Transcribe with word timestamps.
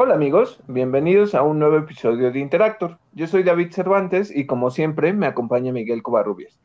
Hola 0.00 0.14
amigos, 0.14 0.60
bienvenidos 0.68 1.34
a 1.34 1.42
un 1.42 1.58
nuevo 1.58 1.76
episodio 1.76 2.30
de 2.30 2.38
Interactor. 2.38 3.00
Yo 3.14 3.26
soy 3.26 3.42
David 3.42 3.72
Cervantes 3.72 4.30
y 4.32 4.46
como 4.46 4.70
siempre 4.70 5.12
me 5.12 5.26
acompaña 5.26 5.72
Miguel 5.72 6.04
Covarrubias. 6.04 6.56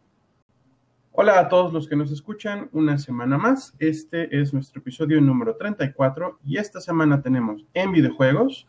Hola 1.13 1.39
a 1.39 1.49
todos 1.49 1.73
los 1.73 1.87
que 1.87 1.95
nos 1.95 2.11
escuchan 2.11 2.69
una 2.73 2.99
semana 2.99 3.39
más. 3.39 3.73
Este 3.79 4.39
es 4.39 4.53
nuestro 4.53 4.81
episodio 4.81 5.19
número 5.19 5.55
34 5.55 6.41
y 6.45 6.57
esta 6.57 6.79
semana 6.79 7.23
tenemos 7.23 7.65
en 7.73 7.91
videojuegos 7.91 8.67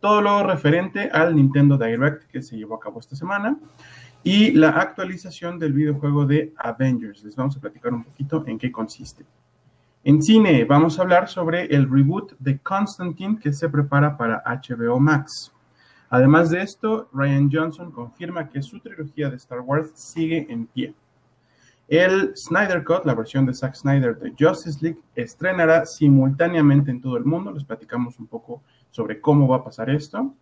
todo 0.00 0.20
lo 0.20 0.46
referente 0.46 1.08
al 1.10 1.34
Nintendo 1.34 1.78
Direct 1.78 2.24
que 2.24 2.42
se 2.42 2.58
llevó 2.58 2.74
a 2.74 2.80
cabo 2.80 3.00
esta 3.00 3.16
semana 3.16 3.58
y 4.22 4.50
la 4.52 4.72
actualización 4.72 5.58
del 5.58 5.72
videojuego 5.72 6.26
de 6.26 6.52
Avengers. 6.58 7.24
Les 7.24 7.34
vamos 7.34 7.56
a 7.56 7.60
platicar 7.60 7.94
un 7.94 8.04
poquito 8.04 8.44
en 8.46 8.58
qué 8.58 8.70
consiste. 8.70 9.24
En 10.04 10.20
cine 10.20 10.64
vamos 10.64 10.98
a 10.98 11.02
hablar 11.02 11.28
sobre 11.28 11.66
el 11.66 11.88
reboot 11.88 12.32
de 12.40 12.58
Constantine 12.58 13.38
que 13.38 13.52
se 13.52 13.68
prepara 13.68 14.16
para 14.16 14.42
HBO 14.44 14.98
Max. 14.98 15.52
Además 16.10 16.50
de 16.50 16.60
esto, 16.60 17.08
Ryan 17.12 17.48
Johnson 17.52 17.92
confirma 17.92 18.48
que 18.48 18.62
su 18.62 18.80
trilogía 18.80 19.30
de 19.30 19.36
Star 19.36 19.60
Wars 19.60 19.92
sigue 19.94 20.44
en 20.50 20.66
pie. 20.66 20.92
El 21.86 22.32
Snyder 22.36 22.82
Cut, 22.82 23.04
la 23.04 23.14
versión 23.14 23.46
de 23.46 23.54
Zack 23.54 23.76
Snyder 23.76 24.18
de 24.18 24.34
Justice 24.36 24.80
League, 24.82 24.98
estrenará 25.14 25.86
simultáneamente 25.86 26.90
en 26.90 27.00
todo 27.00 27.16
el 27.16 27.24
mundo. 27.24 27.52
Les 27.52 27.62
platicamos 27.62 28.18
un 28.18 28.26
poco 28.26 28.60
sobre 28.90 29.20
cómo 29.20 29.46
va 29.46 29.58
a 29.58 29.64
pasar 29.64 29.88
esto. 29.88 30.34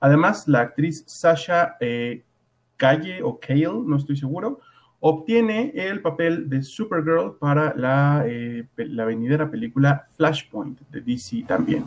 Además, 0.00 0.48
la 0.48 0.60
actriz 0.60 1.04
Sasha 1.06 1.76
eh, 1.78 2.24
Calle 2.78 3.22
o 3.22 3.38
Kale, 3.38 3.82
no 3.84 3.96
estoy 3.96 4.16
seguro, 4.16 4.60
obtiene 5.06 5.70
el 5.74 6.00
papel 6.00 6.48
de 6.48 6.62
Supergirl 6.62 7.36
para 7.38 7.74
la, 7.76 8.24
eh, 8.26 8.66
la 8.78 9.04
venidera 9.04 9.50
película 9.50 10.08
Flashpoint 10.16 10.80
de 10.88 11.02
DC 11.02 11.44
también. 11.46 11.84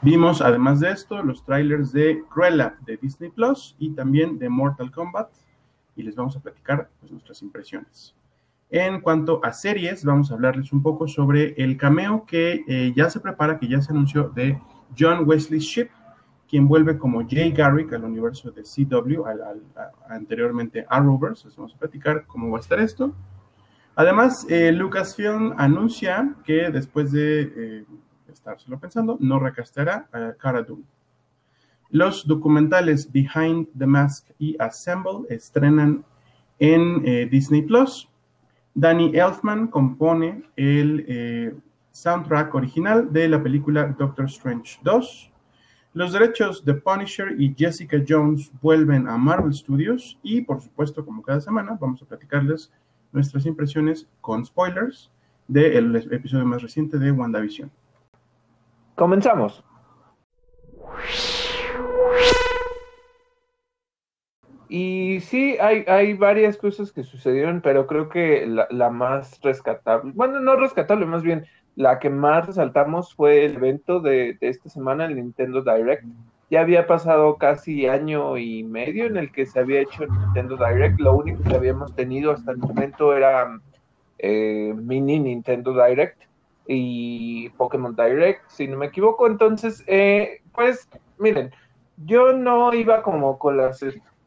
Vimos 0.00 0.42
además 0.42 0.80
de 0.80 0.90
esto 0.90 1.22
los 1.22 1.44
trailers 1.44 1.92
de 1.92 2.24
Cruella 2.28 2.74
de 2.84 2.96
Disney 2.96 3.30
Plus 3.30 3.76
y 3.78 3.90
también 3.90 4.40
de 4.40 4.48
Mortal 4.48 4.90
Kombat 4.90 5.30
y 5.94 6.02
les 6.02 6.16
vamos 6.16 6.36
a 6.36 6.40
platicar 6.40 6.90
pues, 6.98 7.12
nuestras 7.12 7.42
impresiones. 7.42 8.12
En 8.70 9.00
cuanto 9.02 9.38
a 9.44 9.52
series, 9.52 10.04
vamos 10.04 10.32
a 10.32 10.34
hablarles 10.34 10.72
un 10.72 10.82
poco 10.82 11.06
sobre 11.06 11.54
el 11.62 11.76
cameo 11.76 12.26
que 12.26 12.64
eh, 12.66 12.92
ya 12.96 13.08
se 13.08 13.20
prepara, 13.20 13.60
que 13.60 13.68
ya 13.68 13.80
se 13.80 13.92
anunció 13.92 14.30
de 14.30 14.60
John 14.98 15.28
Wesley 15.28 15.60
Shipp 15.60 15.90
quien 16.52 16.68
vuelve 16.68 16.98
como 16.98 17.26
Jay 17.26 17.50
Garrick 17.50 17.94
al 17.94 18.04
universo 18.04 18.50
de 18.50 18.62
CW, 18.62 19.24
al, 19.24 19.62
anteriormente 20.06 20.84
Arrowverse. 20.86 21.48
Vamos 21.56 21.74
a 21.74 21.78
platicar 21.78 22.26
cómo 22.26 22.50
va 22.50 22.58
a 22.58 22.60
estar 22.60 22.78
esto. 22.78 23.14
Además, 23.94 24.44
eh, 24.50 24.70
Lucasfilm 24.70 25.54
anuncia 25.56 26.34
que 26.44 26.68
después 26.68 27.10
de 27.10 27.40
eh, 27.40 27.84
estárselo 28.30 28.78
pensando, 28.78 29.16
no 29.18 29.38
recastará 29.38 30.08
a 30.12 30.34
Cara 30.34 30.62
Dune. 30.62 30.84
Los 31.88 32.26
documentales 32.26 33.10
Behind 33.10 33.68
the 33.78 33.86
Mask 33.86 34.28
y 34.38 34.54
Assemble 34.58 35.26
estrenan 35.30 36.04
en 36.58 37.00
eh, 37.06 37.28
Disney 37.30 37.62
Plus. 37.62 38.10
Danny 38.74 39.16
Elfman 39.16 39.68
compone 39.68 40.42
el 40.56 41.02
eh, 41.08 41.54
soundtrack 41.92 42.54
original 42.54 43.10
de 43.10 43.26
la 43.30 43.42
película 43.42 43.86
Doctor 43.98 44.26
Strange 44.26 44.78
2. 44.82 45.31
Los 45.94 46.14
derechos 46.14 46.64
de 46.64 46.72
Punisher 46.72 47.38
y 47.38 47.54
Jessica 47.54 47.98
Jones 48.06 48.50
vuelven 48.62 49.06
a 49.08 49.18
Marvel 49.18 49.52
Studios 49.52 50.18
y, 50.22 50.40
por 50.40 50.62
supuesto, 50.62 51.04
como 51.04 51.20
cada 51.20 51.38
semana, 51.38 51.76
vamos 51.78 52.00
a 52.00 52.06
platicarles 52.06 52.72
nuestras 53.12 53.44
impresiones 53.44 54.08
con 54.22 54.42
spoilers 54.42 55.10
del 55.46 55.94
episodio 56.10 56.46
más 56.46 56.62
reciente 56.62 56.98
de 56.98 57.12
WandaVision. 57.12 57.70
Comenzamos. 58.94 59.62
Y 64.70 65.20
sí, 65.20 65.58
hay, 65.60 66.14
varias 66.14 66.56
cosas 66.56 66.90
que 66.90 67.02
sucedieron, 67.02 67.60
pero 67.60 67.86
creo 67.86 68.08
que 68.08 68.46
la 68.46 68.88
más 68.88 69.38
rescatable, 69.42 70.12
bueno, 70.14 70.40
no 70.40 70.56
rescatable, 70.56 71.04
más 71.04 71.22
bien 71.22 71.44
la 71.76 71.98
que 71.98 72.10
más 72.10 72.46
resaltamos 72.46 73.14
fue 73.14 73.44
el 73.44 73.56
evento 73.56 74.00
de, 74.00 74.36
esta 74.40 74.68
semana, 74.68 75.06
el 75.06 75.16
Nintendo 75.16 75.62
Direct. 75.62 76.04
Ya 76.50 76.60
había 76.60 76.86
pasado 76.86 77.36
casi 77.36 77.86
año 77.86 78.36
y 78.36 78.62
medio 78.62 79.06
en 79.06 79.16
el 79.16 79.32
que 79.32 79.46
se 79.46 79.58
había 79.58 79.80
hecho 79.80 80.04
el 80.04 80.10
Nintendo 80.10 80.56
Direct. 80.56 81.00
Lo 81.00 81.14
único 81.14 81.42
que 81.42 81.56
habíamos 81.56 81.94
tenido 81.94 82.32
hasta 82.32 82.52
el 82.52 82.58
momento 82.58 83.16
era 83.16 83.58
eh, 84.18 84.74
mini 84.76 85.18
Nintendo 85.18 85.72
Direct 85.72 86.20
y 86.66 87.48
Pokémon 87.50 87.96
Direct, 87.96 88.42
si 88.48 88.68
no 88.68 88.76
me 88.76 88.86
equivoco. 88.86 89.26
Entonces, 89.26 89.82
eh, 89.86 90.42
pues, 90.52 90.88
miren, 91.18 91.52
yo 92.04 92.34
no 92.34 92.74
iba 92.74 93.02
como 93.02 93.38
con 93.38 93.56
las, 93.56 93.82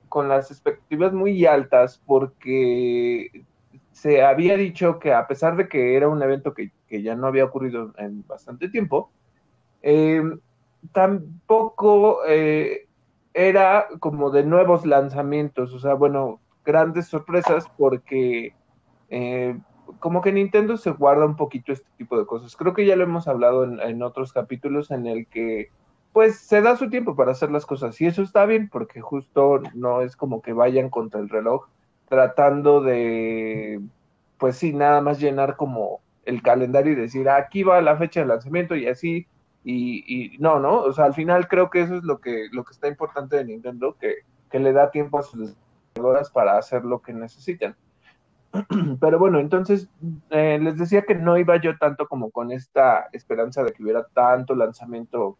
con 0.10 0.28
las 0.28 0.50
expectativas 0.50 1.14
muy 1.14 1.46
altas 1.46 2.02
porque 2.08 3.46
se 3.96 4.22
había 4.22 4.58
dicho 4.58 5.00
que 5.00 5.14
a 5.14 5.26
pesar 5.26 5.56
de 5.56 5.70
que 5.70 5.96
era 5.96 6.10
un 6.10 6.22
evento 6.22 6.54
que, 6.54 6.74
ya 6.90 7.16
no 7.16 7.28
había 7.28 7.46
ocurrido 7.46 7.94
en 7.98 8.28
bastante 8.28 8.68
tiempo, 8.68 9.10
eh, 9.82 10.22
tampoco 10.92 12.20
eh, 12.28 12.88
era 13.34 13.88
como 14.02 14.32
de 14.32 14.44
nuevos 14.44 14.86
lanzamientos, 14.86 15.74
o 15.74 15.80
sea, 15.80 15.94
bueno, 15.94 16.42
grandes 16.66 17.08
sorpresas 17.08 17.68
porque 17.78 18.54
eh, 19.10 19.58
como 20.00 20.22
que 20.22 20.34
Nintendo 20.34 20.76
se 20.76 20.92
guarda 20.92 21.26
un 21.26 21.38
poquito 21.38 21.72
este 21.72 21.88
tipo 21.98 22.20
de 22.20 22.26
cosas. 22.26 22.54
Creo 22.58 22.74
que 22.74 22.86
ya 22.86 22.98
lo 22.98 23.06
hemos 23.06 23.30
hablado 23.30 23.64
en, 23.64 23.80
en, 23.80 24.04
otros 24.04 24.34
capítulos 24.34 24.92
en 24.92 25.08
el 25.08 25.26
que 25.28 25.70
pues 26.12 26.38
se 26.40 26.62
da 26.62 26.76
su 26.76 26.90
tiempo 26.90 27.16
para 27.16 27.32
hacer 27.32 27.50
las 27.50 27.66
cosas 27.66 28.00
y 28.02 28.08
eso 28.08 28.24
está 28.24 28.46
bien 28.46 28.68
porque 28.70 29.00
justo 29.00 29.62
no 29.74 30.02
es 30.02 30.18
como 30.18 30.42
que 30.42 30.52
vayan 30.52 30.90
contra 30.90 31.22
el 31.22 31.30
reloj 31.30 31.68
tratando 32.08 32.82
de, 32.82 33.82
pues 34.38 34.58
sí, 34.58 34.74
nada 34.74 35.02
más 35.02 35.20
llenar 35.20 35.56
como 35.56 36.02
el 36.26 36.42
calendario 36.42 36.94
y 36.94 36.96
decir, 36.96 37.30
aquí 37.30 37.64
va 37.64 37.82
la 37.82 37.98
fecha 37.98 38.22
de 38.22 38.28
lanzamiento 38.28 38.76
y 38.76 38.88
así, 38.88 39.28
y, 39.64 40.38
no, 40.40 40.60
¿no? 40.60 40.82
O 40.82 40.94
sea, 40.94 41.06
al 41.06 41.16
final 41.16 41.48
creo 41.48 41.70
que 41.72 41.82
eso 41.82 41.96
es 41.96 42.04
lo 42.04 42.20
que, 42.20 42.48
lo 42.52 42.64
que 42.64 42.74
está 42.74 42.88
importante 42.88 43.36
de 43.36 43.46
Nintendo, 43.46 43.96
que, 44.00 44.18
que 44.52 44.60
le 44.60 44.74
da 44.74 44.92
tiempo 44.92 45.18
a 45.18 45.24
sus 45.24 45.40
desarrolladoras 45.40 46.30
para 46.30 46.58
hacer 46.58 46.86
lo 46.86 47.02
que 47.02 47.14
necesitan. 47.14 47.76
Pero 49.02 49.18
bueno, 49.18 49.40
entonces 49.40 49.90
eh, 50.30 50.60
les 50.62 50.78
decía 50.78 51.02
que 51.02 51.16
no 51.16 51.38
iba 51.38 51.58
yo 51.58 51.78
tanto 51.78 52.08
como 52.08 52.30
con 52.30 52.52
esta 52.52 53.08
esperanza 53.12 53.64
de 53.64 53.74
que 53.74 53.82
hubiera 53.82 54.06
tanto 54.14 54.54
lanzamiento 54.54 55.38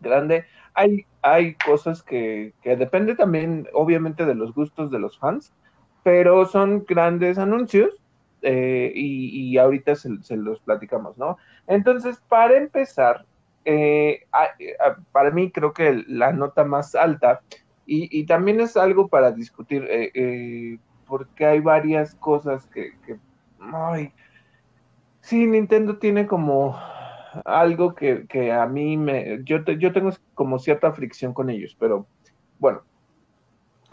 grande. 0.00 0.46
Hay, 0.74 1.06
hay 1.22 1.54
cosas 1.54 2.02
que, 2.02 2.54
que 2.60 2.76
depende 2.76 3.14
también, 3.14 3.68
obviamente, 3.72 4.26
de 4.26 4.34
los 4.34 4.52
gustos 4.52 4.90
de 4.90 4.98
los 4.98 5.18
fans, 5.18 5.54
pero 6.04 6.44
son 6.44 6.84
grandes 6.86 7.38
anuncios 7.38 7.96
eh, 8.42 8.92
y, 8.94 9.56
ahorita 9.56 9.96
se, 9.96 10.36
los 10.36 10.60
platicamos, 10.60 11.16
¿no? 11.16 11.38
Entonces, 11.66 12.22
para 12.28 12.58
empezar, 12.58 13.24
eh, 13.64 14.26
para 15.12 15.30
mí 15.30 15.50
creo 15.50 15.72
que 15.72 16.04
la 16.06 16.30
nota 16.32 16.62
más 16.62 16.94
alta, 16.94 17.40
y, 17.86 18.24
también 18.26 18.60
es 18.60 18.76
algo 18.76 19.08
para 19.08 19.32
discutir, 19.32 19.86
eh, 19.88 20.78
porque 21.06 21.46
hay 21.46 21.60
varias 21.60 22.14
cosas 22.16 22.66
que, 22.66 22.92
ay, 23.58 24.12
sí, 25.22 25.46
Nintendo 25.46 25.96
tiene 25.96 26.26
como 26.26 26.78
algo 27.46 27.94
que, 27.94 28.52
a 28.52 28.66
mí 28.66 28.98
me, 28.98 29.42
yo, 29.44 29.64
yo 29.64 29.92
tengo 29.92 30.10
como 30.34 30.58
cierta 30.58 30.92
fricción 30.92 31.32
con 31.32 31.48
ellos, 31.48 31.74
pero 31.80 32.06
bueno, 32.58 32.82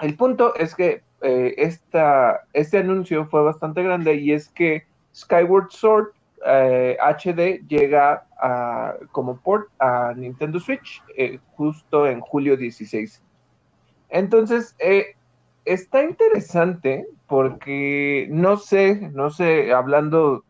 el 0.02 0.16
punto 0.18 0.56
es 0.56 0.76
que 0.76 1.04
eh, 1.22 1.54
este 2.53 2.78
anuncio 2.78 3.28
fue 3.28 3.44
bastante 3.44 3.84
grande 3.84 4.16
y 4.16 4.32
es 4.32 4.50
que 4.50 4.85
Skyward 5.14 5.70
Sword 5.70 6.09
HD 6.44 7.40
eh, 7.40 7.64
llega 7.68 8.26
a, 8.41 8.96
como 9.12 9.38
port 9.38 9.70
a 9.79 10.14
Nintendo 10.16 10.59
Switch 10.59 11.03
eh, 11.16 11.40
justo 11.56 12.08
en 12.08 12.22
julio 12.22 12.58
16. 12.58 13.22
Entonces, 14.09 14.76
está 15.64 16.03
interesante 16.03 17.08
porque 17.28 18.28
no 18.32 18.58
sé, 18.58 19.09
no 19.14 19.29
sé, 19.29 19.72
hablando 19.72 20.44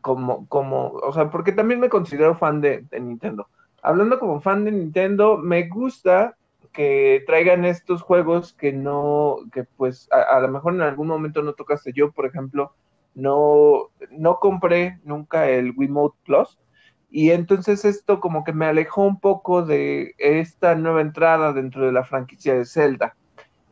como, 0.00 0.46
como, 0.48 0.88
o 0.88 1.12
sea, 1.12 1.30
porque 1.30 1.52
también 1.52 1.80
me 1.80 1.88
considero 1.88 2.34
fan 2.34 2.60
de 2.60 2.84
Nintendo. 2.92 3.48
Hablando 3.82 4.18
como 4.18 4.40
fan 4.40 4.64
de 4.64 4.72
Nintendo, 4.72 5.38
me 5.38 5.68
gusta 5.68 6.36
que 6.72 7.22
traigan 7.26 7.64
estos 7.64 8.02
juegos 8.02 8.52
que 8.52 8.72
no, 8.72 9.38
que 9.52 9.64
pues 9.64 10.08
a, 10.12 10.38
lo 10.40 10.48
mejor 10.48 10.74
en 10.74 10.82
algún 10.82 11.08
momento 11.08 11.42
no 11.42 11.54
tocaste. 11.54 11.92
Yo, 11.92 12.12
por 12.12 12.26
ejemplo, 12.26 12.74
no, 13.14 13.90
no 14.10 14.38
compré 14.38 15.00
nunca 15.04 15.48
el 15.48 15.72
Wiimote 15.76 16.16
Plus. 16.24 16.58
Y 17.10 17.30
entonces 17.30 17.84
esto 17.84 18.20
como 18.20 18.44
que 18.44 18.52
me 18.52 18.66
alejó 18.66 19.02
un 19.02 19.18
poco 19.18 19.62
de 19.62 20.14
esta 20.18 20.76
nueva 20.76 21.00
entrada 21.00 21.52
dentro 21.52 21.84
de 21.84 21.92
la 21.92 22.04
franquicia 22.04 22.54
de 22.54 22.64
Zelda. 22.64 23.16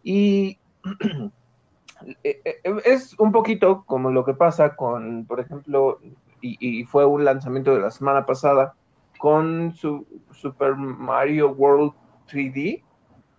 Y 0.02 0.58
e, 2.24 2.40
e, 2.44 2.60
es 2.84 3.18
un 3.20 3.30
poquito 3.30 3.84
como 3.86 4.10
lo 4.10 4.24
que 4.24 4.34
pasa 4.34 4.74
con, 4.74 5.24
por 5.26 5.38
ejemplo, 5.38 6.00
y, 6.40 6.56
y, 6.60 6.84
fue 6.84 7.04
un 7.04 7.24
lanzamiento 7.24 7.74
de 7.74 7.80
la 7.80 7.90
semana 7.90 8.26
pasada, 8.26 8.74
con 9.18 9.72
su 9.74 10.06
Super 10.32 10.76
Mario 10.76 11.50
World 11.50 11.92
3D, 12.28 12.82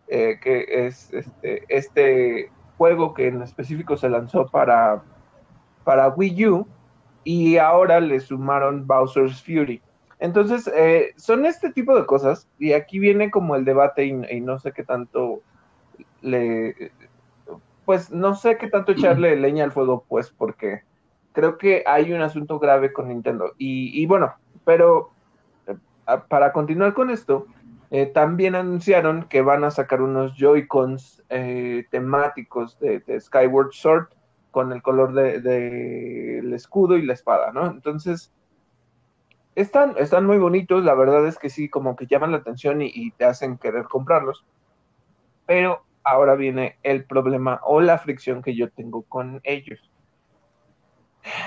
eh, 0.09 0.39
que 0.41 0.65
es 0.87 1.13
este, 1.13 1.63
este 1.69 2.51
juego 2.77 3.13
que 3.13 3.27
en 3.27 3.41
específico 3.41 3.97
se 3.97 4.09
lanzó 4.09 4.47
para, 4.47 5.03
para 5.83 6.09
Wii 6.09 6.47
U 6.47 6.67
y 7.23 7.57
ahora 7.57 7.99
le 7.99 8.19
sumaron 8.19 8.87
Bowser's 8.87 9.43
Fury. 9.43 9.81
Entonces, 10.19 10.69
eh, 10.75 11.13
son 11.15 11.45
este 11.45 11.71
tipo 11.71 11.95
de 11.95 12.05
cosas 12.05 12.47
y 12.57 12.73
aquí 12.73 12.99
viene 12.99 13.31
como 13.31 13.55
el 13.55 13.65
debate 13.65 14.05
y, 14.05 14.41
no 14.41 14.59
sé 14.59 14.71
qué 14.73 14.83
tanto 14.83 15.41
le, 16.21 16.91
pues 17.85 18.11
no 18.11 18.35
sé 18.35 18.57
qué 18.57 18.67
tanto 18.67 18.91
echarle 18.91 19.35
leña 19.37 19.63
al 19.63 19.71
fuego, 19.71 20.05
pues 20.09 20.29
porque 20.29 20.81
creo 21.31 21.57
que 21.57 21.83
hay 21.85 22.11
un 22.11 22.21
asunto 22.21 22.59
grave 22.59 22.91
con 22.91 23.07
Nintendo. 23.07 23.53
Y, 23.57 24.05
bueno, 24.07 24.33
pero 24.65 25.11
eh, 25.67 25.75
para 26.27 26.51
continuar 26.51 26.93
con 26.93 27.09
esto, 27.09 27.47
eh, 27.91 28.05
también 28.05 28.55
anunciaron 28.55 29.23
que 29.23 29.41
van 29.41 29.63
a 29.63 29.71
sacar 29.71 30.01
unos 30.01 30.35
Joy-Cons 30.35 31.23
temáticos 31.89 32.79
de, 32.79 33.19
Skyward 33.19 33.71
Sword 33.71 34.07
con 34.51 34.71
el 34.73 34.81
color 34.81 35.13
del 35.13 35.43
de, 35.43 36.55
escudo 36.55 36.97
y 36.97 37.05
la 37.05 37.13
espada, 37.13 37.51
¿no? 37.51 37.67
Entonces, 37.67 38.31
están, 39.55 39.95
están 39.97 40.25
muy 40.25 40.37
bonitos, 40.37 40.83
la 40.83 40.93
verdad 40.93 41.27
es 41.27 41.37
que 41.37 41.49
sí, 41.49 41.69
como 41.69 41.95
que 41.95 42.07
llaman 42.07 42.31
la 42.31 42.37
atención 42.37 42.81
y, 42.81 43.11
te 43.11 43.25
hacen 43.25 43.57
querer 43.57 43.85
comprarlos. 43.85 44.45
Pero 45.45 45.83
ahora 46.03 46.35
viene 46.35 46.77
el 46.83 47.05
problema 47.05 47.59
o 47.63 47.81
la 47.81 47.97
fricción 47.97 48.41
que 48.41 48.55
yo 48.55 48.69
tengo 48.69 49.03
con 49.03 49.41
ellos. 49.43 49.79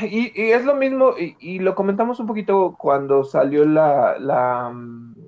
Y, 0.02 0.30
es 0.36 0.64
lo 0.64 0.74
mismo, 0.74 1.14
y, 1.16 1.58
lo 1.60 1.74
comentamos 1.74 2.20
un 2.20 2.26
poquito 2.26 2.76
cuando 2.78 3.24
salió 3.24 3.64
la, 3.64 4.18
la 4.18 4.70
mm, 4.70 5.21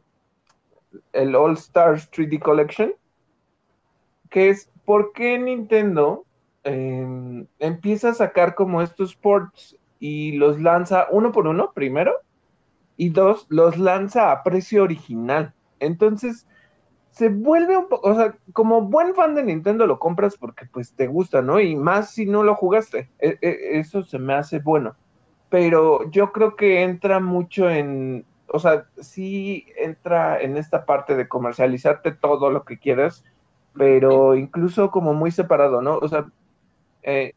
el 1.13 1.35
All 1.35 1.55
Stars 1.55 2.11
3D 2.11 2.41
Collection, 2.41 2.93
que 4.31 4.51
es 4.51 4.71
por 4.85 5.13
qué 5.13 5.39
Nintendo 5.39 6.25
em, 6.65 7.47
empieza 7.59 8.11
a 8.11 8.15
sacar 8.15 8.55
como 8.55 8.83
estos 8.83 9.15
ports 9.15 9.77
y 9.99 10.33
los 10.33 10.61
lanza 10.61 11.07
uno 11.11 11.33
por 11.33 11.47
uno 11.47 11.73
primero 11.73 12.13
y 12.97 13.11
dos, 13.11 13.47
los 13.49 13.79
lanza 13.79 14.31
a 14.31 14.43
precio 14.43 14.83
original. 14.83 15.53
Entonces, 15.81 16.47
se 17.11 17.29
vuelve 17.29 17.77
un 17.77 17.89
poco, 17.89 18.11
o 18.11 18.15
sea, 18.15 18.37
como 18.53 18.83
buen 18.83 19.15
fan 19.15 19.35
de 19.35 19.45
Nintendo 19.45 19.87
lo 19.87 19.99
compras 19.99 20.37
porque 20.37 20.67
pues 20.67 20.93
te 20.95 21.07
gusta, 21.07 21.43
¿no? 21.43 21.61
Y 21.61 21.77
más 21.77 22.11
si 22.11 22.27
no 22.27 22.43
lo 22.43 22.57
jugaste, 22.57 23.09
e, 23.21 23.39
e, 23.41 23.79
eso 23.79 24.03
se 24.03 24.19
me 24.19 24.35
hace 24.35 24.59
bueno. 24.59 24.97
Pero 25.49 26.11
yo 26.11 26.33
creo 26.33 26.57
que 26.57 26.83
entra 26.83 27.21
mucho 27.21 27.71
en, 27.71 28.25
o 28.55 28.59
sea, 28.61 28.87
sí 29.01 29.67
entra 29.77 30.41
en 30.41 30.57
esta 30.57 30.85
parte 30.87 31.17
de 31.17 31.29
comercializarte 31.29 32.13
todo 32.13 32.51
lo 32.51 32.65
que 32.65 32.79
quieras, 32.79 33.25
pero 33.75 34.35
incluso 34.37 34.91
como 34.91 35.13
muy 35.13 35.31
separado, 35.31 35.83
¿no? 35.83 35.99
O 35.99 36.09
sea, 36.09 36.27
eh, 37.03 37.33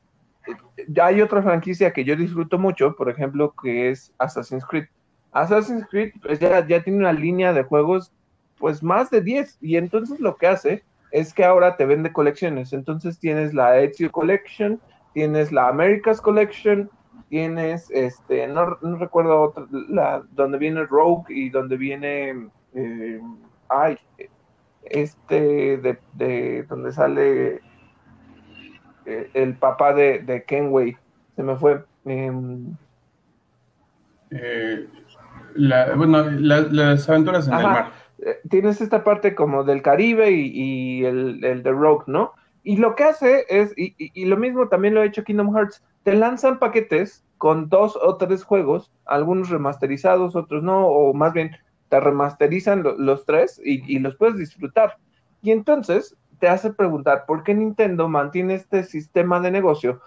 ya 0.87 1.07
hay 1.07 1.21
otra 1.21 1.41
franquicia 1.41 1.91
que 1.91 2.03
yo 2.03 2.15
disfruto 2.15 2.59
mucho, 2.59 2.95
por 2.95 3.09
ejemplo, 3.09 3.53
que 3.61 3.89
es 3.89 4.13
Assassin's 4.19 4.65
Creed 4.65 4.85
Assassin's 5.31 5.85
Creed 5.89 6.13
pues 6.21 6.39
ya, 6.39 6.65
ya 6.65 6.83
tiene 6.83 6.99
una 6.99 7.13
línea 7.13 7.53
de 7.53 7.63
juegos 7.63 8.11
pues 8.57 8.81
más 8.81 9.09
de 9.09 9.21
10 9.21 9.57
y 9.61 9.77
entonces 9.77 10.19
lo 10.19 10.35
que 10.35 10.47
hace 10.47 10.83
es 11.11 11.33
que 11.33 11.45
ahora 11.45 11.77
te 11.77 11.85
vende 11.85 12.11
colecciones. 12.11 12.73
Entonces 12.73 13.19
tienes 13.19 13.53
la 13.53 13.79
Ezio 13.79 14.11
Collection, 14.11 14.79
tienes 15.13 15.51
la 15.51 15.67
America's 15.67 16.21
Collection, 16.21 16.89
tienes 17.29 17.89
este, 17.91 18.47
no, 18.47 18.77
recuerdo 18.97 19.41
otra, 19.41 19.65
la 19.71 20.23
donde 20.31 20.57
viene 20.57 20.85
Rogue 20.85 21.25
y 21.29 21.49
donde 21.49 21.77
viene 21.77 22.49
eh, 22.73 23.21
ay, 23.69 23.97
este 24.83 25.77
de, 25.77 25.99
de 26.13 26.63
donde 26.63 26.91
sale 26.91 27.61
eh, 29.07 29.29
el 29.33 29.55
papá 29.55 29.93
de, 29.93 30.19
de 30.19 30.43
Kenway, 30.43 30.97
se 31.35 31.43
me 31.43 31.55
fue. 31.55 31.83
Em, 32.05 32.75
eh, 34.31 34.87
bueno, 35.95 36.29
las 36.29 37.07
aventuras 37.09 37.47
en 37.47 37.53
el 37.53 37.63
mar. 37.63 37.91
Eh, 38.19 38.39
tienes 38.49 38.81
esta 38.81 39.03
parte 39.05 39.33
como 39.33 39.63
del 39.63 39.81
Caribe 39.81 40.31
y, 40.31 41.05
el, 41.05 41.43
el, 41.43 41.63
de 41.63 41.71
Rogue, 41.71 42.03
¿no? 42.07 42.33
Y 42.63 42.77
lo 42.77 42.95
que 42.95 43.05
hace 43.05 43.45
es, 43.47 43.73
y, 43.77 44.25
lo 44.25 44.35
mismo 44.35 44.67
también 44.67 44.93
lo 44.93 44.99
ha 44.99 45.05
hecho 45.05 45.23
Kingdom 45.23 45.55
Hearts, 45.55 45.81
te 46.07 46.15
lanzan 46.15 46.57
paquetes 46.57 47.25
con 47.37 47.67
dos 47.67 47.99
o 48.01 48.15
tres 48.15 48.45
juegos, 48.45 48.93
algunos 49.03 49.49
remasterizados, 49.49 50.37
otros 50.37 50.63
no, 50.63 50.87
o 50.87 51.13
más 51.13 51.33
bien 51.33 51.51
te 51.89 51.99
remasterizan 51.99 52.81
los 52.97 53.25
tres 53.25 53.59
y, 53.61 53.99
los 53.99 54.15
puedes 54.15 54.37
disfrutar. 54.37 54.99
Y 55.41 55.51
entonces 55.51 56.15
te 56.39 56.47
hace 56.47 56.71
preguntar 56.71 57.25
por 57.25 57.43
qué 57.43 57.53
Nintendo 57.53 58.07
mantiene 58.07 58.53
este 58.53 58.85
sistema 58.85 59.41
de 59.41 59.51
negocio. 59.51 59.99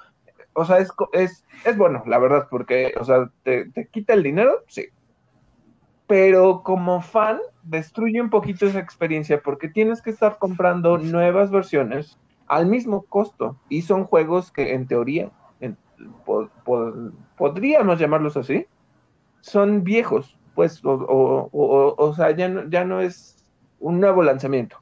O 0.55 0.65
sea, 0.65 0.79
es, 0.79 0.91
es, 1.13 1.45
es 1.67 1.77
bueno, 1.77 2.03
la 2.07 2.17
verdad, 2.17 2.49
porque, 2.51 2.95
o 2.99 3.05
sea, 3.05 3.31
te, 3.43 3.69
te 3.69 3.87
quita 3.89 4.15
el 4.15 4.23
dinero, 4.23 4.65
sí, 4.69 4.87
pero 6.07 6.63
como 6.63 7.03
fan 7.03 7.41
destruye 7.63 8.23
un 8.23 8.31
poquito 8.31 8.65
esa 8.65 8.81
experiencia 8.81 9.43
porque 9.43 9.69
tienes 9.69 10.01
que 10.01 10.09
estar 10.09 10.39
comprando 10.39 10.97
nuevas 10.97 11.51
versiones 11.51 12.19
al 12.47 12.65
mismo 12.65 13.03
costo 13.03 13.61
y 13.69 13.83
son 13.83 14.05
juegos 14.05 14.51
que 14.51 14.73
en 14.73 14.87
teoría 14.87 15.31
podríamos 17.37 17.99
llamarlos 17.99 18.37
así 18.37 18.67
son 19.41 19.85
viejos 19.85 20.39
pues 20.55 20.81
o, 20.85 21.49
o, 21.53 22.15
sea 22.15 22.31
ya 22.33 22.49
no, 22.49 22.69
ya 22.69 22.85
no 22.85 23.01
es 23.01 23.47
un 23.79 24.01
nuevo 24.01 24.23
lanzamiento. 24.23 24.77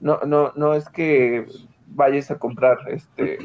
No 0.00 0.20
no 0.26 0.52
no 0.56 0.74
es 0.74 0.88
que 0.90 1.46
vayas 1.86 2.30
a 2.30 2.38
comprar 2.38 2.78
este 2.88 3.38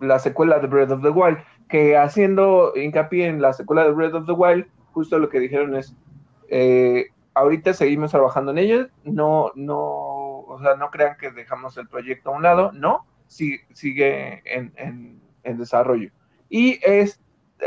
la 0.00 0.18
secuela 0.18 0.58
de 0.58 0.68
Breath 0.68 0.92
of 0.92 1.02
the 1.02 1.10
Wild 1.10 1.38
que 1.68 1.96
haciendo 1.96 2.72
hincapié 2.74 3.26
en 3.26 3.42
la 3.42 3.52
secuela 3.52 3.84
de 3.84 3.90
Breath 3.90 4.14
of 4.14 4.26
the 4.26 4.32
Wild 4.32 4.66
justo 4.98 5.18
lo 5.20 5.28
que 5.28 5.38
dijeron 5.38 5.76
es, 5.76 5.94
eh, 6.48 7.06
ahorita 7.34 7.72
seguimos 7.72 8.10
trabajando 8.10 8.50
en 8.50 8.58
ello, 8.58 8.88
no, 9.04 9.52
no, 9.54 9.78
o 9.78 10.58
sea, 10.60 10.74
no 10.74 10.90
crean 10.90 11.16
que 11.16 11.30
dejamos 11.30 11.76
el 11.76 11.86
proyecto 11.86 12.30
a 12.30 12.36
un 12.36 12.42
lado, 12.42 12.72
no, 12.72 13.06
sigue 13.28 14.42
en, 14.44 15.20
desarrollo. 15.56 16.10
Y 16.50 16.78
es, 16.82 17.20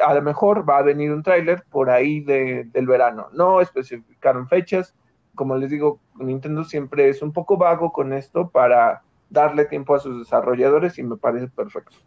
a 0.05 0.13
lo 0.13 0.21
mejor 0.21 0.69
va 0.69 0.77
a 0.77 0.83
venir 0.83 1.11
un 1.11 1.23
tráiler 1.23 1.63
por 1.69 1.89
ahí 1.89 2.21
del 2.21 2.85
verano, 2.85 3.29
no 3.33 3.61
especificaron 3.61 4.47
fechas, 4.47 4.95
como 5.33 5.55
les 5.57 5.71
digo, 5.71 5.99
Nintendo 6.19 6.63
siempre 6.63 7.09
es 7.09 7.21
un 7.21 7.31
poco 7.31 7.57
vago 7.57 7.91
con 7.91 8.13
esto 8.13 8.49
para 8.49 9.01
darle 9.29 9.65
tiempo 9.65 9.95
a 9.95 9.99
sus 9.99 10.19
desarrolladores 10.19 10.99
y 10.99 11.03
me 11.03 11.17
parece 11.17 11.47
perfecto. 11.47 11.97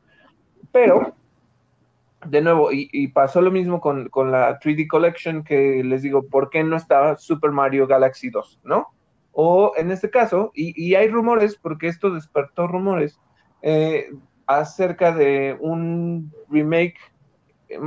Pero 0.71 1.15
de 2.27 2.41
nuevo, 2.41 2.71
y, 2.73 3.09
pasó 3.09 3.41
lo 3.41 3.51
mismo 3.51 3.81
con, 3.81 4.09
la 4.31 4.59
3D 4.59 4.89
Collection, 4.89 5.45
que 5.45 5.83
les 5.85 6.03
digo, 6.03 6.27
¿por 6.27 6.51
qué 6.51 6.65
no 6.65 6.77
estaba 6.77 7.17
Super 7.17 7.51
Mario 7.51 7.87
Galaxy 7.87 8.31
2? 8.31 8.61
¿No? 8.65 8.89
O 9.33 9.73
en 9.77 9.91
este 9.91 10.11
caso, 10.11 10.51
y, 10.55 10.95
hay 10.95 11.09
rumores, 11.09 11.57
porque 11.57 11.89
esto 11.89 12.11
despertó 12.11 12.67
rumores, 12.67 13.21
eh, 13.63 14.11
acerca 14.47 15.13
de 15.13 15.57
un 15.61 16.33
remake, 16.51 16.97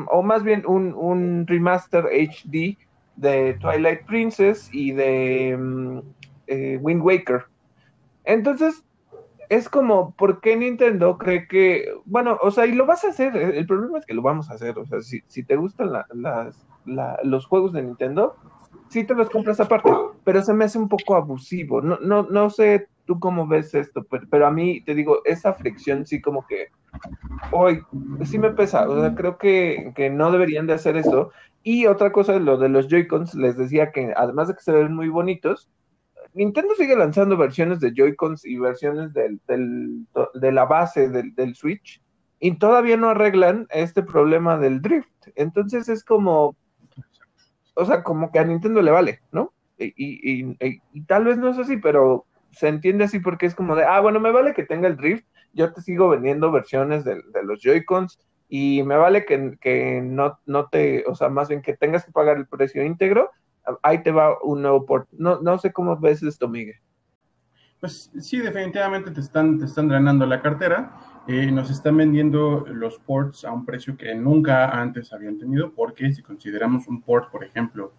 o 0.09 0.23
más 0.23 0.43
bien 0.43 0.63
un, 0.65 1.45
remaster 1.47 2.05
HD 2.05 2.77
de 3.15 3.53
Twilight 3.59 4.05
Princess 4.05 4.69
y 4.71 4.91
de 4.91 5.55
mm, 5.57 5.99
eh, 6.47 6.77
Wind 6.81 7.01
Waker. 7.01 7.45
Entonces, 8.25 8.83
es 9.49 9.69
como, 9.69 10.11
¿por 10.11 10.41
qué 10.41 10.55
Nintendo 10.55 11.17
cree 11.17 11.47
que, 11.47 11.89
bueno, 12.05 12.37
o 12.41 12.51
sea, 12.51 12.65
y 12.65 12.73
lo 12.73 12.85
vas 12.85 13.05
a 13.05 13.09
hacer, 13.09 13.35
el 13.35 13.65
problema 13.65 13.99
es 13.99 14.05
que 14.05 14.13
lo 14.13 14.21
vamos 14.21 14.49
a 14.49 14.55
hacer, 14.55 14.77
o 14.77 14.85
sea, 14.85 15.01
si, 15.01 15.21
si 15.27 15.43
te 15.43 15.55
gustan 15.55 15.91
los 17.23 17.45
juegos 17.45 17.71
de 17.73 17.83
Nintendo, 17.83 18.35
sí 18.89 19.05
te 19.05 19.15
los 19.15 19.29
compras 19.29 19.59
aparte, 19.59 19.89
pero 20.23 20.41
se 20.41 20.53
me 20.53 20.65
hace 20.65 20.77
un 20.77 20.89
poco 20.89 21.15
abusivo, 21.15 21.81
no, 21.81 21.97
no, 22.01 22.23
no 22.23 22.49
sé 22.49 22.87
tú 23.07 23.19
cómo 23.19 23.47
ves 23.47 23.73
esto, 23.73 24.05
pero, 24.29 24.45
a 24.45 24.51
mí, 24.51 24.81
te 24.81 24.93
digo, 24.93 25.21
esa 25.25 25.53
fricción 25.53 26.05
sí 26.05 26.21
como 26.21 26.45
que, 26.45 26.67
hoy, 27.51 27.81
sí 28.25 28.37
me 28.37 28.51
pesa, 28.51 28.87
o 28.87 29.01
sea, 29.01 29.15
creo 29.15 29.39
que, 29.39 29.93
que 29.95 30.11
no 30.11 30.31
deberían 30.31 30.67
de 30.67 30.73
hacer 30.73 30.97
eso, 30.97 31.31
y 31.63 31.87
otra 31.87 32.11
cosa, 32.11 32.37
lo 32.37 32.57
de 32.57 32.69
los 32.69 32.87
Joy-Cons, 32.87 33.33
les 33.33 33.57
decía 33.57 33.91
que 33.91 34.13
además 34.15 34.47
de 34.47 34.53
que 34.53 34.61
se 34.61 34.71
ven 34.71 34.93
muy 34.93 35.09
bonitos, 35.09 35.69
Nintendo 36.33 36.75
sigue 36.75 36.95
lanzando 36.95 37.35
versiones 37.35 37.79
de 37.79 37.93
Joy-Cons 37.93 38.45
y 38.45 38.59
versiones 38.59 39.11
del, 39.13 39.41
de 40.35 40.51
la 40.51 40.65
base 40.65 41.09
del, 41.09 41.55
Switch 41.55 42.01
y 42.39 42.57
todavía 42.59 42.95
no 42.95 43.09
arreglan 43.09 43.67
este 43.71 44.03
problema 44.03 44.57
del 44.57 44.81
drift. 44.81 45.09
Entonces 45.35 45.89
es 45.89 46.03
como, 46.03 46.55
o 47.73 47.85
sea, 47.85 48.03
como 48.03 48.31
que 48.31 48.39
a 48.39 48.43
Nintendo 48.43 48.81
le 48.81 48.91
vale, 48.91 49.19
¿no? 49.31 49.51
Y, 49.79 50.53
tal 51.05 51.25
vez 51.25 51.37
no 51.37 51.49
es 51.49 51.57
así, 51.57 51.77
pero 51.77 52.25
se 52.57 52.67
entiende 52.67 53.05
así 53.05 53.19
porque 53.19 53.45
es 53.45 53.55
como 53.55 53.75
de, 53.75 53.83
ah, 53.83 53.99
bueno, 54.01 54.19
me 54.19 54.31
vale 54.31 54.53
que 54.53 54.63
tenga 54.63 54.87
el 54.87 54.97
drift, 54.97 55.25
yo 55.53 55.73
te 55.73 55.81
sigo 55.81 56.09
vendiendo 56.09 56.51
versiones 56.51 57.03
de, 57.03 57.21
los 57.43 57.61
Joy-Cons 57.61 58.19
y 58.49 58.83
me 58.83 58.95
vale 58.95 59.25
que, 59.25 59.57
que 59.59 60.01
no, 60.01 60.39
no 60.45 60.67
te, 60.67 61.03
o 61.07 61.15
sea, 61.15 61.29
más 61.29 61.49
bien 61.49 61.61
que 61.61 61.75
tengas 61.75 62.05
que 62.05 62.11
pagar 62.11 62.37
el 62.37 62.47
precio 62.47 62.83
íntegro, 62.83 63.31
ahí 63.83 64.03
te 64.03 64.11
va 64.11 64.37
un 64.41 64.61
nuevo 64.61 64.85
port. 64.85 65.07
No, 65.11 65.39
no 65.41 65.57
sé 65.57 65.71
cómo 65.71 65.97
ves 65.97 66.23
esto, 66.23 66.47
Miguel. 66.47 66.75
Pues 67.79 68.11
sí, 68.19 68.39
definitivamente 68.39 69.11
te 69.11 69.19
están, 69.19 69.59
te 69.59 69.65
están 69.65 69.87
drenando 69.87 70.25
la 70.25 70.41
cartera. 70.41 71.23
Eh, 71.27 71.51
nos 71.51 71.69
están 71.69 71.97
vendiendo 71.97 72.65
los 72.67 72.97
ports 72.99 73.45
a 73.45 73.51
un 73.51 73.65
precio 73.65 73.97
que 73.97 74.15
nunca 74.15 74.69
antes 74.69 75.11
habían 75.13 75.37
tenido, 75.37 75.73
porque 75.73 76.11
si 76.13 76.23
consideramos 76.23 76.87
un 76.87 77.01
port, 77.01 77.29
por 77.29 77.43
ejemplo, 77.43 77.93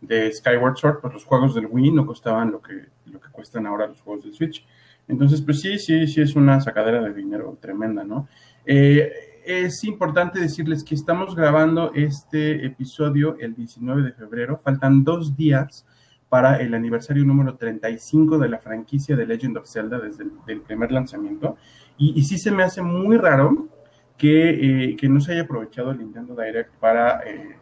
de 0.00 0.32
Skyward 0.32 0.76
Sword, 0.76 1.00
pues 1.00 1.14
los 1.14 1.24
juegos 1.24 1.54
del 1.54 1.66
Wii 1.66 1.92
no 1.92 2.06
costaban 2.06 2.50
lo 2.50 2.60
que, 2.60 2.86
lo 3.06 3.20
que 3.20 3.30
cuestan 3.30 3.66
ahora 3.66 3.86
los 3.86 4.00
juegos 4.00 4.24
del 4.24 4.34
Switch. 4.34 4.66
Entonces, 5.08 5.42
pues 5.42 5.60
sí, 5.60 5.78
sí, 5.78 6.06
sí 6.06 6.20
es 6.20 6.34
una 6.34 6.60
sacadera 6.60 7.00
de 7.02 7.12
dinero 7.12 7.58
tremenda, 7.60 8.04
¿no? 8.04 8.28
Eh, 8.64 9.12
es 9.44 9.84
importante 9.84 10.40
decirles 10.40 10.82
que 10.82 10.94
estamos 10.94 11.34
grabando 11.34 11.92
este 11.94 12.64
episodio 12.64 13.36
el 13.38 13.54
19 13.54 14.02
de 14.02 14.12
febrero. 14.12 14.60
Faltan 14.64 15.04
dos 15.04 15.36
días 15.36 15.84
para 16.30 16.56
el 16.56 16.74
aniversario 16.74 17.24
número 17.24 17.54
35 17.56 18.38
de 18.38 18.48
la 18.48 18.58
franquicia 18.58 19.14
de 19.14 19.26
Legend 19.26 19.58
of 19.58 19.68
Zelda 19.68 19.98
desde 19.98 20.24
el 20.46 20.62
primer 20.62 20.90
lanzamiento. 20.90 21.56
Y, 21.98 22.22
sí 22.24 22.38
se 22.38 22.50
me 22.50 22.62
hace 22.62 22.82
muy 22.82 23.16
raro 23.18 23.68
que, 24.16 24.50
eh, 24.90 24.96
que, 24.96 25.08
no 25.08 25.20
se 25.20 25.32
haya 25.32 25.42
aprovechado 25.42 25.92
el 25.92 25.98
Nintendo 25.98 26.34
Direct 26.34 26.74
para, 26.76 27.20
eh, 27.20 27.56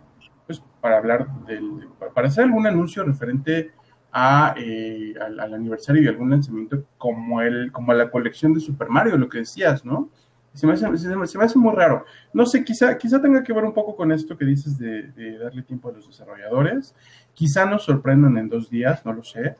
para 0.83 0.99
hablar 0.99 1.29
del, 1.47 1.89
para 2.13 2.27
hacer 2.27 2.45
algún 2.45 2.67
anuncio 2.67 3.05
referente 3.05 3.71
a, 4.13 4.55
eh, 4.59 5.15
al, 5.19 5.55
aniversario 5.55 6.03
y 6.03 6.09
algún 6.09 6.31
lanzamiento 6.31 6.85
como, 6.99 7.41
el, 7.41 7.71
como 7.71 7.95
la 7.95 8.11
colección 8.11 8.53
de 8.53 8.61
Super 8.61 8.89
Mario, 8.89 9.17
lo 9.17 9.29
que 9.29 9.39
decías, 9.39 9.85
¿no? 9.85 10.11
Se 10.53 10.67
me, 10.67 10.75
hace, 10.75 10.85
se, 10.99 11.17
me, 11.17 11.45
hace, 11.45 11.59
muy 11.59 11.73
raro. 11.73 12.05
No 12.35 12.45
sé, 12.45 12.63
quizá, 12.63 12.99
quizá 12.99 13.23
tenga 13.23 13.43
que 13.43 13.55
ver 13.55 13.65
un 13.65 13.73
poco 13.73 13.97
con 13.97 14.13
esto 14.13 14.37
que 14.37 14.45
dices 14.45 14.77
de, 14.77 15.05
de 15.13 15.39
darle 15.39 15.63
tiempo 15.63 15.89
a 15.89 15.93
los 15.93 16.07
desarrolladores. 16.07 16.95
Quizá 17.33 17.65
nos 17.65 17.85
sorprendan 17.85 18.37
en 18.37 18.51
dos 18.51 18.69
días, 18.69 19.07
no 19.07 19.15
lo 19.15 19.23
sé. 19.23 19.57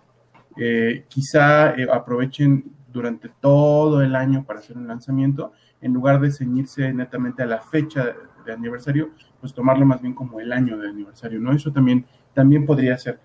quizá 1.09 1.75
aprovechen 1.91 2.75
durante 2.93 3.31
todo 3.41 4.03
el 4.03 4.15
año 4.15 4.45
para 4.45 4.59
hacer 4.59 4.77
un 4.77 4.87
lanzamiento, 4.87 5.53
en 5.81 5.95
lugar 5.95 6.21
de 6.21 6.31
ceñirse 6.31 6.93
netamente 6.93 7.43
a 7.43 7.47
la 7.47 7.61
fecha 7.61 8.15
de 8.45 8.53
aniversario, 8.53 9.13
pues 9.43 9.53
tomarlo 9.53 9.85
más 9.85 10.01
bien 10.01 10.15
como 10.15 10.39
el 10.39 10.53
año 10.53 10.79
de 10.79 10.89
aniversario, 10.89 11.41
¿no? 11.41 11.53
Eso 11.53 11.73
también, 11.73 12.07
también 12.33 12.65
podría 12.65 12.97
ser. 12.97 13.19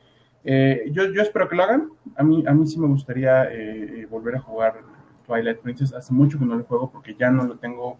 Eh, 0.43 0.89
yo, 0.91 1.13
yo, 1.13 1.21
espero 1.21 1.47
que 1.47 1.55
lo 1.55 1.63
hagan. 1.63 1.91
A 2.15 2.23
mí, 2.23 2.43
a 2.47 2.53
mí 2.53 2.65
sí 2.65 2.79
me 2.79 2.87
gustaría 2.87 3.45
eh, 3.45 4.01
eh, 4.01 4.07
volver 4.09 4.35
a 4.35 4.39
jugar 4.39 4.81
Twilight 5.27 5.59
Princess. 5.59 5.93
Hace 5.93 6.11
mucho 6.13 6.39
que 6.39 6.45
no 6.45 6.55
lo 6.55 6.63
juego 6.63 6.91
porque 6.91 7.15
ya 7.15 7.29
no 7.29 7.45
lo 7.45 7.57
tengo. 7.57 7.99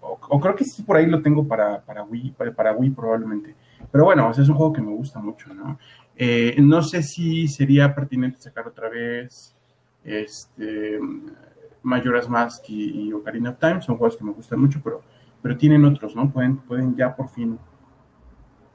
o, 0.00 0.40
creo 0.40 0.56
que 0.56 0.64
sí 0.64 0.82
por 0.82 0.96
ahí 0.96 1.06
lo 1.06 1.20
tengo 1.20 1.46
para, 1.46 1.82
para 1.82 2.02
Wii, 2.02 2.34
para, 2.56 2.72
Wii 2.72 2.90
probablemente. 2.90 3.54
Pero 3.92 4.06
bueno, 4.06 4.30
es 4.30 4.48
un 4.48 4.54
juego 4.54 4.72
que 4.72 4.80
me 4.80 4.92
gusta 4.92 5.20
mucho, 5.20 5.52
¿no? 5.52 5.78
no 6.62 6.82
sé 6.82 7.02
si 7.02 7.46
sería 7.46 7.94
pertinente 7.94 8.40
sacar 8.40 8.66
otra 8.68 8.88
vez 8.88 9.54
este, 10.02 10.98
Majora's 11.82 12.28
Mask 12.28 12.64
y, 12.68 13.12
Ocarina 13.12 13.50
of 13.50 13.58
Time, 13.58 13.82
son 13.82 13.96
juegos 13.98 14.16
que 14.16 14.24
me 14.24 14.32
gustan 14.32 14.60
mucho, 14.60 14.80
pero, 14.82 15.02
pero 15.44 15.58
tienen 15.58 15.84
otros, 15.84 16.16
¿no? 16.16 16.30
Pueden, 16.30 16.56
pueden 16.56 16.96
ya 16.96 17.14
por 17.14 17.28
fin 17.28 17.58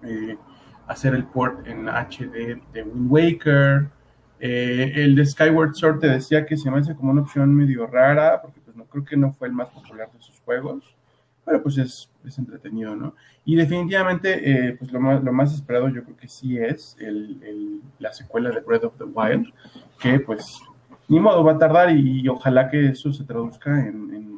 eh, 0.03 0.37
hacer 0.85 1.15
el 1.15 1.23
port 1.23 1.65
en 1.65 1.87
HD 1.89 2.61
de 2.71 2.83
Wind 2.83 3.11
Waker. 3.11 3.89
Eh, 4.39 4.93
el 4.97 5.15
de 5.15 5.25
Skyward 5.25 5.73
Sword 5.73 5.97
te 6.01 6.09
decía 6.09 6.45
que 6.45 6.55
se 6.55 6.69
me 6.69 6.77
hace 6.77 6.93
como 6.93 7.09
una 7.09 7.21
opción 7.21 7.55
medio 7.55 7.87
rara, 7.87 8.39
porque 8.39 8.61
pues 8.61 8.77
no 8.77 8.85
creo 8.85 9.03
que 9.03 9.17
no 9.17 9.33
fue 9.33 9.47
el 9.47 9.55
más 9.55 9.69
popular 9.71 10.11
de 10.13 10.21
sus 10.21 10.39
juegos, 10.41 10.95
pero 11.43 11.63
pues 11.63 11.79
es, 11.79 12.11
es 12.23 12.37
entretenido, 12.37 12.95
¿no? 12.95 13.15
Y 13.45 13.55
definitivamente, 13.55 14.67
eh, 14.67 14.75
pues 14.77 14.91
lo 14.91 14.99
más, 14.99 15.23
lo 15.23 15.33
más 15.33 15.51
esperado 15.51 15.89
yo 15.89 16.03
creo 16.03 16.17
que 16.17 16.27
sí 16.27 16.59
es 16.59 16.95
el, 16.99 17.81
la 17.97 18.13
secuela 18.13 18.51
de 18.51 18.59
Breath 18.59 18.83
of 18.83 18.97
the 18.99 19.05
Wild, 19.05 19.51
que 19.99 20.19
pues 20.19 20.61
ni 21.07 21.19
modo, 21.19 21.43
va 21.43 21.53
a 21.53 21.57
tardar 21.57 21.89
y, 21.89 22.29
ojalá 22.29 22.69
que 22.69 22.89
eso 22.89 23.11
se 23.11 23.23
traduzca 23.23 23.71
en, 23.71 24.29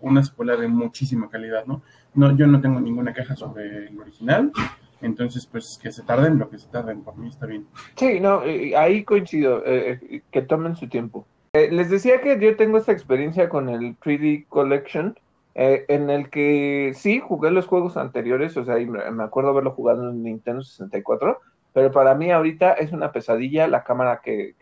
una 0.00 0.20
escuela 0.20 0.56
de 0.56 0.68
muchísima 0.68 1.28
calidad, 1.28 1.66
¿no? 1.66 1.82
¿no? 2.14 2.36
Yo 2.36 2.46
no 2.46 2.60
tengo 2.60 2.80
ninguna 2.80 3.12
queja 3.12 3.36
sobre 3.36 3.88
el 3.88 4.00
original, 4.00 4.52
entonces 5.00 5.46
pues 5.46 5.78
que 5.82 5.92
se 5.92 6.02
tarden 6.02 6.38
lo 6.38 6.48
que 6.50 6.58
se 6.58 6.68
tarden, 6.68 7.02
por 7.02 7.16
mí 7.16 7.28
está 7.28 7.46
bien. 7.46 7.66
Sí, 7.96 8.20
no, 8.20 8.42
ahí 8.76 9.04
coincido, 9.04 9.64
eh, 9.64 10.00
eh, 10.02 10.22
que 10.30 10.42
tomen 10.42 10.76
su 10.76 10.88
tiempo. 10.88 11.26
Eh, 11.52 11.70
les 11.70 11.90
decía 11.90 12.20
que 12.20 12.38
yo 12.38 12.56
tengo 12.56 12.78
esta 12.78 12.92
experiencia 12.92 13.48
con 13.48 13.68
el 13.68 13.98
3D 13.98 14.46
Collection, 14.48 15.18
en 15.60 16.08
el 16.08 16.30
que 16.30 16.92
sí, 16.94 17.18
jugué 17.18 17.50
los 17.50 17.66
juegos 17.66 17.96
anteriores, 17.96 18.56
o 18.56 18.64
sea, 18.64 18.76
me 18.76 19.24
acuerdo 19.24 19.50
haberlo 19.50 19.72
jugado 19.72 20.08
en 20.08 20.22
Nintendo 20.22 20.62
64, 20.62 21.40
pero 21.72 21.90
para 21.90 22.14
mí 22.14 22.30
ahorita 22.30 22.74
es 22.74 22.92
una 22.92 23.10
pesadilla 23.10 23.66
la 23.66 23.82
cámara 23.82 24.20
que, 24.22 24.54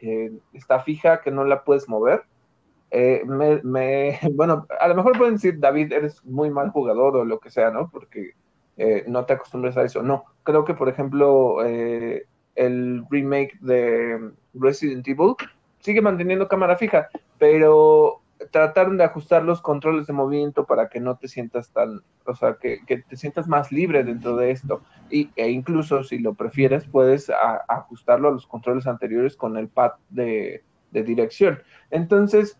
está 0.54 0.80
fija, 0.80 1.20
que 1.20 1.30
no 1.30 1.44
la 1.44 1.64
puedes 1.64 1.86
mover. 1.86 2.24
Eh, 2.98 3.24
me, 3.26 4.18
bueno, 4.32 4.66
a 4.80 4.88
lo 4.88 4.94
mejor 4.94 5.18
pueden 5.18 5.34
decir, 5.34 5.60
David, 5.60 5.92
eres 5.92 6.24
muy 6.24 6.48
mal 6.48 6.70
jugador 6.70 7.14
o 7.16 7.24
lo 7.26 7.38
que 7.38 7.50
sea, 7.50 7.70
¿no? 7.70 7.90
Porque 7.90 8.30
eh, 8.78 9.04
no 9.06 9.26
te 9.26 9.34
acostumbras 9.34 9.76
a 9.76 9.84
eso. 9.84 10.02
No, 10.02 10.24
creo 10.44 10.64
que, 10.64 10.72
por 10.72 10.88
ejemplo, 10.88 11.62
eh, 11.62 12.24
el 12.54 13.04
remake 13.10 13.58
de 13.60 14.30
Resident 14.54 15.06
Evil 15.06 15.34
sigue 15.80 16.00
manteniendo 16.00 16.48
cámara 16.48 16.78
fija, 16.78 17.10
pero 17.38 18.22
trataron 18.50 18.96
de 18.96 19.04
ajustar 19.04 19.44
los 19.44 19.60
controles 19.60 20.06
de 20.06 20.14
movimiento 20.14 20.64
para 20.64 20.88
que 20.88 20.98
no 20.98 21.16
te 21.18 21.28
sientas 21.28 21.70
tan, 21.72 22.00
o 22.24 22.34
sea, 22.34 22.56
que, 22.58 22.80
te 22.86 23.16
sientas 23.16 23.46
más 23.46 23.72
libre 23.72 24.04
dentro 24.04 24.36
de 24.36 24.52
esto. 24.52 24.80
Y, 25.10 25.28
e 25.36 25.50
incluso 25.50 26.02
si 26.02 26.18
lo 26.18 26.32
prefieres, 26.32 26.86
puedes 26.86 27.30
ajustarlo 27.68 28.28
a 28.28 28.32
los 28.32 28.46
controles 28.46 28.86
anteriores 28.86 29.36
con 29.36 29.58
el 29.58 29.68
pad 29.68 29.92
de, 30.08 30.62
dirección. 30.92 31.58
Entonces, 31.90 32.58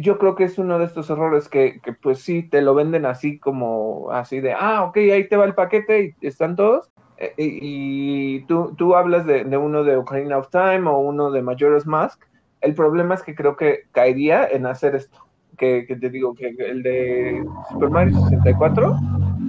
yo 0.00 0.18
creo 0.18 0.34
que 0.34 0.44
es 0.44 0.58
uno 0.58 0.78
de 0.78 0.84
estos 0.84 1.10
errores 1.10 1.48
que, 1.48 1.80
que, 1.80 1.92
pues 1.92 2.20
sí, 2.20 2.42
te 2.42 2.62
lo 2.62 2.74
venden 2.74 3.06
así 3.06 3.38
como, 3.38 4.10
así 4.12 4.40
de, 4.40 4.52
ah, 4.52 4.84
ok, 4.84 4.96
ahí 4.96 5.28
te 5.28 5.36
va 5.36 5.44
el 5.44 5.54
paquete 5.54 6.14
y 6.20 6.26
están 6.26 6.56
todos. 6.56 6.90
E, 7.18 7.34
y, 7.36 8.40
tú, 8.46 8.74
tú 8.76 8.94
hablas 8.96 9.26
de, 9.26 9.44
uno 9.56 9.84
de 9.84 9.96
Ocarina 9.96 10.38
of 10.38 10.50
Time 10.50 10.88
o 10.88 10.98
uno 10.98 11.30
de 11.30 11.42
Majora's 11.42 11.86
Mask 11.86 12.22
el 12.60 12.74
problema 12.74 13.14
es 13.14 13.22
que 13.22 13.34
creo 13.34 13.56
que 13.56 13.84
caería 13.92 14.46
en 14.46 14.66
hacer 14.66 14.94
esto. 14.94 15.18
Que, 15.56 15.84
te 15.84 16.08
digo 16.08 16.34
que 16.34 16.48
el 16.48 16.82
de 16.82 17.44
Super 17.70 17.90
Mario 17.90 18.18
64 18.30 18.96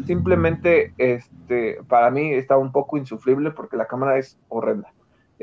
simplemente 0.06 0.94
este 0.98 1.78
para 1.88 2.12
mí 2.12 2.34
está 2.34 2.58
un 2.58 2.74
poco 2.74 2.98
insufrible 2.98 3.52
porque 3.52 3.78
la 3.78 3.88
cámara 3.88 4.18
es 4.18 4.38
horrenda. 4.50 4.94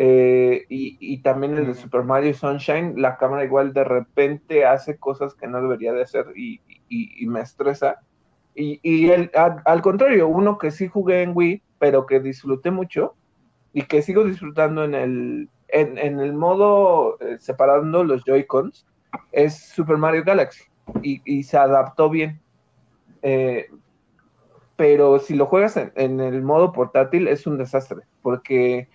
Eh, 0.00 0.64
y, 0.68 1.18
también 1.22 1.58
el 1.58 1.66
de 1.66 1.74
Super 1.74 2.04
Mario 2.04 2.32
Sunshine, 2.32 2.94
la 3.02 3.16
cámara 3.16 3.44
igual 3.44 3.72
de 3.72 3.82
repente 3.82 4.64
hace 4.64 4.96
cosas 4.96 5.34
que 5.34 5.48
no 5.48 5.60
debería 5.60 5.92
de 5.92 6.02
hacer 6.02 6.26
y, 6.36 6.60
me 7.26 7.40
estresa. 7.40 7.98
Y, 8.54 9.10
el, 9.10 9.32
al, 9.34 9.82
contrario, 9.82 10.28
uno 10.28 10.56
que 10.56 10.70
sí 10.70 10.86
jugué 10.86 11.22
en 11.22 11.32
Wii, 11.34 11.62
pero 11.80 12.06
que 12.06 12.20
disfruté 12.20 12.70
mucho 12.70 13.16
y 13.72 13.82
que 13.82 14.02
sigo 14.02 14.24
disfrutando 14.24 14.84
en 14.84 14.94
el 14.94 15.48
en, 15.66 15.98
el 15.98 16.32
modo 16.32 17.18
eh, 17.20 17.38
separando 17.40 18.04
los 18.04 18.22
Joy-Cons, 18.24 18.86
es 19.32 19.58
Super 19.58 19.96
Mario 19.96 20.22
Galaxy 20.24 20.62
y, 21.02 21.42
se 21.42 21.58
adaptó 21.58 22.08
bien. 22.08 22.40
Eh, 23.22 23.66
pero 24.76 25.18
si 25.18 25.34
lo 25.34 25.46
juegas 25.46 25.76
en, 25.76 26.20
el 26.20 26.42
modo 26.42 26.72
portátil 26.72 27.26
es 27.26 27.48
un 27.48 27.58
desastre, 27.58 28.02
porque 28.22 28.88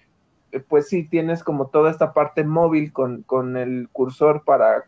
pues 0.59 0.89
sí 0.89 1.03
tienes 1.03 1.43
como 1.43 1.67
toda 1.67 1.91
esta 1.91 2.13
parte 2.13 2.43
móvil 2.43 2.91
con, 2.91 3.23
con 3.23 3.57
el 3.57 3.89
cursor 3.91 4.43
para 4.43 4.85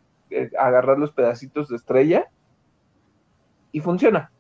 agarrar 0.60 0.98
los 0.98 1.12
pedacitos 1.12 1.70
de 1.70 1.76
estrella 1.76 2.30
y 3.72 3.80
funciona 3.80 4.32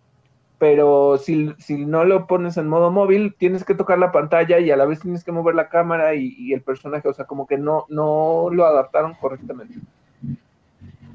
pero 0.58 1.17
si, 1.17 1.53
si, 1.58 1.86
no 1.86 2.05
lo 2.05 2.27
pones 2.27 2.58
en 2.58 2.67
modo 2.67 2.89
móvil, 2.91 3.36
tienes 3.38 3.65
que 3.65 3.75
tocar 3.75 4.00
la 4.00 4.12
pantalla 4.12 4.60
y 4.60 4.72
a 4.72 4.77
la 4.77 4.86
vez 4.86 5.00
tienes 5.01 5.24
que 5.24 5.32
mover 5.32 5.55
la 5.55 5.70
cámara 5.70 6.15
y, 6.15 6.53
el 6.53 6.62
personaje, 6.62 7.08
o 7.08 7.13
sea, 7.13 7.25
como 7.25 7.46
que 7.46 7.58
no, 7.58 7.86
no 7.89 8.48
lo 8.51 8.65
adaptaron 8.65 9.13
correctamente. 9.15 9.79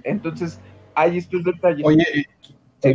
Entonces, 0.03 0.61
hay 0.95 1.19
estos 1.19 1.43
detalles. 1.43 1.87
Oye, 1.87 2.05
eh, 2.83 2.95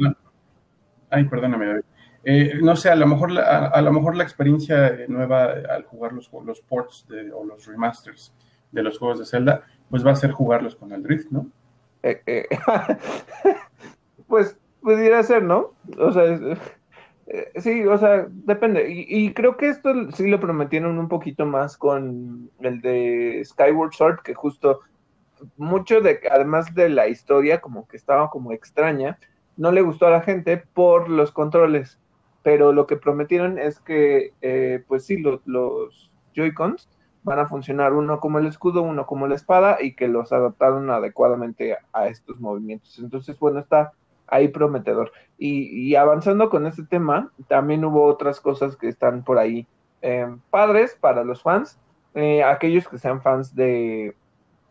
ay, 1.09 1.23
perdóname, 1.25 1.81
eh, 2.25 2.59
no 2.61 2.75
sé, 2.75 2.89
a 2.89 2.95
lo 2.95 3.05
mejor 3.05 3.31
la, 3.31 3.67
a, 3.67 3.81
lo 3.81 3.93
mejor 3.93 4.15
la 4.15 4.23
experiencia 4.23 4.97
nueva 5.07 5.53
al 5.69 5.83
jugar 5.83 6.11
los, 6.11 6.29
los 6.43 6.59
ports 6.61 7.05
o 7.33 7.45
los 7.45 7.67
remasters 7.67 8.33
de 8.71 8.81
los 8.83 8.97
juegos 8.97 9.19
de 9.19 9.25
Zelda, 9.25 9.63
pues 9.89 10.05
va 10.05 10.11
a 10.11 10.15
ser 10.15 10.31
jugarlos 10.31 10.75
con 10.75 10.91
el 10.91 11.03
Drift, 11.03 11.31
¿no? 11.31 11.47
Eh, 12.03 12.47
pues 14.27 14.57
pudiera 14.81 15.21
ser, 15.23 15.43
¿no? 15.43 15.73
O 15.97 16.11
sea, 16.11 16.23
eh, 17.27 17.51
sí, 17.57 17.85
o 17.85 17.97
sea, 17.97 18.27
depende. 18.29 18.87
Y, 18.89 19.33
creo 19.33 19.57
que 19.57 19.69
esto 19.69 20.11
sí 20.11 20.27
lo 20.27 20.39
prometieron 20.39 20.97
un 20.99 21.07
poquito 21.07 21.45
más 21.45 21.77
con 21.77 22.51
el 22.59 22.81
de 22.81 23.41
Skyward 23.45 23.93
Sword, 23.93 24.21
que 24.21 24.33
justo 24.33 24.81
mucho 25.57 26.01
de, 26.01 26.19
además 26.31 26.73
de 26.75 26.89
la 26.89 27.07
historia, 27.07 27.61
como 27.61 27.87
que 27.87 27.97
estaba 27.97 28.29
como 28.29 28.51
extraña, 28.51 29.17
no 29.57 29.71
le 29.71 29.81
gustó 29.81 30.07
a 30.07 30.11
la 30.11 30.21
gente 30.21 30.57
por 30.57 31.09
los 31.09 31.31
controles. 31.31 31.99
Pero 32.45 32.73
lo 32.73 32.85
que 32.85 32.95
prometieron 32.95 33.57
es 33.57 33.79
que, 33.79 34.31
eh, 34.43 34.83
pues 34.87 35.03
sí, 35.07 35.17
los, 35.17 35.41
los 35.47 36.11
Joy-Cons 36.35 36.87
van 37.23 37.39
a 37.39 37.47
funcionar 37.47 37.93
uno 37.93 38.19
como 38.19 38.37
el 38.37 38.45
escudo, 38.45 38.83
uno 38.83 39.07
como 39.07 39.25
la 39.25 39.33
espada 39.33 39.77
y 39.81 39.95
que 39.95 40.07
los 40.07 40.31
adaptaron 40.31 40.91
adecuadamente 40.91 41.75
a 41.91 42.07
estos 42.07 42.39
movimientos. 42.39 42.99
Entonces, 42.99 43.39
bueno, 43.39 43.57
está 43.57 43.93
ahí 44.27 44.49
prometedor. 44.49 45.11
Y, 45.39 45.95
avanzando 45.95 46.51
con 46.51 46.67
este 46.67 46.83
tema, 46.83 47.31
también 47.47 47.83
hubo 47.83 48.05
otras 48.05 48.39
cosas 48.39 48.75
que 48.75 48.89
están 48.89 49.23
por 49.23 49.39
ahí 49.39 49.65
eh, 50.03 50.27
padres 50.51 50.95
para 51.01 51.23
los 51.23 51.41
fans, 51.41 51.79
eh, 52.13 52.43
aquellos 52.43 52.87
que 52.87 52.99
sean 52.99 53.23
fans 53.23 53.55
de, 53.55 54.15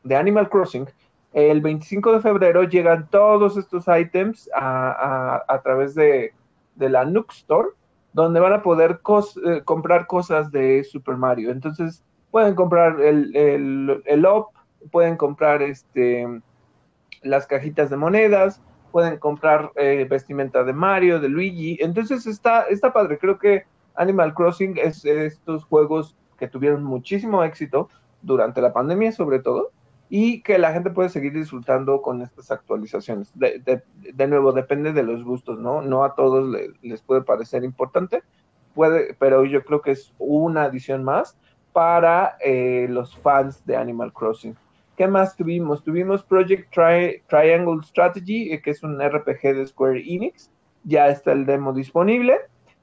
Animal 0.09 0.49
Crossing. 0.49 0.87
El 1.33 1.61
25 1.61 2.12
de 2.12 2.21
febrero 2.21 2.62
llegan 2.62 3.09
todos 3.11 3.57
estos 3.57 3.87
ítems 3.88 4.49
a, 4.54 5.61
través 5.64 5.97
de, 5.97 6.35
la 6.76 7.04
Nook 7.04 7.33
Store, 7.33 7.69
donde 8.12 8.40
van 8.40 8.52
a 8.52 8.62
poder 8.62 9.00
eh, 9.47 9.62
comprar 9.64 10.07
cosas 10.07 10.50
de 10.52 10.85
Super 10.85 11.16
Mario. 11.16 11.50
Entonces, 11.50 12.02
pueden 12.31 12.54
comprar 12.54 13.00
el, 13.00 13.35
el, 13.37 14.02
el 14.04 14.26
OP, 14.26 14.54
pueden 14.90 15.16
comprar 15.16 15.62
este, 15.62 16.26
las 17.23 17.47
cajitas 17.47 17.90
de 17.90 17.97
monedas, 17.97 18.61
pueden 18.93 19.19
comprar 19.19 19.73
eh, 19.76 20.07
vestimenta 20.09 20.62
de 20.62 20.73
Mario, 20.73 21.21
de 21.21 21.28
Luigi. 21.28 21.78
Entonces 21.81 22.26
está, 22.26 22.62
está 22.62 22.93
padre. 22.93 23.19
Creo 23.19 23.38
que 23.38 23.64
Animal 23.97 24.35
Crossing 24.35 24.78
es 24.78 25.04
estos 25.04 25.64
juegos 25.64 26.16
que 26.38 26.49
tuvieron 26.49 26.85
muchísimo 26.85 27.43
éxito 27.43 27.88
durante 28.23 28.61
la 28.61 28.73
pandemia, 28.73 29.12
sobre 29.12 29.40
todo, 29.40 29.73
y 30.08 30.42
que 30.42 30.58
la 30.58 30.73
gente 30.73 30.90
puede 30.90 31.08
seguir 31.08 31.32
disfrutando 31.32 32.02
con 32.02 32.23
estas 32.23 32.50
actualizaciones. 32.50 33.30
De, 33.34 33.82
de, 34.14 34.28
nuevo, 34.28 34.52
depende 34.52 34.92
de 34.92 35.02
los 35.02 35.25
gustos, 35.25 35.58
¿no? 35.58 35.82
No 35.82 36.04
a 36.04 36.14
todos 36.14 36.56
les 36.82 37.02
puede 37.02 37.23
parecer 37.23 37.64
importante, 37.64 38.23
puede, 38.75 39.14
pero 39.14 39.44
yo 39.44 39.64
creo 39.64 39.80
que 39.80 39.92
es 39.92 40.12
una 40.18 40.64
adición 40.64 41.04
más 41.04 41.37
para 41.73 42.37
eh, 42.40 42.87
los 42.88 43.16
fans 43.18 43.64
de 43.66 43.76
Animal 43.76 44.12
Crossing. 44.12 44.56
¿Qué 44.96 45.08
más 45.08 45.34
tuvimos? 45.37 45.82
Tuvimos 45.82 46.23
Project 46.23 46.73
Triangle 46.73 47.82
Strategy, 47.82 48.52
eh, 48.52 48.62
que 48.62 48.70
es 48.70 48.82
un 48.82 49.00
RPG 49.00 49.54
de 49.54 49.66
Square 49.66 50.00
Enix. 50.00 50.50
Ya 50.84 51.08
está 51.08 51.32
el 51.32 51.46
demo 51.46 51.73
disponible. 51.73 52.38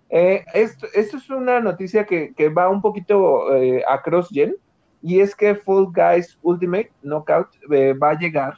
Eh, 0.09 0.43
esto, 0.53 0.87
es 0.93 1.29
una 1.29 1.61
noticia 1.61 2.05
que, 2.05 2.49
va 2.49 2.67
un 2.67 2.81
poquito 2.81 3.55
eh, 3.55 3.81
a 3.87 4.01
cross-gen, 4.01 4.57
y 5.01 5.19
es 5.19 5.35
que 5.35 5.55
Full 5.55 5.93
Guys 5.93 6.37
Ultimate 6.41 6.91
Knockout 7.01 7.49
va 7.69 8.11
a 8.11 8.19
llegar. 8.19 8.55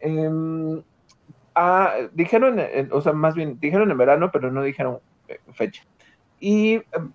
Em, 0.00 0.82
dijeron, 2.12 2.60
o 2.90 3.00
sea, 3.00 3.12
más 3.12 3.34
bien, 3.34 3.58
dijeron 3.60 3.90
en 3.90 3.98
verano, 3.98 4.30
pero 4.32 4.50
no 4.50 4.62
dijeron 4.62 4.98
fecha. 5.52 5.82
Y 6.40 6.82
em, 6.92 7.12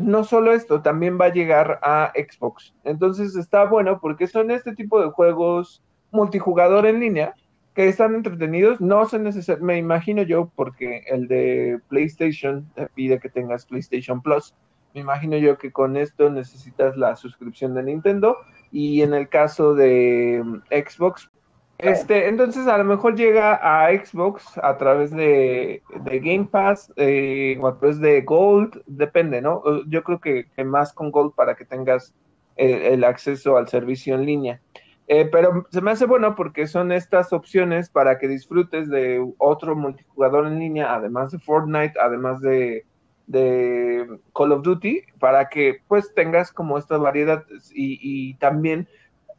no 0.00 0.24
solo 0.24 0.52
esto, 0.52 0.82
también 0.82 1.18
va 1.20 1.26
a 1.26 1.32
llegar 1.32 1.78
a 1.82 2.12
Xbox. 2.14 2.74
Entonces 2.84 3.36
está 3.36 3.64
bueno 3.64 4.00
porque 4.00 4.26
son 4.26 4.50
este 4.50 4.74
tipo 4.74 5.00
de 5.00 5.10
juegos 5.10 5.82
multijugador 6.10 6.86
en 6.86 7.00
línea 7.00 7.34
que 7.74 7.88
están 7.88 8.14
entretenidos. 8.14 8.80
No 8.80 9.04
se 9.06 9.18
necesita, 9.18 9.58
me 9.60 9.76
imagino 9.76 10.22
yo, 10.22 10.50
porque 10.54 11.04
el 11.08 11.28
de 11.28 11.80
PlayStation 11.88 12.66
pide 12.94 13.18
que 13.18 13.28
tengas 13.28 13.66
PlayStation 13.66 14.22
Plus. 14.22 14.54
Me 14.96 15.02
imagino 15.02 15.36
yo 15.36 15.58
que 15.58 15.72
con 15.72 15.98
esto 15.98 16.30
necesitas 16.30 16.96
la 16.96 17.16
suscripción 17.16 17.74
de 17.74 17.82
Nintendo. 17.82 18.38
Y 18.72 19.02
en 19.02 19.12
el 19.12 19.28
caso 19.28 19.74
de 19.74 20.42
Xbox, 20.70 21.30
este, 21.76 22.28
entonces 22.28 22.66
a 22.66 22.78
lo 22.78 22.84
mejor 22.84 23.14
llega 23.14 23.60
a 23.60 23.90
Xbox 23.90 24.56
a 24.56 24.78
través 24.78 25.10
de, 25.10 25.82
Game 26.02 26.48
Pass 26.50 26.90
eh, 26.96 27.58
o 27.60 27.66
a 27.66 27.78
través 27.78 28.00
de 28.00 28.22
Gold, 28.22 28.82
depende, 28.86 29.42
¿no? 29.42 29.62
Yo 29.86 30.02
creo 30.02 30.18
que, 30.18 30.46
más 30.64 30.94
con 30.94 31.10
Gold 31.10 31.34
para 31.34 31.56
que 31.56 31.66
tengas 31.66 32.14
el, 32.56 33.04
acceso 33.04 33.58
al 33.58 33.68
servicio 33.68 34.14
en 34.14 34.24
línea. 34.24 34.62
Eh, 35.08 35.28
pero 35.30 35.66
se 35.70 35.82
me 35.82 35.90
hace 35.90 36.06
bueno 36.06 36.34
porque 36.34 36.66
son 36.66 36.90
estas 36.90 37.34
opciones 37.34 37.90
para 37.90 38.16
que 38.16 38.28
disfrutes 38.28 38.88
de 38.88 39.22
otro 39.36 39.76
multijugador 39.76 40.46
en 40.46 40.58
línea, 40.58 40.94
además 40.94 41.32
de 41.32 41.38
Fortnite, 41.38 42.00
además 42.00 42.40
de, 42.40 42.86
de 43.26 44.20
Call 44.34 44.52
of 44.52 44.62
Duty, 44.62 45.02
para 45.18 45.48
que 45.48 45.80
pues 45.88 46.14
tengas 46.14 46.52
como 46.52 46.78
esta 46.78 46.96
variedad 46.96 47.44
y, 47.74 47.98
y 48.00 48.34
también 48.34 48.88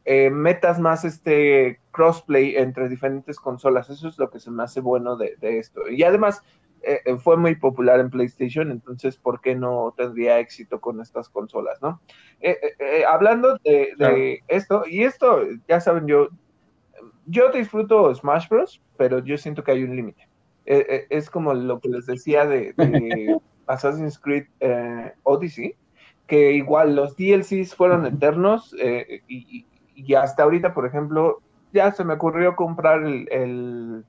eh, 0.09 0.29
metas 0.29 0.79
más 0.79 1.03
este 1.03 1.81
crossplay 1.91 2.55
entre 2.55 2.87
diferentes 2.87 3.41
consolas. 3.41 3.89
Eso 3.89 4.07
es 4.07 4.17
lo 4.17 4.29
que 4.29 4.39
se 4.39 4.49
me 4.49 4.63
hace 4.63 4.79
bueno 4.79 5.17
de, 5.17 5.35
esto. 5.41 5.89
Y 5.89 6.01
además 6.03 6.41
eh, 6.81 7.01
eh, 7.03 7.17
fue 7.17 7.35
muy 7.35 7.55
popular 7.55 7.99
en 7.99 8.09
PlayStation, 8.09 8.71
entonces, 8.71 9.17
¿por 9.17 9.41
qué 9.41 9.53
no 9.53 9.93
tendría 9.97 10.39
éxito 10.39 10.79
con 10.79 11.01
estas 11.01 11.27
consolas, 11.27 11.81
no? 11.81 11.99
hablando 13.09 13.57
de, 13.65 14.41
esto, 14.47 14.83
y 14.87 15.03
esto, 15.03 15.41
ya 15.67 15.81
saben, 15.81 16.07
yo, 16.07 16.29
yo 17.25 17.51
disfruto 17.51 18.15
Smash 18.15 18.47
Bros., 18.47 18.81
pero 18.95 19.19
yo 19.19 19.37
siento 19.37 19.61
que 19.61 19.71
hay 19.71 19.83
un 19.83 19.93
límite. 19.93 20.29
es 20.63 21.29
como 21.29 21.53
lo 21.53 21.81
que 21.81 21.89
les 21.89 22.05
decía 22.05 22.45
de, 22.45 22.73
Assassin's 23.67 24.17
Creed 24.17 24.45
Odyssey, 25.23 25.75
que 26.25 26.53
igual 26.53 26.95
los 26.95 27.15
DLCs 27.15 27.75
fueron 27.75 28.05
eternos 28.05 28.75
y, 29.27 29.65
y 29.97 30.13
hasta 30.13 30.43
ahorita, 30.43 30.73
por 30.73 30.85
ejemplo, 30.85 31.41
ya 31.73 31.91
se 31.91 32.03
me 32.03 32.13
ocurrió 32.13 32.55
comprar 32.55 33.03
el, 33.03 34.05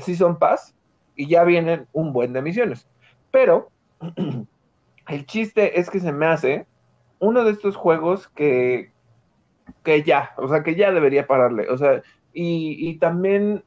Season 0.00 0.38
Pass 0.38 0.74
y 1.14 1.28
ya 1.28 1.44
vienen 1.44 1.86
un 1.92 2.12
buen 2.12 2.32
de 2.32 2.42
misiones. 2.42 2.86
Pero 3.30 3.70
el 5.08 5.26
chiste 5.26 5.80
es 5.80 5.90
que 5.90 6.00
se 6.00 6.12
me 6.12 6.26
hace 6.26 6.66
uno 7.18 7.44
de 7.44 7.52
estos 7.52 7.76
juegos 7.76 8.28
que, 8.28 8.92
que 9.82 10.02
ya, 10.02 10.32
o 10.36 10.48
sea, 10.48 10.62
que 10.62 10.74
ya 10.74 10.92
debería 10.92 11.26
pararle. 11.26 11.68
O 11.70 11.76
sea, 11.76 12.02
y, 12.32 12.98
también, 12.98 13.64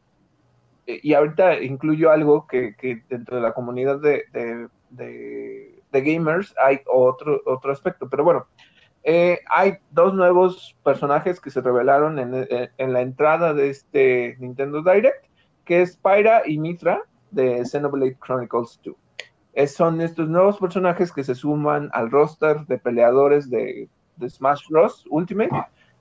y 0.86 1.14
ahorita 1.14 1.62
incluyo 1.62 2.12
algo 2.12 2.46
que, 2.48 2.76
dentro 3.10 3.36
de 3.36 3.42
la 3.42 3.54
comunidad 3.54 4.00
de, 4.00 4.24
de, 4.32 4.68
de, 4.90 5.82
gamers 5.92 6.54
hay 6.64 6.82
otro, 6.86 7.42
otro 7.46 7.72
aspecto. 7.72 8.10
Pero 8.10 8.24
bueno, 8.24 8.48
eh, 9.04 9.40
hay 9.50 9.78
dos 9.92 10.14
nuevos 10.14 10.76
personajes 10.84 11.40
que 11.40 11.52
se 11.52 11.62
revelaron 11.62 12.20
eh, 12.20 12.70
en, 12.78 12.94
la 12.94 13.02
entrada 13.02 13.54
de 13.54 13.70
este 13.70 14.36
Nintendo 14.40 14.82
Direct, 14.82 15.26
que 15.66 15.82
es 15.82 15.98
Pyra 15.98 16.44
y 16.46 16.58
Mitra 16.58 17.04
de 17.32 17.66
Xenoblade 17.66 18.18
Chronicles 18.20 18.80
2. 18.84 18.96
son 19.70 20.02
estos 20.02 20.28
nuevos 20.28 20.58
personajes 20.58 21.12
que 21.12 21.24
se 21.24 21.36
suman 21.36 21.90
al 21.94 22.12
roster 22.12 22.66
de 22.66 22.78
peleadores 22.78 23.50
de, 23.50 23.88
Smash 24.28 24.68
Bros. 24.70 25.06
Ultimate. 25.10 25.50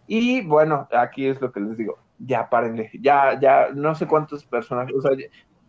Y 0.08 0.40
bueno, 0.40 0.88
aquí 0.92 1.26
es 1.26 1.40
lo 1.40 1.52
que 1.52 1.60
les 1.60 1.76
digo. 1.76 1.98
Ya 2.18 2.50
párenle, 2.50 2.90
ya, 3.00 3.38
ya, 3.38 3.68
no 3.72 3.94
sé 3.94 4.08
cuántos 4.08 4.44
personajes, 4.44 4.96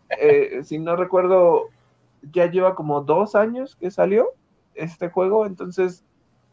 eh, 0.09 0.61
si 0.63 0.79
no 0.79 0.95
recuerdo, 0.95 1.69
ya 2.31 2.49
lleva 2.49 2.75
como 2.75 3.01
dos 3.01 3.35
años 3.35 3.75
que 3.75 3.91
salió 3.91 4.29
este 4.75 5.09
juego, 5.09 5.45
entonces 5.45 6.05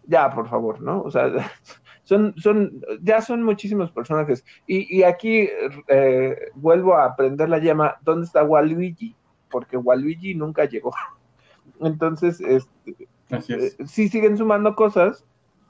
ya, 0.06 0.32
por 0.32 0.48
favor, 0.48 0.80
¿no? 0.80 1.02
O 1.02 1.10
sea, 1.10 1.30
son, 2.04 2.34
son, 2.36 2.80
ya 3.02 3.20
son 3.20 3.42
muchísimos 3.42 3.90
personajes. 3.90 4.44
Y, 4.66 4.96
y 4.96 5.02
aquí 5.02 5.48
eh, 5.88 6.36
vuelvo 6.54 6.96
a 6.96 7.14
prender 7.16 7.48
la 7.48 7.58
llama, 7.58 7.96
¿dónde 8.02 8.26
está 8.26 8.44
Waluigi? 8.44 9.16
Porque 9.50 9.76
Waluigi 9.76 10.34
nunca 10.34 10.64
llegó. 10.64 10.94
Entonces, 11.80 12.40
este, 12.40 13.08
eh, 13.30 13.76
sí 13.86 14.08
siguen 14.08 14.36
sumando 14.36 14.74
cosas. 14.74 15.24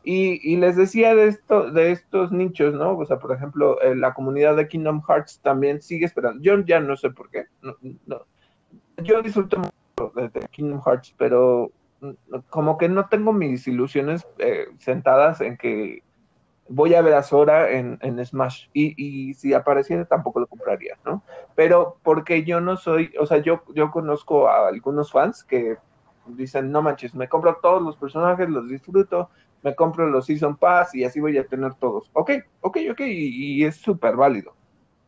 Y, 0.09 0.39
y, 0.49 0.55
les 0.55 0.77
decía 0.77 1.17
de 1.17 1.27
esto, 1.27 1.73
de 1.73 1.91
estos 1.91 2.31
nichos, 2.31 2.73
¿no? 2.75 2.97
O 2.97 3.05
sea, 3.05 3.19
por 3.19 3.33
ejemplo, 3.33 3.83
eh, 3.83 3.97
la 3.97 4.15
comunidad 4.15 4.55
de 4.55 4.69
Kingdom 4.69 5.03
Hearts 5.03 5.41
también 5.43 5.83
sigue 5.83 6.07
esperando. 6.07 6.41
Yo 6.41 6.61
ya 6.61 6.79
no 6.79 6.97
sé 6.97 7.11
por 7.11 7.29
qué. 7.29 7.47
No, 7.61 7.75
no. 8.07 8.25
Yo 8.99 9.21
disfruto 9.21 9.59
mucho 9.59 9.73
de 9.97 10.41
Kingdom 10.51 10.83
Hearts, 10.83 11.15
pero 11.17 11.73
como 12.51 12.77
que 12.77 12.89
no 12.89 13.09
tengo 13.09 13.33
mis 13.33 13.67
ilusiones 13.67 14.27
eh, 14.39 14.67
sentadas 14.79 15.41
en 15.41 15.57
que 15.57 16.03
voy 16.69 16.95
a 16.95 17.01
ver 17.01 17.15
a 17.15 17.23
Sora 17.23 17.71
en, 17.71 18.27
Smash 18.27 18.67
y, 18.75 19.33
si 19.35 19.55
apareciera 19.55 20.05
tampoco 20.05 20.41
lo 20.41 20.47
compraría, 20.47 20.99
¿no? 21.05 21.23
Pero 21.55 21.97
porque 22.03 22.45
yo 22.45 22.61
no 22.61 22.77
soy, 22.77 23.13
o 23.19 23.25
sea, 23.27 23.39
yo, 23.39 23.63
yo 23.75 23.91
conozco 23.91 24.49
a 24.49 24.69
algunos 24.69 25.13
fans 25.13 25.45
que 25.45 25.79
dicen, 26.27 26.71
no 26.73 26.83
manches, 26.83 27.15
me 27.15 27.29
compro 27.29 27.59
todos 27.63 27.81
los 27.83 27.97
personajes, 27.97 28.49
los 28.51 28.69
disfruto, 28.69 29.31
me 29.63 29.75
compro 29.75 30.09
los 30.09 30.27
Season 30.27 30.57
Pass 30.57 30.95
y 30.95 31.05
así 31.05 31.21
voy 31.21 31.39
a 31.39 31.47
tener 31.47 31.75
todos. 31.75 32.11
Ok, 32.13 32.33
ok, 32.61 32.79
ok, 32.91 33.01
y, 33.01 33.65
es 33.65 33.77
súper 33.77 34.17
válido. 34.17 34.55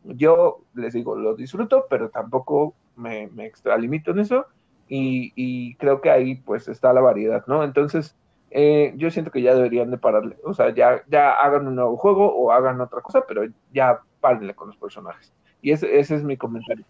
Yo 0.03 0.61
les 0.73 0.93
digo, 0.93 1.15
lo 1.15 1.35
disfruto, 1.35 1.85
pero 1.89 2.09
tampoco 2.09 2.73
me, 2.95 3.27
me 3.27 3.45
extralimito 3.45 4.11
en 4.11 4.19
eso 4.19 4.47
y, 4.89 5.75
creo 5.75 6.01
que 6.01 6.09
ahí 6.09 6.35
pues 6.35 6.67
está 6.67 6.91
la 6.93 7.01
variedad, 7.01 7.43
¿no? 7.47 7.63
Entonces, 7.63 8.15
eh, 8.51 8.93
yo 8.97 9.11
siento 9.11 9.31
que 9.31 9.41
ya 9.41 9.53
deberían 9.53 9.91
de 9.91 9.97
pararle, 9.97 10.37
o 10.43 10.53
sea, 10.53 10.73
ya, 10.73 11.03
ya 11.07 11.31
hagan 11.31 11.67
un 11.67 11.75
nuevo 11.75 11.97
juego 11.97 12.33
o 12.33 12.51
hagan 12.51 12.81
otra 12.81 13.01
cosa, 13.01 13.23
pero 13.27 13.43
ya 13.71 14.01
párenle 14.19 14.55
con 14.55 14.69
los 14.69 14.77
personajes. 14.77 15.31
Y 15.61 15.71
ese, 15.71 15.99
ese 15.99 16.15
es 16.15 16.23
mi 16.23 16.37
comentario. 16.37 16.85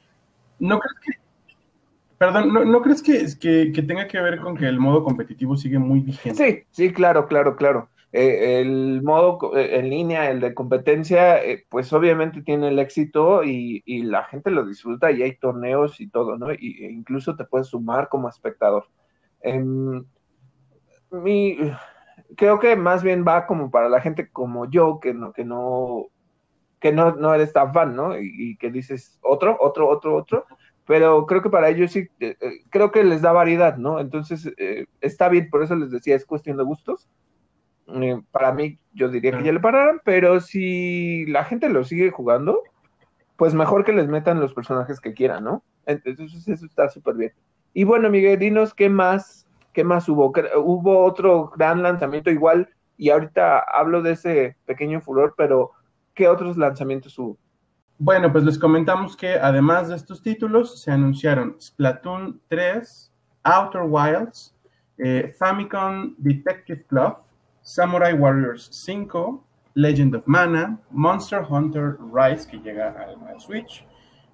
¿No 0.60 0.80
crees 0.80 1.00
que 1.00 1.30
Perdón, 2.20 2.70
¿no, 2.70 2.82
crees 2.82 3.02
que, 3.02 3.26
que, 3.40 3.72
que, 3.72 3.82
tenga 3.82 4.06
que 4.06 4.20
ver 4.20 4.42
con 4.42 4.58
que 4.58 4.68
el 4.68 4.78
modo 4.78 5.06
competitivo 5.06 5.56
sigue 5.56 5.80
muy 5.80 6.02
vigente? 6.02 6.36
Sí, 6.36 6.64
sí, 6.70 6.94
claro, 6.94 7.28
claro, 7.28 7.56
claro. 7.56 7.88
Eh, 8.12 8.60
el 8.60 9.04
modo 9.04 9.56
eh, 9.56 9.78
en 9.78 9.90
línea, 9.90 10.32
el 10.32 10.40
de 10.40 10.56
competencia, 10.56 11.44
eh, 11.44 11.66
pues 11.70 11.94
obviamente 11.94 12.42
tiene 12.42 12.70
el 12.70 12.80
éxito 12.80 13.44
y, 13.44 13.84
la 14.04 14.24
gente 14.24 14.50
lo 14.50 14.66
disfruta 14.66 15.12
y 15.12 15.22
hay 15.22 15.38
torneos 15.38 16.02
y 16.02 16.10
todo, 16.10 16.38
¿no? 16.38 16.52
Y, 16.52 16.86
e 16.86 16.92
incluso 16.92 17.36
te 17.36 17.46
puedes 17.46 17.68
sumar 17.68 18.10
como 18.10 18.28
espectador. 18.28 18.88
Em, 19.42 20.04
mi, 21.12 21.58
creo 22.36 22.60
que 22.60 22.76
más 22.76 23.04
bien 23.04 23.26
va 23.28 23.46
como 23.48 23.72
para 23.72 23.90
la 23.90 24.02
gente 24.02 24.30
como 24.32 24.70
yo, 24.70 25.00
que 25.00 25.14
no, 25.14 25.32
que 25.34 25.46
no, 25.46 26.08
que 26.80 26.92
no, 26.92 27.16
no 27.16 27.34
eres 27.34 27.54
tan 27.54 27.74
fan, 27.74 27.96
¿no? 27.96 28.18
Y, 28.20 28.58
que 28.58 28.72
dices 28.72 29.20
otro, 29.22 29.58
otro, 29.60 29.88
otro, 29.90 30.16
otro. 30.16 30.46
Pero 30.86 31.26
creo 31.28 31.42
que 31.44 31.50
para 31.52 31.70
ellos 31.70 31.92
sí, 31.92 32.08
creo 32.72 32.92
que 32.92 33.04
les 33.04 33.22
da 33.22 33.32
variedad, 33.32 33.78
¿no? 33.78 34.00
Entonces, 34.00 34.52
está 35.02 35.30
bien, 35.30 35.50
por 35.52 35.64
eso 35.64 35.76
les 35.76 35.92
decía, 35.92 36.16
es 36.16 36.26
cuestión 36.26 36.58
de 36.58 36.64
gustos 36.64 37.08
eh, 37.96 38.22
para 38.32 38.54
mí, 38.54 38.80
yo 38.94 39.10
diría 39.10 39.38
que 39.38 39.44
ya 39.44 39.52
le 39.52 39.60
pararan, 39.60 40.02
pero 40.04 40.40
si 40.40 41.26
la 41.28 41.44
gente 41.44 41.70
lo 41.70 41.84
sigue 41.84 42.12
jugando, 42.12 42.62
pues 43.38 43.54
mejor 43.54 43.86
que 43.86 43.94
les 43.94 44.08
metan 44.08 44.40
los 44.40 44.54
personajes 44.54 45.00
que 45.00 45.14
quieran, 45.14 45.44
¿no? 45.44 45.64
Entonces 45.86 46.48
eso 46.48 46.66
está 46.66 46.90
súper 46.90 47.16
bien. 47.16 47.34
Y 47.74 47.84
bueno, 47.84 48.10
Miguel, 48.10 48.40
dinos 48.40 48.74
qué 48.74 48.90
más, 48.90 49.48
qué 49.74 49.84
más 49.84 50.10
hubo. 50.10 50.32
Hubo 50.58 51.06
otro 51.06 51.52
gran 51.56 51.82
lanzamiento 51.82 52.30
igual, 52.32 52.70
y 52.98 53.10
ahorita 53.10 53.60
hablo 53.60 54.02
de 54.02 54.12
ese 54.12 54.58
pequeño 54.66 55.00
furor, 55.00 55.34
pero 55.38 55.72
¿qué 56.14 56.28
otros 56.28 56.58
lanzamientos 56.58 57.18
hubo? 57.18 57.38
Bueno, 57.98 58.32
pues 58.32 58.44
les 58.44 58.60
comentamos 58.60 59.16
que 59.16 59.34
además 59.34 59.90
de 59.90 59.96
estos 59.96 60.22
títulos, 60.22 60.82
se 60.82 60.92
anunciaron 60.92 61.56
Splatoon 61.60 62.42
3, 62.48 63.12
Outer 63.44 63.82
Wilds, 63.84 64.56
eh, 64.98 65.34
Famicom 65.38 66.16
Detective 66.18 66.84
Club, 66.88 67.18
Samurai 67.70 68.14
Warriors 68.14 68.68
5, 68.72 69.44
Legend 69.76 70.16
of 70.16 70.26
Mana, 70.26 70.80
Monster 70.90 71.46
Hunter 71.48 72.00
Rise, 72.12 72.48
que 72.50 72.58
llega 72.58 72.90
al, 72.90 73.40
Switch, 73.40 73.86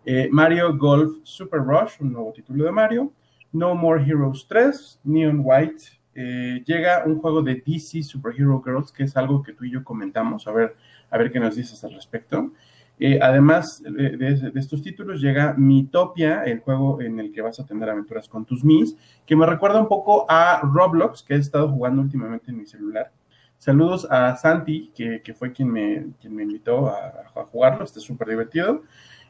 eh, 0.05 0.29
Mario 0.31 0.77
Golf 0.77 1.17
Super 1.23 1.59
Rush, 1.59 1.99
un 1.99 2.13
nuevo 2.13 2.31
título 2.31 2.63
de 2.63 2.71
Mario, 2.71 3.11
No 3.51 3.75
More 3.75 4.01
Heroes 4.01 4.47
3, 4.47 5.01
Neon 5.03 5.41
White, 5.43 5.83
eh, 6.15 6.63
llega 6.65 7.03
un 7.05 7.19
juego 7.19 7.41
de 7.41 7.55
DC 7.55 8.03
Superhero 8.03 8.61
Girls, 8.63 8.93
que 8.93 9.03
es 9.03 9.17
algo 9.17 9.43
que 9.43 9.51
tú 9.51 9.65
y 9.65 9.71
yo 9.71 9.83
comentamos, 9.83 10.47
a 10.47 10.53
ver, 10.53 10.77
a 11.09 11.17
ver 11.17 11.29
qué 11.29 11.41
nos 11.41 11.57
dices 11.57 11.83
al 11.83 11.93
respecto. 11.93 12.53
Eh, 12.97 13.19
además 13.21 13.83
de, 13.83 14.53
estos 14.55 14.81
títulos 14.81 15.19
llega 15.19 15.53
Mitopia, 15.57 16.45
el 16.45 16.61
juego 16.61 17.01
en 17.01 17.19
el 17.19 17.33
que 17.33 17.41
vas 17.41 17.59
a 17.59 17.65
tener 17.65 17.89
aventuras 17.89 18.29
con 18.29 18.45
tus 18.45 18.63
Mis, 18.63 18.95
que 19.25 19.35
me 19.35 19.45
recuerda 19.45 19.81
un 19.81 19.89
poco 19.89 20.25
a 20.29 20.61
Roblox, 20.63 21.21
que 21.21 21.33
he 21.33 21.37
estado 21.37 21.67
jugando 21.67 22.01
últimamente 22.01 22.51
en 22.51 22.59
mi 22.59 22.65
celular. 22.65 23.11
Saludos 23.57 24.07
a 24.09 24.35
Santi, 24.35 24.91
que, 24.95 25.33
fue 25.33 25.51
quien 25.51 25.69
me, 25.69 26.07
me 26.29 26.43
invitó 26.43 26.87
a, 26.87 27.25
jugarlo, 27.51 27.83
está 27.83 27.99
súper 27.99 28.27
divertido. 28.27 28.83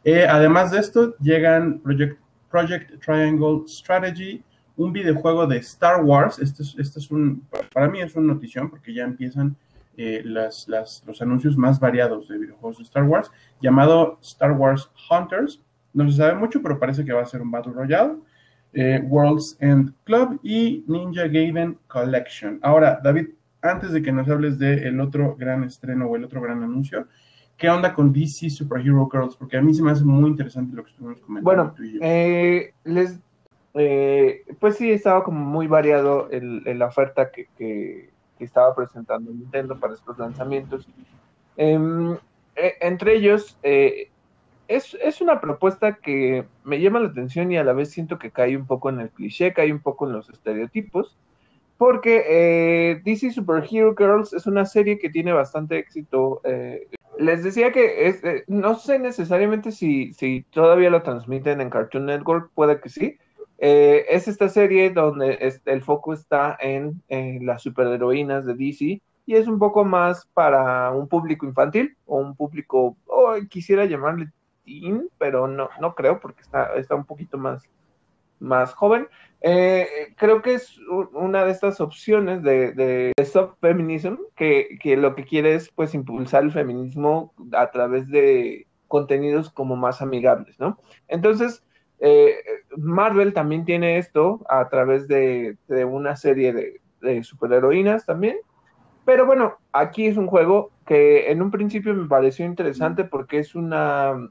Eh, 0.03 0.25
además 0.27 0.71
de 0.71 0.79
esto, 0.79 1.15
llegan 1.19 1.79
Project, 1.79 2.19
Project 2.49 3.03
Triangle 3.03 3.63
Strategy, 3.67 4.43
un 4.77 4.91
videojuego 4.91 5.47
de 5.47 5.57
Star 5.57 6.03
Wars. 6.03 6.39
Este 6.39 6.63
es, 6.63 6.75
este 6.77 6.99
es 6.99 7.11
un, 7.11 7.47
para 7.73 7.87
mí 7.87 8.01
es 8.01 8.15
una 8.15 8.33
notición 8.33 8.69
porque 8.69 8.93
ya 8.93 9.03
empiezan 9.03 9.55
eh, 9.97 10.21
las, 10.25 10.67
los 10.67 11.21
anuncios 11.21 11.55
más 11.57 11.79
variados 11.79 12.27
de 12.27 12.37
videojuegos 12.37 12.79
de 12.79 12.83
Star 12.83 13.03
Wars, 13.03 13.31
llamado 13.61 14.19
Star 14.21 14.51
Wars 14.51 14.91
Hunters. 15.09 15.61
No 15.93 16.09
se 16.09 16.17
sabe 16.17 16.35
mucho, 16.35 16.61
pero 16.61 16.77
parece 16.77 17.05
que 17.05 17.13
va 17.13 17.21
a 17.21 17.25
ser 17.25 17.41
un 17.41 17.51
Battle 17.51 17.71
Royale. 17.73 18.15
Eh, 18.73 19.01
World's 19.07 19.55
End 19.61 19.93
Club 20.03 20.37
y 20.43 20.83
Ninja 20.87 21.27
Gaiden 21.27 21.77
Collection. 21.87 22.59
Ahora, 22.61 22.99
David, 23.01 23.29
antes 23.71 23.91
de 23.91 24.01
que 24.01 24.11
nos 24.11 24.29
hables 24.29 24.57
del 24.59 24.99
otro 24.99 25.35
gran 25.35 25.63
estreno 25.63 26.07
o 26.07 26.15
el 26.15 26.23
otro 26.23 26.41
gran 26.41 26.63
anuncio, 26.63 27.07
¿qué 27.57 27.69
onda 27.69 27.93
con 27.93 28.11
DC 28.11 28.49
Superhero 28.49 29.09
Girls? 29.11 29.35
Porque 29.35 29.57
a 29.57 29.61
mí 29.61 29.73
se 29.73 29.83
me 29.83 29.91
hace 29.91 30.03
muy 30.03 30.29
interesante 30.29 30.75
lo 30.75 30.83
que 30.83 30.91
estuvimos 30.91 31.21
comentando. 31.21 31.73
Bueno, 31.75 31.99
eh, 32.01 32.73
les, 32.83 33.19
eh, 33.73 34.45
pues 34.59 34.77
sí, 34.77 34.91
estaba 34.91 35.23
como 35.23 35.39
muy 35.39 35.67
variado 35.67 36.29
el, 36.29 36.63
la 36.77 36.87
oferta 36.87 37.31
que, 37.31 37.47
que, 37.57 38.13
estaba 38.39 38.75
presentando 38.75 39.31
Nintendo 39.31 39.79
para 39.79 39.93
estos 39.93 40.19
lanzamientos. 40.19 40.87
Em, 41.55 42.13
eh, 42.55 42.73
entre 42.81 43.15
ellos, 43.15 43.57
es, 43.63 44.97
es, 45.01 45.21
una 45.21 45.39
propuesta 45.39 45.93
que 45.95 46.45
me 46.63 46.81
llama 46.81 46.99
la 46.99 47.07
atención 47.07 47.51
y 47.51 47.57
a 47.57 47.63
la 47.63 47.73
vez 47.73 47.91
siento 47.91 48.19
que 48.19 48.31
cae 48.31 48.57
un 48.57 48.67
poco 48.67 48.89
en 48.89 48.99
el 48.99 49.09
cliché, 49.09 49.53
cae 49.53 49.71
un 49.71 49.79
poco 49.79 50.05
en 50.05 50.13
los 50.13 50.29
estereotipos 50.29 51.17
porque 51.77 52.23
eh, 52.27 53.01
DC 53.03 53.31
Superhero 53.31 53.95
Girls 53.97 54.33
es 54.33 54.47
una 54.47 54.65
serie 54.65 54.97
que 54.97 55.09
tiene 55.09 55.33
bastante 55.33 55.77
éxito. 55.77 56.41
Eh, 56.43 56.87
les 57.17 57.43
decía 57.43 57.71
que 57.71 58.09
eh, 58.09 58.43
no 58.47 58.75
sé 58.75 58.99
necesariamente 58.99 59.71
si, 59.71 60.13
si 60.13 60.43
todavía 60.51 60.89
lo 60.89 61.03
transmiten 61.03 61.61
en 61.61 61.69
Cartoon 61.69 62.05
Network, 62.05 62.51
puede 62.53 62.79
que 62.79 62.89
sí. 62.89 63.17
es 63.57 64.27
esta 64.27 64.49
serie 64.49 64.89
donde 64.89 65.59
el 65.65 65.81
foco 65.81 66.13
está 66.13 66.57
en, 66.59 67.01
las 67.45 67.61
superheroínas 67.63 68.45
de 68.45 68.53
DC 68.53 69.01
y 69.27 69.35
es 69.35 69.47
un 69.47 69.59
poco 69.59 69.83
más 69.83 70.27
para 70.33 70.91
un 70.91 71.07
público 71.07 71.45
infantil 71.45 71.95
o 72.05 72.17
un 72.17 72.35
público, 72.35 72.95
oh, 73.07 73.33
quisiera 73.49 73.85
llamarle 73.85 74.29
teen, 74.65 75.09
pero 75.17 75.47
no, 75.47 75.69
no 75.79 75.95
creo 75.95 76.19
porque 76.19 76.41
está, 76.41 76.75
está 76.75 76.95
un 76.95 77.05
poquito 77.05 77.37
más, 77.37 77.63
más 78.39 78.73
joven. 78.73 79.07
Eh, 79.41 79.87
creo 80.17 80.41
que 80.41 80.55
es 80.55 80.79
una 81.13 81.45
de 81.45 81.51
estas 81.51 81.79
opciones 81.79 82.41
de, 82.41 82.71
de, 82.71 83.13
soft 83.25 83.55
feminism 83.61 84.15
que, 84.35 84.79
lo 84.97 85.13
que 85.13 85.25
quiere 85.25 85.55
es 85.55 85.69
pues 85.69 85.93
impulsar 85.93 86.43
el 86.43 86.51
feminismo 86.51 87.33
a 87.53 87.69
través 87.69 88.07
de 88.07 88.65
contenidos 88.87 89.51
como 89.51 89.75
más 89.75 90.01
amigables, 90.01 90.59
¿no? 90.59 90.79
Entonces, 91.07 91.63
eh, 91.99 92.35
Marvel 92.75 93.33
también 93.33 93.65
tiene 93.65 93.97
esto 93.97 94.43
a 94.49 94.67
través 94.69 95.07
de, 95.07 95.57
una 95.85 96.15
serie 96.15 96.51
de, 96.53 96.81
de 97.01 97.23
superheroínas 97.23 98.05
también, 98.05 98.37
pero 99.05 99.27
bueno, 99.27 99.57
aquí 99.71 100.07
es 100.07 100.17
un 100.17 100.27
juego 100.27 100.71
que 100.85 101.31
en 101.31 101.41
un 101.41 101.51
principio 101.51 101.93
me 101.93 102.07
pareció 102.07 102.45
interesante 102.45 103.03
porque 103.03 103.39
es 103.39 103.53
una 103.53 104.29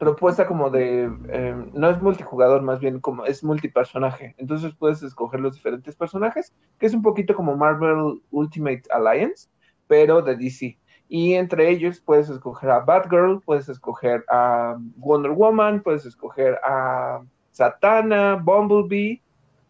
propuesta 0.00 0.46
como 0.46 0.70
de, 0.70 1.12
eh, 1.28 1.54
no 1.74 1.90
es 1.90 2.00
multijugador, 2.00 2.62
más 2.62 2.80
bien 2.80 3.00
como 3.00 3.26
es 3.26 3.44
multipersonaje. 3.44 4.34
Entonces 4.38 4.74
puedes 4.74 5.02
escoger 5.02 5.40
los 5.40 5.54
diferentes 5.54 5.94
personajes, 5.94 6.54
que 6.78 6.86
es 6.86 6.94
un 6.94 7.02
poquito 7.02 7.34
como 7.34 7.54
Marvel 7.54 8.22
Ultimate 8.30 8.84
Alliance, 8.90 9.50
pero 9.86 10.22
de 10.22 10.36
DC. 10.36 10.78
Y 11.10 11.34
entre 11.34 11.68
ellos 11.68 12.00
puedes 12.00 12.30
escoger 12.30 12.70
a 12.70 12.80
Batgirl, 12.80 13.42
puedes 13.42 13.68
escoger 13.68 14.24
a 14.30 14.78
Wonder 14.96 15.32
Woman, 15.32 15.82
puedes 15.82 16.06
escoger 16.06 16.58
a 16.64 17.20
Satana, 17.50 18.36
Bumblebee 18.36 19.20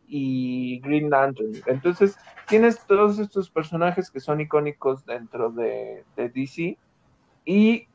y 0.07 0.79
Green 0.81 1.11
Lantern. 1.11 1.55
Entonces 1.66 2.16
tienes 2.47 2.79
todos 2.87 3.19
estos 3.19 3.51
personajes 3.51 4.12
que 4.12 4.21
son 4.21 4.40
icónicos 4.40 5.05
dentro 5.05 5.51
de, 5.51 6.05
de 6.14 6.29
DC. 6.29 6.79
Y 7.45 7.88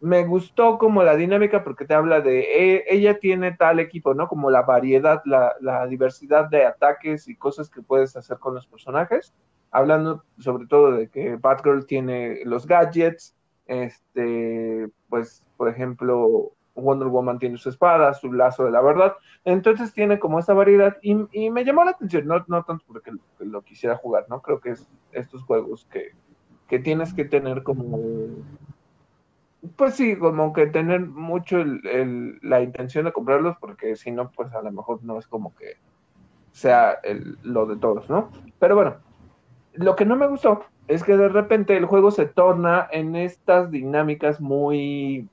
me 0.00 0.24
gustó 0.24 0.78
como 0.78 1.02
la 1.02 1.16
dinámica 1.16 1.64
porque 1.64 1.84
te 1.84 1.94
habla 1.94 2.20
de 2.20 2.40
eh, 2.76 2.84
ella 2.88 3.18
tiene 3.18 3.52
tal 3.52 3.80
equipo, 3.80 4.14
¿no? 4.14 4.28
Como 4.28 4.50
la 4.50 4.62
variedad, 4.62 5.22
la, 5.24 5.86
diversidad 5.86 6.48
de 6.48 6.64
ataques 6.66 7.28
y 7.28 7.36
cosas 7.36 7.68
que 7.68 7.82
puedes 7.82 8.16
hacer 8.16 8.38
con 8.38 8.54
los 8.54 8.66
personajes. 8.66 9.34
Hablando 9.70 10.24
sobre 10.38 10.66
todo 10.66 10.92
de 10.92 11.08
que 11.08 11.36
Batgirl 11.36 11.86
tiene 11.86 12.44
los 12.44 12.66
gadgets, 12.66 13.34
este, 13.66 14.88
pues, 15.08 15.44
por 15.56 15.68
ejemplo, 15.68 16.52
Wonder 16.74 17.08
Woman 17.08 17.38
tiene 17.38 17.58
su 17.58 17.68
espada, 17.68 18.14
su 18.14 18.32
lazo 18.32 18.64
de 18.64 18.70
la 18.70 18.80
verdad. 18.80 19.14
Entonces 19.44 19.92
tiene 19.92 20.18
como 20.18 20.38
esa 20.38 20.54
variedad 20.54 20.96
y, 21.02 21.14
me 21.50 21.64
llamó 21.64 21.84
la 21.84 21.90
atención, 21.92 22.26
no, 22.26 22.44
no 22.46 22.64
tanto 22.64 22.84
porque 22.86 23.12
lo, 23.40 23.62
quisiera 23.62 23.96
jugar, 23.96 24.26
¿no? 24.28 24.40
Creo 24.40 24.60
que 24.60 24.70
es 24.70 24.88
estos 25.12 25.42
juegos 25.42 25.86
que, 25.90 26.12
que 26.68 26.78
tienes 26.78 27.12
que 27.12 27.24
tener 27.24 27.62
como 27.62 27.98
pues 29.76 29.94
sí, 29.94 30.16
como 30.16 30.52
que 30.52 30.66
tener 30.66 31.00
mucho 31.00 31.64
la 31.64 32.60
intención 32.60 33.04
de 33.04 33.12
comprarlos, 33.12 33.56
porque 33.58 33.96
si 33.96 34.10
no, 34.10 34.30
pues 34.30 34.52
a 34.52 34.62
lo 34.62 34.72
mejor 34.72 35.02
no 35.02 35.18
es 35.18 35.26
como 35.26 35.54
que 35.54 35.76
sea 36.52 36.98
lo 37.42 37.66
de 37.66 37.76
todos, 37.76 38.08
¿no? 38.10 38.30
Pero 38.58 38.74
bueno, 38.74 38.96
lo 39.74 39.94
que 39.96 40.04
no 40.04 40.16
me 40.16 40.26
gustó 40.26 40.64
es 40.88 41.04
que 41.04 41.16
de 41.16 41.28
repente 41.28 41.76
el 41.76 41.84
juego 41.84 42.10
se 42.10 42.26
torna 42.26 42.88
en 42.90 43.14
estas 43.14 43.70
dinámicas 43.70 44.40
muy, 44.40 45.28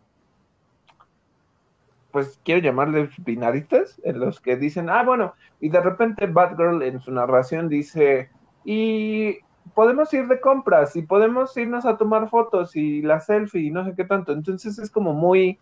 pues 2.12 2.40
quiero 2.44 2.62
llamarles 2.62 3.10
binaristas, 3.24 4.00
en 4.04 4.20
los 4.20 4.40
que 4.40 4.56
dicen, 4.56 4.90
ah, 4.90 5.04
bueno, 5.04 5.34
y 5.60 5.70
de 5.70 5.82
repente 5.82 6.28
Batgirl 6.28 6.84
en 6.84 7.00
su 7.00 7.12
narración 7.12 7.70
dice, 7.70 8.30
y 8.64 9.40
podemos 9.74 10.14
ir 10.14 10.28
de 10.28 10.40
compras 10.40 10.96
y 10.96 11.02
podemos 11.02 11.56
irnos 11.58 11.86
a 11.86 11.98
tomar 11.98 12.30
fotos 12.30 12.76
y 12.76 13.02
la 13.02 13.20
selfie 13.20 13.64
y 13.64 13.72
no 13.72 13.84
sé 13.86 13.94
qué 13.96 14.06
tanto. 14.06 14.32
Entonces 14.32 14.78
es 14.80 14.90
como 14.90 15.14
muy... 15.14 15.60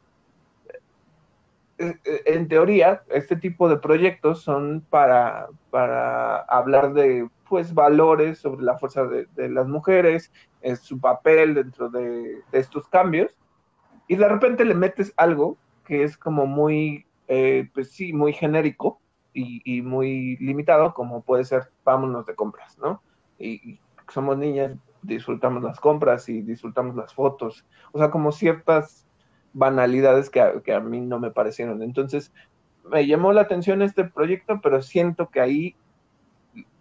eh, 1.78 1.98
en 2.26 2.48
teoría, 2.48 3.04
este 3.10 3.36
tipo 3.36 3.70
de 3.70 3.78
proyectos 3.78 4.42
son 4.42 4.86
para, 4.90 5.48
para 5.72 6.42
hablar 6.42 6.94
de 6.94 7.28
pues 7.54 7.74
valores 7.74 8.40
sobre 8.40 8.64
la 8.64 8.80
fuerza 8.80 9.06
de, 9.06 9.50
las 9.50 9.68
mujeres, 9.68 10.32
es 10.62 10.80
su 10.80 11.00
papel 11.00 11.54
dentro 11.54 11.88
de, 11.88 12.40
estos 12.52 12.88
cambios, 12.88 13.38
y 14.08 14.16
de 14.16 14.28
repente 14.28 14.66
le 14.66 14.74
metes 14.74 15.14
algo 15.18 15.56
que 15.86 16.04
es 16.04 16.18
como 16.18 16.48
muy, 16.48 17.06
eh, 17.28 17.70
pues 17.72 17.92
sí, 17.92 18.12
muy 18.12 18.34
genérico 18.34 19.00
y, 19.34 19.62
y, 19.66 19.84
muy 19.84 20.36
limitado, 20.38 20.96
como 20.96 21.22
puede 21.22 21.44
ser 21.44 21.70
vámonos 21.84 22.26
de 22.26 22.34
compras, 22.34 22.76
¿no? 22.80 23.04
Y, 23.38 23.80
somos 24.10 24.38
niñas, 24.38 24.76
disfrutamos 25.02 25.64
las 25.64 25.80
compras 25.80 26.28
y 26.30 26.42
disfrutamos 26.42 26.96
las 26.96 27.14
fotos, 27.14 27.66
o 27.92 28.00
sea, 28.00 28.10
como 28.10 28.32
ciertas 28.32 29.06
banalidades 29.54 30.30
que 30.30 30.42
a, 30.42 30.62
que 30.62 30.74
a 30.74 30.80
mí 30.80 31.00
no 31.02 31.20
me 31.20 31.32
parecieron. 31.32 31.82
Entonces, 31.84 32.34
me 32.90 33.06
llamó 33.06 33.32
la 33.34 33.42
atención 33.42 33.82
este 33.82 34.04
proyecto, 34.06 34.60
pero 34.62 34.82
siento 34.82 35.30
que 35.30 35.40
ahí 35.40 35.76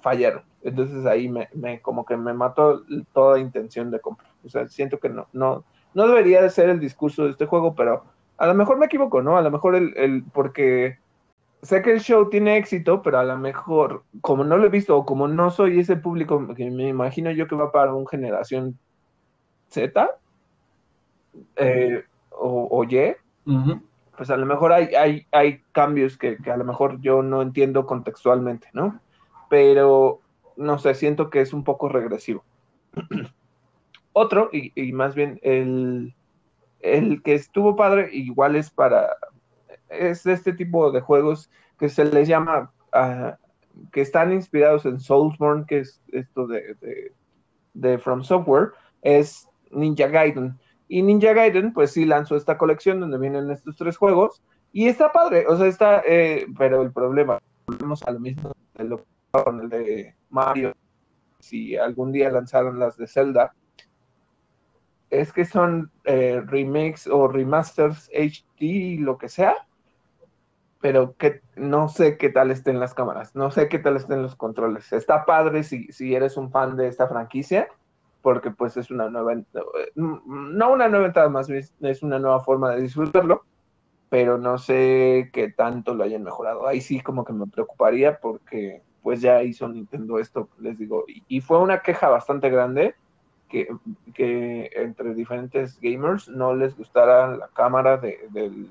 fallaron. 0.00 0.42
Entonces 0.62 1.06
ahí 1.06 1.28
me, 1.28 1.48
me, 1.54 1.80
como 1.80 2.04
que 2.04 2.16
me 2.16 2.32
mató 2.32 2.84
toda 3.12 3.38
intención 3.38 3.90
de 3.90 4.00
compra. 4.00 4.28
O 4.44 4.48
sea, 4.48 4.68
siento 4.68 4.98
que 4.98 5.08
no, 5.08 5.28
no, 5.32 5.64
no 5.94 6.08
debería 6.08 6.42
de 6.42 6.50
ser 6.50 6.68
el 6.68 6.80
discurso 6.80 7.24
de 7.24 7.30
este 7.30 7.46
juego, 7.46 7.74
pero 7.74 8.04
a 8.36 8.46
lo 8.46 8.54
mejor 8.54 8.78
me 8.78 8.86
equivoco, 8.86 9.22
¿no? 9.22 9.36
A 9.36 9.42
lo 9.42 9.50
mejor 9.50 9.74
el, 9.74 9.96
el, 9.96 10.24
porque 10.32 10.98
sé 11.62 11.82
que 11.82 11.92
el 11.92 12.00
show 12.00 12.28
tiene 12.28 12.56
éxito, 12.56 13.02
pero 13.02 13.18
a 13.18 13.24
lo 13.24 13.38
mejor, 13.38 14.04
como 14.20 14.44
no 14.44 14.56
lo 14.56 14.66
he 14.66 14.70
visto, 14.70 14.96
o 14.96 15.06
como 15.06 15.28
no 15.28 15.50
soy 15.50 15.78
ese 15.78 15.96
público 15.96 16.54
que 16.54 16.70
me 16.70 16.88
imagino 16.88 17.30
yo 17.30 17.46
que 17.46 17.54
va 17.54 17.70
para 17.72 17.94
una 17.94 18.08
generación 18.10 18.78
Z, 19.68 20.08
eh, 21.56 22.04
o, 22.30 22.84
Y, 22.84 23.14
pues 24.16 24.30
a 24.30 24.36
lo 24.36 24.44
mejor 24.44 24.72
hay, 24.72 24.94
hay, 24.94 25.26
hay 25.30 25.62
cambios 25.72 26.18
que, 26.18 26.36
que, 26.36 26.50
a 26.50 26.56
lo 26.56 26.64
mejor 26.64 27.00
yo 27.00 27.22
no 27.22 27.40
entiendo 27.40 27.86
contextualmente, 27.86 28.68
¿no? 28.72 29.00
Pero, 29.48 30.20
no 30.56 30.78
sé, 30.78 30.94
siento 30.94 31.30
que 31.30 31.40
es 31.40 31.52
un 31.52 31.64
poco 31.64 31.88
regresivo. 31.88 32.44
Otro, 34.12 34.50
y, 34.52 34.92
más 34.92 35.14
bien 35.14 35.38
el, 35.42 36.14
el 36.80 37.22
que 37.22 37.34
estuvo 37.34 37.76
padre, 37.76 38.10
igual 38.12 38.56
es 38.56 38.70
para, 38.70 39.16
es 39.92 40.26
este 40.26 40.52
tipo 40.52 40.90
de 40.90 41.00
juegos 41.00 41.50
que 41.78 41.88
se 41.88 42.04
les 42.04 42.28
llama, 42.28 42.72
uh, 42.94 43.32
que 43.90 44.00
están 44.00 44.32
inspirados 44.32 44.84
en 44.86 45.00
Soulsborne, 45.00 45.64
que 45.66 45.80
es 45.80 46.02
esto 46.12 46.46
de, 46.46 46.74
de, 46.80 47.12
de 47.74 47.98
From 47.98 48.22
Software, 48.22 48.72
es 49.02 49.48
Ninja 49.70 50.08
Gaiden. 50.08 50.58
Y 50.88 51.02
Ninja 51.02 51.32
Gaiden, 51.32 51.72
pues 51.72 51.92
sí 51.92 52.04
lanzó 52.04 52.36
esta 52.36 52.58
colección 52.58 53.00
donde 53.00 53.18
vienen 53.18 53.50
estos 53.50 53.76
tres 53.76 53.96
juegos. 53.96 54.42
Y 54.72 54.88
está 54.88 55.12
padre, 55.12 55.46
o 55.46 55.56
sea, 55.56 55.66
está, 55.66 56.02
eh, 56.06 56.46
pero 56.56 56.82
el 56.82 56.92
problema, 56.92 57.38
volvemos 57.66 58.02
a 58.04 58.10
lo 58.10 58.20
mismo 58.20 58.52
de 58.74 58.84
lo 58.84 59.04
con 59.32 59.60
el 59.60 59.68
de 59.70 60.14
Mario, 60.28 60.74
si 61.40 61.76
algún 61.76 62.12
día 62.12 62.30
lanzaron 62.30 62.78
las 62.78 62.96
de 62.96 63.06
Zelda, 63.06 63.54
es 65.10 65.32
que 65.32 65.44
son 65.44 65.90
eh, 66.04 66.42
remakes 66.46 67.06
o 67.06 67.28
remasters 67.28 68.10
HD, 68.14 68.98
lo 69.00 69.18
que 69.18 69.28
sea, 69.28 69.54
pero 70.82 71.14
que 71.16 71.40
no 71.56 71.88
sé 71.88 72.18
qué 72.18 72.28
tal 72.28 72.50
estén 72.50 72.80
las 72.80 72.92
cámaras, 72.92 73.34
no 73.36 73.50
sé 73.52 73.68
qué 73.68 73.78
tal 73.78 73.96
estén 73.96 74.20
los 74.20 74.34
controles. 74.34 74.92
Está 74.92 75.24
padre 75.24 75.62
si, 75.62 75.90
si 75.92 76.14
eres 76.14 76.36
un 76.36 76.50
fan 76.50 76.76
de 76.76 76.88
esta 76.88 77.06
franquicia, 77.06 77.68
porque 78.20 78.50
pues 78.50 78.76
es 78.76 78.90
una 78.90 79.08
nueva, 79.08 79.40
no 79.94 80.72
una 80.72 80.88
nueva 80.88 81.06
entrada 81.06 81.28
más, 81.28 81.48
es 81.48 82.02
una 82.02 82.18
nueva 82.18 82.40
forma 82.40 82.72
de 82.72 82.82
disfrutarlo, 82.82 83.44
pero 84.10 84.38
no 84.38 84.58
sé 84.58 85.30
qué 85.32 85.52
tanto 85.52 85.94
lo 85.94 86.02
hayan 86.02 86.24
mejorado. 86.24 86.66
Ahí 86.66 86.80
sí 86.80 87.00
como 87.00 87.24
que 87.24 87.32
me 87.32 87.46
preocuparía 87.46 88.18
porque 88.18 88.82
pues 89.02 89.20
ya 89.20 89.42
hizo 89.42 89.68
Nintendo 89.68 90.18
esto, 90.18 90.48
les 90.58 90.78
digo, 90.78 91.04
y, 91.06 91.40
fue 91.40 91.58
una 91.60 91.80
queja 91.80 92.08
bastante 92.08 92.50
grande 92.50 92.96
que, 93.48 93.68
que, 94.14 94.68
entre 94.74 95.14
diferentes 95.14 95.78
gamers 95.80 96.28
no 96.28 96.54
les 96.54 96.76
gustara 96.76 97.36
la 97.36 97.48
cámara 97.48 97.98
de, 97.98 98.18
del 98.30 98.68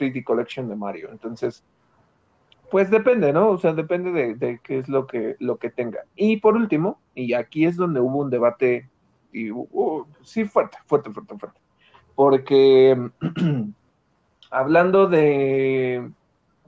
3D 0.00 0.24
Collection 0.24 0.68
de 0.68 0.76
Mario. 0.76 1.10
Entonces, 1.12 1.64
pues 2.70 2.90
depende, 2.90 3.32
¿no? 3.32 3.50
O 3.50 3.58
sea, 3.58 3.72
depende 3.72 4.34
de, 4.34 4.60
qué 4.62 4.78
es 4.78 4.88
lo 4.88 5.06
que, 5.06 5.36
lo 5.40 5.58
que 5.58 5.70
tenga. 5.70 6.04
Y 6.14 6.38
por 6.38 6.56
último, 6.56 7.00
y 7.14 7.34
aquí 7.34 7.66
es 7.66 7.76
donde 7.76 8.00
hubo 8.00 8.18
un 8.18 8.30
debate, 8.30 8.88
y, 9.32 9.50
sí, 10.22 10.44
fuerte, 10.44 10.78
fuerte, 10.86 11.10
fuerte, 11.10 11.36
fuerte. 11.36 11.60
Porque 12.14 13.10
hablando 14.50 15.08
de, 15.08 16.10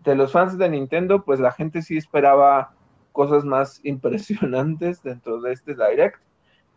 de 0.05 0.15
los 0.15 0.33
fans 0.33 0.59
de 0.59 0.69
Nintendo, 0.69 1.25
pues 1.25 1.41
la 1.41 1.53
gente 1.53 1.83
sí 1.83 1.97
esperaba 1.97 2.75
cosas 3.13 3.45
más 3.45 3.81
impresionantes 3.85 5.03
dentro 5.03 5.41
de 5.41 5.53
este 5.53 5.75
Direct. 5.75 6.21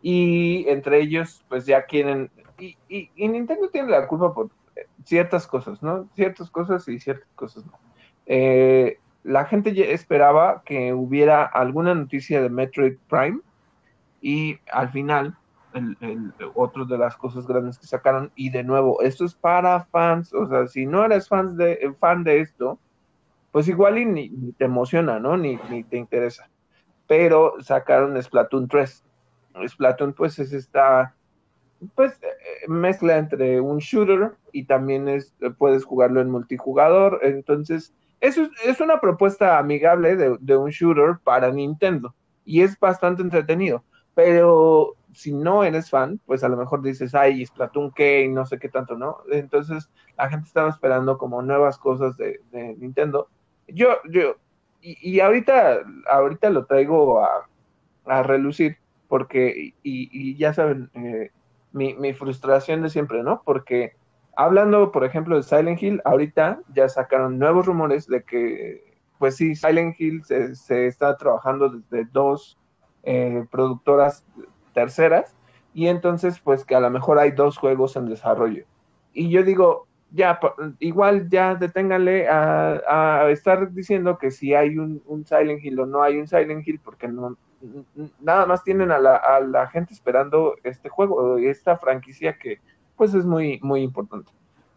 Y 0.02 0.68
entre 0.68 1.00
ellos, 1.00 1.44
pues 1.48 1.66
ya 1.66 1.84
quieren, 1.86 2.30
y, 2.58 2.76
Nintendo 3.16 3.68
tiene 3.70 3.90
la 3.90 4.06
culpa 4.06 4.32
por 4.32 4.50
ciertas 5.04 5.46
cosas, 5.46 5.82
¿no? 5.82 6.08
Ciertas 6.14 6.50
cosas 6.50 6.86
y 6.88 6.98
ciertas 6.98 7.28
cosas 7.34 7.64
no. 7.66 7.72
Eh, 8.26 8.98
la 9.22 9.44
gente 9.44 9.92
esperaba 9.92 10.62
que 10.64 10.92
hubiera 10.92 11.44
alguna 11.44 11.94
noticia 11.94 12.40
de 12.40 12.48
Metroid 12.48 12.96
Prime 13.08 13.40
y 14.20 14.58
al 14.72 14.90
final, 14.90 15.36
el, 15.74 16.32
otro 16.54 16.84
de 16.84 16.96
las 16.96 17.16
cosas 17.16 17.46
grandes 17.46 17.78
que 17.78 17.86
sacaron, 17.86 18.32
y 18.34 18.50
de 18.50 18.64
nuevo, 18.64 19.00
esto 19.02 19.24
es 19.24 19.34
para 19.34 19.84
fans, 19.86 20.32
o 20.32 20.46
sea, 20.46 20.66
si 20.66 20.86
no 20.86 21.04
eres 21.04 21.28
fans 21.28 21.56
de, 21.56 21.94
fan 21.98 22.24
de 22.24 22.40
esto, 22.40 22.78
pues 23.52 23.68
igual 23.68 23.98
y 23.98 24.04
ni, 24.04 24.52
te 24.52 24.64
emociona, 24.64 25.18
¿no? 25.18 25.36
Ni, 25.36 25.58
ni, 25.70 25.82
te 25.82 25.96
interesa. 25.96 26.48
Pero 27.06 27.54
sacaron 27.60 28.20
Splatoon 28.22 28.68
3. 28.68 29.04
Splatoon, 29.68 30.12
pues, 30.12 30.38
es 30.38 30.52
esta, 30.52 31.14
pues, 31.94 32.12
eh, 32.22 32.68
mezcla 32.68 33.18
entre 33.18 33.60
un 33.60 33.78
shooter 33.78 34.32
y 34.52 34.64
también 34.64 35.08
es, 35.08 35.34
puedes 35.58 35.84
jugarlo 35.84 36.20
en 36.20 36.30
multijugador. 36.30 37.20
Entonces, 37.22 37.94
eso 38.20 38.48
es, 38.64 38.80
una 38.80 39.00
propuesta 39.00 39.58
amigable 39.58 40.16
de, 40.16 40.36
de 40.40 40.56
un 40.56 40.70
shooter 40.70 41.18
para 41.22 41.50
Nintendo 41.52 42.14
y 42.44 42.62
es 42.62 42.78
bastante 42.78 43.22
entretenido. 43.22 43.84
Pero 44.14 44.96
si 45.12 45.32
no 45.32 45.64
eres 45.64 45.90
fan, 45.90 46.20
pues 46.26 46.44
a 46.44 46.48
lo 46.48 46.56
mejor 46.56 46.82
dices, 46.82 47.14
ay, 47.14 47.44
Splatoon 47.44 47.90
qué 47.92 48.22
y 48.22 48.28
no 48.28 48.46
sé 48.46 48.58
qué 48.58 48.68
tanto, 48.68 48.96
¿no? 48.96 49.18
Entonces 49.30 49.88
la 50.16 50.28
gente 50.28 50.46
estaba 50.46 50.70
esperando 50.70 51.18
como 51.18 51.42
nuevas 51.42 51.78
cosas 51.78 52.16
de, 52.16 52.40
Nintendo 52.78 53.28
yo, 53.68 53.96
yo, 54.08 54.36
y, 54.80 55.18
ahorita, 55.18 55.80
ahorita 56.08 56.50
lo 56.50 56.66
traigo 56.66 57.24
a, 57.24 57.48
a 58.04 58.22
relucir, 58.22 58.76
porque, 59.08 59.72
y, 59.82 60.08
y 60.12 60.36
ya 60.36 60.52
saben, 60.52 60.90
eh, 60.94 61.30
mi, 61.76 61.94
mi, 61.94 62.12
frustración 62.12 62.82
de 62.82 62.90
siempre, 62.90 63.22
¿no? 63.22 63.42
Porque 63.44 63.92
hablando, 64.36 64.90
por 64.90 65.04
ejemplo, 65.04 65.36
de 65.36 65.42
Silent 65.42 65.82
Hill, 65.82 66.00
ahorita 66.04 66.60
ya 66.74 66.88
sacaron 66.88 67.38
nuevos 67.38 67.66
rumores 67.66 68.06
de 68.06 68.22
que, 68.22 68.98
pues 69.18 69.36
sí, 69.36 69.54
Silent 69.54 70.00
Hill 70.00 70.24
se, 70.24 70.54
se 70.56 70.86
está 70.86 71.16
trabajando 71.16 71.68
desde 71.68 72.08
dos 72.12 72.58
eh, 73.02 73.44
productoras 73.50 74.24
terceras, 74.72 75.36
y 75.74 75.88
entonces, 75.88 76.40
pues 76.40 76.64
que 76.64 76.74
a 76.74 76.80
lo 76.80 76.90
mejor 76.90 77.18
hay 77.18 77.32
dos 77.32 77.58
juegos 77.58 77.96
en 77.96 78.06
desarrollo. 78.06 78.64
Y 79.12 79.28
yo 79.28 79.42
digo, 79.42 79.86
ya, 80.10 80.40
igual 80.78 81.28
ya 81.28 81.54
deténganle 81.54 82.28
a, 82.28 83.28
estar 83.30 83.72
diciendo 83.72 84.18
que 84.18 84.30
si 84.30 84.54
hay 84.54 84.78
un, 84.78 85.02
Silent 85.26 85.62
Hill 85.62 85.80
o 85.80 85.86
no 85.86 86.02
hay 86.02 86.16
un 86.16 86.26
Silent 86.26 86.66
Hill, 86.66 86.80
porque 86.82 87.08
no 87.08 87.36
nada 88.20 88.46
más 88.46 88.62
tienen 88.64 88.90
a 88.90 88.98
la, 88.98 89.68
gente 89.72 89.94
esperando 89.94 90.54
este 90.62 90.88
juego, 90.88 91.38
esta 91.38 91.76
franquicia 91.76 92.38
que 92.38 92.60
pues 92.96 93.14
es 93.14 93.24
muy, 93.24 93.60
muy 93.62 93.82
importante. 93.82 94.32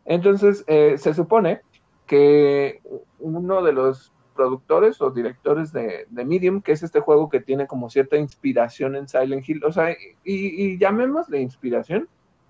Entonces, 0.06 0.63
eh, 0.68 0.98
se 0.98 1.13
supone 1.13 1.62
que 2.06 2.82
uno 3.20 3.62
de 3.63 3.74
los 3.74 4.12
productores 4.36 5.02
o 5.02 5.12
directores 5.12 5.72
de, 5.74 6.06
de, 6.10 6.26
Medium, 6.26 6.62
que 6.62 6.72
es 6.72 6.82
este 6.82 7.02
juego 7.02 7.30
que 7.30 7.42
tiene 7.42 7.68
como 7.68 7.89
cierta 7.89 8.18
inspiración 8.18 8.96
en 8.96 9.08
Silent 9.08 9.48
Hill, 9.48 9.63
o 9.65 9.72
sea, 9.72 9.92
y, 9.92 9.96
y 10.24 10.78
llamémosle 10.78 11.39
inspiración, 11.42 12.08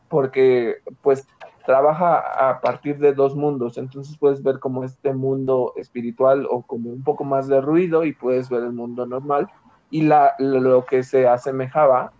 porque 0.08 0.78
pues 1.02 1.28
trabaja 1.66 2.50
a 2.50 2.62
partir 2.62 2.98
de 2.98 3.14
dos 3.14 3.36
mundos, 3.36 3.78
entonces 3.78 4.18
puedes 4.18 4.42
ver 4.42 4.60
como 4.60 4.84
este 4.84 5.14
mundo 5.14 5.74
espiritual 5.76 6.48
o 6.50 6.62
como 6.64 6.90
un 6.90 7.04
poco 7.04 7.24
más 7.24 7.48
de 7.48 7.62
ruido 7.62 8.06
y 8.06 8.14
puedes 8.14 8.50
ver 8.50 8.64
el 8.64 8.74
mundo 8.74 9.06
normal 9.06 9.50
y 9.90 10.04
la, 10.04 10.36
lo 10.40 10.86
que 10.86 11.04
se 11.04 11.28
asemejaba 11.28 12.14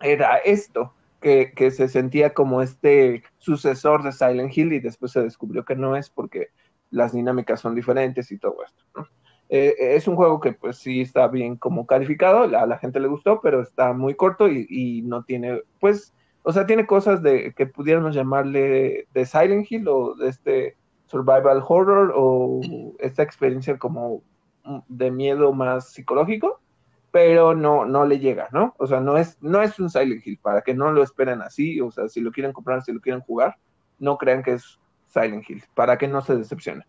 era 0.00 0.36
esto, 0.38 0.92
que, 1.20 1.52
se 1.70 1.88
sentía 1.88 2.34
como 2.34 2.62
este 2.62 3.24
sucesor 3.38 4.02
de 4.02 4.12
Silent 4.12 4.56
Hill 4.56 4.72
y 4.72 4.80
después 4.80 5.12
se 5.12 5.22
descubrió 5.22 5.64
que 5.64 5.74
no 5.74 5.96
es 5.96 6.08
porque 6.08 6.48
las 6.90 7.12
dinámicas 7.12 7.60
son 7.60 7.74
diferentes 7.74 8.30
y 8.30 8.38
todo 8.38 8.58
esto. 8.64 9.08
Eh, 9.48 9.74
es 9.78 10.06
un 10.06 10.16
juego 10.16 10.40
que 10.40 10.52
pues 10.52 10.78
sí 10.78 11.00
está 11.00 11.28
bien 11.28 11.56
como 11.56 11.86
calificado, 11.86 12.42
a 12.42 12.66
la 12.66 12.78
gente 12.78 13.00
le 13.00 13.08
gustó, 13.08 13.40
pero 13.40 13.60
está 13.60 13.92
muy 13.92 14.14
corto 14.14 14.48
y, 14.48 14.66
y 14.68 15.02
no 15.02 15.24
tiene 15.24 15.62
pues 15.80 16.12
o 16.48 16.52
sea, 16.52 16.64
tiene 16.64 16.86
cosas 16.86 17.24
de 17.24 17.52
que 17.54 17.66
pudiéramos 17.66 18.14
llamarle 18.14 19.08
de 19.12 19.26
Silent 19.26 19.66
Hill 19.68 19.88
o 19.88 20.14
de 20.14 20.28
este 20.28 20.76
survival 21.06 21.60
horror 21.66 22.12
o 22.14 22.60
esta 23.00 23.24
experiencia 23.24 23.76
como 23.78 24.22
de 24.88 25.10
miedo 25.10 25.52
más 25.52 25.90
psicológico, 25.90 26.60
pero 27.10 27.54
no, 27.54 27.86
no 27.86 28.04
le 28.04 28.18
llega, 28.18 28.48
¿no? 28.52 28.74
O 28.78 28.86
sea, 28.86 29.00
no 29.00 29.16
es, 29.16 29.38
no 29.40 29.62
es 29.62 29.78
un 29.78 29.88
Silent 29.88 30.26
Hill, 30.26 30.38
para 30.42 30.62
que 30.62 30.74
no 30.74 30.92
lo 30.92 31.02
esperen 31.02 31.40
así, 31.40 31.80
o 31.80 31.90
sea, 31.90 32.08
si 32.08 32.20
lo 32.20 32.32
quieren 32.32 32.52
comprar, 32.52 32.82
si 32.82 32.92
lo 32.92 33.00
quieren 33.00 33.22
jugar, 33.22 33.56
no 33.98 34.18
crean 34.18 34.42
que 34.42 34.52
es 34.52 34.78
Silent 35.08 35.48
Hill, 35.48 35.62
para 35.74 35.96
que 35.96 36.08
no 36.08 36.20
se 36.20 36.36
decepcionen. 36.36 36.84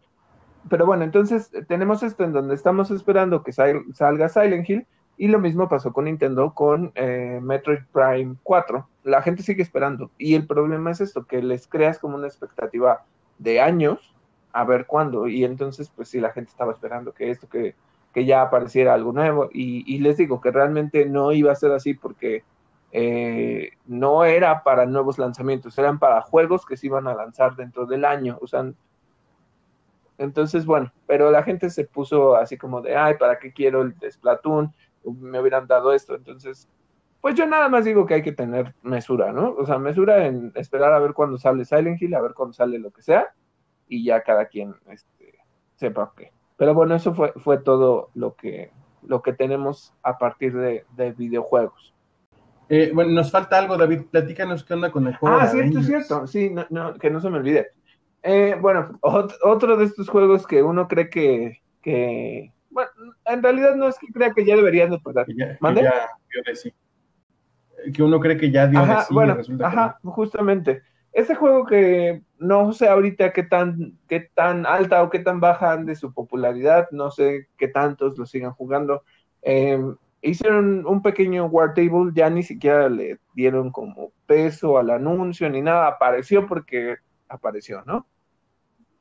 Pero 0.69 0.85
bueno, 0.85 1.03
entonces 1.03 1.51
tenemos 1.67 2.03
esto 2.03 2.23
en 2.23 2.33
donde 2.33 2.55
estamos 2.55 2.91
esperando 2.91 3.43
que 3.43 3.53
salga 3.53 4.29
Silent 4.29 4.69
Hill, 4.69 4.87
y 5.17 5.27
lo 5.27 5.39
mismo 5.39 5.67
pasó 5.67 5.91
con 5.93 6.05
Nintendo 6.05 6.53
con 6.53 6.91
eh, 6.93 7.39
Metroid 7.41 7.79
Prime 7.91 8.35
4. 8.43 8.87
La 9.03 9.23
gente 9.23 9.41
sigue 9.41 9.63
esperando. 9.63 10.11
Y 10.19 10.35
el 10.35 10.45
problema 10.45 10.91
es 10.91 11.01
esto, 11.01 11.25
que 11.25 11.41
les 11.41 11.67
creas 11.67 11.97
como 11.97 12.17
una 12.17 12.27
expectativa 12.27 13.03
de 13.39 13.59
años 13.59 14.15
a 14.53 14.63
ver 14.65 14.85
cuándo. 14.85 15.27
Y 15.27 15.43
entonces, 15.43 15.91
pues 15.95 16.09
sí, 16.09 16.19
la 16.19 16.31
gente 16.31 16.51
estaba 16.51 16.71
esperando 16.71 17.13
que 17.13 17.29
esto, 17.29 17.47
que, 17.47 17.75
que 18.13 18.25
ya 18.25 18.41
apareciera 18.41 18.93
algo 18.93 19.11
nuevo. 19.11 19.49
Y, 19.53 19.99
les 19.99 20.17
digo 20.17 20.41
que 20.41 20.51
realmente 20.51 21.05
no 21.05 21.31
iba 21.31 21.51
a 21.51 21.55
ser 21.55 21.71
así 21.71 21.93
porque 21.93 22.43
eh, 22.91 23.71
no 23.85 24.25
era 24.25 24.63
para 24.63 24.85
nuevos 24.85 25.19
lanzamientos, 25.19 25.77
eran 25.77 25.99
para 25.99 26.21
juegos 26.21 26.65
que 26.65 26.77
se 26.77 26.87
iban 26.87 27.07
a 27.07 27.15
lanzar 27.15 27.55
dentro 27.55 27.85
del 27.85 28.05
año. 28.05 28.37
O 28.41 28.47
sea, 28.47 28.71
entonces, 30.17 30.65
bueno, 30.65 30.91
pero 31.05 31.29
la 31.31 31.43
gente 31.43 31.69
se 31.69 31.85
puso 31.85 32.35
así 32.35 32.57
como 32.57 32.81
de, 32.81 32.95
ay, 32.95 33.15
¿para 33.19 33.37
qué 33.39 33.51
quiero 33.51 33.81
el 33.81 33.95
Splatoon? 34.09 34.73
me 35.03 35.39
hubieran 35.39 35.67
dado 35.67 35.93
esto. 35.93 36.15
Entonces, 36.15 36.67
pues 37.21 37.35
yo 37.35 37.45
nada 37.45 37.69
más 37.69 37.85
digo 37.85 38.05
que 38.05 38.15
hay 38.15 38.21
que 38.21 38.31
tener 38.31 38.73
mesura, 38.83 39.31
¿no? 39.31 39.51
O 39.57 39.65
sea, 39.65 39.77
mesura 39.77 40.25
en 40.25 40.51
esperar 40.55 40.93
a 40.93 40.99
ver 40.99 41.13
cuándo 41.13 41.37
sale 41.37 41.65
Silent 41.65 42.01
Hill, 42.01 42.15
a 42.15 42.21
ver 42.21 42.33
cuándo 42.33 42.53
sale 42.53 42.79
lo 42.79 42.91
que 42.91 43.01
sea, 43.01 43.33
y 43.87 44.03
ya 44.03 44.21
cada 44.21 44.45
quien 44.45 44.75
este, 44.87 45.39
sepa 45.75 46.13
qué. 46.15 46.31
Pero 46.57 46.73
bueno, 46.73 46.95
eso 46.95 47.13
fue, 47.13 47.33
fue 47.33 47.59
todo 47.59 48.09
lo 48.15 48.35
que, 48.35 48.71
lo 49.03 49.21
que 49.21 49.33
tenemos 49.33 49.93
a 50.03 50.17
partir 50.17 50.53
de, 50.55 50.85
videojuegos. 51.13 51.93
Eh, 52.69 52.91
bueno, 52.93 53.11
nos 53.11 53.31
falta 53.31 53.57
algo, 53.57 53.77
David. 53.77 54.01
Platícanos 54.11 54.63
qué 54.63 54.73
onda 54.73 54.91
con 54.91 55.07
el 55.07 55.15
juego. 55.15 55.37
Ah, 55.39 55.47
cierto, 55.47 55.81
cierto. 55.81 56.27
Sí, 56.27 56.53
no, 56.69 56.95
que 56.95 57.09
no 57.09 57.21
se 57.21 57.29
me 57.29 57.37
olvide. 57.37 57.67
Eh, 58.23 58.57
bueno, 58.59 58.99
otro 59.01 59.77
de 59.77 59.85
estos 59.85 60.09
juegos 60.09 60.45
que 60.45 60.61
uno 60.61 60.87
cree 60.87 61.09
que, 61.09 61.61
que 61.81 62.51
bueno, 62.69 62.89
en 63.25 63.41
realidad 63.41 63.75
no 63.75 63.87
es 63.87 63.97
que 63.97 64.07
crea 64.07 64.33
que 64.33 64.45
ya 64.45 64.55
deberían 64.55 64.89
de 64.89 64.99
pasar. 64.99 65.25
Que, 67.93 68.03
uno 68.03 68.19
cree 68.19 68.37
que 68.37 68.51
ya 68.51 68.67
dio 68.67 68.79
ajá, 68.79 69.05
bueno, 69.11 69.37
ajá, 69.63 69.99
justamente. 70.03 70.81
Ese 71.13 71.35
juego 71.35 71.65
que 71.65 72.21
no 72.39 72.73
sé 72.73 72.87
ahorita 72.87 73.33
qué 73.33 73.43
tan, 73.43 73.97
qué 74.07 74.29
tan 74.33 74.65
alta 74.65 75.03
o 75.03 75.09
qué 75.09 75.19
tan 75.19 75.39
baja 75.39 75.77
de 75.77 75.95
su 75.95 76.13
popularidad, 76.13 76.87
no 76.91 77.11
sé 77.11 77.47
qué 77.57 77.67
tantos 77.67 78.17
lo 78.17 78.25
sigan 78.25 78.51
jugando. 78.53 79.03
Em, 79.41 79.95
hicieron 80.21 80.85
un 80.85 81.01
pequeño 81.01 81.45
War 81.45 81.73
Table, 81.73 82.11
ya 82.13 82.29
ni 82.29 82.43
siquiera 82.43 82.89
le 82.89 83.19
dieron 83.33 83.71
como 83.71 84.11
peso 84.25 84.77
al 84.77 84.89
anuncio 84.89 85.49
ni 85.49 85.61
nada, 85.61 85.87
apareció 85.87 86.47
porque 86.47 86.97
apareció, 87.29 87.83
¿no? 87.85 88.05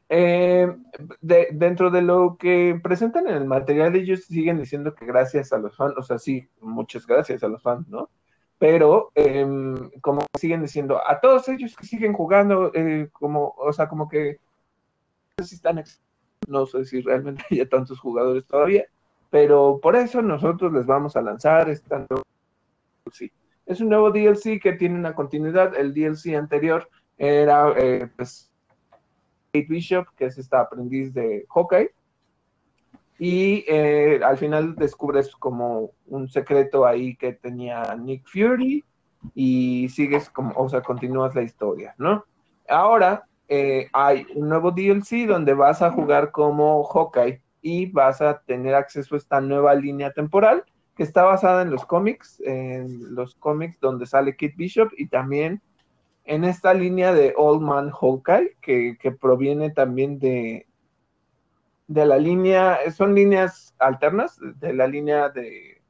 Eh, 0.08 0.72
dentro 1.20 1.90
de 1.90 2.00
lo 2.02 2.36
que 2.38 2.78
presentan 2.82 3.26
en 3.26 3.34
el 3.34 3.44
material, 3.44 3.96
ellos 3.96 4.24
siguen 4.24 4.58
diciendo 4.58 4.94
que 4.94 5.04
gracias 5.04 5.52
a 5.52 5.58
los 5.58 5.76
fans, 5.76 5.94
o 5.96 6.02
sea, 6.02 6.18
sí, 6.18 6.48
muchas 6.60 7.06
gracias 7.06 7.42
a 7.42 7.48
los 7.48 7.62
fans, 7.62 7.88
¿no? 7.88 8.08
Pero, 8.58 9.12
em, 9.14 9.90
como 10.00 10.22
siguen 10.38 10.62
diciendo, 10.62 11.00
a 11.06 11.20
todos 11.20 11.48
ellos 11.48 11.76
que 11.76 11.86
siguen 11.86 12.14
jugando, 12.14 12.72
eh, 12.74 13.08
como, 13.12 13.54
o 13.58 13.72
sea, 13.72 13.88
como 13.88 14.08
que 14.08 14.38
no 15.38 15.44
sé 15.44 15.50
si 15.50 15.54
están, 15.56 15.84
no 16.48 16.64
sé 16.66 16.84
si 16.86 17.02
realmente 17.02 17.44
hay 17.50 17.66
tantos 17.66 18.00
jugadores 18.00 18.46
todavía, 18.46 18.86
pero 19.30 19.78
por 19.82 19.96
eso 19.96 20.22
nosotros 20.22 20.72
les 20.72 20.86
vamos 20.86 21.16
a 21.16 21.22
lanzar 21.22 21.68
esta 21.68 22.06
sí. 23.12 23.30
Es 23.66 23.80
un 23.80 23.88
nuevo 23.88 24.10
DLC 24.10 24.60
que 24.60 24.74
tiene 24.74 24.94
una 24.94 25.14
continuidad. 25.14 25.76
El 25.76 25.92
DLC 25.92 26.36
anterior 26.36 26.88
era, 27.18 27.72
eh, 27.76 28.08
pues, 28.16 28.50
Bishop, 29.52 30.06
que 30.16 30.26
es 30.26 30.38
esta 30.38 30.60
aprendiz 30.60 31.12
de 31.12 31.44
hockey. 31.48 31.88
Y 33.18 33.64
eh, 33.66 34.20
al 34.22 34.36
final 34.36 34.74
descubres 34.76 35.34
como 35.36 35.92
un 36.06 36.28
secreto 36.28 36.86
ahí 36.86 37.16
que 37.16 37.32
tenía 37.32 37.96
Nick 37.96 38.26
Fury 38.26 38.84
y 39.34 39.88
sigues 39.88 40.28
como, 40.30 40.52
o 40.56 40.68
sea, 40.68 40.82
continúas 40.82 41.34
la 41.34 41.42
historia, 41.42 41.94
¿no? 41.98 42.24
Ahora 42.68 43.24
eh, 43.48 43.88
hay 43.92 44.26
un 44.34 44.48
nuevo 44.48 44.70
DLC 44.70 45.26
donde 45.26 45.54
vas 45.54 45.80
a 45.82 45.90
jugar 45.90 46.30
como 46.30 46.84
Hawkeye 46.84 47.40
y 47.62 47.86
vas 47.86 48.20
a 48.20 48.40
tener 48.40 48.74
acceso 48.74 49.14
a 49.14 49.18
esta 49.18 49.40
nueva 49.40 49.74
línea 49.74 50.12
temporal 50.12 50.64
que 50.96 51.02
está 51.02 51.24
basada 51.24 51.62
en 51.62 51.70
los 51.70 51.84
cómics, 51.84 52.40
en 52.44 53.14
los 53.14 53.34
cómics 53.34 53.78
donde 53.80 54.06
sale 54.06 54.36
Kit 54.36 54.56
Bishop 54.56 54.90
y 54.96 55.08
también 55.08 55.60
en 56.26 56.44
esta 56.44 56.74
línea 56.74 57.12
de 57.12 57.34
Old 57.36 57.62
Man 57.62 57.90
Hawkeye, 57.90 58.56
que, 58.60 59.16
proviene 59.20 59.70
también 59.70 60.18
de, 60.18 60.66
de 61.88 62.06
la 62.06 62.18
línea, 62.18 62.78
son 62.90 63.14
líneas 63.14 63.74
alternas, 63.78 64.38
de 64.40 64.72
la 64.72 64.86
línea 64.86 65.28
de 65.28 65.82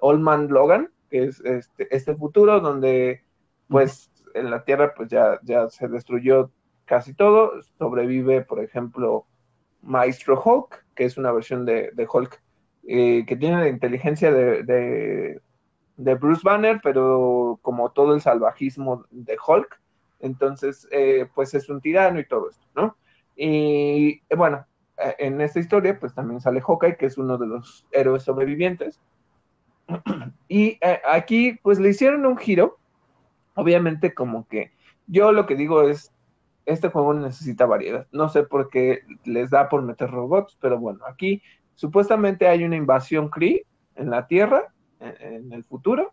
Old 0.00 0.20
Man 0.20 0.48
Logan, 0.48 0.90
que 1.10 1.24
es 1.24 1.40
este, 1.40 1.94
este 1.94 2.14
futuro 2.14 2.60
donde 2.60 3.22
pues 3.68 4.10
en 4.34 4.50
la 4.50 4.64
Tierra 4.64 4.94
pues 4.96 5.08
ya, 5.08 5.38
ya 5.42 5.68
se 5.68 5.88
destruyó 5.88 6.50
casi 6.84 7.14
todo, 7.14 7.52
sobrevive 7.78 8.42
por 8.42 8.62
ejemplo 8.62 9.26
Maestro 9.82 10.40
Hulk, 10.42 10.84
que 10.94 11.04
es 11.04 11.16
una 11.16 11.32
versión 11.32 11.64
de, 11.64 11.92
Hulk 12.12 12.42
eh, 12.88 13.24
que 13.26 13.36
tiene 13.36 13.58
la 13.60 13.68
inteligencia 13.68 14.32
de, 14.32 15.40
de 16.00 16.14
Bruce 16.14 16.40
Banner, 16.42 16.80
pero 16.82 17.58
como 17.60 17.90
todo 17.92 18.14
el 18.14 18.22
salvajismo 18.22 19.04
de 19.10 19.36
Hulk. 19.46 19.80
Entonces, 20.20 20.88
eh, 20.90 21.28
pues 21.34 21.54
es 21.54 21.68
un 21.68 21.80
tirano 21.80 22.18
y 22.20 22.26
todo 22.26 22.50
esto, 22.50 22.66
¿no? 22.74 22.96
Y 23.36 24.22
eh, 24.28 24.36
bueno, 24.36 24.66
en 25.18 25.40
esta 25.40 25.60
historia, 25.60 25.98
pues 25.98 26.14
también 26.14 26.40
sale 26.40 26.60
Hawkeye, 26.60 26.96
que 26.96 27.06
es 27.06 27.18
uno 27.18 27.38
de 27.38 27.46
los 27.46 27.86
héroes 27.92 28.22
sobrevivientes. 28.22 29.00
Y 30.48 30.78
aquí, 31.08 31.58
pues 31.62 31.78
le 31.78 31.90
hicieron 31.90 32.26
un 32.26 32.36
giro. 32.36 32.78
Obviamente, 33.54 34.14
como 34.14 34.48
que 34.48 34.72
yo 35.06 35.32
lo 35.32 35.46
que 35.46 35.54
digo 35.54 35.82
es, 35.82 36.12
este 36.66 36.88
juego 36.88 37.14
necesita 37.14 37.66
variedad. 37.66 38.06
No 38.12 38.28
sé 38.28 38.42
por 38.42 38.68
qué 38.68 39.02
les 39.24 39.50
da 39.50 39.68
por 39.68 39.82
meter 39.82 40.10
robots, 40.10 40.56
pero 40.60 40.78
bueno, 40.78 41.00
aquí 41.06 41.42
supuestamente 41.74 42.46
hay 42.46 42.64
una 42.64 42.76
invasión 42.76 43.28
Kree 43.28 43.66
en 43.96 44.10
la 44.10 44.26
Tierra 44.26 44.72
en, 45.00 45.52
el 45.52 45.64
futuro. 45.64 46.12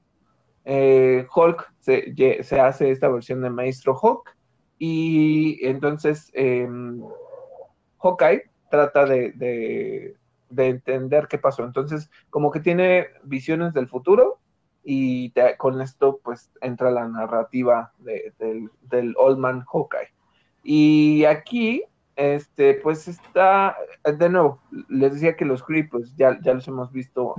Eh, 0.65 1.25
Hulk 1.33 1.73
se, 1.79 2.13
hace 2.59 2.91
esta 2.91 3.09
versión 3.09 3.41
de 3.41 3.49
Maestro 3.49 3.97
Hulk 4.01 4.35
y 4.79 5.59
entonces 5.65 6.29
eh, 6.33 6.67
Hawkeye 7.99 8.46
trata 8.69 9.05
de, 9.05 10.15
entender 10.49 11.27
qué 11.27 11.37
pasó. 11.37 11.63
Entonces, 11.63 12.09
como 12.29 12.51
que 12.51 12.59
tiene 12.59 13.07
visiones 13.23 13.73
del 13.73 13.87
futuro 13.87 14.39
y 14.83 15.33
con 15.57 15.81
esto 15.81 16.19
pues 16.23 16.49
entra 16.61 16.91
la 16.91 17.07
narrativa 17.07 17.91
del, 17.99 18.69
del 18.81 19.13
Old 19.17 19.37
Man 19.37 19.65
Hawkeye. 19.65 20.13
Y 20.69 21.23
aquí, 21.23 21.83
este, 22.17 22.73
pues 22.73 23.07
está, 23.07 23.77
de 24.03 24.29
nuevo, 24.29 24.61
les 24.89 25.13
decía 25.13 25.37
que 25.37 25.45
los 25.45 25.63
Kree, 25.63 25.85
pues 25.85 26.13
ya, 26.17 26.37
ya 26.41 26.53
los 26.53 26.67
hemos 26.67 26.91
visto 26.91 27.35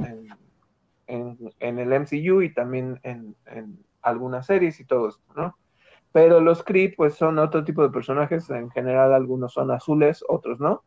en, 1.09 1.39
en, 1.59 1.79
el 1.79 1.93
MCU 1.93 2.41
y 2.41 2.55
también 2.55 2.99
en, 3.03 3.37
algunas 4.01 4.47
series 4.47 4.81
y 4.81 4.87
todo 4.87 5.09
esto, 5.09 5.23
¿no? 5.37 5.59
Pero 6.13 6.41
los 6.41 6.63
Kree, 6.63 6.95
pues 6.97 7.17
son 7.17 7.39
otro 7.39 7.65
tipo 7.65 7.83
de 7.83 7.91
personajes, 7.91 8.49
en 8.49 8.71
general 8.71 9.13
algunos 9.13 9.53
son 9.53 9.71
azules, 9.71 10.25
otros 10.27 10.59
no, 10.59 10.83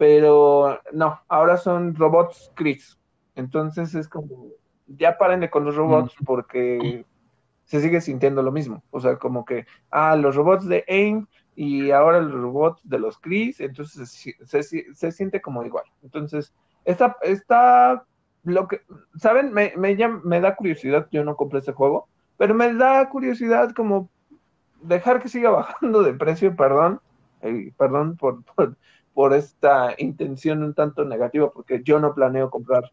pero 0.00 0.80
no, 0.94 1.20
ahora 1.28 1.58
son 1.58 1.94
robots 1.94 2.50
Kree. 2.54 2.80
Entonces 3.34 3.94
es 3.94 4.08
como, 4.08 4.46
ya 4.86 5.18
párenle 5.18 5.50
con 5.50 5.66
los 5.66 5.76
robots 5.76 6.14
porque 6.24 7.04
se 7.66 7.82
sigue 7.82 8.00
sintiendo 8.00 8.42
lo 8.42 8.50
mismo. 8.50 8.82
O 8.92 8.98
sea, 8.98 9.18
como 9.18 9.44
que, 9.44 9.66
ah, 9.90 10.16
los 10.16 10.36
robots 10.36 10.66
de 10.66 10.86
AIM 10.88 11.26
y 11.54 11.90
ahora 11.90 12.22
los 12.22 12.32
robots 12.32 12.80
de 12.82 12.98
los 12.98 13.18
Kree, 13.18 13.54
entonces 13.58 14.34
se, 14.42 14.62
se, 14.94 15.12
siente 15.12 15.42
como 15.42 15.66
igual. 15.66 15.84
Entonces, 16.02 16.54
está, 16.86 17.18
está 17.20 18.02
lo 18.42 18.68
que, 18.68 18.80
¿saben? 19.16 19.52
Me, 19.52 19.74
me, 19.76 19.94
me 20.24 20.40
da 20.40 20.56
curiosidad, 20.56 21.08
yo 21.12 21.24
no 21.24 21.36
compré 21.36 21.58
ese 21.58 21.72
juego, 21.72 22.08
pero 22.38 22.54
me 22.54 22.72
da 22.72 23.06
curiosidad 23.10 23.72
como 23.72 24.08
dejar 24.80 25.20
que 25.20 25.28
siga 25.28 25.50
bajando 25.50 26.02
de 26.02 26.14
precio, 26.14 26.56
perdón, 26.56 27.02
eh, 27.42 27.74
perdón 27.76 28.16
por, 28.16 28.42
por, 28.44 28.78
esta 29.34 29.94
intención 29.98 30.62
un 30.62 30.74
tanto 30.74 31.04
negativa, 31.04 31.50
porque 31.50 31.82
yo 31.82 32.00
no 32.00 32.14
planeo 32.14 32.50
comprar 32.50 32.90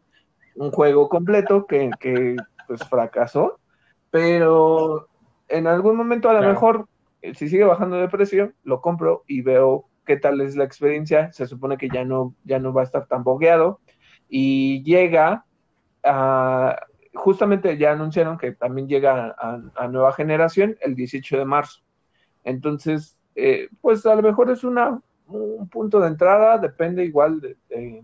un 0.55 0.72
juego 0.72 1.07
completo 1.07 1.65
que, 1.65 1.89
que 1.99 2.36
pues 2.68 2.82
fracasó, 2.89 3.59
pero 4.11 5.07
en 5.47 5.68
algún 5.68 5.95
momento 5.95 6.30
a 6.30 6.34
lo 6.34 6.47
mejor, 6.47 6.88
eh, 7.22 7.34
si 7.34 7.47
sigue 7.47 7.63
bajando 7.63 7.97
de 7.97 8.09
precio, 8.09 8.53
lo 8.63 8.82
compro 8.82 9.24
y 9.28 9.41
veo 9.41 9.86
qué 10.05 10.18
tal 10.18 10.41
es 10.41 10.55
la 10.55 10.63
experiencia, 10.63 11.32
se 11.32 11.47
supone 11.47 11.78
que 11.78 11.89
ya 11.89 12.03
no, 12.03 12.34
ya 12.43 12.59
no 12.59 12.74
va 12.74 12.82
a 12.82 12.86
estar 12.86 13.07
tan 13.07 13.24
bogueado. 13.24 13.80
Y 14.30 14.84
llega 14.84 15.45
a, 16.03 16.80
justamente 17.13 17.78
ya 17.78 17.91
anunciaron 17.91 18.38
que 18.38 18.51
también 18.53 18.88
llega 18.88 19.36
a, 19.38 19.88
nueva 19.88 20.13
generación 20.13 20.78
el 20.82 20.95
18 20.95 21.38
de 21.38 21.45
marzo. 21.45 21.82
Entonces, 22.43 23.18
eh, 23.36 23.70
pues 23.82 24.05
a 24.05 24.15
lo 24.15 24.22
mejor 24.22 24.49
es 24.49 24.63
una, 24.63 25.01
un 25.28 25.67
punto 25.69 25.99
de 25.99 26.07
entrada, 26.07 26.57
depende 26.57 27.03
igual 27.05 27.39
de, 27.41 27.57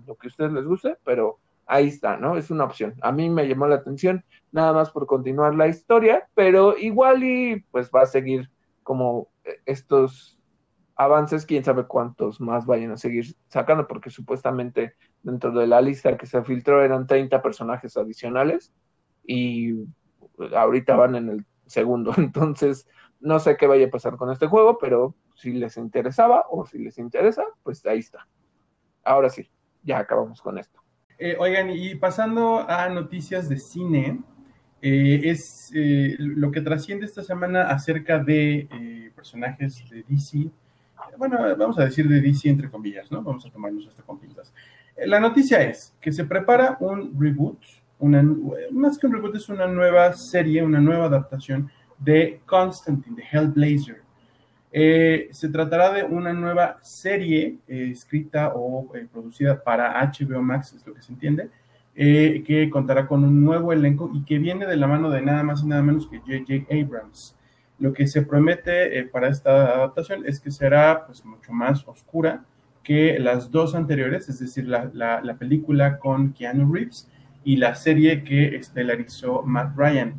lo 0.05 0.15
que 0.15 0.27
a 0.27 0.29
ustedes 0.29 0.51
les 0.51 0.65
guste, 0.65 0.97
pero 1.03 1.39
ahí 1.65 1.87
está, 1.87 2.17
¿no? 2.17 2.37
Es 2.37 2.51
una 2.51 2.65
opción. 2.65 2.95
A 3.01 3.11
mí 3.11 3.29
me 3.29 3.47
llamó 3.47 3.67
la 3.67 3.75
atención, 3.75 4.23
nada 4.51 4.73
más 4.73 4.91
por 4.91 5.05
continuar 5.05 5.55
la 5.55 5.67
historia, 5.67 6.27
pero 6.35 6.77
igual 6.77 7.23
y 7.23 7.61
pues 7.71 7.89
va 7.93 8.01
a 8.01 8.05
seguir 8.05 8.49
como 8.83 9.29
estos 9.65 10.37
avances, 10.95 11.45
quién 11.45 11.63
sabe 11.63 11.85
cuántos 11.85 12.39
más 12.39 12.65
vayan 12.65 12.91
a 12.91 12.97
seguir 12.97 13.35
sacando, 13.47 13.87
porque 13.87 14.09
supuestamente 14.09 14.93
dentro 15.23 15.51
de 15.51 15.67
la 15.67 15.81
lista 15.81 16.17
que 16.17 16.25
se 16.25 16.43
filtró 16.43 16.83
eran 16.83 17.07
30 17.07 17.41
personajes 17.41 17.97
adicionales 17.97 18.73
y 19.25 19.73
ahorita 20.55 20.95
van 20.95 21.15
en 21.15 21.29
el 21.29 21.45
segundo, 21.65 22.13
entonces 22.17 22.87
no 23.19 23.39
sé 23.39 23.57
qué 23.57 23.67
vaya 23.67 23.87
a 23.87 23.91
pasar 23.91 24.17
con 24.17 24.31
este 24.31 24.47
juego, 24.47 24.77
pero 24.77 25.15
si 25.35 25.51
les 25.51 25.77
interesaba 25.77 26.45
o 26.49 26.65
si 26.65 26.79
les 26.79 26.97
interesa, 26.97 27.43
pues 27.63 27.85
ahí 27.85 27.99
está. 27.99 28.27
Ahora 29.03 29.29
sí, 29.29 29.49
ya 29.83 29.99
acabamos 29.99 30.41
con 30.41 30.57
esto. 30.57 30.83
Eh, 31.17 31.35
oigan, 31.39 31.69
y 31.69 31.95
pasando 31.95 32.65
a 32.67 32.89
noticias 32.89 33.47
de 33.47 33.57
cine, 33.57 34.19
eh, 34.81 35.21
es 35.23 35.71
eh, 35.73 36.15
lo 36.19 36.51
que 36.51 36.61
trasciende 36.61 37.05
esta 37.05 37.23
semana 37.23 37.69
acerca 37.69 38.19
de 38.19 39.11
personajes 39.15 39.83
de 39.89 40.03
DC. 40.07 40.49
Bueno, 41.17 41.37
vamos 41.57 41.77
a 41.79 41.85
decir 41.85 42.07
de 42.07 42.21
DC 42.21 42.49
entre 42.49 42.69
comillas, 42.69 43.11
¿no? 43.11 43.21
Vamos 43.21 43.45
a 43.45 43.49
tomarnos 43.49 43.87
esto 43.87 44.03
con 44.05 44.19
pinzas. 44.19 44.53
la 45.05 45.19
noticia 45.19 45.61
es 45.61 45.95
que 46.01 46.11
se 46.11 46.25
prepara 46.25 46.77
un 46.79 47.13
reboot, 47.19 47.59
una, 47.99 48.23
más 48.71 48.97
que 48.97 49.07
un 49.07 49.13
reboot, 49.13 49.35
es 49.35 49.49
una 49.49 49.67
nueva 49.67 50.13
serie, 50.13 50.63
una 50.63 50.79
nueva 50.81 51.05
adaptación 51.05 51.69
de 51.99 52.41
Constantine, 52.45 53.15
de 53.15 53.23
Hellblazer. 53.31 54.02
Eh, 54.75 55.29
se 55.31 55.49
tratará 55.49 55.93
de 55.93 56.03
una 56.03 56.33
nueva 56.33 56.79
serie 56.81 57.57
eh, 57.67 57.89
escrita 57.91 58.53
o 58.55 58.89
eh, 58.95 59.05
producida 59.11 59.63
para 59.63 60.01
HBO 60.01 60.41
Max, 60.41 60.73
es 60.73 60.87
lo 60.87 60.95
que 60.95 61.03
se 61.03 61.13
entiende, 61.13 61.49
que 61.95 62.69
contará 62.71 63.05
con 63.05 63.23
un 63.23 63.45
nuevo 63.45 63.71
elenco 63.71 64.09
y 64.11 64.23
que 64.25 64.39
viene 64.39 64.65
de 64.65 64.75
la 64.75 64.87
mano 64.87 65.11
de 65.11 65.21
nada 65.21 65.43
más 65.43 65.61
y 65.61 65.67
nada 65.67 65.83
menos 65.83 66.07
que 66.07 66.17
J.J. 66.17 66.65
Abrams. 66.73 67.35
Lo 67.77 67.93
que 67.93 68.07
se 68.07 68.23
promete 68.23 69.03
para 69.11 69.27
esta 69.27 69.75
adaptación 69.75 70.23
es 70.25 70.39
que 70.39 70.49
será 70.49 71.05
pues, 71.05 71.23
mucho 71.23 71.53
más 71.53 71.87
oscura 71.87 72.43
que 72.81 73.19
las 73.19 73.51
dos 73.51 73.75
anteriores, 73.75 74.27
es 74.27 74.39
decir, 74.39 74.67
la, 74.67 74.89
la 74.91 75.35
película 75.35 75.99
con 75.99 76.33
Keanu 76.33 76.73
Reeves 76.73 77.07
y 77.43 77.57
la 77.57 77.75
serie 77.75 78.23
que 78.23 78.55
estelarizó 78.55 79.43
Matt 79.43 79.77
Ryan. 79.77 80.15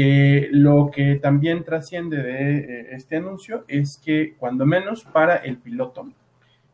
Eh, 0.00 0.50
lo 0.52 0.92
que 0.94 1.16
también 1.16 1.64
trasciende 1.64 2.18
de 2.18 2.58
eh, 2.58 2.86
este 2.92 3.16
anuncio 3.16 3.64
es 3.66 3.98
que 3.98 4.36
cuando 4.38 4.64
menos 4.64 5.02
para 5.02 5.38
el 5.38 5.56
piloto 5.56 6.06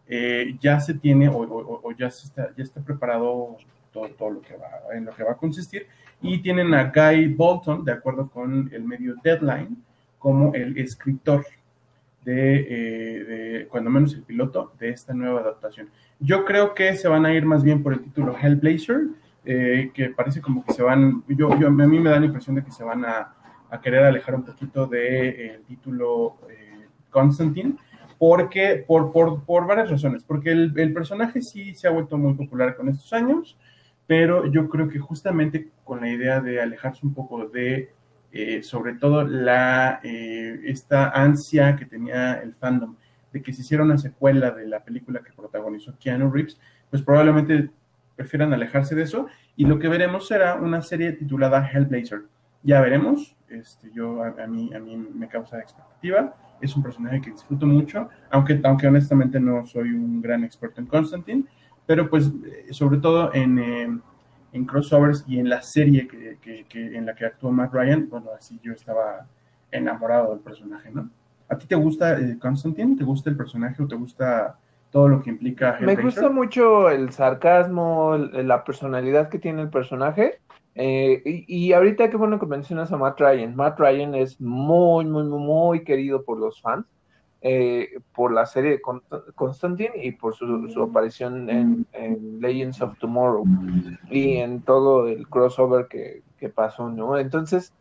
eh, 0.06 0.58
ya 0.60 0.78
se 0.78 0.92
tiene 0.92 1.30
o, 1.30 1.90
ya, 1.98 2.08
está, 2.08 2.54
ya 2.54 2.62
está 2.62 2.82
preparado 2.82 3.56
todo, 3.94 4.10
todo, 4.10 4.28
lo 4.28 4.42
que 4.42 4.54
va, 4.58 4.68
en 4.94 5.06
lo 5.06 5.14
que 5.14 5.22
va 5.22 5.32
a 5.32 5.36
consistir 5.38 5.86
y 6.20 6.42
tienen 6.42 6.74
a 6.74 6.92
Guy 6.94 7.28
Bolton, 7.28 7.82
de 7.82 7.92
acuerdo 7.92 8.28
con 8.28 8.68
el 8.70 8.84
medio 8.84 9.14
Deadline, 9.24 9.82
como 10.18 10.52
el 10.52 10.76
escritor 10.76 11.46
de, 12.26 12.34
de, 12.34 13.68
cuando 13.70 13.88
menos 13.88 14.12
el 14.12 14.22
piloto 14.22 14.74
de 14.78 14.90
esta 14.90 15.14
nueva 15.14 15.40
adaptación. 15.40 15.88
Yo 16.20 16.44
creo 16.44 16.74
que 16.74 16.94
se 16.94 17.08
van 17.08 17.24
a 17.24 17.32
ir 17.32 17.46
más 17.46 17.64
bien 17.64 17.82
por 17.82 17.94
el 17.94 18.02
título 18.02 18.36
Hellblazer, 18.38 19.00
eh, 19.44 19.90
que 19.92 20.10
parece 20.10 20.40
como 20.40 20.64
que 20.64 20.72
se 20.72 20.82
van, 20.82 21.22
yo, 21.28 21.52
a 21.52 21.70
mí 21.70 22.00
me 22.00 22.10
da 22.10 22.20
la 22.20 22.26
impresión 22.26 22.56
de 22.56 22.64
que 22.64 22.70
se 22.70 22.84
van 22.84 23.04
a, 23.04 23.34
a 23.70 23.80
querer 23.80 24.04
alejar 24.04 24.34
un 24.34 24.44
poquito 24.44 24.86
del 24.86 25.00
de, 25.00 25.60
título 25.66 26.36
eh, 26.48 26.86
Constantine, 27.10 27.76
porque, 28.18 28.84
por, 28.86 29.12
por, 29.12 29.44
por, 29.44 29.66
varias 29.66 29.90
razones, 29.90 30.22
porque 30.24 30.52
el, 30.52 30.92
personaje 30.92 31.42
sí 31.42 31.74
se 31.74 31.88
ha 31.88 31.90
vuelto 31.90 32.16
muy 32.16 32.34
popular 32.34 32.76
con 32.76 32.88
estos 32.88 33.12
años, 33.12 33.58
pero 34.06 34.46
yo 34.50 34.68
creo 34.68 34.88
que 34.88 34.98
justamente 34.98 35.70
con 35.82 36.00
la 36.00 36.08
idea 36.08 36.40
de 36.40 36.60
alejarse 36.60 37.04
un 37.04 37.14
poco 37.14 37.48
de, 37.48 37.90
eh, 38.32 38.62
sobre 38.62 38.94
todo, 38.94 39.24
la, 39.24 40.00
eh, 40.04 40.60
esta 40.64 41.10
ansia 41.10 41.76
que 41.76 41.86
tenía 41.86 42.34
el 42.34 42.54
fandom 42.54 42.96
de 43.32 43.42
que 43.42 43.52
se 43.52 43.62
hiciera 43.62 43.82
una 43.82 43.98
secuela 43.98 44.52
de 44.52 44.68
la 44.68 44.84
película 44.84 45.20
que 45.20 45.32
protagonizó 45.32 45.94
Keanu 45.98 46.30
Reeves, 46.30 46.60
pues 46.90 47.02
probablemente 47.02 47.70
prefieran 48.16 48.52
alejarse 48.52 48.94
de 48.94 49.02
eso 49.02 49.26
y 49.56 49.66
lo 49.66 49.78
que 49.78 49.88
veremos 49.88 50.26
será 50.26 50.56
una 50.56 50.82
serie 50.82 51.12
titulada 51.12 51.68
Hellblazer. 51.68 52.22
Ya 52.62 52.80
veremos, 52.80 53.36
este, 53.48 53.90
yo 53.92 54.22
a, 54.22 54.46
mí, 54.46 54.72
a 54.74 54.78
mí 54.78 54.96
me 54.96 55.28
causa 55.28 55.58
expectativa, 55.60 56.34
es 56.60 56.74
un 56.74 56.82
personaje 56.82 57.20
que 57.20 57.30
disfruto 57.30 57.66
mucho, 57.66 58.08
aunque, 58.30 58.60
aunque 58.64 58.86
honestamente 58.86 59.38
no 59.38 59.66
soy 59.66 59.90
un 59.90 60.22
gran 60.22 60.44
experto 60.44 60.80
en 60.80 60.86
Constantine, 60.86 61.44
pero 61.86 62.08
pues 62.08 62.32
eh, 62.46 62.72
sobre 62.72 62.98
todo 62.98 63.34
en, 63.34 63.58
eh, 63.58 63.98
en 64.52 64.64
crossovers 64.64 65.24
y 65.26 65.38
en 65.38 65.48
la 65.48 65.60
serie 65.60 66.08
que, 66.08 66.38
que, 66.40 66.64
que, 66.68 66.96
en 66.96 67.04
la 67.04 67.14
que 67.14 67.26
actuó 67.26 67.52
Matt 67.52 67.74
Ryan, 67.74 68.08
bueno, 68.08 68.30
así 68.36 68.58
yo 68.62 68.72
estaba 68.72 69.26
enamorado 69.70 70.30
del 70.30 70.40
personaje, 70.40 70.90
¿no? 70.90 71.10
¿A 71.48 71.58
ti 71.58 71.66
te 71.66 71.74
gusta 71.74 72.18
eh, 72.18 72.38
Constantine? 72.38 72.96
¿Te 72.96 73.04
gusta 73.04 73.28
el 73.28 73.36
personaje 73.36 73.82
o 73.82 73.86
te 73.86 73.96
gusta 73.96 74.56
todo 74.94 75.08
lo 75.08 75.22
que 75.22 75.30
implica. 75.30 75.76
Me 75.80 75.96
gusta 75.96 76.30
mucho 76.30 76.88
el 76.88 77.10
sarcasmo, 77.10 78.16
la 78.16 78.62
personalidad 78.62 79.28
que 79.28 79.40
tiene 79.40 79.62
el 79.62 79.68
personaje. 79.68 80.38
Eh, 80.76 81.44
y, 81.48 81.72
ahorita 81.72 82.08
qué 82.10 82.16
bueno 82.16 82.38
que 82.38 82.46
mencionas 82.46 82.92
a 82.92 82.96
Matt 82.96 83.18
Ryan. 83.18 83.56
Matt 83.56 83.80
Ryan 83.80 84.14
es 84.14 84.40
muy, 84.40 85.04
muy, 85.04 85.24
muy, 85.24 85.40
muy 85.40 85.82
querido 85.82 86.22
por 86.22 86.38
los 86.38 86.62
fans, 86.62 86.86
eh, 87.42 87.88
por 88.14 88.32
la 88.32 88.46
serie 88.46 88.70
de 88.70 88.82
Constantine 89.34 89.94
y 90.00 90.12
por 90.12 90.36
su, 90.36 90.80
aparición 90.80 91.50
en, 91.50 91.86
Legends 92.40 92.80
of 92.80 92.96
Tomorrow 93.00 93.44
y 94.10 94.36
en 94.36 94.62
todo 94.62 95.08
el 95.08 95.26
crossover 95.26 95.88
que, 95.88 96.22
que 96.38 96.50
pasó, 96.50 96.88
¿no? 96.88 97.18
Entonces, 97.18 97.74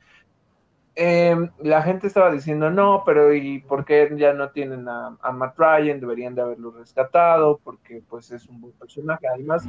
eh, 0.95 1.35
la 1.59 1.81
gente 1.81 2.05
estaba 2.07 2.31
diciendo, 2.31 2.69
no, 2.69 3.03
pero 3.05 3.33
¿y 3.33 3.59
por 3.59 3.83
qué 3.83 4.13
ya 4.15 4.33
no 4.33 4.49
tienen 4.49 4.87
a, 4.87 5.17
Matt 5.33 5.57
Ryan? 5.57 5.99
Deberían 5.99 6.35
de 6.35 6.43
haberlo 6.43 6.71
rescatado, 6.71 7.59
porque 7.63 8.03
pues 8.07 8.31
es 8.31 8.47
un 8.47 8.61
buen 8.61 8.73
personaje. 8.73 9.27
Además, 9.27 9.67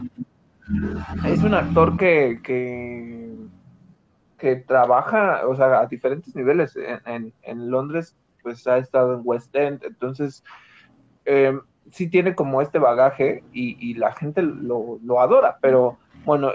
es 1.27 1.43
un 1.43 1.55
actor 1.55 1.97
que, 1.97 2.41
que, 4.39 4.57
trabaja, 4.67 5.47
o 5.49 5.57
sea, 5.57 5.81
a 5.81 5.87
diferentes 5.87 6.37
niveles. 6.37 6.77
En, 7.07 7.71
Londres, 7.71 8.15
pues 8.43 8.67
ha 8.67 8.77
estado 8.77 9.15
en 9.15 9.23
West 9.25 9.55
End, 9.57 9.83
entonces 9.85 10.45
eh, 11.25 11.59
sí 11.91 12.11
tiene 12.11 12.35
como 12.35 12.61
este 12.61 12.79
bagaje 12.79 13.43
y, 13.55 13.95
la 13.95 14.13
gente 14.13 14.43
lo, 14.43 14.99
lo, 15.03 15.21
adora, 15.23 15.57
pero 15.63 15.97
bueno, 16.27 16.53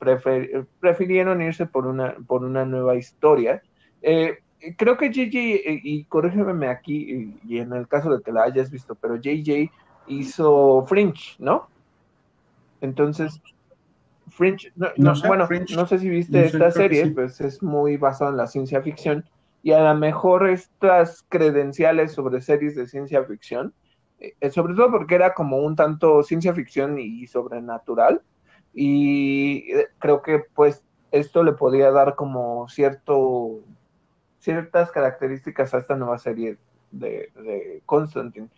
prefer, 0.00 0.66
prefirieron 0.80 1.40
irse 1.40 1.66
por 1.66 1.86
una, 1.86 2.16
por 2.26 2.42
una 2.42 2.64
nueva 2.64 2.96
historia 2.96 3.62
eh, 4.02 4.38
creo 4.76 4.96
que 4.96 5.10
JJ, 5.10 5.36
eh, 5.36 5.80
y 5.82 6.04
corrígeme 6.04 6.68
aquí, 6.68 7.36
y, 7.44 7.58
en 7.58 7.72
el 7.72 7.88
caso 7.88 8.16
de 8.16 8.22
que 8.22 8.32
la 8.32 8.44
hayas 8.44 8.70
visto, 8.70 8.94
pero 8.94 9.16
JJ 9.16 9.70
hizo 10.06 10.84
Fringe, 10.86 11.36
¿no? 11.38 11.68
Entonces, 12.80 13.40
Fringe, 14.28 14.72
no, 14.96 15.14
sé, 15.14 15.26
bueno, 15.26 15.48
no 15.74 15.86
sé 15.86 15.98
si 15.98 16.08
viste 16.08 16.44
esta 16.44 16.70
serie, 16.70 17.08
pues 17.08 17.40
es 17.40 17.62
muy 17.62 17.96
basada 17.96 18.30
en 18.30 18.36
la 18.36 18.46
ciencia 18.46 18.82
ficción, 18.82 19.24
y 19.62 19.72
a 19.72 19.92
lo 19.92 19.98
mejor 19.98 20.48
estas 20.48 21.24
credenciales 21.28 22.12
sobre 22.12 22.40
series 22.40 22.74
de 22.74 22.88
ciencia 22.88 23.22
ficción, 23.24 23.72
eh, 24.18 24.50
sobre 24.50 24.74
todo 24.74 24.90
porque 24.90 25.14
era 25.14 25.34
como 25.34 25.58
un 25.58 25.76
tanto 25.76 26.22
ciencia 26.22 26.52
ficción 26.54 26.98
y 26.98 27.26
sobrenatural, 27.26 28.22
y 28.74 29.70
creo 29.98 30.22
que 30.22 30.40
pues 30.54 30.82
esto 31.10 31.44
le 31.44 31.52
podía 31.52 31.90
dar 31.90 32.14
como 32.14 32.68
cierto 32.68 33.60
ciertas 34.42 34.90
características 34.90 35.72
a 35.72 35.78
esta 35.78 35.94
nueva 35.96 36.18
serie 36.18 36.58
de, 36.90 37.30
de 37.36 37.82
Constantine. 37.86 38.48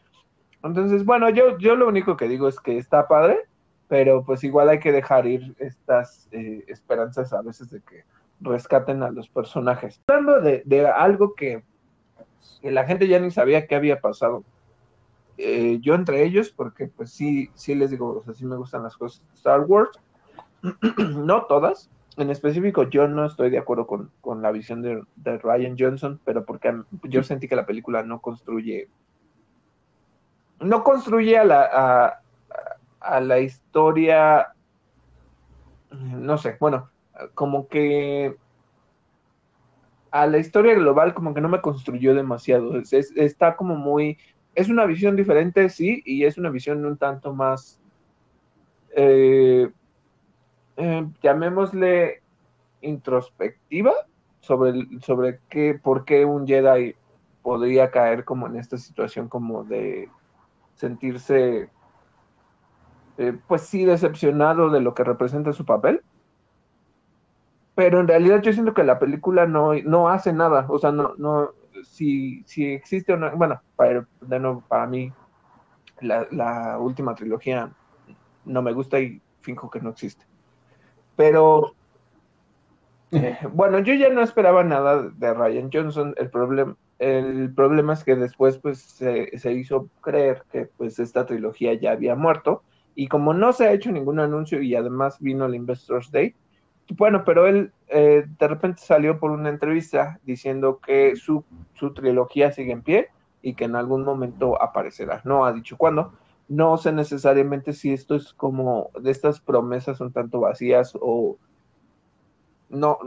Entonces, 0.63 1.05
bueno, 1.05 1.29
yo, 1.29 1.59
yo 1.59 1.77
lo 1.77 1.87
único 1.87 2.17
que 2.17 2.27
digo 2.27 2.49
es 2.49 2.59
que 2.59 2.79
está 2.79 3.07
padre, 3.07 3.41
pero 3.87 4.25
pues 4.25 4.43
igual 4.45 4.71
hay 4.71 4.81
que 4.81 4.93
dejar 4.93 5.27
ir 5.27 5.55
estas 5.59 6.27
eh, 6.33 6.65
esperanzas 6.69 7.35
a 7.35 7.43
veces 7.43 7.71
de 7.71 7.83
que 7.83 8.05
rescaten 8.41 9.03
a 9.03 9.11
los 9.11 9.29
personajes. 9.29 10.01
Hablando 10.07 10.41
de, 10.41 10.87
algo 10.87 11.35
que, 11.35 11.63
la 12.63 12.85
gente 12.87 13.07
ya 13.07 13.21
ni 13.21 13.31
sabía 13.31 13.67
que 13.67 13.75
había 13.75 14.01
pasado. 14.01 14.43
Eh, 15.37 15.81
yo 15.83 15.95
entre 15.95 16.25
ellos, 16.25 16.51
porque 16.51 16.87
pues 16.89 17.11
sí, 17.11 17.51
sí 17.55 17.75
les 17.75 17.91
digo, 17.91 18.17
o 18.17 18.23
sea, 18.23 18.33
sí 18.33 18.47
me 18.47 18.57
gustan 18.57 18.85
las 18.85 18.97
cosas 18.97 19.23
de 19.29 19.35
Star 19.35 19.61
Wars, 19.61 19.91
no 20.99 21.45
todas, 21.45 21.91
en 22.17 22.31
específico 22.31 22.85
yo 22.85 23.09
no 23.09 23.27
estoy 23.27 23.51
de 23.51 23.59
acuerdo 23.59 23.87
con, 23.87 24.43
la 24.43 24.53
visión 24.53 24.83
de, 24.83 25.39
Ryan 25.39 25.77
Johnson, 25.79 26.21
pero 26.25 26.45
porque 26.45 26.75
yo 27.05 27.23
sentí 27.23 27.49
que 27.49 27.57
la 27.57 27.67
película 27.67 28.03
no 28.03 28.21
construye 28.21 28.89
no 30.61 30.85
construye 30.85 31.37
a 31.37 31.45
la, 31.45 32.21
a 33.01 33.21
la 33.21 33.41
historia, 33.41 34.55
no 35.91 36.39
sé, 36.39 36.57
bueno, 36.59 36.91
como 37.35 37.69
que 37.69 38.37
a 40.11 40.27
la 40.27 40.39
historia 40.39 40.75
global 40.75 41.13
como 41.13 41.35
que 41.35 41.41
no 41.41 41.49
me 41.49 41.61
construyó 41.61 42.15
demasiado. 42.15 42.81
está 43.17 43.57
como 43.57 43.75
muy... 43.75 44.17
Es 44.55 44.69
una 44.69 44.87
visión 44.87 45.17
diferente, 45.17 45.69
sí, 45.69 46.03
y 46.05 46.25
es 46.25 46.39
una 46.39 46.51
visión 46.51 46.85
un 46.85 46.97
tanto 46.97 47.35
más... 47.35 47.81
Eh, 48.97 49.69
eh, 50.77 51.07
llamémosle 51.23 52.23
introspectiva 52.81 53.93
sobre, 54.41 54.87
sobre 55.01 55.41
qué, 55.49 55.79
por 55.83 56.05
qué 56.05 56.25
un 56.25 56.47
Jedi 56.47 56.95
podría 57.43 57.91
caer 57.91 58.25
como 58.25 58.47
en 58.47 58.57
esta 58.57 58.79
situación 58.79 59.29
como 59.29 59.65
de 59.65 60.09
sentirse, 60.75 61.71
eh, 63.19 63.39
pues 63.47 63.63
sí, 63.63 63.85
decepcionado 63.85 64.71
de 64.71 64.81
lo 64.81 64.95
que 64.95 65.05
representa 65.05 65.53
su 65.53 65.65
papel 65.65 66.03
pero 67.75 68.01
en 68.01 68.09
realidad 68.09 68.41
yo 68.41 68.53
siento 68.53 68.75
que 68.75 68.85
la 68.85 68.99
película 68.99 69.47
no, 69.47 69.75
no 69.75 70.09
hace 70.09 70.33
nada, 70.33 70.67
o 70.69 70.79
sea, 70.79 70.93
no, 70.93 71.15
no, 71.19 71.51
si, 71.83 72.43
si 72.45 72.73
existe 72.73 73.17
no, 73.17 73.37
bueno, 73.37 73.61
para, 73.77 74.07
de 74.21 74.87
mí 74.89 75.13
la, 76.01 76.79
última 76.79 77.15
trilogía 77.15 77.71
no 78.45 78.63
me 78.63 78.73
gusta 78.73 79.01
y 79.01 79.21
finjo 79.41 79.71
que 79.71 79.81
no 79.81 79.91
existe. 79.91 80.25
Pero, 81.17 81.75
eh, 83.13 83.39
bueno, 83.53 83.79
yo 83.81 83.95
ya 83.95 84.09
no 84.09 84.23
esperaba 84.23 84.65
nada 84.65 85.03
de 85.03 85.35
Ryan 85.35 85.71
Johnson, 85.73 86.15
el 86.17 86.31
problema, 86.31 86.77
el 86.99 87.53
problema 87.55 87.93
es 87.93 88.05
que 88.05 88.17
después 88.17 88.59
pues 88.59 88.79
se, 88.79 89.37
se 89.39 89.53
hizo 89.53 89.89
creer 90.01 90.43
que 90.51 90.67
pues 90.77 90.99
esta 90.99 91.27
trilogía 91.27 91.75
ya 91.75 91.93
había 91.93 92.15
muerto 92.15 92.63
y 92.95 93.09
como 93.09 93.35
no 93.35 93.53
se 93.53 93.67
ha 93.67 93.73
hecho 93.73 93.91
ningún 93.91 94.21
anuncio 94.21 94.63
y 94.63 94.75
además 94.75 95.19
vino 95.21 95.47
el 95.47 95.55
Investors 95.55 96.11
Day, 96.11 96.35
bueno, 96.97 97.25
pero 97.25 97.47
él 97.47 97.73
eh, 97.89 98.25
de 98.39 98.49
repente 98.49 98.83
salió 98.83 99.19
por 99.19 99.31
una 99.31 99.49
entrevista 99.49 100.21
diciendo 100.25 100.81
que 100.85 101.17
su, 101.17 101.45
su 101.75 101.93
trilogía 101.95 102.53
sigue 102.53 102.73
en 102.73 102.83
pie 102.83 103.09
y 103.43 103.55
que 103.55 103.65
en 103.65 103.77
algún 103.77 104.05
momento 104.05 104.61
aparecerá. 104.61 105.23
No 105.25 105.45
ha 105.45 105.53
dicho 105.53 105.77
cuándo. 105.77 106.13
No 106.49 106.77
sé 106.77 106.93
necesariamente 106.93 107.73
si 107.73 107.93
esto 107.93 108.15
es 108.15 108.33
como 108.35 108.91
de 109.01 109.11
estas 109.11 109.41
promesas 109.41 110.01
un 110.01 110.13
tanto 110.13 110.41
vacías 110.41 110.97
o 111.01 111.37
no. 112.69 112.99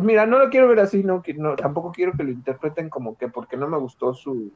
Mira, 0.00 0.26
no 0.26 0.38
lo 0.38 0.50
quiero 0.50 0.68
ver 0.68 0.80
así, 0.80 1.02
no, 1.02 1.22
no 1.36 1.56
tampoco 1.56 1.92
quiero 1.92 2.12
que 2.12 2.24
lo 2.24 2.30
interpreten 2.30 2.90
como 2.90 3.16
que 3.16 3.28
porque 3.28 3.56
no 3.56 3.68
me 3.68 3.78
gustó 3.78 4.14
su, 4.14 4.52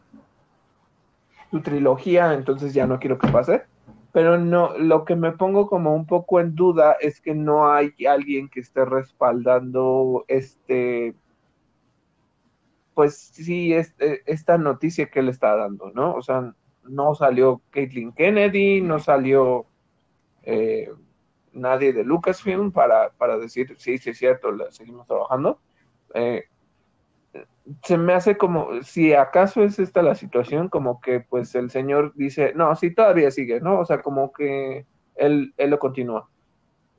su 1.51 1.61
trilogía, 1.61 2.35
entonces 2.35 2.75
ya 2.75 2.87
no 2.87 2.99
quiero 2.99 3.19
que 3.19 3.29
pase 3.29 3.65
pero 4.13 4.39
no, 4.39 4.77
lo 4.77 5.05
que 5.05 5.15
me 5.17 5.33
pongo 5.33 5.69
como 5.69 5.95
un 5.95 6.07
poco 6.07 6.41
en 6.41 6.55
duda 6.55 6.97
es 7.01 7.21
que 7.21 7.35
no 7.35 7.73
hay 7.73 7.95
alguien 8.07 8.49
que 8.49 8.61
esté 8.61 8.85
respaldando 8.85 10.25
este, 10.27 11.15
pues 12.95 13.17
sí, 13.17 13.73
este, 13.73 14.23
esta 14.31 14.59
noticia 14.59 15.11
que 15.11 15.21
él 15.21 15.29
está 15.29 15.57
dando, 15.57 15.91
¿no? 15.93 16.15
O 16.15 16.23
sea, 16.23 16.55
no 16.85 17.15
salió 17.15 17.61
Caitlin 17.71 18.13
Kennedy, 18.13 18.81
no 18.81 18.99
salió 18.99 19.67
eh, 20.43 20.91
nadie 21.53 21.93
de 21.93 22.05
Lucasfilm 22.05 22.73
para, 22.73 23.11
para 23.11 23.39
decir, 23.39 23.75
sí, 23.79 23.99
sí 23.99 24.11
es 24.11 24.19
cierto, 24.19 24.51
seguimos 24.71 25.07
trabajando. 25.07 25.59
Eh, 26.15 26.45
se 27.85 27.97
me 27.97 28.15
hace 28.15 28.37
como, 28.37 28.83
si 28.83 29.13
acaso 29.13 29.63
es 29.63 29.79
esta 29.79 30.03
la 30.03 30.15
situación, 30.15 30.69
como 30.69 31.01
que 31.01 31.21
pues 31.21 31.55
el 31.55 31.71
señor 31.71 32.13
dice, 32.17 32.53
no, 32.55 32.75
sí, 32.75 32.91
todavía 32.93 33.31
sigue, 33.31 33.61
¿no? 33.61 33.79
O 33.79 33.85
sea, 33.85 34.03
como 34.03 34.33
que 34.33 34.87
él, 35.15 35.55
él 35.57 35.71
lo 35.71 35.79
continúa. 35.79 36.29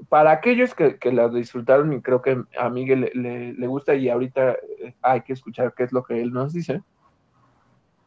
Para 0.10 0.32
aquellos 0.32 0.74
que, 0.74 0.98
que 0.98 1.12
la 1.12 1.28
disfrutaron 1.30 1.94
y 1.94 2.02
creo 2.02 2.22
que 2.22 2.42
a 2.58 2.70
Miguel 2.70 3.12
le, 3.14 3.54
le, 3.54 3.68
gusta 3.68 3.94
y 3.94 4.10
ahorita 4.10 4.54
eh, 4.54 4.96
hay 5.02 5.22
que 5.22 5.34
escuchar 5.34 5.74
qué 5.76 5.84
es 5.84 5.92
lo 5.92 6.04
que 6.04 6.22
él 6.22 6.32
nos 6.32 6.54
dice, 6.54 6.82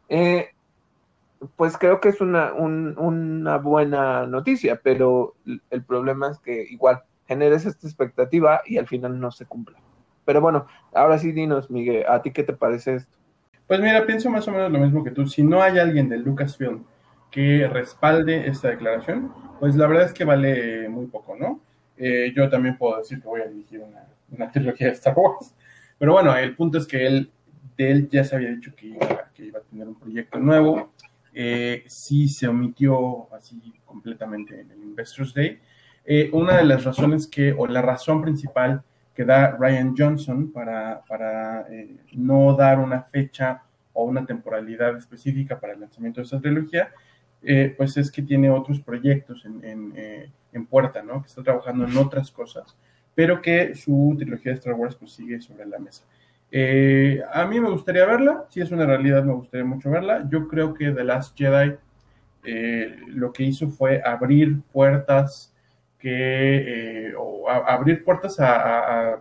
eh, 0.08 0.53
pues 1.56 1.76
creo 1.78 2.00
que 2.00 2.08
es 2.08 2.20
una, 2.20 2.52
una 2.52 3.58
buena 3.58 4.26
noticia, 4.26 4.80
pero 4.82 5.34
el 5.70 5.82
problema 5.82 6.30
es 6.30 6.38
que 6.38 6.62
igual 6.70 7.02
generes 7.26 7.66
esta 7.66 7.86
expectativa 7.86 8.60
y 8.66 8.78
al 8.78 8.86
final 8.86 9.18
no 9.18 9.30
se 9.30 9.46
cumple. 9.46 9.76
Pero 10.24 10.40
bueno, 10.40 10.66
ahora 10.92 11.18
sí 11.18 11.32
dinos, 11.32 11.70
Miguel, 11.70 12.04
¿a 12.08 12.22
ti 12.22 12.30
qué 12.30 12.42
te 12.42 12.52
parece 12.52 12.96
esto? 12.96 13.16
Pues 13.66 13.80
mira, 13.80 14.04
pienso 14.06 14.30
más 14.30 14.46
o 14.48 14.52
menos 14.52 14.70
lo 14.70 14.78
mismo 14.78 15.02
que 15.02 15.10
tú. 15.10 15.26
Si 15.26 15.42
no 15.42 15.62
hay 15.62 15.78
alguien 15.78 16.08
de 16.08 16.18
Lucasfilm 16.18 16.84
que 17.30 17.68
respalde 17.68 18.46
esta 18.46 18.68
declaración, 18.68 19.32
pues 19.60 19.74
la 19.76 19.86
verdad 19.86 20.06
es 20.06 20.12
que 20.12 20.24
vale 20.24 20.88
muy 20.88 21.06
poco, 21.06 21.36
¿no? 21.36 21.60
Eh, 21.96 22.32
yo 22.34 22.48
también 22.48 22.76
puedo 22.76 22.98
decir 22.98 23.20
que 23.20 23.28
voy 23.28 23.40
a 23.40 23.46
dirigir 23.46 23.80
una, 23.80 24.04
una, 24.30 24.50
trilogía 24.50 24.88
de 24.88 24.92
Star 24.94 25.14
Wars. 25.16 25.54
Pero 25.98 26.12
bueno, 26.12 26.36
el 26.36 26.54
punto 26.56 26.78
es 26.78 26.86
que 26.86 27.06
él, 27.06 27.30
de 27.76 27.90
él 27.90 28.08
ya 28.10 28.24
se 28.24 28.36
había 28.36 28.50
dicho 28.50 28.72
que 28.76 28.98
que 29.34 29.46
iba 29.46 29.58
a 29.58 29.62
tener 29.62 29.88
un 29.88 29.96
proyecto 29.96 30.38
nuevo. 30.38 30.92
Eh, 31.34 31.84
sí 31.86 32.28
se 32.28 32.46
omitió 32.46 33.32
así 33.34 33.74
completamente 33.84 34.60
en 34.60 34.70
el 34.70 34.82
Investors 34.82 35.34
Day. 35.34 35.58
Eh, 36.04 36.30
una 36.32 36.58
de 36.58 36.64
las 36.64 36.84
razones 36.84 37.26
que, 37.26 37.52
o 37.52 37.66
la 37.66 37.82
razón 37.82 38.22
principal 38.22 38.82
que 39.14 39.24
da 39.24 39.56
Ryan 39.56 39.94
Johnson 39.96 40.52
para, 40.52 41.02
para 41.08 41.66
eh, 41.70 41.96
no 42.12 42.54
dar 42.54 42.78
una 42.78 43.02
fecha 43.02 43.62
o 43.92 44.04
una 44.04 44.26
temporalidad 44.26 44.96
específica 44.96 45.58
para 45.58 45.72
el 45.72 45.80
lanzamiento 45.80 46.20
de 46.20 46.24
esta 46.24 46.40
trilogía, 46.40 46.90
eh, 47.42 47.72
pues 47.76 47.96
es 47.96 48.10
que 48.10 48.22
tiene 48.22 48.50
otros 48.50 48.80
proyectos 48.80 49.44
en, 49.44 49.92
en, 50.52 50.66
puerta, 50.66 51.02
¿no? 51.02 51.20
Que 51.20 51.28
está 51.28 51.42
trabajando 51.42 51.84
en 51.86 51.96
otras 51.96 52.30
cosas, 52.30 52.76
pero 53.14 53.40
que 53.40 53.74
su 53.74 54.14
trilogía 54.18 54.52
de 54.52 54.58
Star 54.58 54.74
Wars 54.74 54.96
pues 54.96 55.12
sigue 55.12 55.40
sobre 55.40 55.66
la 55.66 55.78
mesa. 55.78 56.04
A 57.32 57.46
mí 57.46 57.60
me 57.60 57.70
gustaría 57.70 58.06
verla, 58.06 58.44
si 58.48 58.60
es 58.60 58.70
una 58.70 58.86
realidad 58.86 59.24
me 59.24 59.32
gustaría 59.32 59.64
mucho 59.64 59.90
verla. 59.90 60.28
Yo 60.30 60.48
creo 60.48 60.74
que 60.74 60.90
The 60.92 61.04
Last 61.04 61.36
Jedi 61.36 61.76
lo 63.08 63.32
que 63.32 63.44
hizo 63.44 63.70
fue 63.70 64.02
abrir 64.04 64.60
puertas 64.72 65.54
que 66.04 67.08
eh, 67.08 67.14
o 67.18 67.48
abrir 67.48 68.04
puertas 68.04 68.36
a, 68.38 69.20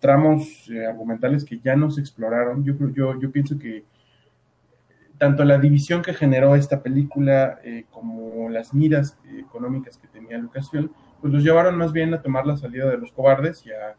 tramos 0.00 0.68
eh, 0.68 0.86
argumentales 0.86 1.44
que 1.44 1.60
ya 1.60 1.76
no 1.76 1.88
se 1.88 2.00
exploraron. 2.00 2.64
Yo, 2.64 2.74
yo, 2.92 3.20
yo 3.20 3.30
pienso 3.30 3.56
que 3.56 3.84
tanto 5.18 5.44
la 5.44 5.58
división 5.58 6.02
que 6.02 6.14
generó 6.14 6.56
esta 6.56 6.82
película 6.82 7.60
eh, 7.62 7.84
como 7.92 8.48
las 8.48 8.74
miras 8.74 9.16
económicas 9.38 9.96
que 9.96 10.08
tenía 10.08 10.36
Lucasfilm, 10.36 10.90
pues 11.20 11.32
los 11.32 11.44
llevaron 11.44 11.78
más 11.78 11.92
bien 11.92 12.12
a 12.12 12.22
tomar 12.22 12.44
la 12.44 12.56
salida 12.56 12.90
de 12.90 12.98
los 12.98 13.12
cobardes 13.12 13.64
y 13.64 13.70
a 13.70 13.94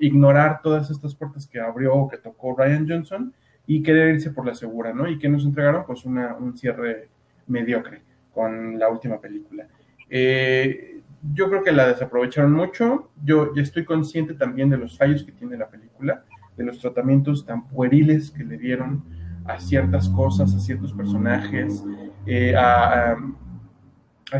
ignorar 0.00 0.60
todas 0.62 0.90
estas 0.90 1.14
puertas 1.14 1.46
que 1.46 1.60
abrió 1.60 1.94
o 1.94 2.08
que 2.08 2.18
tocó 2.18 2.54
Ryan 2.56 2.88
Johnson 2.88 3.34
y 3.66 3.82
querer 3.82 4.14
irse 4.14 4.30
por 4.30 4.46
la 4.46 4.54
segura, 4.54 4.92
¿no? 4.92 5.08
Y 5.08 5.18
que 5.18 5.28
nos 5.28 5.44
entregaron 5.44 5.84
pues 5.86 6.04
una, 6.04 6.34
un 6.36 6.56
cierre 6.56 7.08
mediocre 7.46 8.02
con 8.32 8.78
la 8.78 8.88
última 8.88 9.20
película. 9.20 9.66
Eh, 10.08 11.02
yo 11.34 11.48
creo 11.48 11.62
que 11.62 11.72
la 11.72 11.88
desaprovecharon 11.88 12.52
mucho. 12.52 13.10
Yo 13.24 13.54
ya 13.54 13.62
estoy 13.62 13.84
consciente 13.84 14.34
también 14.34 14.70
de 14.70 14.78
los 14.78 14.96
fallos 14.96 15.24
que 15.24 15.32
tiene 15.32 15.56
la 15.56 15.68
película, 15.68 16.24
de 16.56 16.64
los 16.64 16.78
tratamientos 16.78 17.44
tan 17.44 17.68
pueriles 17.68 18.30
que 18.30 18.44
le 18.44 18.56
dieron 18.56 19.02
a 19.44 19.58
ciertas 19.58 20.08
cosas, 20.08 20.54
a 20.54 20.60
ciertos 20.60 20.92
personajes, 20.92 21.84
eh, 22.26 22.54
a, 22.56 23.16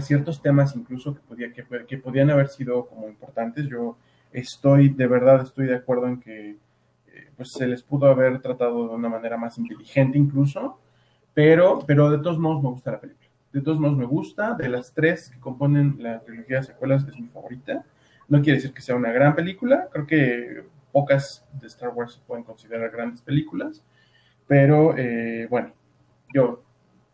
ciertos 0.00 0.42
temas 0.42 0.76
incluso 0.76 1.14
que, 1.14 1.20
podía, 1.20 1.52
que, 1.52 1.98
podían 1.98 2.30
haber 2.30 2.48
sido 2.48 2.86
como 2.86 3.08
importantes. 3.08 3.66
Yo 3.68 3.96
estoy, 4.32 4.90
de 4.90 5.06
verdad, 5.06 5.42
estoy 5.42 5.66
de 5.66 5.76
acuerdo 5.76 6.08
en 6.08 6.20
que 6.20 6.50
eh, 6.50 7.30
pues 7.36 7.52
se 7.52 7.66
les 7.66 7.82
pudo 7.82 8.06
haber 8.06 8.40
tratado 8.40 8.88
de 8.88 8.94
una 8.94 9.08
manera 9.08 9.36
más 9.36 9.58
inteligente 9.58 10.18
incluso, 10.18 10.78
pero, 11.34 11.80
pero 11.86 12.10
de 12.10 12.18
todos 12.18 12.38
modos 12.38 12.62
me 12.62 12.70
gusta 12.70 12.92
la 12.92 13.00
película 13.00 13.28
de 13.52 13.60
todos 13.60 13.78
modos 13.78 13.96
me 13.96 14.04
gusta. 14.04 14.54
De 14.54 14.68
las 14.68 14.92
tres 14.92 15.30
que 15.30 15.40
componen 15.40 15.96
la 15.98 16.20
trilogía 16.20 16.58
de 16.58 16.64
secuelas 16.64 17.06
es 17.06 17.18
mi 17.18 17.28
favorita. 17.28 17.84
No 18.28 18.42
quiere 18.42 18.58
decir 18.58 18.72
que 18.72 18.82
sea 18.82 18.96
una 18.96 19.10
gran 19.10 19.34
película, 19.34 19.88
creo 19.90 20.06
que 20.06 20.64
pocas 20.92 21.46
de 21.52 21.66
Star 21.66 21.90
Wars 21.90 22.14
se 22.14 22.20
pueden 22.26 22.44
considerar 22.44 22.90
grandes 22.90 23.22
películas, 23.22 23.82
pero 24.46 24.96
eh, 24.96 25.46
bueno, 25.48 25.72
yo 26.34 26.62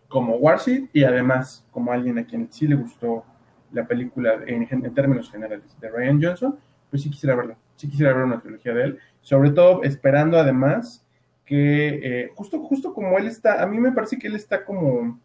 como 0.08 0.36
Warseed 0.36 0.88
y 0.92 1.04
además 1.04 1.64
como 1.70 1.92
alguien 1.92 2.18
a 2.18 2.24
quien 2.24 2.52
sí 2.52 2.66
le 2.66 2.74
gustó 2.74 3.24
la 3.72 3.86
película 3.86 4.40
en, 4.46 4.94
términos 4.94 5.30
generales 5.30 5.76
de 5.80 5.88
Ryan 5.88 6.22
Johnson, 6.22 6.58
pues 6.90 7.02
sí 7.02 7.10
quisiera 7.10 7.34
verla, 7.34 7.56
sí 7.76 7.88
quisiera 7.88 8.12
ver 8.12 8.24
una 8.24 8.40
trilogía 8.40 8.74
de 8.74 8.84
él, 8.84 8.98
sobre 9.20 9.50
todo 9.50 9.82
esperando 9.82 10.38
además 10.38 11.04
que 11.44 12.00
eh, 12.02 12.30
justo, 12.34 12.60
justo 12.60 12.94
como 12.94 13.18
él 13.18 13.26
está, 13.26 13.62
a 13.62 13.66
mí 13.66 13.78
me 13.78 13.92
parece 13.92 14.18
que 14.18 14.28
él 14.28 14.34
está 14.34 14.64
como 14.64 15.18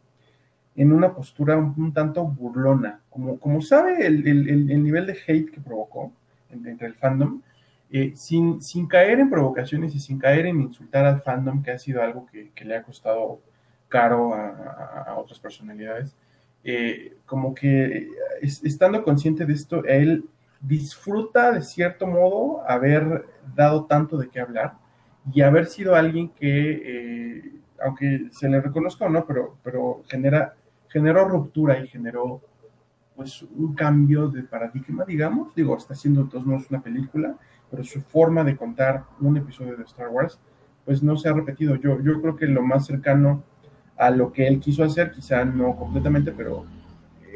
en 0.75 0.93
una 0.93 1.13
postura 1.13 1.57
un, 1.57 1.93
tanto 1.93 2.23
burlona. 2.23 3.01
Como, 3.09 3.37
como 3.39 3.61
sabe 3.61 4.05
el, 4.05 4.25
el, 4.25 4.83
nivel 4.83 5.05
de 5.05 5.17
hate 5.27 5.51
que 5.51 5.59
provocó 5.59 6.13
entre 6.49 6.87
el 6.87 6.95
fandom, 6.95 7.41
eh, 7.91 8.13
sin, 8.15 8.61
sin, 8.61 8.87
caer 8.87 9.19
en 9.19 9.29
provocaciones 9.29 9.93
y 9.95 9.99
sin 9.99 10.19
caer 10.19 10.45
en 10.45 10.61
insultar 10.61 11.05
al 11.05 11.21
fandom, 11.21 11.63
que 11.63 11.71
ha 11.71 11.79
sido 11.79 12.01
algo 12.01 12.25
que, 12.27 12.51
que 12.55 12.63
le 12.63 12.77
ha 12.77 12.83
costado 12.83 13.41
caro 13.89 14.33
a, 14.33 15.15
otras 15.17 15.39
personalidades. 15.39 16.15
Eh, 16.63 17.17
como 17.25 17.53
que 17.53 18.09
estando 18.41 19.03
consciente 19.03 19.45
de 19.45 19.53
esto, 19.53 19.83
él 19.85 20.25
disfruta 20.61 21.51
de 21.51 21.61
cierto 21.61 22.05
modo 22.07 22.61
haber 22.67 23.25
dado 23.55 23.85
tanto 23.85 24.17
de 24.17 24.29
qué 24.29 24.39
hablar 24.39 24.73
y 25.31 25.41
haber 25.41 25.67
sido 25.67 25.95
alguien 25.95 26.29
que, 26.29 26.71
eh, 26.83 27.51
aunque 27.83 28.27
se 28.31 28.49
le 28.49 28.61
reconozca 28.61 29.05
o 29.05 29.09
no, 29.09 29.25
pero, 29.25 29.57
pero 29.63 30.01
genera, 30.07 30.55
generó 30.87 31.27
ruptura 31.27 31.79
y 31.79 31.87
generó 31.87 32.41
pues 33.15 33.41
un 33.43 33.73
cambio 33.75 34.29
de 34.29 34.43
paradigma, 34.43 35.03
digamos. 35.05 35.53
Digo, 35.53 35.75
está 35.75 35.93
haciendo 35.93 36.23
de 36.23 36.29
todos 36.29 36.45
modos 36.45 36.69
una 36.69 36.81
película, 36.81 37.35
pero 37.69 37.83
su 37.83 38.01
forma 38.01 38.43
de 38.43 38.55
contar 38.55 39.03
un 39.19 39.37
episodio 39.37 39.75
de 39.75 39.83
Star 39.83 40.07
Wars, 40.07 40.39
pues 40.85 41.03
no 41.03 41.17
se 41.17 41.27
ha 41.27 41.33
repetido. 41.33 41.75
Yo, 41.75 42.01
yo 42.01 42.21
creo 42.21 42.35
que 42.35 42.47
lo 42.47 42.61
más 42.61 42.85
cercano 42.85 43.43
a 43.97 44.09
lo 44.09 44.31
que 44.31 44.47
él 44.47 44.59
quiso 44.59 44.83
hacer, 44.83 45.11
quizá 45.11 45.43
no 45.43 45.75
completamente, 45.75 46.31
pero 46.31 46.65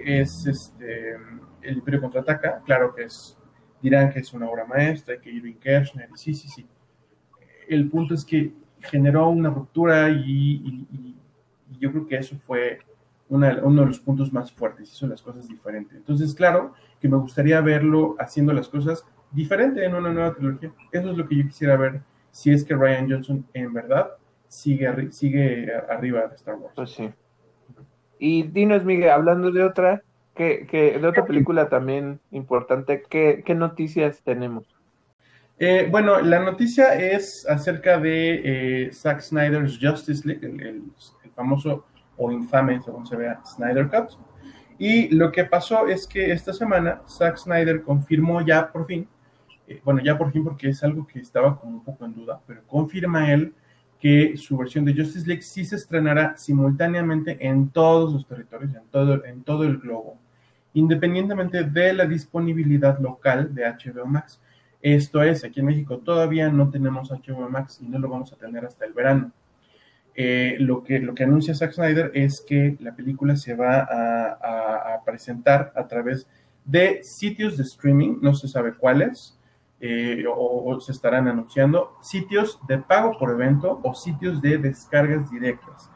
es 0.05 0.45
este 0.45 1.17
el 1.63 1.77
Imperio 1.77 2.01
contraataca, 2.01 2.61
claro 2.65 2.93
que 2.93 3.03
es, 3.03 3.37
dirán 3.81 4.11
que 4.11 4.19
es 4.19 4.33
una 4.33 4.49
obra 4.49 4.65
maestra, 4.65 5.19
que 5.19 5.31
Irving 5.31 5.55
Kershner, 5.55 6.09
sí, 6.15 6.33
sí, 6.33 6.47
sí. 6.47 6.67
El 7.67 7.89
punto 7.89 8.13
es 8.13 8.25
que 8.25 8.53
generó 8.81 9.29
una 9.29 9.49
ruptura 9.49 10.09
y, 10.09 11.15
yo 11.79 11.91
creo 11.91 12.07
que 12.07 12.17
eso 12.17 12.37
fue 12.45 12.79
uno 13.29 13.47
de 13.47 13.85
los 13.85 13.99
puntos 13.99 14.31
más 14.31 14.51
fuertes, 14.51 14.91
hizo 14.91 15.07
las 15.07 15.21
cosas 15.21 15.47
diferentes. 15.47 15.97
Entonces, 15.97 16.33
claro 16.35 16.73
que 17.01 17.09
me 17.09 17.17
gustaría 17.17 17.59
verlo 17.61 18.15
haciendo 18.19 18.53
las 18.53 18.69
cosas 18.69 19.05
diferente 19.31 19.83
en 19.83 19.95
una 19.95 20.13
nueva 20.13 20.33
trilogía. 20.33 20.71
Eso 20.91 21.11
es 21.11 21.17
lo 21.17 21.27
que 21.27 21.37
yo 21.37 21.43
quisiera 21.45 21.75
ver 21.75 22.01
si 22.31 22.51
es 22.51 22.63
que 22.63 22.75
Ryan 22.75 23.09
Johnson 23.09 23.45
en 23.53 23.73
verdad 23.73 24.11
sigue, 24.47 25.11
sigue 25.11 25.73
arriba 25.89 26.27
de 26.27 26.35
Star 26.35 26.55
Wars. 26.55 26.73
Pues 26.75 26.91
sí. 26.91 27.09
Y 28.19 28.43
dinos, 28.43 28.85
Miguel, 28.85 29.09
hablando 29.09 29.51
de 29.51 29.63
otra, 29.63 30.03
que, 30.33 30.97
de 30.99 31.07
otra 31.07 31.25
película 31.25 31.69
también 31.69 32.19
importante, 32.31 33.03
¿qué, 33.09 33.55
noticias 33.55 34.21
tenemos? 34.23 34.65
Eh, 35.59 35.87
bueno, 35.89 36.19
la 36.21 36.39
noticia 36.39 36.95
es 36.95 37.47
acerca 37.47 37.99
de 37.99 38.87
eh, 38.87 38.91
Zack 38.91 39.21
Snyder's 39.21 39.79
Justice 39.81 40.27
League, 40.27 40.45
el, 40.45 40.83
famoso 41.35 41.85
o 42.17 42.31
infame, 42.31 42.81
según 42.81 43.07
se 43.07 43.15
vea, 43.15 43.41
Snyder 43.45 43.89
Cut. 43.89 44.11
Y 44.77 45.09
lo 45.09 45.31
que 45.31 45.45
pasó 45.45 45.87
es 45.87 46.07
que 46.07 46.31
esta 46.31 46.53
semana 46.53 47.01
Zack 47.07 47.37
Snyder 47.37 47.81
confirmó 47.83 48.41
ya 48.41 48.71
por 48.71 48.85
fin, 48.85 49.07
eh, 49.67 49.81
bueno, 49.83 50.01
ya 50.03 50.17
por 50.17 50.31
fin 50.31 50.43
porque 50.43 50.69
es 50.69 50.83
algo 50.83 51.07
que 51.07 51.19
estaba 51.19 51.59
como 51.59 51.77
un 51.77 51.83
poco 51.83 52.05
en 52.05 52.13
duda, 52.13 52.41
pero 52.45 52.61
confirma 52.67 53.31
él 53.31 53.53
que 54.03 54.35
su 54.35 54.57
versión 54.57 54.83
de 54.83 54.93
Justice 54.93 55.25
League 55.25 55.43
sí 55.43 55.63
se 55.63 55.77
estrenará 55.77 56.35
simultáneamente 56.35 57.37
en 57.39 57.69
todos 57.69 58.11
los 58.11 58.27
territorios, 58.27 58.75
en 58.75 58.83
todo, 58.91 59.23
en 59.23 59.43
todo 59.43 59.63
el 59.63 59.77
globo, 59.77 60.17
independientemente 60.73 61.63
de 61.63 61.93
la 61.93 62.05
disponibilidad 62.05 62.99
local 62.99 63.53
de 63.53 63.63
HBO 63.65 64.05
Max. 64.05 64.39
Esto 64.81 65.23
es, 65.23 65.43
aquí 65.43 65.61
en 65.61 65.67
México 65.67 65.99
todavía 65.99 66.49
no 66.49 66.69
tenemos 66.69 67.09
HBO 67.09 67.49
Max 67.49 67.79
y 67.81 67.87
no 67.87 67.99
lo 67.99 68.09
vamos 68.09 68.33
a 68.33 68.35
tener 68.35 68.65
hasta 68.65 68.85
el 68.85 68.93
verano. 68.93 69.31
Eh, 70.15 70.57
lo, 70.59 70.83
que, 70.83 70.99
lo 70.99 71.15
que 71.15 71.23
anuncia 71.23 71.55
Zack 71.55 71.71
Snyder 71.71 72.11
es 72.13 72.41
que 72.41 72.77
la 72.79 72.95
película 72.95 73.35
se 73.35 73.55
va 73.55 73.79
a, 73.79 75.01
presentar 75.05 75.73
a 75.75 75.87
través 75.87 76.27
de 76.63 77.03
sitios 77.03 77.57
de 77.57 77.63
streaming, 77.63 78.19
no 78.21 78.33
se 78.33 78.47
sabe 78.47 78.73
cuáles, 78.73 79.37
eh, 79.81 80.23
o, 80.33 80.79
se 80.79 80.93
estarán 80.93 81.27
anunciando 81.27 81.97
sitios 82.01 82.57
de 82.67 82.77
pago 82.77 83.17
por 83.17 83.31
evento 83.31 83.81
o 83.83 83.93
sitios 83.93 84.41
de 84.41 84.57
descargas 84.57 85.29
directas. 85.29 85.89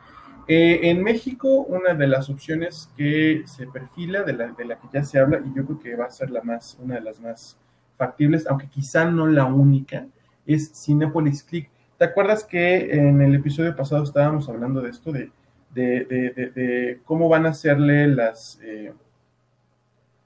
Eh, 0.48 0.89
en 0.89 1.04
México, 1.04 1.50
una 1.64 1.93
de 1.93 2.08
las 2.08 2.30
opciones 2.30 2.89
que 2.95 3.43
se 3.45 3.68
perfila, 3.68 4.24
de 4.24 4.34
la, 4.34 4.56
que 4.56 4.88
ya 4.93 5.04
se 5.04 5.20
habla, 5.20 5.39
y 5.39 5.54
yo 5.54 5.66
creo 5.66 5.80
que 5.80 5.95
va 5.95 6.06
a 6.06 6.10
ser 6.10 6.30
la 6.30 6.41
más, 6.41 6.78
una 6.82 6.95
de 6.95 7.02
las 7.02 7.20
más 7.20 7.58
factibles, 7.98 8.48
aunque 8.48 8.68
quizá 8.68 9.04
no 9.06 9.28
la 9.28 9.45
única, 9.45 10.08
es 10.45 10.72
Cinepolis 10.74 11.43
Click. 11.43 11.70
¿Te 11.98 12.06
acuerdas 12.06 12.45
que 12.45 12.95
en 12.95 13.22
el 13.22 13.36
episodio 13.36 13.76
pasado 13.76 14.04
estábamos 14.04 14.48
hablando 14.48 14.82
de 14.82 14.91
esto, 14.91 15.12
de, 15.12 15.32
de, 15.74 17.00
cómo 17.04 17.28
van 17.28 17.45
a 17.45 17.50
hacerle 17.50 18.08
las, 18.08 18.60
eh, 18.64 18.93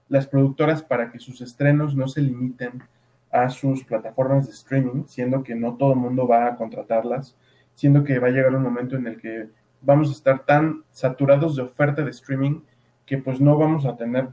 las 0.07 0.27
productoras 0.27 0.83
para 0.83 1.11
que 1.11 1.19
sus 1.19 1.41
estrenos 1.41 1.95
no 1.95 2.07
se 2.07 2.21
limiten 2.21 2.83
a 3.31 3.49
sus 3.49 3.83
plataformas 3.83 4.45
de 4.45 4.53
streaming, 4.53 5.05
siendo 5.07 5.41
que 5.43 5.55
no 5.55 5.75
todo 5.77 5.93
el 5.93 5.99
mundo 5.99 6.27
va 6.27 6.47
a 6.47 6.55
contratarlas, 6.57 7.35
siendo 7.73 8.03
que 8.03 8.19
va 8.19 8.27
a 8.27 8.31
llegar 8.31 8.53
un 8.53 8.63
momento 8.63 8.97
en 8.97 9.07
el 9.07 9.17
que 9.17 9.49
vamos 9.81 10.09
a 10.09 10.13
estar 10.13 10.45
tan 10.45 10.83
saturados 10.91 11.55
de 11.55 11.63
oferta 11.63 12.03
de 12.03 12.11
streaming 12.11 12.61
que 13.05 13.17
pues 13.17 13.41
no 13.41 13.57
vamos 13.57 13.85
a 13.85 13.95
tener 13.95 14.29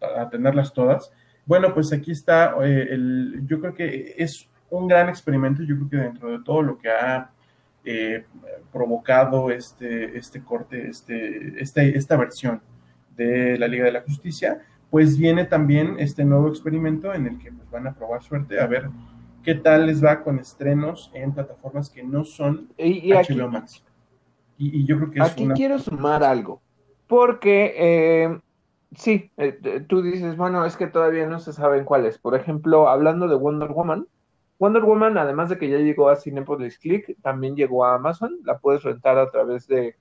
a 0.00 0.28
tenerlas 0.28 0.72
todas. 0.72 1.12
Bueno, 1.46 1.74
pues 1.74 1.92
aquí 1.92 2.12
está, 2.12 2.54
eh, 2.62 2.88
el, 2.90 3.42
yo 3.46 3.60
creo 3.60 3.74
que 3.74 4.14
es 4.16 4.48
un 4.70 4.86
gran 4.86 5.08
experimento, 5.08 5.62
yo 5.62 5.76
creo 5.76 5.90
que 5.90 5.96
dentro 5.96 6.30
de 6.30 6.44
todo 6.44 6.62
lo 6.62 6.78
que 6.78 6.90
ha 6.90 7.30
eh, 7.84 8.24
provocado 8.72 9.50
este, 9.50 10.16
este 10.16 10.42
corte, 10.42 10.88
este, 10.88 11.60
este, 11.60 11.96
esta 11.96 12.16
versión 12.16 12.60
de 13.16 13.58
la 13.58 13.68
Liga 13.68 13.84
de 13.84 13.92
la 13.92 14.02
Justicia, 14.02 14.62
pues 14.90 15.18
viene 15.18 15.44
también 15.44 15.96
este 15.98 16.24
nuevo 16.24 16.48
experimento 16.48 17.12
en 17.14 17.26
el 17.26 17.38
que 17.38 17.52
pues, 17.52 17.70
van 17.70 17.86
a 17.86 17.94
probar 17.94 18.22
suerte 18.22 18.60
a 18.60 18.66
ver 18.66 18.88
qué 19.42 19.54
tal 19.54 19.86
les 19.86 20.04
va 20.04 20.22
con 20.22 20.38
estrenos 20.38 21.10
en 21.14 21.32
plataformas 21.32 21.90
que 21.90 22.02
no 22.02 22.24
son 22.24 22.68
y, 22.76 23.12
HBO 23.12 23.48
Max. 23.48 23.82
Y, 24.62 24.84
yo 24.84 24.96
creo 24.98 25.10
que 25.10 25.22
aquí 25.22 25.48
quiero 25.54 25.78
sumar 25.78 26.22
algo, 26.22 26.60
porque 27.06 27.74
eh, 27.76 28.38
sí, 28.94 29.30
eh, 29.38 29.84
tú 29.88 30.02
dices, 30.02 30.36
bueno, 30.36 30.64
es 30.66 30.76
que 30.76 30.86
todavía 30.86 31.26
no 31.26 31.40
se 31.40 31.52
saben 31.52 31.84
cuáles. 31.84 32.18
Por 32.18 32.34
ejemplo, 32.34 32.88
hablando 32.88 33.26
de 33.26 33.36
Wonder 33.36 33.70
Woman, 33.70 34.06
Wonder 34.58 34.82
Woman, 34.82 35.16
además 35.16 35.48
de 35.48 35.58
que 35.58 35.70
ya 35.70 35.78
llegó 35.78 36.10
a 36.10 36.16
Cinepolis 36.16 36.78
Click, 36.78 37.16
también 37.22 37.56
llegó 37.56 37.86
a 37.86 37.94
Amazon, 37.94 38.38
la 38.44 38.58
puedes 38.58 38.82
rentar 38.82 39.16
a 39.16 39.30
través 39.30 39.66
de, 39.66 39.96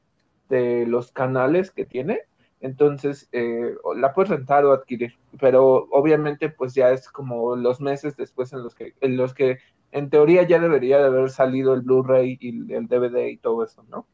de 0.50 0.86
los 0.86 1.12
canales 1.14 1.72
que 1.72 1.86
tiene 1.86 2.20
entonces 2.62 3.30
eh, 3.32 3.76
la 3.96 4.14
puedes 4.14 4.30
rentar 4.30 4.66
o 4.66 4.74
adquirir, 4.74 5.14
pero 5.40 5.88
obviamente 5.92 6.50
pues 6.50 6.74
ya 6.74 6.92
es 6.92 7.10
como 7.10 7.56
los 7.56 7.80
meses 7.80 8.18
después 8.18 8.52
en 8.54 8.64
los 8.64 8.76
que, 8.76 8.96
en 9.02 9.16
los 9.16 9.34
que 9.34 9.60
en 9.92 10.10
teoría 10.10 10.44
ya 10.44 10.60
debería 10.60 11.00
de 11.00 11.06
haber 11.06 11.30
salido 11.30 11.74
el 11.74 11.82
Blu-ray 11.82 12.38
y 12.40 12.74
el 12.74 12.88
DVD 12.88 13.30
y 13.30 13.38
todo 13.38 13.64
eso, 13.64 13.84
¿no? 13.90 14.06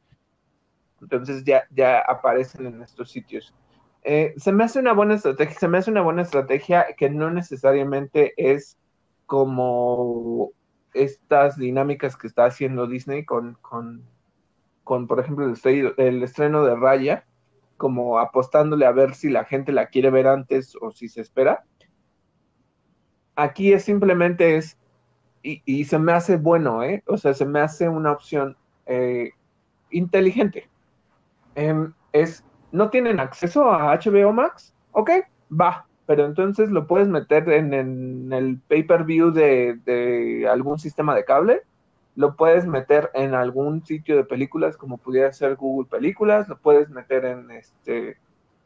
Entonces 1.06 1.43
ya, 1.43 1.64
ya 1.70 1.99
aparecen 1.99 2.66
en 2.66 2.82
estos 2.82 3.12
sitios. 3.12 3.53
Eh, 4.03 4.34
se 4.38 4.51
me 4.51 4.64
hace 4.64 4.80
una 4.80 4.93
buena 4.93 5.16
estrategia, 5.16 5.60
se 5.60 5.68
me 5.68 5.78
hace 5.78 5.91
una 5.91 6.01
buena 6.01 6.22
estrategia 6.22 6.88
que 6.97 7.10
no 7.10 7.32
necesariamente 7.32 8.34
es 8.38 8.78
como 9.26 10.51
estas 10.93 11.58
dinámicas 11.58 12.16
que 12.16 12.28
está 12.28 12.45
haciendo 12.45 12.88
Disney 12.88 13.26
con, 13.26 13.58
con, 13.62 14.03
con 14.84 15.08
por 15.08 15.20
ejemplo, 15.20 15.45
el, 15.97 16.24
estreno 16.24 16.64
de 16.66 16.76
Raya, 16.76 17.26
como 17.78 18.20
apostándole 18.20 18.86
a 18.86 18.91
ver 18.91 19.16
si 19.16 19.30
la 19.30 19.43
gente 19.43 19.72
la 19.72 19.88
quiere 19.88 20.10
ver 20.10 20.28
antes 20.28 20.76
o 20.82 20.91
si 20.91 21.08
se 21.08 21.22
espera. 21.22 21.66
Aquí 23.36 23.74
es 23.74 23.84
simplemente 23.84 24.58
es, 24.58 24.78
y, 25.41 25.86
se 25.86 25.99
me 25.99 26.12
hace 26.12 26.38
bueno, 26.38 26.84
¿eh? 26.84 27.03
O 27.08 27.18
sea, 27.18 27.34
se 27.34 27.45
me 27.45 27.60
hace 27.60 27.89
una 27.89 28.12
opción 28.12 28.58
eh, 28.86 29.32
inteligente. 29.89 30.70
Em, 31.56 31.93
es, 32.14 32.43
¿no 32.72 32.89
tienen 32.89 33.20
acceso 33.20 33.70
a 33.72 33.97
HBO 33.97 34.34
Max? 34.34 34.74
Ok, 34.91 35.10
va, 35.49 35.88
pero 36.06 36.26
entonces 36.26 36.70
lo 36.70 36.88
puedes 36.88 37.08
meter 37.08 37.49
en, 37.49 38.32
el 38.32 38.60
pay-per-view 38.68 39.32
de, 39.32 39.80
de 39.86 40.47
algún 40.47 40.80
sistema 40.80 41.16
de 41.16 41.26
cable 41.26 41.64
lo 42.16 42.36
puedes 42.36 42.66
meter 42.66 43.12
en 43.14 43.34
algún 43.34 43.86
sitio 43.86 44.16
de 44.16 44.24
películas 44.24 44.78
como 44.78 44.97
pudiera 44.97 45.32
ser 45.34 45.56
Google 45.56 45.89
Películas, 45.89 46.47
lo 46.47 46.58
puedes 46.58 46.89
meter 46.89 47.26
en 47.26 47.51
este 47.51 48.18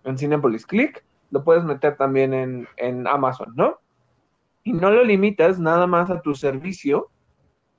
en 0.04 0.18
Cinepolis 0.18 0.66
Click, 0.66 1.04
lo 1.32 1.44
puedes 1.44 1.64
meter 1.64 1.98
también 1.98 2.68
en, 2.78 3.08
Amazon, 3.08 3.54
¿no? 3.56 3.80
Y 4.64 4.74
no 4.74 4.92
lo 4.92 5.04
limitas 5.04 5.60
nada 5.60 5.88
más 5.88 6.10
a 6.10 6.22
tu 6.22 6.36
servicio, 6.36 7.10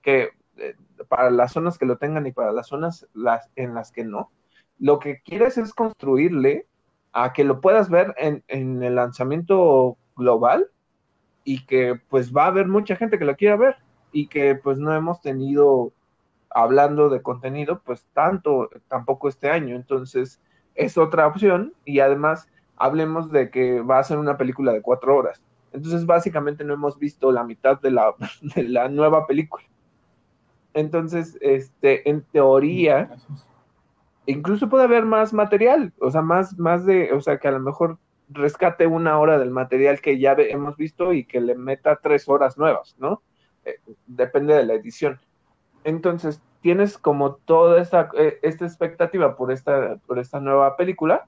que 0.02 0.30
eh, 0.56 0.74
para 1.08 1.30
las 1.30 1.52
zonas 1.52 1.78
que 1.78 1.86
lo 1.86 1.96
tengan 1.96 2.26
y 2.26 2.32
para 2.32 2.52
las 2.52 2.66
zonas 2.66 3.06
las, 3.14 3.48
en 3.56 3.74
las 3.74 3.90
que 3.90 4.04
no. 4.04 4.30
Lo 4.80 4.98
que 4.98 5.20
quieres 5.20 5.58
es 5.58 5.72
construirle 5.72 6.66
a 7.12 7.32
que 7.32 7.44
lo 7.44 7.60
puedas 7.60 7.90
ver 7.90 8.14
en, 8.18 8.42
en 8.48 8.82
el 8.82 8.96
lanzamiento 8.96 9.96
global 10.16 10.68
y 11.44 11.64
que 11.66 12.00
pues 12.08 12.34
va 12.34 12.44
a 12.44 12.48
haber 12.48 12.66
mucha 12.66 12.96
gente 12.96 13.18
que 13.18 13.24
lo 13.24 13.36
quiera 13.36 13.56
ver 13.56 13.76
y 14.12 14.26
que 14.26 14.54
pues 14.54 14.78
no 14.78 14.94
hemos 14.94 15.20
tenido 15.20 15.92
hablando 16.50 17.08
de 17.08 17.22
contenido 17.22 17.80
pues 17.84 18.06
tanto 18.12 18.70
tampoco 18.88 19.28
este 19.28 19.50
año. 19.50 19.76
Entonces 19.76 20.40
es 20.74 20.98
otra 20.98 21.26
opción 21.26 21.74
y 21.84 22.00
además 22.00 22.48
hablemos 22.76 23.30
de 23.30 23.50
que 23.50 23.80
va 23.80 23.98
a 23.98 24.04
ser 24.04 24.18
una 24.18 24.36
película 24.36 24.72
de 24.72 24.82
cuatro 24.82 25.16
horas. 25.16 25.42
Entonces 25.72 26.06
básicamente 26.06 26.64
no 26.64 26.74
hemos 26.74 26.98
visto 26.98 27.30
la 27.30 27.44
mitad 27.44 27.80
de 27.80 27.90
la, 27.90 28.14
de 28.54 28.64
la 28.64 28.88
nueva 28.88 29.26
película. 29.26 29.64
Entonces 30.74 31.38
este 31.40 32.08
en 32.08 32.22
teoría 32.22 33.10
incluso 34.26 34.68
puede 34.68 34.84
haber 34.84 35.04
más 35.04 35.32
material, 35.32 35.92
o 36.00 36.10
sea, 36.10 36.22
más, 36.22 36.58
más 36.58 36.84
de, 36.86 37.12
o 37.12 37.20
sea, 37.20 37.38
que 37.38 37.48
a 37.48 37.52
lo 37.52 37.60
mejor 37.60 37.98
rescate 38.28 38.86
una 38.86 39.18
hora 39.18 39.38
del 39.38 39.50
material 39.50 40.00
que 40.00 40.18
ya 40.18 40.32
hemos 40.38 40.76
visto 40.76 41.12
y 41.12 41.24
que 41.24 41.40
le 41.40 41.54
meta 41.54 41.98
tres 42.02 42.28
horas 42.28 42.56
nuevas, 42.58 42.94
¿no? 42.98 43.22
Eh, 43.64 43.80
depende 44.06 44.54
de 44.54 44.64
la 44.64 44.74
edición. 44.74 45.18
Entonces, 45.84 46.40
tienes 46.60 46.98
como 46.98 47.34
toda 47.34 47.80
esta, 47.80 48.10
eh, 48.16 48.38
esta 48.42 48.66
expectativa 48.66 49.36
por 49.36 49.50
esta, 49.50 49.96
por 50.06 50.18
esta 50.18 50.40
nueva 50.40 50.76
película. 50.76 51.26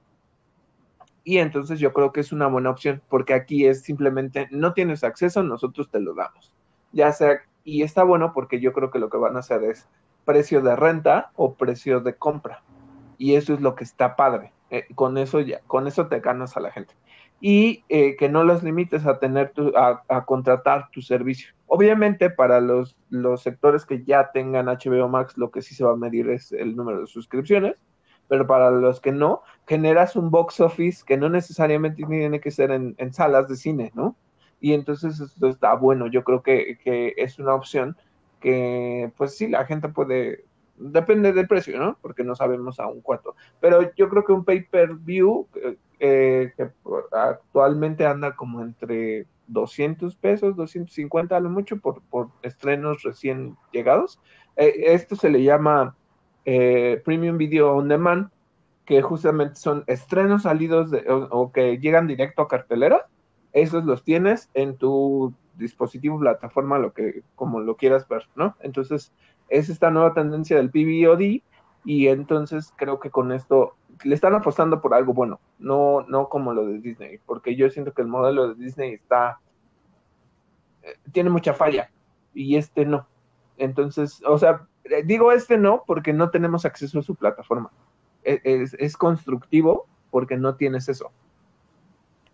Y 1.25 1.39
entonces 1.39 1.79
yo 1.79 1.93
creo 1.93 2.13
que 2.13 2.21
es 2.21 2.33
una 2.33 2.49
buena 2.49 2.71
opción, 2.71 3.01
porque 3.09 3.35
aquí 3.35 3.67
es 3.67 3.83
simplemente, 3.83 4.49
no 4.51 4.73
tienes 4.73 5.05
acceso, 5.05 5.43
nosotros 5.43 5.89
te 5.89 6.01
lo 6.01 6.15
damos. 6.15 6.53
Ya 6.93 7.13
sea, 7.13 7.41
y 7.65 7.83
está 7.83 8.03
bueno 8.03 8.33
porque 8.33 8.61
yo 8.61 8.73
creo 8.73 8.91
que 8.91 8.99
lo 8.99 9.09
que 9.09 9.19
van 9.19 9.37
a 9.37 9.41
hacer 9.41 9.63
es 9.63 9.89
precio 10.25 10.61
de 10.61 10.75
renta 10.77 11.31
o 11.37 11.55
precio 11.55 12.01
de 12.01 12.17
compra. 12.17 12.63
Y 13.23 13.37
eso 13.37 13.55
es 13.55 13.61
lo 13.61 13.77
que 13.77 13.85
está 13.85 14.17
padre. 14.17 14.53
Eh, 14.69 14.85
con 14.97 15.17
eso 15.17 15.39
ya, 15.39 15.61
con 15.69 15.87
eso 15.87 16.09
te 16.09 16.19
ganas 16.19 16.57
a 16.57 16.61
la 16.61 16.73
gente. 16.73 16.93
Y 17.41 17.85
eh, 17.89 18.17
que 18.17 18.29
no 18.29 18.43
los 18.43 18.65
limites 18.65 19.07
a 19.07 19.21
tener 19.21 19.53
tu, 19.53 19.73
a, 19.77 20.03
a, 20.09 20.25
contratar 20.25 20.91
tu 20.91 21.03
servicio. 21.03 21.55
Obviamente, 21.69 22.31
para 22.31 22.61
los, 22.61 22.97
los 23.11 23.41
sectores 23.41 23.87
que 23.87 24.03
ya 24.03 24.33
tengan 24.33 24.67
HBO 24.67 25.07
Max, 25.09 25.39
lo 25.39 25.53
que 25.53 25.63
sí 25.63 25.73
se 25.77 25.85
va 25.85 25.93
a 25.93 25.97
medir 25.97 26.31
es 26.31 26.51
el 26.51 26.75
número 26.75 27.03
de 27.03 27.07
suscripciones. 27.07 27.77
Pero 28.27 28.45
para 28.49 28.73
los 28.73 29.01
que 29.01 29.13
no, 29.13 29.43
generas 29.69 30.17
un 30.17 30.33
box 30.33 30.59
office 30.59 31.05
que 31.07 31.17
no 31.17 31.29
necesariamente 31.29 32.05
tiene 32.05 32.41
que 32.41 32.51
ser 32.51 32.73
en, 32.73 32.97
en 32.99 33.13
salas 33.13 33.47
de 33.47 33.55
cine, 33.55 33.93
¿no? 33.95 34.17
Y 34.61 34.73
entonces 34.73 35.21
esto 35.21 35.47
está 35.47 35.75
bueno. 35.77 36.09
Yo 36.09 36.25
creo 36.25 36.43
que, 36.43 36.77
que 36.83 37.15
es 37.17 37.39
una 37.39 37.55
opción 37.55 37.97
que, 38.41 39.13
pues 39.17 39.37
sí, 39.37 39.47
la 39.47 39.65
gente 39.65 39.89
puede, 39.91 40.45
depende 40.77 41.33
del 41.33 41.49
precio, 41.49 41.79
¿no? 41.79 41.99
Porque 42.01 42.25
no 42.25 42.35
sabemos 42.35 42.81
aún 42.81 43.01
cuánto. 43.01 43.37
Pero 43.61 43.95
yo 43.95 44.09
creo 44.09 44.25
que 44.25 44.33
un 44.33 44.45
pay-per-view 44.45 45.47
eh, 46.01 46.53
que 46.57 46.71
actualmente 47.13 48.07
anda 48.07 48.35
como 48.35 48.63
entre 48.63 49.27
200 49.49 50.17
pesos, 50.17 50.57
250 50.57 51.37
a 51.37 51.41
lo 51.41 51.51
mucho 51.51 51.79
por, 51.79 52.03
por 52.03 52.29
estrenos 52.43 53.03
recién 53.03 53.57
llegados. 53.73 54.21
Eh, 54.57 54.73
esto 54.87 55.17
se 55.17 55.31
le 55.31 55.43
llama 55.43 55.97
eh, 56.45 57.01
Premium 57.05 57.39
Video 57.39 57.73
On 57.73 57.89
Demand, 57.89 58.31
que 58.85 59.01
justamente 59.03 59.57
son 59.57 59.85
estrenos 59.87 60.43
salidos 60.43 60.91
de, 60.91 61.09
o, 61.09 61.29
o, 61.31 61.53
que 61.53 61.79
llegan 61.79 62.07
directo 62.07 62.43
a 62.43 62.49
cartelera. 62.49 63.07
Esos 63.53 63.85
los 63.85 64.03
tienes 64.03 64.51
en 64.55 64.77
tu 64.77 65.35
dispositivo, 65.57 66.19
plataforma, 66.19 66.79
lo 66.79 66.93
que, 66.93 67.23
como 67.37 67.61
lo 67.61 67.77
quieras 67.77 68.09
ver, 68.09 68.27
¿no? 68.35 68.57
Entonces, 68.61 69.13
es 69.49 69.69
esta 69.69 69.91
nueva 69.91 70.15
tendencia 70.15 70.57
del 70.57 70.71
PVOD 70.71 71.43
y 71.85 72.09
entonces 72.09 72.73
creo 72.77 73.01
que 73.01 73.11
con 73.11 73.33
esto 73.33 73.75
le 74.05 74.15
están 74.15 74.35
apostando 74.35 74.81
por 74.81 74.95
algo 74.95 75.13
bueno, 75.13 75.41
no, 75.59 76.05
no 76.09 76.29
como 76.29 76.53
lo 76.53 76.67
de 76.67 76.79
Disney, 76.79 77.19
porque 77.27 77.57
yo 77.57 77.69
siento 77.71 77.93
que 77.93 78.03
el 78.03 78.09
modelo 78.09 78.49
de 78.49 78.65
Disney 78.65 78.95
está, 78.95 79.41
eh, 80.83 80.97
tiene 81.13 81.31
mucha 81.31 81.55
falla 81.55 81.91
y 82.35 82.57
este 82.57 82.85
no. 82.85 83.07
Entonces, 83.59 84.23
o 84.27 84.39
sea, 84.39 84.67
digo 85.05 85.33
este 85.33 85.59
no 85.59 85.85
porque 85.87 86.13
no 86.13 86.31
tenemos 86.31 86.65
acceso 86.65 86.99
a 86.99 87.03
su 87.03 87.15
plataforma. 87.15 87.71
Es, 88.23 88.41
es, 88.45 88.75
es 88.79 88.97
constructivo 88.97 89.87
porque 90.11 90.37
no 90.37 90.55
tienes 90.57 90.89
eso 90.89 91.11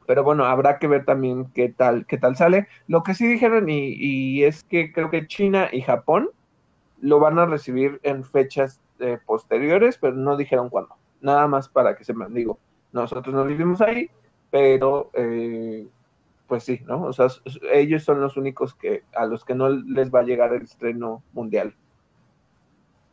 pero 0.09 0.25
bueno, 0.25 0.47
habrá 0.47 0.79
que 0.79 0.89
ver 0.89 1.05
también 1.05 1.51
qué 1.53 1.69
tal, 1.69 2.07
qué 2.07 2.17
tal 2.17 2.35
sale. 2.35 2.67
Lo 2.87 3.03
que 3.03 3.13
sí 3.13 3.27
dijeron 3.27 3.67
y, 3.69 4.43
es 4.43 4.65
que 4.65 4.91
creo 4.91 5.11
que 5.11 5.27
China 5.27 5.69
y 5.71 5.83
Japón 5.83 6.31
lo 7.01 7.21
van 7.21 7.39
a 7.39 7.47
recibir 7.47 8.01
en 8.03 8.25
fechas 8.25 8.81
eh, 8.99 9.19
posteriores, 9.25 9.99
pero 9.99 10.15
no 10.15 10.37
dijeron 10.37 10.69
cuándo. 10.69 10.97
Nada 11.21 11.47
más 11.47 11.69
para 11.69 11.97
que 11.97 12.05
se 12.05 12.15
me 12.15 12.27
digo, 12.29 12.59
nosotros 12.93 13.35
no 13.35 13.45
vivimos 13.45 13.81
ahí, 13.81 14.11
pero 14.51 15.11
eh, 15.15 15.87
pues 16.47 16.65
sí, 16.65 16.81
¿no? 16.87 17.03
O 17.03 17.13
sea, 17.13 17.29
ellos 17.73 18.05
son 18.05 18.21
los 18.21 18.37
únicos 18.37 18.75
que 18.75 19.05
a 19.15 19.27
los 19.27 19.45
que 19.45 19.55
no 19.55 19.69
les 19.69 20.13
va 20.13 20.21
a 20.21 20.25
llegar 20.25 20.53
el 20.53 20.63
estreno 20.63 21.23
mundial. 21.33 21.75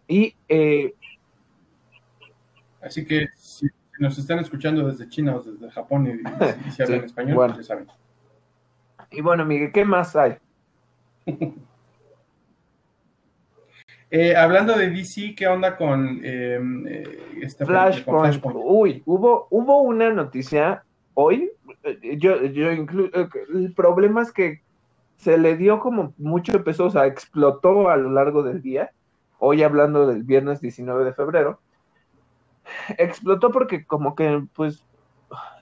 Y 0.07 0.35
eh, 0.47 0.93
así 2.81 3.05
que 3.05 3.27
si 3.35 3.67
nos 3.99 4.17
están 4.17 4.39
escuchando 4.39 4.87
desde 4.87 5.09
China 5.09 5.35
o 5.35 5.41
desde 5.41 5.71
Japón 5.71 6.07
y, 6.07 6.67
y 6.67 6.71
si 6.71 6.83
hablan 6.83 7.01
sí, 7.01 7.05
español, 7.05 7.35
bueno. 7.35 7.53
pues 7.55 7.67
ya 7.67 7.75
saben. 7.75 7.87
Y 9.11 9.21
bueno, 9.21 9.45
Miguel, 9.45 9.71
¿qué 9.71 9.85
más 9.85 10.15
hay? 10.15 10.37
Eh, 14.11 14.35
hablando 14.35 14.77
de 14.77 14.89
DC, 14.89 15.33
¿qué 15.35 15.47
onda 15.47 15.75
con 15.77 16.21
eh, 16.23 16.59
esta 17.41 17.65
Flashpoint. 17.65 18.21
Flashpoint? 18.21 18.59
Uy, 18.63 19.03
hubo, 19.05 19.47
hubo 19.49 19.81
una 19.81 20.11
noticia 20.11 20.83
hoy. 21.15 21.51
eh, 21.83 22.17
Yo, 22.17 22.43
yo 22.45 22.71
inclu 22.71 23.09
eh, 23.13 23.27
el 23.53 23.73
problema 23.73 24.21
es 24.21 24.31
que 24.31 24.61
se 25.17 25.37
le 25.37 25.57
dio 25.57 25.79
como 25.79 26.13
mucho 26.17 26.63
peso, 26.63 26.85
o 26.85 26.89
sea, 26.89 27.07
explotó 27.07 27.89
a 27.89 27.97
lo 27.97 28.11
largo 28.11 28.43
del 28.43 28.61
día. 28.61 28.91
Hoy 29.39 29.63
hablando 29.63 30.07
del 30.07 30.23
viernes 30.23 30.61
19 30.61 31.03
de 31.03 31.13
febrero, 31.13 31.59
explotó 32.97 33.51
porque 33.51 33.85
como 33.85 34.15
que, 34.15 34.43
pues, 34.53 34.85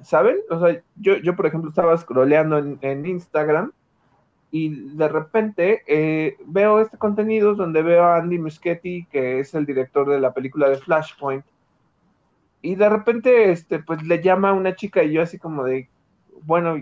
¿saben? 0.01 0.37
O 0.49 0.59
sea, 0.59 0.81
yo, 0.95 1.15
yo 1.17 1.35
por 1.35 1.45
ejemplo 1.45 1.69
estaba 1.69 1.97
scrolleando 1.97 2.57
en, 2.57 2.77
en 2.81 3.05
Instagram 3.05 3.71
y 4.55 4.69
de 4.69 5.07
repente 5.07 5.81
eh, 5.87 6.37
veo 6.45 6.79
este 6.79 6.99
contenido 6.99 7.55
donde 7.55 7.81
veo 7.81 8.03
a 8.03 8.17
Andy 8.17 8.37
Muschietti, 8.37 9.07
que 9.09 9.39
es 9.39 9.55
el 9.55 9.65
director 9.65 10.07
de 10.07 10.19
la 10.19 10.31
película 10.31 10.69
de 10.69 10.77
Flashpoint, 10.77 11.43
y 12.61 12.75
de 12.75 12.87
repente 12.87 13.49
este, 13.49 13.79
pues 13.79 14.03
le 14.03 14.21
llama 14.21 14.49
a 14.49 14.53
una 14.53 14.75
chica 14.75 15.01
y 15.01 15.11
yo 15.11 15.23
así 15.23 15.39
como 15.39 15.63
de, 15.63 15.89
bueno, 16.43 16.75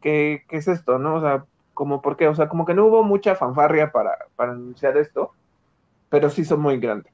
¿qué, 0.00 0.42
qué 0.48 0.56
es 0.56 0.66
esto? 0.66 0.98
¿No? 0.98 1.14
O 1.14 1.20
sea, 1.20 1.44
como 1.74 2.02
por 2.02 2.16
qué, 2.16 2.26
o 2.26 2.34
sea, 2.34 2.48
como 2.48 2.66
que 2.66 2.74
no 2.74 2.86
hubo 2.86 3.04
mucha 3.04 3.36
fanfarria 3.36 3.92
para, 3.92 4.18
para 4.34 4.50
anunciar 4.50 4.96
esto, 4.96 5.30
pero 6.08 6.28
sí 6.28 6.44
son 6.44 6.60
muy 6.60 6.80
grandes. 6.80 7.12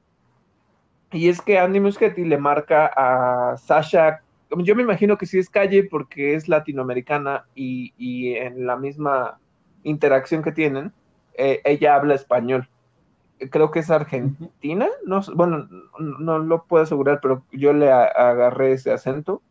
Y 1.11 1.29
es 1.29 1.39
que 1.39 1.59
Andy 1.59 1.81
Muschietti 1.81 2.25
le 2.25 2.39
marca 2.39 2.87
a 2.95 3.57
Sasha, 3.57 4.23
yo 4.57 4.75
me 4.75 4.81
imagino 4.81 5.19
que 5.19 5.27
sí 5.27 5.37
es 5.37 5.51
calle 5.51 5.83
porque 5.83 6.33
es 6.33 6.49
latinoamericana 6.49 7.45
y, 7.53 7.93
y 7.95 8.33
en 8.33 8.65
la 8.65 8.75
misma 8.75 9.37
interacción 9.83 10.43
que 10.43 10.51
tienen, 10.51 10.93
eh, 11.35 11.61
ella 11.63 11.95
habla 11.95 12.15
español. 12.15 12.67
Creo 13.51 13.71
que 13.71 13.79
es 13.79 13.89
argentina, 13.89 14.87
no, 15.05 15.21
bueno, 15.33 15.67
no, 15.99 16.19
no 16.19 16.39
lo 16.39 16.65
puedo 16.65 16.83
asegurar, 16.83 17.19
pero 17.21 17.45
yo 17.51 17.71
le 17.71 17.91
a, 17.91 18.03
agarré 18.03 18.73
ese 18.73 18.91
acento. 18.91 19.41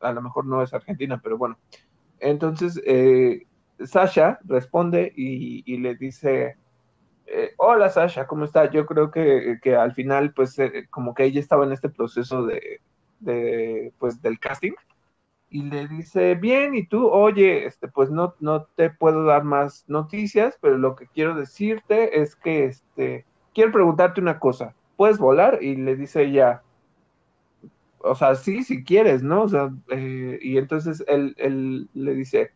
A 0.00 0.12
lo 0.12 0.22
mejor 0.22 0.46
no 0.46 0.62
es 0.62 0.72
argentina, 0.72 1.20
pero 1.22 1.36
bueno. 1.36 1.58
Entonces, 2.20 2.80
eh, 2.86 3.46
Sasha 3.84 4.38
responde 4.44 5.12
y, 5.14 5.62
y 5.66 5.78
le 5.78 5.94
dice, 5.94 6.56
eh, 7.26 7.52
hola 7.58 7.90
Sasha, 7.90 8.26
¿cómo 8.26 8.44
está? 8.44 8.70
Yo 8.70 8.86
creo 8.86 9.10
que, 9.10 9.58
que 9.62 9.76
al 9.76 9.92
final, 9.94 10.32
pues, 10.32 10.56
como 10.90 11.14
que 11.14 11.24
ella 11.24 11.40
estaba 11.40 11.64
en 11.64 11.72
este 11.72 11.90
proceso 11.90 12.46
de, 12.46 12.80
de, 13.20 13.92
pues, 13.98 14.22
del 14.22 14.38
casting 14.38 14.72
y 15.50 15.62
le 15.62 15.86
dice, 15.88 16.34
bien, 16.34 16.74
y 16.74 16.86
tú, 16.86 17.08
oye, 17.08 17.66
este, 17.66 17.88
pues 17.88 18.10
no, 18.10 18.34
no 18.40 18.64
te 18.74 18.90
puedo 18.90 19.24
dar 19.24 19.44
más 19.44 19.84
noticias, 19.88 20.58
pero 20.60 20.78
lo 20.78 20.96
que 20.96 21.06
quiero 21.06 21.34
decirte 21.34 22.20
es 22.20 22.34
que, 22.36 22.64
este, 22.66 23.24
quiero 23.54 23.72
preguntarte 23.72 24.20
una 24.20 24.38
cosa, 24.38 24.74
¿puedes 24.96 25.18
volar? 25.18 25.62
Y 25.62 25.76
le 25.76 25.96
dice 25.96 26.22
ella, 26.22 26.62
o 28.04 28.14
sea, 28.14 28.34
sí, 28.34 28.62
si 28.62 28.84
quieres, 28.84 29.22
¿no? 29.22 29.42
O 29.42 29.48
sea, 29.48 29.70
eh, 29.88 30.38
y 30.42 30.58
entonces 30.58 31.02
él, 31.08 31.34
él 31.38 31.88
le 31.94 32.14
dice, 32.14 32.52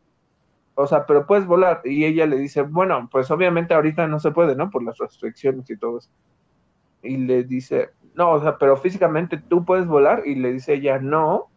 o 0.75 0.87
sea, 0.87 1.07
pero 1.07 1.27
puedes 1.27 1.47
volar. 1.47 1.81
Y 1.85 2.05
ella 2.05 2.27
le 2.27 2.37
dice, 2.37 2.63
bueno, 2.63 3.09
pues 3.11 3.31
obviamente 3.31 3.75
ahorita 3.75 4.07
no 4.07 4.21
se 4.21 4.31
puede, 4.31 4.55
¿no? 4.55 4.71
Por 4.71 4.85
las 4.85 4.99
restricciones 4.99 5.69
y 5.71 5.77
todo 5.77 5.99
eso. 5.99 6.11
Y 7.03 7.17
le 7.17 7.43
dice, 7.45 7.91
no, 8.15 8.33
o 8.33 8.41
sea, 8.41 8.59
pero 8.59 8.77
físicamente 8.77 9.39
tú 9.39 9.65
puedes 9.65 9.87
volar. 9.87 10.23
Y 10.25 10.37
le 10.37 10.53
dice 10.53 10.75
ella, 10.75 11.01
no, 11.01 11.49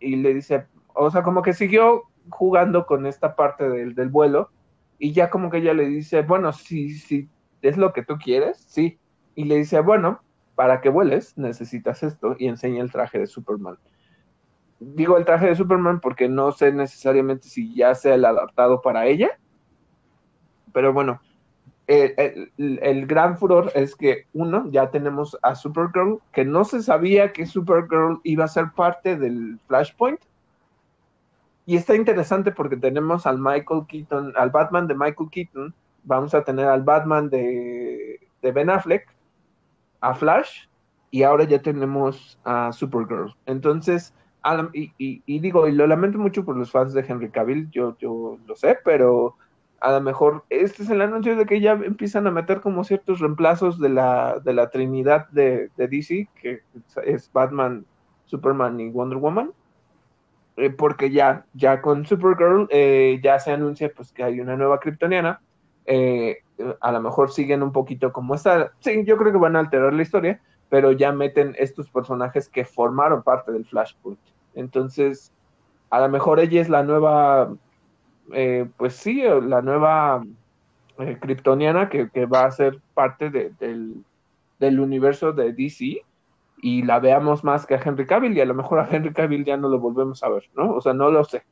y 0.00 0.16
le 0.16 0.34
dice, 0.34 0.66
o 0.94 1.10
sea, 1.10 1.22
como 1.22 1.42
que 1.42 1.52
siguió 1.52 2.04
jugando 2.28 2.86
con 2.86 3.06
esta 3.06 3.36
parte 3.36 3.68
del, 3.68 3.94
del 3.94 4.08
vuelo 4.08 4.50
y 4.98 5.12
ya 5.12 5.30
como 5.30 5.50
que 5.50 5.58
ella 5.58 5.74
le 5.74 5.86
dice, 5.86 6.22
bueno, 6.22 6.52
si, 6.52 6.90
si 6.94 7.28
es 7.62 7.76
lo 7.76 7.92
que 7.92 8.02
tú 8.02 8.16
quieres, 8.16 8.58
sí. 8.68 8.98
Y 9.34 9.44
le 9.44 9.56
dice, 9.56 9.80
bueno, 9.80 10.20
para 10.54 10.80
que 10.80 10.88
vueles 10.88 11.36
necesitas 11.36 12.02
esto 12.02 12.34
y 12.38 12.46
enseña 12.46 12.82
el 12.82 12.90
traje 12.90 13.18
de 13.18 13.26
Superman. 13.26 13.78
Digo 14.80 15.16
el 15.16 15.24
traje 15.24 15.46
de 15.46 15.54
Superman 15.54 16.00
porque 16.00 16.28
no 16.28 16.52
sé 16.52 16.72
necesariamente 16.72 17.48
si 17.48 17.74
ya 17.74 17.94
sea 17.94 18.14
el 18.14 18.24
adaptado 18.24 18.82
para 18.82 19.06
ella, 19.06 19.38
pero 20.72 20.92
bueno, 20.92 21.20
el, 21.86 23.06
gran 23.06 23.36
furor 23.38 23.70
es 23.74 23.94
que, 23.94 24.26
uno, 24.32 24.68
ya 24.70 24.90
tenemos 24.90 25.38
a 25.42 25.54
Supergirl, 25.54 26.20
que 26.32 26.44
no 26.44 26.64
se 26.64 26.82
sabía 26.82 27.32
que 27.32 27.46
Supergirl 27.46 28.20
iba 28.24 28.44
a 28.44 28.48
ser 28.48 28.70
parte 28.74 29.16
del 29.16 29.58
Flashpoint. 29.68 30.20
Y 31.64 31.76
está 31.76 31.94
interesante 31.94 32.52
porque 32.52 32.76
tenemos 32.76 33.26
al 33.26 33.38
Michael 33.38 33.86
Keaton, 33.88 34.32
al 34.36 34.50
Batman 34.50 34.86
de 34.86 34.94
Michael 34.94 35.30
Keaton, 35.30 35.74
vamos 36.04 36.34
a 36.34 36.44
tener 36.44 36.66
al 36.66 36.82
Batman 36.82 37.28
de, 37.28 38.20
Ben 38.42 38.70
Affleck, 38.70 39.08
a 40.00 40.14
Flash, 40.14 40.66
y 41.10 41.22
ahora 41.22 41.44
ya 41.44 41.60
tenemos 41.60 42.38
a 42.44 42.72
Supergirl. 42.72 43.34
Entonces, 43.46 44.14
y, 44.72 45.40
digo, 45.40 45.66
y 45.66 45.72
lo 45.72 45.86
lamento 45.86 46.18
mucho 46.18 46.44
por 46.44 46.56
los 46.56 46.70
fans 46.70 46.92
de 46.92 47.04
Henry 47.06 47.30
Cavill, 47.30 47.68
yo, 47.70 47.96
yo 47.98 48.38
lo 48.46 48.54
sé, 48.54 48.78
pero 48.84 49.36
a 49.80 49.92
lo 49.92 50.00
mejor 50.00 50.44
este 50.48 50.82
es 50.82 50.90
el 50.90 51.02
anuncio 51.02 51.36
de 51.36 51.46
que 51.46 51.60
ya 51.60 51.72
empiezan 51.72 52.26
a 52.26 52.30
meter 52.30 52.60
como 52.60 52.84
ciertos 52.84 53.20
reemplazos 53.20 53.78
de 53.78 53.90
la, 53.90 54.40
de 54.40 54.52
la 54.52 54.70
trinidad 54.70 55.28
de, 55.30 55.70
DC, 55.76 56.28
que 56.40 56.62
es 57.04 57.30
Batman, 57.32 57.84
Superman 58.24 58.80
y 58.80 58.90
Wonder 58.90 59.18
Woman. 59.18 59.52
Eh, 60.56 60.70
porque 60.70 61.10
ya, 61.10 61.44
ya 61.52 61.82
con 61.82 62.06
Supergirl 62.06 62.66
eh, 62.70 63.20
ya 63.22 63.38
se 63.38 63.52
anuncia 63.52 63.92
pues 63.94 64.10
que 64.12 64.24
hay 64.24 64.40
una 64.40 64.56
nueva 64.56 64.80
kryptoniana. 64.80 65.40
Eh, 65.84 66.38
a 66.80 66.92
lo 66.92 67.00
mejor 67.02 67.30
siguen 67.30 67.62
un 67.62 67.72
poquito 67.72 68.12
como 68.12 68.34
esta. 68.34 68.72
Sí, 68.80 69.04
yo 69.04 69.16
creo 69.18 69.32
que 69.32 69.38
van 69.38 69.56
a 69.56 69.60
alterar 69.60 69.92
la 69.92 70.02
historia, 70.02 70.40
pero 70.70 70.92
ya 70.92 71.12
meten 71.12 71.54
estos 71.58 71.90
personajes 71.90 72.48
que 72.48 72.64
formaron 72.64 73.22
parte 73.22 73.52
del 73.52 73.66
Flashpoint. 73.66 74.18
Entonces, 74.54 75.32
a 75.90 76.00
lo 76.00 76.08
mejor 76.08 76.40
ella 76.40 76.60
es 76.60 76.68
la 76.70 76.82
nueva, 76.82 77.54
eh, 78.32 78.66
pues 78.76 78.94
sí, 78.94 79.22
la 79.22 79.62
nueva 79.62 80.22
eh, 80.98 81.18
kryptoniana 81.20 81.88
que, 81.88 82.08
va 82.26 82.44
a 82.44 82.50
ser 82.50 82.80
parte 82.94 83.30
del, 83.30 84.04
del, 84.58 84.80
universo 84.80 85.32
de 85.32 85.52
DC 85.52 86.02
y 86.62 86.82
la 86.82 86.98
veamos 87.00 87.44
más 87.44 87.66
que 87.66 87.74
a 87.74 87.80
Henry 87.82 88.06
Cavill 88.06 88.36
y 88.36 88.40
a 88.40 88.46
lo 88.46 88.54
mejor 88.54 88.80
a 88.80 88.88
Henry 88.90 89.12
Cavill 89.12 89.44
ya 89.44 89.56
no 89.56 89.68
lo 89.68 89.78
volvemos 89.78 90.22
a 90.22 90.28
ver, 90.28 90.44
¿no? 90.54 90.74
O 90.74 90.80
sea, 90.80 90.94
no 90.94 91.10
lo 91.10 91.24
sé. 91.24 91.44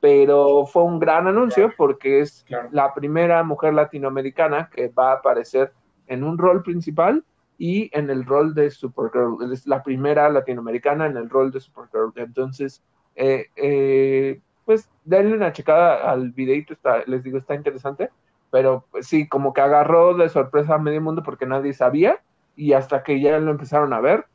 Pero 0.00 0.66
fue 0.66 0.82
un 0.82 0.98
gran 0.98 1.26
anuncio 1.26 1.72
porque 1.76 2.20
es 2.20 2.44
la 2.70 2.92
primera 2.92 3.42
mujer 3.42 3.74
latinoamericana 3.74 4.68
que 4.68 4.88
va 4.88 5.12
a 5.12 5.16
aparecer 5.16 5.72
en 6.06 6.22
un 6.22 6.36
rol 6.38 6.62
principal 6.62 7.24
y 7.58 7.90
en 7.96 8.10
el 8.10 8.24
rol 8.24 8.54
de 8.54 8.70
Supergirl. 8.70 9.52
Es 9.52 9.66
la 9.66 9.82
primera 9.82 10.28
latinoamericana 10.28 11.06
en 11.06 11.16
el 11.16 11.30
rol 11.30 11.50
de 11.50 11.60
Supergirl. 11.60 12.12
Entonces, 12.16 12.82
eh, 13.14 13.46
eh, 13.56 14.40
pues 14.66 14.90
denle 15.04 15.34
una 15.34 15.52
checada 15.52 16.10
al 16.10 16.32
videito, 16.32 16.74
está, 16.74 17.02
les 17.06 17.22
digo, 17.22 17.38
está 17.38 17.54
interesante, 17.54 18.10
pero 18.50 18.84
pues, 18.90 19.06
sí, 19.06 19.26
como 19.26 19.54
que 19.54 19.62
agarró 19.62 20.14
de 20.14 20.28
sorpresa 20.28 20.74
a 20.74 20.78
medio 20.78 21.00
mundo 21.00 21.22
porque 21.22 21.46
nadie 21.46 21.72
sabía 21.72 22.20
y 22.54 22.74
hasta 22.74 23.02
que 23.02 23.18
ya 23.20 23.38
lo 23.38 23.50
empezaron 23.50 23.94
a 23.94 24.00
ver, 24.00 24.26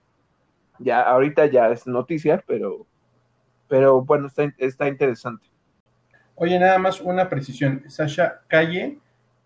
ya 0.80 1.02
ahorita 1.02 1.46
ya 1.46 1.70
es 1.70 1.86
noticia, 1.86 2.44
pero, 2.48 2.88
pero 3.68 4.02
bueno, 4.02 4.26
está, 4.26 4.52
está 4.58 4.88
interesante. 4.88 5.46
Oye, 6.34 6.58
nada 6.58 6.80
más 6.80 7.00
una 7.02 7.30
precisión. 7.30 7.84
Sasha 7.88 8.42
Calle 8.48 8.98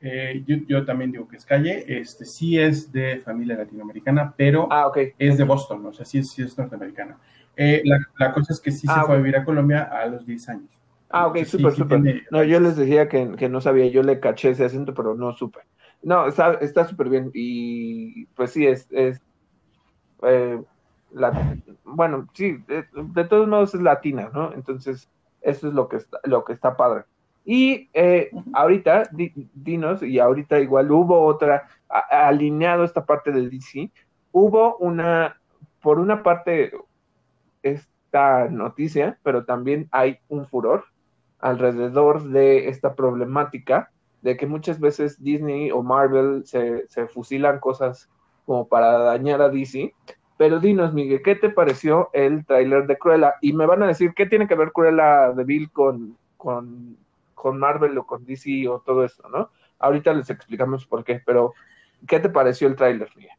eh, 0.08 0.44
yo, 0.68 0.86
también 0.86 1.12
digo 1.12 1.28
que 1.28 1.38
es 1.38 1.46
calle, 1.46 1.84
este 1.88 2.26
sí 2.26 2.60
es 2.60 2.92
de 2.92 3.22
familia 3.22 3.56
latinoamericana, 3.56 4.34
pero 4.38 4.68
ah, 4.70 4.92
es 5.18 5.36
de 5.36 5.44
Boston, 5.44 5.84
o 5.84 5.94
sea, 5.94 6.06
sí 6.06 6.20
es, 6.20 6.30
sí 6.30 6.44
es 6.44 6.56
norteamericana. 6.56 7.18
Eh, 7.58 7.82
la, 7.84 8.32
cosa 8.32 8.54
es 8.54 8.60
que 8.60 8.72
sí 8.72 8.86
se 8.86 8.94
ah, 8.94 9.04
fue 9.06 9.16
a 9.16 9.18
vivir 9.18 9.36
a 9.36 9.44
Colombia 9.44 9.84
a 9.84 10.06
los 10.06 10.24
10 10.24 10.50
años. 10.50 10.75
Ah, 11.10 11.28
ok, 11.28 11.44
súper, 11.46 11.74
súper. 11.74 12.26
No, 12.32 12.44
yo 12.44 12.60
les 12.60 12.76
decía 12.76 13.08
que, 13.08 13.26
no 13.50 13.62
sabía, 13.62 13.88
yo 13.88 14.04
le 14.04 14.20
caché 14.20 14.50
ese 14.50 14.66
acento, 14.66 14.94
pero 14.94 15.16
no 15.16 15.34
supe. 15.34 15.60
No, 16.02 16.28
está 16.28 16.86
súper 16.86 17.10
bien 17.10 17.32
y 17.34 18.26
pues 18.36 18.52
sí, 18.52 18.68
es, 18.68 18.88
es 18.92 19.22
eh, 20.22 20.62
bueno, 21.84 22.28
sí, 22.34 22.58
de, 22.68 23.24
todos 23.26 23.48
modos 23.48 23.74
es 23.74 23.82
latina, 23.82 24.30
¿no? 24.34 24.54
Entonces, 24.54 25.10
eso 25.42 25.68
es 25.68 25.74
lo 25.74 25.88
que 25.88 25.98
está, 25.98 26.20
lo 26.24 26.44
que 26.44 26.54
está 26.54 26.76
padre. 26.76 27.06
Y 27.46 27.90
eh, 27.94 28.32
ahorita, 28.54 29.10
dinos, 29.54 30.02
y 30.02 30.20
ahorita 30.20 30.60
igual 30.60 30.92
hubo 30.92 31.22
otra, 31.26 31.68
alineado 32.10 32.84
esta 32.84 33.06
parte 33.06 33.32
del 33.32 33.50
DC, 33.50 33.92
hubo 34.32 34.78
una, 34.78 35.40
por 35.82 36.00
una 36.00 36.24
parte, 36.24 36.74
esta 37.62 38.50
noticia, 38.50 39.20
pero 39.24 39.46
también 39.46 39.88
hay 39.92 40.20
un 40.28 40.48
furor 40.48 40.86
alrededor 41.40 42.24
de 42.24 42.70
esta 42.70 42.96
problemática 42.96 43.92
de 44.22 44.38
que 44.38 44.48
muchas 44.48 44.80
veces 44.80 45.22
Disney 45.22 45.72
o 45.72 45.84
Marvel 45.84 46.44
se, 46.46 46.88
se 46.88 47.08
fusilan 47.08 47.60
cosas 47.60 48.10
como 48.46 48.68
para 48.68 48.98
dañar 49.00 49.42
a 49.42 49.50
DC. 49.50 49.94
Pero 50.38 50.60
dinos, 50.60 50.94
Miguel, 50.94 51.22
¿qué 51.24 51.36
te 51.36 51.50
pareció 51.50 52.10
el 52.14 52.46
tráiler 52.46 52.88
de 52.88 52.98
Cruella? 52.98 53.36
Y 53.42 53.54
me 53.54 53.66
van 53.66 53.84
a 53.84 53.88
decir, 53.88 54.14
¿qué 54.16 54.26
tiene 54.26 54.48
que 54.48 54.56
ver 54.56 54.72
Cruella 54.72 55.32
de 55.32 55.44
Bill 55.44 55.72
con, 55.72 56.18
con 56.36 56.98
con 57.46 57.60
Marvel 57.60 57.96
o 58.00 58.08
con 58.08 58.26
DC 58.26 58.68
o 58.68 58.80
todo 58.80 59.06
esto, 59.06 59.30
¿no? 59.30 59.52
Ahorita 59.78 60.12
les 60.16 60.32
explicamos 60.32 60.88
por 60.88 61.04
qué, 61.04 61.22
pero 61.24 61.54
¿qué 62.08 62.20
te 62.20 62.30
pareció 62.30 62.68
el 62.68 62.76
tráiler, 62.76 63.08
Miguel? 63.16 63.38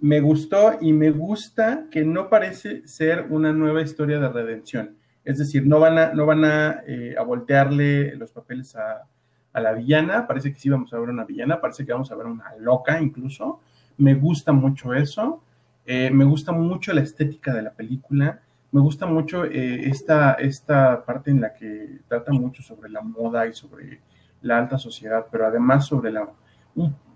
Me 0.00 0.18
gustó 0.20 0.78
y 0.80 0.94
me 0.94 1.10
gusta 1.10 1.88
que 1.90 2.06
no 2.06 2.30
parece 2.30 2.88
ser 2.88 3.26
una 3.28 3.52
nueva 3.52 3.82
historia 3.82 4.18
de 4.18 4.30
redención. 4.30 4.96
Es 5.30 5.38
decir, 5.38 5.66
no 5.66 5.80
van 5.80 5.98
a, 5.98 6.12
no 6.12 6.26
van 6.26 6.44
a, 6.44 6.82
eh, 6.86 7.14
voltearle 7.26 8.16
los 8.16 8.32
papeles 8.32 8.76
a, 8.76 9.06
la 9.52 9.72
villana. 9.72 10.26
Parece 10.26 10.52
que 10.52 10.60
sí 10.60 10.68
vamos 10.68 10.92
a 10.92 10.98
ver 10.98 11.08
una 11.08 11.24
villana, 11.24 11.60
parece 11.60 11.84
que 11.84 11.92
vamos 11.92 12.10
a 12.12 12.14
ver 12.14 12.26
una 12.26 12.54
loca 12.58 13.00
incluso. 13.00 13.60
Me 13.98 14.14
gusta 14.14 14.52
mucho 14.52 14.94
eso. 14.94 15.42
Eh, 15.84 16.10
me 16.10 16.24
gusta 16.24 16.52
mucho 16.52 16.92
la 16.92 17.00
estética 17.00 17.52
de 17.52 17.62
la 17.62 17.72
película 17.72 18.40
me 18.72 18.80
gusta 18.80 19.06
mucho 19.06 19.44
eh, 19.44 19.88
esta, 19.88 20.34
esta 20.34 21.04
parte 21.04 21.30
en 21.30 21.40
la 21.40 21.52
que 21.52 21.98
trata 22.06 22.32
mucho 22.32 22.62
sobre 22.62 22.88
la 22.90 23.00
moda 23.00 23.46
y 23.46 23.52
sobre 23.52 24.00
la 24.42 24.58
alta 24.58 24.78
sociedad, 24.78 25.26
pero 25.30 25.46
además 25.46 25.86
sobre 25.86 26.12
la... 26.12 26.28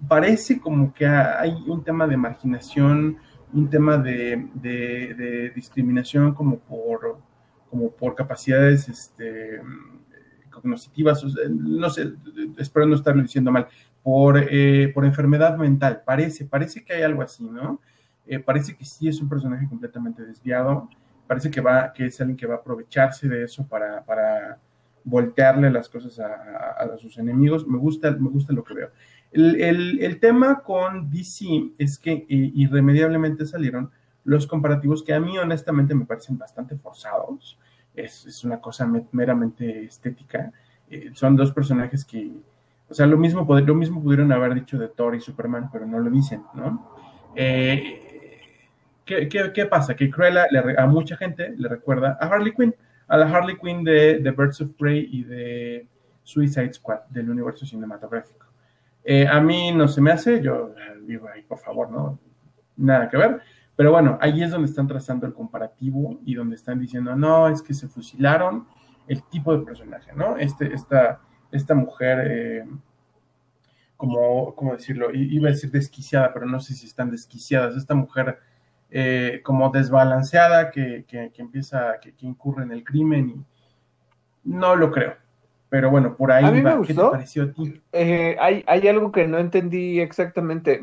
parece 0.09 0.61
como 0.61 0.93
que 0.93 1.07
hay 1.07 1.53
un 1.67 1.83
tema 1.85 2.07
de 2.07 2.17
marginación, 2.17 3.19
un 3.53 3.71
tema 3.71 3.97
de, 3.97 5.53
discriminación 5.55 6.35
como 6.35 6.59
por, 6.59 7.19
como 7.75 7.91
por 7.91 8.15
capacidades 8.15 8.89
este, 8.89 9.61
cognitivas, 10.49 11.25
no 11.51 11.91
sé, 11.91 12.13
espero 12.57 12.87
no 12.87 12.95
estarlo 12.95 13.21
diciendo 13.21 13.51
mal, 13.51 13.67
por, 14.01 14.39
eh, 14.39 14.93
por 14.95 15.05
enfermedad 15.05 15.57
mental, 15.57 16.03
parece, 16.07 16.45
parece 16.45 16.85
que 16.85 16.93
hay 16.93 17.03
algo 17.03 17.23
así, 17.23 17.43
¿no? 17.43 17.81
Eh, 18.29 18.39
parece 18.39 18.77
que 18.77 18.85
sí 18.85 19.09
es 19.09 19.21
un 19.21 19.29
personaje 19.29 19.69
completamente 19.69 20.25
desviado, 20.25 20.89
parece 21.27 21.51
que 21.51 21.61
va, 21.61 21.93
que 21.93 22.07
es 22.07 22.21
alguien 22.21 22.37
que 22.37 22.47
va 22.47 22.55
a 22.55 22.59
aprovecharse 22.59 23.29
de 23.29 23.43
eso 23.43 23.67
para, 23.67 24.05
para 24.05 24.61
voltearle 25.03 25.69
las 25.73 25.89
cosas 25.89 26.21
a, 26.21 26.97
sus 26.97 27.19
enemigos. 27.19 27.67
Me 27.67 27.79
gusta, 27.79 28.13
me 28.13 28.31
gusta 28.31 28.53
lo 28.53 28.63
que 28.63 28.75
veo. 28.75 28.91
El, 29.33 30.21
tema 30.21 30.63
con 30.63 31.11
DC 31.11 31.73
es 31.77 31.99
que 31.99 32.13
eh, 32.13 32.27
irremediablemente 32.29 33.45
salieron 33.47 33.91
los 34.23 34.47
comparativos 34.47 35.03
que 35.03 35.13
a 35.13 35.21
mí 35.21 35.37
honestamente 35.39 35.95
me 35.95 36.07
parecen 36.07 36.39
bastante 36.39 36.77
forzados. 36.77 37.59
Es, 37.95 38.45
una 38.45 38.61
cosa 38.61 38.91
meramente 39.13 39.85
estética. 39.85 40.53
Eh, 40.91 41.11
son 41.15 41.37
dos 41.37 41.53
personajes 41.53 42.05
que, 42.05 42.31
o 42.89 42.95
sea, 42.95 43.07
lo 43.07 43.17
mismo, 43.17 43.47
lo 43.49 43.75
mismo 43.75 44.03
pudieron 44.03 44.33
haber 44.33 44.55
dicho 44.55 44.79
de 44.79 44.89
Thor 44.89 45.15
y 45.15 45.21
Superman, 45.21 45.71
pero 45.73 45.87
no 45.87 45.99
lo 45.99 46.11
dicen, 46.11 46.43
¿no? 46.55 46.91
Eh, 47.35 48.01
¿qué, 49.05 49.67
pasa? 49.71 49.95
Que 49.95 50.11
Cruella 50.11 50.47
a 50.79 50.87
mucha 50.87 51.17
gente 51.17 51.55
le 51.57 51.69
recuerda 51.69 52.19
a 52.21 52.27
Harley 52.27 52.53
Quinn, 52.53 52.75
a 53.09 53.17
la 53.17 53.27
Harley 53.27 53.57
Quinn 53.57 53.85
de, 53.85 54.19
de 54.19 54.31
Birds 54.31 54.61
of 54.61 54.71
Prey 54.79 55.09
y 55.11 55.25
de 55.25 55.87
Suicide 56.23 56.73
Squad 56.73 57.01
del 57.11 57.31
universo 57.31 57.67
cinematográfico. 57.67 58.47
Eh, 59.05 59.27
a 59.29 59.39
mí 59.41 59.71
no 59.73 59.87
se 59.87 60.01
me 60.01 60.11
hace, 60.11 60.41
yo 60.41 60.75
digo 61.03 61.29
ahí, 61.29 61.43
por 61.43 61.59
favor, 61.59 61.91
no, 61.91 62.19
nada 62.77 63.09
que 63.09 63.19
ver. 63.19 63.41
Pero 63.77 63.91
bueno, 63.91 64.19
ahí 64.21 64.43
es 64.43 64.51
donde 64.51 64.69
están 64.69 64.87
trazando 64.87 65.27
el 65.27 65.33
comparativo 65.33 66.21
y 66.25 66.35
donde 66.35 66.55
están 66.55 66.79
diciendo, 66.79 67.17
no, 67.17 67.49
es 67.49 67.61
que 67.61 67.75
se 67.75 67.89
fusilaron 67.89 68.67
el 69.09 69.23
tipo 69.25 69.57
de 69.57 69.65
personaje, 69.65 70.13
¿no? 70.15 70.37
Este, 70.37 70.73
esta, 70.73 71.21
esta 71.51 71.75
mujer, 71.75 72.27
eh, 72.31 72.65
como, 73.97 74.55
¿cómo 74.55 74.73
decirlo? 74.75 75.13
Iba 75.13 75.49
a 75.49 75.53
decir 75.53 75.71
desquiciada, 75.71 76.33
pero 76.33 76.47
no 76.47 76.61
sé 76.61 76.75
si 76.75 76.87
están 76.87 77.11
desquiciadas. 77.11 77.77
Esta 77.77 77.95
mujer 77.95 78.39
eh, 78.91 79.41
como 79.43 79.71
desbalanceada 79.71 80.71
que, 80.71 81.05
empieza, 81.37 81.99
que, 82.01 82.15
incurre 82.21 82.63
en 82.63 82.73
el 82.73 82.85
crimen 82.85 83.29
y 83.31 83.45
no 84.45 84.77
lo 84.77 84.93
creo. 84.93 85.15
Pero 85.69 85.91
bueno, 85.91 86.17
por 86.17 86.31
ahí 86.31 86.45
¿Qué 86.87 86.95
te 86.95 87.01
pareció 87.01 87.43
a 87.43 87.53
ti? 87.53 87.83
Eh, 87.91 88.37
hay, 88.39 88.63
hay 88.69 88.87
algo 88.87 89.11
que 89.11 89.27
no 89.27 89.39
entendí 89.39 89.99
exactamente. 89.99 90.81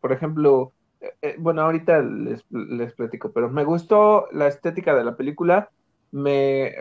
por 0.00 0.12
ejemplo, 0.12 0.74
eh, 1.22 1.36
bueno, 1.38 1.62
ahorita 1.62 2.00
les, 2.00 2.44
les, 2.50 2.92
platico, 2.94 3.32
pero 3.32 3.50
me 3.50 3.64
gustó 3.64 4.28
la 4.32 4.48
estética 4.48 4.94
de 4.94 5.04
la 5.04 5.16
película. 5.16 5.70
Me, 6.12 6.74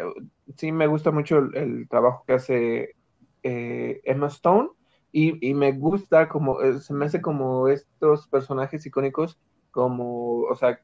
sí, 0.57 0.71
me 0.71 0.87
gusta 0.87 1.11
mucho 1.11 1.39
el, 1.53 1.87
trabajo 1.89 2.23
que 2.27 2.33
hace 2.33 2.95
Emma 3.43 4.27
Stone 4.27 4.69
y, 5.11 5.49
y, 5.49 5.53
me 5.53 5.71
gusta 5.73 6.27
como, 6.29 6.59
se 6.79 6.93
me 6.93 7.05
hace 7.05 7.21
como 7.21 7.67
estos 7.67 8.27
personajes 8.27 8.85
icónicos 8.85 9.39
como, 9.71 10.41
o 10.43 10.55
sea, 10.55 10.79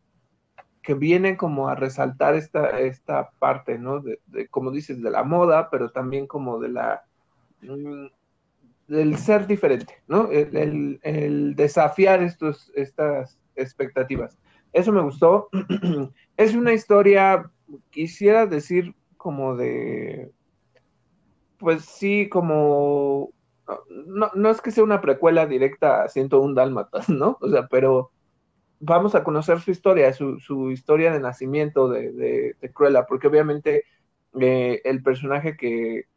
que 0.82 0.94
vienen 0.96 1.38
como 1.38 1.70
a 1.70 1.76
resaltar 1.76 2.36
esta, 2.36 2.80
esta 2.80 3.32
parte, 3.39 3.78
¿no? 3.78 4.02
De, 4.02 4.20
como 4.50 4.72
dices, 4.72 5.02
de 5.02 5.12
la 5.12 5.24
moda, 5.24 5.70
pero 5.70 5.92
también 5.92 6.28
como 6.28 6.60
de 6.60 6.70
la, 6.70 7.06
del 8.92 9.18
ser 9.18 9.48
diferente, 9.48 10.04
¿no? 10.08 10.30
El, 10.30 11.56
desafiar 11.56 12.22
estos, 12.22 12.72
estas 12.76 13.39
expectativas. 13.56 14.38
Eso 14.74 14.92
me 14.92 15.02
gustó. 15.02 15.48
es 16.38 16.54
una 16.54 16.74
historia, 16.74 17.50
quisiera 17.89 18.46
decir, 18.46 18.94
como 19.16 19.56
de, 19.56 20.32
pues 21.58 21.86
sí, 21.86 22.28
como, 22.28 23.32
no, 24.08 24.30
no 24.36 24.50
es 24.50 24.60
que 24.60 24.72
sea 24.72 24.84
una 24.84 25.00
precuela 25.00 25.46
directa 25.46 26.04
a 26.04 26.10
101 26.10 26.54
Dálmatas, 26.54 27.08
¿no? 27.08 27.38
O 27.39 27.50
sea, 27.50 27.68
pero 27.68 28.12
vamos 28.82 29.16
a 29.16 29.24
conocer 29.24 29.62
su 29.62 29.72
historia, 29.72 30.12
su, 30.12 30.38
su 30.39 30.70
historia 30.70 31.14
de 31.14 31.22
nacimiento 31.22 31.88
de, 31.88 32.12
de, 32.12 32.72
Cruella, 32.74 33.06
porque 33.06 33.28
obviamente 33.28 33.86
eh, 34.39 34.82
el 34.84 35.03
personaje 35.03 35.57
que, 35.57 36.07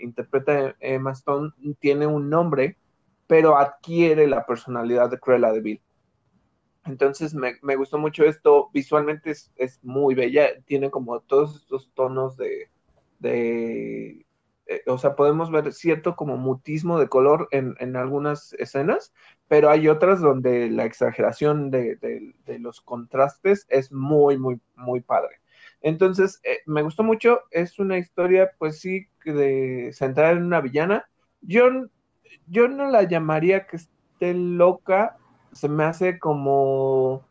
interpreta 0.00 0.76
Emma 0.80 1.12
Stone 1.12 1.52
tiene 1.80 2.06
un 2.06 2.30
nombre, 2.30 2.78
pero 3.26 3.56
adquiere 3.56 4.26
la 4.26 4.46
personalidad 4.46 5.10
de 5.10 5.18
Cruella 5.18 5.52
de 5.52 5.60
Vil. 5.60 5.82
Entonces 6.84 7.34
me, 7.34 7.54
me, 7.62 7.76
gustó 7.76 7.98
mucho 7.98 8.24
esto, 8.24 8.70
visualmente 8.72 9.30
es, 9.30 9.52
es, 9.56 9.78
muy 9.84 10.14
bella, 10.14 10.60
tiene 10.64 10.90
como 10.90 11.20
todos 11.20 11.56
estos 11.56 11.90
tonos 11.94 12.36
de, 12.36 12.70
de 13.20 14.26
eh, 14.72 14.82
o 14.86 14.96
sea, 14.98 15.16
podemos 15.16 15.50
ver 15.50 15.72
cierto 15.72 16.16
como 16.16 16.36
mutismo 16.36 16.98
de 16.98 17.08
color 17.08 17.48
en, 17.50 17.74
en 17.80 17.96
algunas 17.96 18.54
escenas, 18.54 19.12
pero 19.48 19.70
hay 19.70 19.88
otras 19.88 20.20
donde 20.20 20.70
la 20.70 20.84
exageración 20.84 21.70
de, 21.70 21.96
de, 21.96 22.58
los 22.58 22.80
contrastes 22.80 23.66
es 23.68 23.92
muy, 23.92 24.38
muy, 24.38 24.60
muy 24.76 25.00
padre. 25.00 25.40
Entonces, 25.82 26.40
eh, 26.44 26.60
me 26.66 26.82
gustó 26.82 27.02
mucho, 27.02 27.40
es 27.50 27.78
una 27.78 27.98
historia, 27.98 28.52
pues 28.58 28.80
sí, 28.80 29.06
de 29.24 29.90
centrar 29.92 30.36
en 30.36 30.44
una 30.44 30.60
villana. 30.60 31.04
Yo, 31.40 31.68
yo 32.46 32.68
no 32.68 32.88
la 32.88 33.02
llamaría 33.02 33.66
que 33.66 33.76
esté 33.76 34.32
loca, 34.34 35.16
se 35.52 35.68
me 35.68 35.84
hace 35.84 36.18
como, 36.20 37.26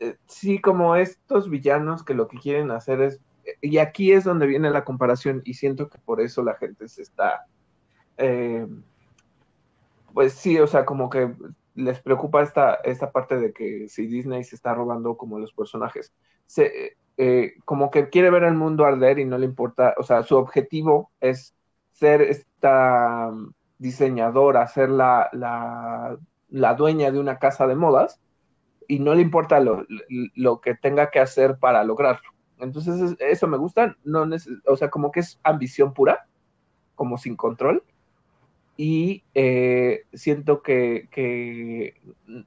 eh, 0.00 0.16
sí, 0.26 0.58
como 0.60 0.96
estos 0.96 1.50
villanos 1.50 2.02
que 2.02 2.14
lo 2.14 2.28
que 2.28 2.38
quieren 2.38 2.70
hacer 2.70 3.02
es, 3.02 3.20
y 3.60 3.78
aquí 3.78 4.12
es 4.12 4.24
donde 4.24 4.46
viene 4.46 4.70
la 4.70 4.84
comparación 4.84 5.42
y 5.44 5.54
siento 5.54 5.88
que 5.88 5.98
por 5.98 6.20
eso 6.20 6.42
la 6.42 6.54
gente 6.54 6.88
se 6.88 7.02
está, 7.02 7.46
eh, 8.16 8.66
pues 10.14 10.32
sí, 10.32 10.58
o 10.58 10.66
sea, 10.66 10.86
como 10.86 11.10
que 11.10 11.34
les 11.74 12.00
preocupa 12.00 12.42
esta, 12.42 12.74
esta 12.76 13.12
parte 13.12 13.36
de 13.36 13.52
que 13.52 13.88
si 13.88 14.06
Disney 14.06 14.42
se 14.44 14.56
está 14.56 14.74
robando 14.74 15.16
como 15.16 15.38
los 15.38 15.52
personajes, 15.52 16.12
se, 16.46 16.96
eh, 17.16 17.54
como 17.64 17.90
que 17.90 18.08
quiere 18.08 18.30
ver 18.30 18.44
el 18.44 18.54
mundo 18.54 18.84
arder 18.84 19.18
y 19.18 19.24
no 19.24 19.38
le 19.38 19.46
importa, 19.46 19.94
o 19.98 20.02
sea, 20.02 20.22
su 20.22 20.36
objetivo 20.36 21.10
es 21.20 21.54
ser 21.92 22.22
esta 22.22 23.32
diseñadora, 23.78 24.66
ser 24.66 24.90
la, 24.90 25.28
la 25.32 26.18
la 26.48 26.74
dueña 26.74 27.10
de 27.10 27.18
una 27.18 27.38
casa 27.38 27.66
de 27.66 27.74
modas 27.74 28.20
y 28.88 28.98
no 28.98 29.14
le 29.14 29.22
importa 29.22 29.60
lo, 29.60 29.84
lo 30.34 30.60
que 30.60 30.74
tenga 30.74 31.10
que 31.10 31.20
hacer 31.20 31.58
para 31.58 31.82
lograrlo. 31.84 32.30
Entonces 32.58 33.16
eso 33.18 33.46
me 33.48 33.58
gusta, 33.58 33.96
no 34.04 34.26
o 34.66 34.76
sea, 34.76 34.88
como 34.88 35.10
que 35.10 35.20
es 35.20 35.38
ambición 35.42 35.92
pura, 35.92 36.26
como 36.94 37.18
sin 37.18 37.36
control. 37.36 37.82
Y 38.78 39.24
eh, 39.34 40.04
siento 40.12 40.62
que, 40.62 41.08
que, 41.10 42.00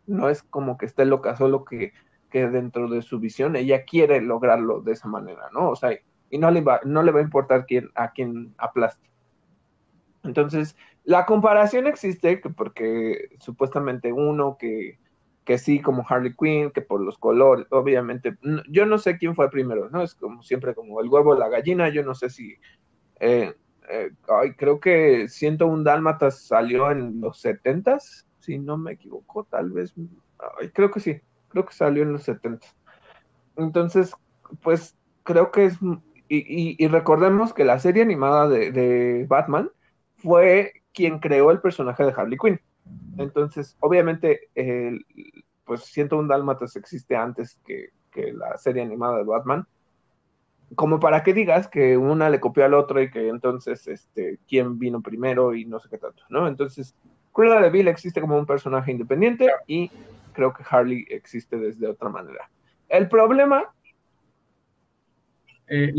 no 0.06 0.30
es 0.30 0.44
como 0.44 0.78
que 0.78 0.86
esté 0.86 1.06
loca, 1.06 1.36
solo 1.36 1.66
que, 1.66 1.92
que 2.30 2.48
dentro 2.48 2.88
de 2.90 3.02
su 3.02 3.20
visión 3.20 3.56
ella 3.56 3.84
quiere 3.84 4.22
lograrlo 4.22 4.82
de 4.82 4.94
esa 4.94 5.08
manera, 5.08 5.50
¿no? 5.54 5.70
O 5.70 5.76
sea, 5.76 5.98
y 6.30 6.38
no 6.38 6.52
le 6.52 6.62
va, 6.62 6.80
no 6.86 7.04
le 7.04 7.12
va 7.12 7.20
a 7.20 7.24
importar 7.24 7.66
quién, 7.66 7.90
a 7.96 8.12
quién 8.12 8.54
aplaste. 8.58 9.10
Entonces, 10.24 10.76
la 11.04 11.26
comparación 11.26 11.88
existe 11.88 12.38
porque 12.56 13.30
supuestamente 13.40 14.14
uno 14.14 14.58
que, 14.60 15.00
que 15.44 15.58
sí, 15.58 15.80
como 15.80 16.06
Harley 16.08 16.36
Quinn, 16.36 16.72
que 16.72 16.82
por 16.82 17.02
los 17.02 17.18
colores, 17.18 17.66
obviamente, 17.72 18.38
yo 18.70 18.86
no 18.86 18.98
sé 18.98 19.18
quién 19.18 19.36
fue 19.36 19.50
primero, 19.50 19.90
¿no? 19.90 20.04
Es 20.04 20.14
como 20.14 20.44
siempre 20.44 20.76
como 20.76 21.02
el 21.02 21.10
huevo 21.10 21.36
la 21.36 21.50
gallina, 21.50 21.90
yo 21.90 22.04
no 22.04 22.14
sé 22.14 22.30
si, 22.30 22.56
eh, 23.20 23.56
eh, 23.90 24.12
ay, 24.28 24.54
creo 24.54 24.80
que 24.80 25.28
101 25.28 25.84
Dálmatas 25.84 26.42
salió 26.46 26.92
en 26.92 27.20
los 27.22 27.44
70s, 27.44 28.28
si 28.40 28.60
no 28.60 28.78
me 28.78 28.92
equivoco, 28.92 29.46
tal 29.46 29.72
vez, 29.72 29.96
ay, 30.60 30.70
creo 30.70 30.92
que 30.92 31.00
sí, 31.00 31.20
creo 31.50 31.66
que 31.66 31.74
salió 31.74 32.04
en 32.04 32.14
los 32.14 32.24
70 32.24 32.66
Entonces, 33.58 34.14
pues 34.62 34.96
creo 35.24 35.52
que 35.52 35.66
es, 35.66 35.78
y, 36.28 36.88
recordemos 36.88 37.54
que 37.54 37.66
la 37.66 37.80
serie 37.80 38.04
animada 38.04 38.48
de, 38.48 39.26
Batman 39.28 39.72
fue 40.18 40.74
quien 40.94 41.20
creó 41.20 41.52
el 41.52 41.60
personaje 41.60 42.04
de 42.04 42.14
Harley 42.16 42.38
Quinn. 42.38 42.60
Entonces, 43.18 43.76
obviamente, 43.80 44.50
el, 44.56 45.06
pues 45.66 45.82
101 45.86 46.28
Dálmatas 46.28 46.76
existe 46.76 47.16
antes 47.16 47.60
que, 47.66 47.90
la 48.34 48.58
serie 48.58 48.82
animada 48.82 49.20
de 49.20 49.24
Batman. 49.24 49.66
Como 50.76 51.00
para 51.00 51.24
que 51.24 51.34
digas 51.34 51.68
que 51.68 51.96
una 51.96 52.30
le 52.30 52.42
copió 52.42 52.66
al 52.66 52.74
otro 52.74 53.02
y 53.02 53.10
que 53.10 53.30
entonces, 53.30 53.88
este, 53.88 54.40
quién 54.48 54.78
vino 54.78 55.02
primero 55.02 55.56
y 55.56 55.66
no 55.66 55.80
sé 55.80 55.88
qué 55.90 55.98
tanto, 55.98 56.24
¿no? 56.30 56.48
Entonces, 56.48 56.96
Cruella 57.32 57.62
de 57.62 57.70
Vil 57.70 57.88
existe 57.88 58.20
como 58.20 58.38
un 58.38 58.46
personaje 58.46 58.92
independiente 58.92 59.50
y 59.68 59.90
creo 60.40 60.54
que 60.54 60.64
Harley 60.70 61.06
existe 61.10 61.58
desde 61.58 61.88
otra 61.88 62.10
manera. 62.10 62.50
El 62.88 63.10
problema... 63.10 63.66
Eh, 65.68 65.94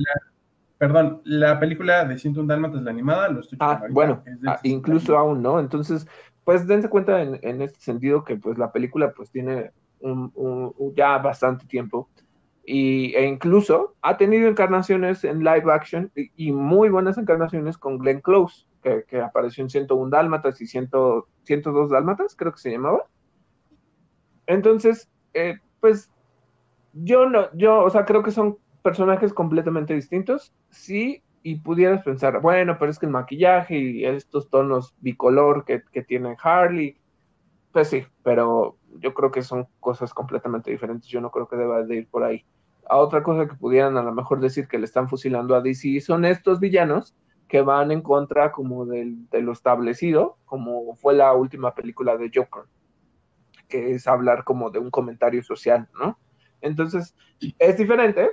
Perdón, 0.79 1.21
la 1.25 1.61
película 1.61 2.07
de 2.07 2.19
101 2.19 2.49
Dálmatas, 2.49 2.83
la 2.83 2.91
animada, 2.91 3.29
lo 3.29 3.41
estoy 3.41 3.59
Ah, 3.61 3.83
bueno, 3.91 4.25
ah, 4.47 4.59
incluso 4.63 5.19
aún, 5.19 5.43
¿no? 5.43 5.61
Entonces, 5.61 6.09
pues 6.43 6.67
dense 6.67 6.89
cuenta 6.89 7.21
en, 7.21 7.39
en, 7.43 7.61
este 7.61 7.81
sentido 7.81 8.25
que 8.25 8.37
pues 8.37 8.57
la 8.57 8.73
película 8.73 9.13
pues 9.13 9.31
tiene 9.31 9.73
un, 10.01 10.73
ya 10.97 11.19
bastante 11.19 11.67
tiempo 11.67 12.09
y, 12.65 13.15
e 13.15 13.27
incluso 13.27 13.95
ha 14.01 14.17
tenido 14.17 14.49
encarnaciones 14.49 15.23
en 15.25 15.41
live 15.41 15.71
action 15.71 16.11
y, 16.15 16.51
muy 16.51 16.89
buenas 16.89 17.19
encarnaciones 17.19 17.77
con 17.77 17.99
Glenn 17.99 18.23
Close, 18.23 18.67
que, 18.83 19.21
apareció 19.21 19.63
en 19.63 19.69
101 19.69 20.09
Dálmatas 20.09 20.63
y 20.63 20.67
100, 20.67 20.89
102 21.45 21.91
Dálmatas, 21.91 22.35
creo 22.35 22.53
que 22.53 22.59
se 22.59 22.71
llamaba. 22.71 23.05
Entonces, 24.51 25.09
eh, 25.33 25.59
pues 25.81 26.11
yo 26.93 27.29
no, 27.29 27.53
yo, 27.55 27.85
o 27.85 27.91
sea, 27.91 28.05
creo 28.05 28.25
que 28.25 28.33
son 28.33 28.59
personajes 28.83 29.33
completamente 29.33 29.95
distintos, 29.95 30.53
sí, 30.71 31.23
y 31.45 31.61
pudieras 31.61 32.03
pensar, 32.03 32.41
bueno, 32.41 32.77
pero 32.79 32.91
es 32.91 32.99
que 32.99 33.07
el 33.07 33.13
maquillaje 33.13 33.79
y 33.79 34.05
estos 34.05 34.51
tonos 34.51 34.95
bicolor 35.01 35.65
que, 35.65 35.83
que 35.93 36.03
tiene 36.03 36.37
Harley, 36.43 36.97
pues 37.71 37.89
sí, 37.89 38.03
pero 38.25 38.77
yo 38.99 39.15
creo 39.15 39.31
que 39.31 39.43
son 39.43 39.69
cosas 39.79 40.13
completamente 40.13 40.73
diferentes, 40.73 41.09
yo 41.09 41.21
no 41.21 41.31
creo 41.31 41.49
que 41.49 41.57
deba 41.57 41.85
de 41.85 41.97
ir 41.97 42.09
por 42.09 42.25
ahí. 42.25 42.45
A 42.89 42.97
otra 42.97 43.23
cosa 43.23 43.47
que 43.47 43.55
pudieran 43.55 43.97
a 43.97 44.03
lo 44.03 44.13
mejor 44.13 44.41
decir 44.41 44.67
que 44.67 44.79
le 44.79 44.85
están 44.85 45.09
fusilando 45.09 45.55
a 45.55 45.61
DC 45.61 46.01
son 46.01 46.25
estos 46.25 46.59
villanos 46.59 47.15
que 47.47 47.63
van 47.63 47.93
en 47.93 48.03
contra 48.03 48.51
como 48.51 48.85
del, 48.85 49.29
de 49.31 49.43
lo 49.43 49.53
establecido, 49.53 50.39
como 50.45 50.97
fue 50.97 51.15
la 51.15 51.33
última 51.35 51.73
película 51.73 52.17
de 52.17 52.33
Joker, 52.35 52.65
que 53.71 53.93
es 53.93 54.07
hablar 54.07 54.45
como 54.45 54.71
de 54.71 54.79
un 54.79 54.91
comentario 54.91 55.43
social, 55.43 55.89
¿no? 55.99 56.19
Entonces, 56.61 57.15
es 57.59 57.79
diferente, 57.79 58.29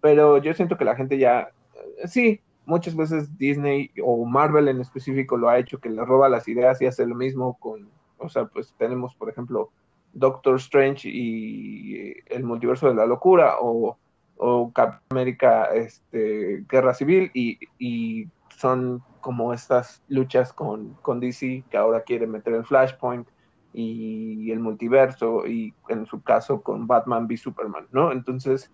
pero 0.00 0.38
yo 0.38 0.54
siento 0.54 0.76
que 0.76 0.84
la 0.84 0.94
gente 0.94 1.18
ya, 1.18 1.50
eh, 1.98 2.06
sí, 2.06 2.40
muchas 2.64 2.94
veces 2.94 3.36
Disney 3.38 3.90
o 4.02 4.24
Marvel 4.24 4.68
en 4.68 4.80
específico 4.80 5.36
lo 5.36 5.48
ha 5.48 5.58
hecho, 5.58 5.80
que 5.80 5.90
le 5.90 6.04
roba 6.04 6.28
las 6.28 6.46
ideas 6.46 6.80
y 6.80 6.86
hace 6.86 7.06
lo 7.06 7.14
mismo 7.14 7.58
con, 7.58 7.88
o 8.18 8.28
sea, 8.28 8.44
pues 8.44 8.74
tenemos, 8.78 9.14
por 9.16 9.28
ejemplo, 9.28 9.70
Doctor 10.12 10.56
Strange 10.56 11.08
y 11.08 11.96
eh, 11.96 12.24
el 12.26 12.44
multiverso 12.44 12.88
de 12.88 12.94
la 12.94 13.06
locura 13.06 13.56
o, 13.60 13.96
o 14.36 14.72
Captain 14.72 15.00
América 15.10 15.66
este, 15.74 16.64
Guerra 16.68 16.94
Civil 16.94 17.30
y, 17.34 17.58
y, 17.78 18.28
son 18.56 19.02
como 19.20 19.52
estas 19.52 20.02
luchas 20.08 20.52
con, 20.52 20.94
con 21.02 21.18
DC 21.18 21.64
que 21.68 21.76
ahora 21.76 22.02
quiere 22.02 22.26
meter 22.28 22.52
el 22.54 22.64
Flashpoint 22.64 23.26
y 23.72 24.50
el 24.50 24.60
multiverso 24.60 25.46
y 25.46 25.74
en 25.88 26.06
su 26.06 26.22
caso 26.22 26.62
con 26.62 26.86
Batman 26.86 27.26
v 27.26 27.36
Superman, 27.36 27.86
¿no? 27.90 28.12
Entonces, 28.12 28.70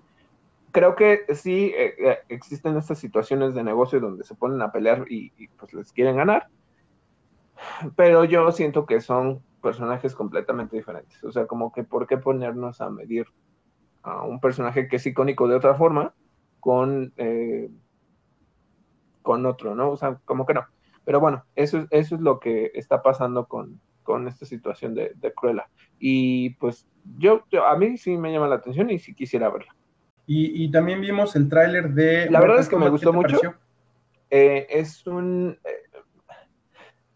creo 0.72 0.96
que 0.96 1.24
sí 1.34 1.72
eh, 1.76 1.94
eh, 1.98 2.18
existen 2.28 2.76
estas 2.76 2.98
situaciones 2.98 3.54
de 3.54 3.64
negocio 3.64 4.00
donde 4.00 4.24
se 4.24 4.34
ponen 4.34 4.60
a 4.62 4.72
pelear 4.72 5.04
y, 5.08 5.48
pues 5.58 5.72
les 5.74 5.92
quieren 5.92 6.16
ganar, 6.16 6.48
pero 7.96 8.24
yo 8.24 8.50
siento 8.52 8.86
que 8.86 9.00
son 9.00 9.42
personajes 9.62 10.14
completamente 10.14 10.76
diferentes. 10.76 11.22
O 11.24 11.32
sea, 11.32 11.46
como 11.46 11.72
que 11.72 11.84
por 11.84 12.06
qué 12.06 12.16
ponernos 12.16 12.80
a 12.80 12.90
medir 12.90 13.26
a 14.02 14.22
un 14.22 14.40
personaje 14.40 14.88
que 14.88 14.96
es 14.96 15.06
icónico 15.06 15.48
de 15.48 15.56
otra 15.56 15.74
forma 15.74 16.14
con, 16.60 17.12
eh, 17.16 17.70
con 19.22 19.46
otro, 19.46 19.74
¿no? 19.74 19.90
O 19.90 19.96
sea, 19.96 20.20
como 20.24 20.46
que 20.46 20.54
no. 20.54 20.66
Pero 21.04 21.20
bueno, 21.20 21.44
eso, 21.56 21.86
eso 21.90 22.14
es 22.14 22.20
lo 22.20 22.38
que 22.38 22.70
está 22.74 23.02
pasando 23.02 23.46
con, 23.46 23.80
con 24.08 24.26
esta 24.26 24.46
situación 24.46 24.94
de, 24.94 25.12
de 25.16 25.32
Cruella. 25.34 25.68
Y 25.98 26.50
pues 26.54 26.88
yo, 27.18 27.44
yo, 27.50 27.66
a 27.66 27.76
mí 27.76 27.98
sí 27.98 28.16
me 28.16 28.32
llama 28.32 28.48
la 28.48 28.54
atención 28.54 28.88
y 28.88 28.98
sí 28.98 29.12
quisiera 29.12 29.50
verla. 29.50 29.76
Y, 30.30 30.70
también 30.70 31.00
vimos 31.00 31.36
el 31.36 31.48
tráiler 31.48 31.90
de... 31.90 32.30
La 32.30 32.40
verdad 32.40 32.58
es 32.60 32.68
que 32.68 32.76
me 32.76 32.90
gustó 32.90 33.14
mucho. 33.14 33.40
Eh, 34.30 34.66
es 34.68 35.06
un... 35.06 35.58
Eh, 35.64 36.00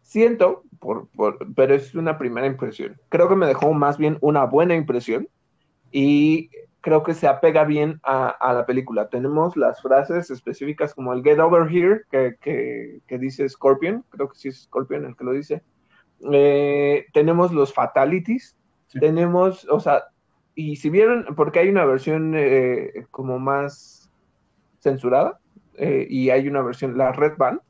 siento 0.01 0.65
por, 0.79 1.09
pero 1.55 1.75
es 1.75 1.95
una 1.95 2.17
primera 2.17 2.47
impresión. 2.47 2.99
Creo 3.11 3.29
que 3.29 3.37
me 3.37 3.47
dejó 3.47 3.73
más 3.73 3.99
bien 3.99 4.19
una 4.21 4.45
buena 4.45 4.75
impresión 4.75 5.29
y 5.91 6.49
creo 6.81 7.03
que 7.03 7.15
se 7.15 7.27
apega 7.27 7.65
bien 7.65 8.01
a, 8.03 8.53
la 8.55 8.65
película. 8.65 9.09
Tenemos 9.09 9.59
las 9.59 9.81
frases 9.81 10.31
específicas 10.31 10.95
como 10.95 11.13
el 11.13 11.23
Get 11.23 11.39
Over 11.39 11.71
Here, 11.71 12.03
que, 12.11 13.19
dice 13.19 13.49
Scorpion, 13.49 14.05
creo 14.09 14.29
que 14.29 14.37
sí 14.37 14.49
es 14.49 14.63
Scorpion 14.63 15.05
el 15.05 15.17
que 15.17 15.25
lo 15.25 15.33
dice. 15.33 15.63
Eh, 16.31 17.07
tenemos 17.13 17.53
los 17.53 17.73
Fatalities, 17.73 18.57
tenemos, 19.01 19.67
o 19.71 19.81
sea, 19.81 20.05
y 20.55 20.77
si 20.77 20.91
vieron, 20.91 21.25
porque 21.37 21.61
hay 21.61 21.69
una 21.69 21.85
versión 21.85 22.35
eh, 22.37 23.07
como 23.11 23.39
más 23.39 24.11
censurada, 24.81 25.41
eh, 25.79 26.07
y 26.09 26.31
hay 26.31 26.47
una 26.49 26.63
versión, 26.63 26.97
la 26.97 27.13
Red 27.13 27.37
Band, 27.39 27.61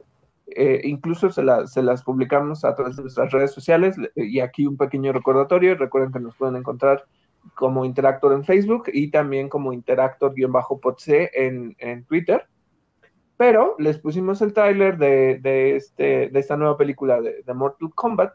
incluso 0.85 1.31
se, 1.31 1.43
se, 1.67 1.83
las 1.83 2.03
publicamos 2.03 2.65
a 2.65 2.75
través 2.75 2.97
de 2.97 3.03
nuestras 3.03 3.31
redes 3.33 3.53
sociales, 3.53 3.97
y 4.17 4.41
aquí 4.41 4.67
un 4.67 4.77
pequeño 4.77 5.13
recordatorio, 5.13 5.77
recuerden 5.77 6.13
que 6.13 6.21
nos 6.21 6.37
pueden 6.37 6.57
encontrar 6.57 7.05
como 7.55 7.85
Interactor 7.85 8.33
en 8.33 8.45
Facebook 8.45 8.85
y 8.93 9.11
también 9.11 9.49
como 9.49 9.73
Interactor-Potc 9.73 11.31
en, 11.33 11.75
en 11.79 12.05
Twitter. 12.05 12.47
Pero 13.37 13.75
les 13.79 13.99
pusimos 13.99 14.41
el 14.43 14.53
tráiler 14.53 14.99
de, 14.99 15.39
de, 15.41 15.77
este, 15.77 16.29
de 16.29 16.39
esta 16.39 16.57
nueva 16.57 16.77
película 16.77 17.21
de, 17.21 17.43
Mortal 17.55 17.91
Kombat 17.95 18.35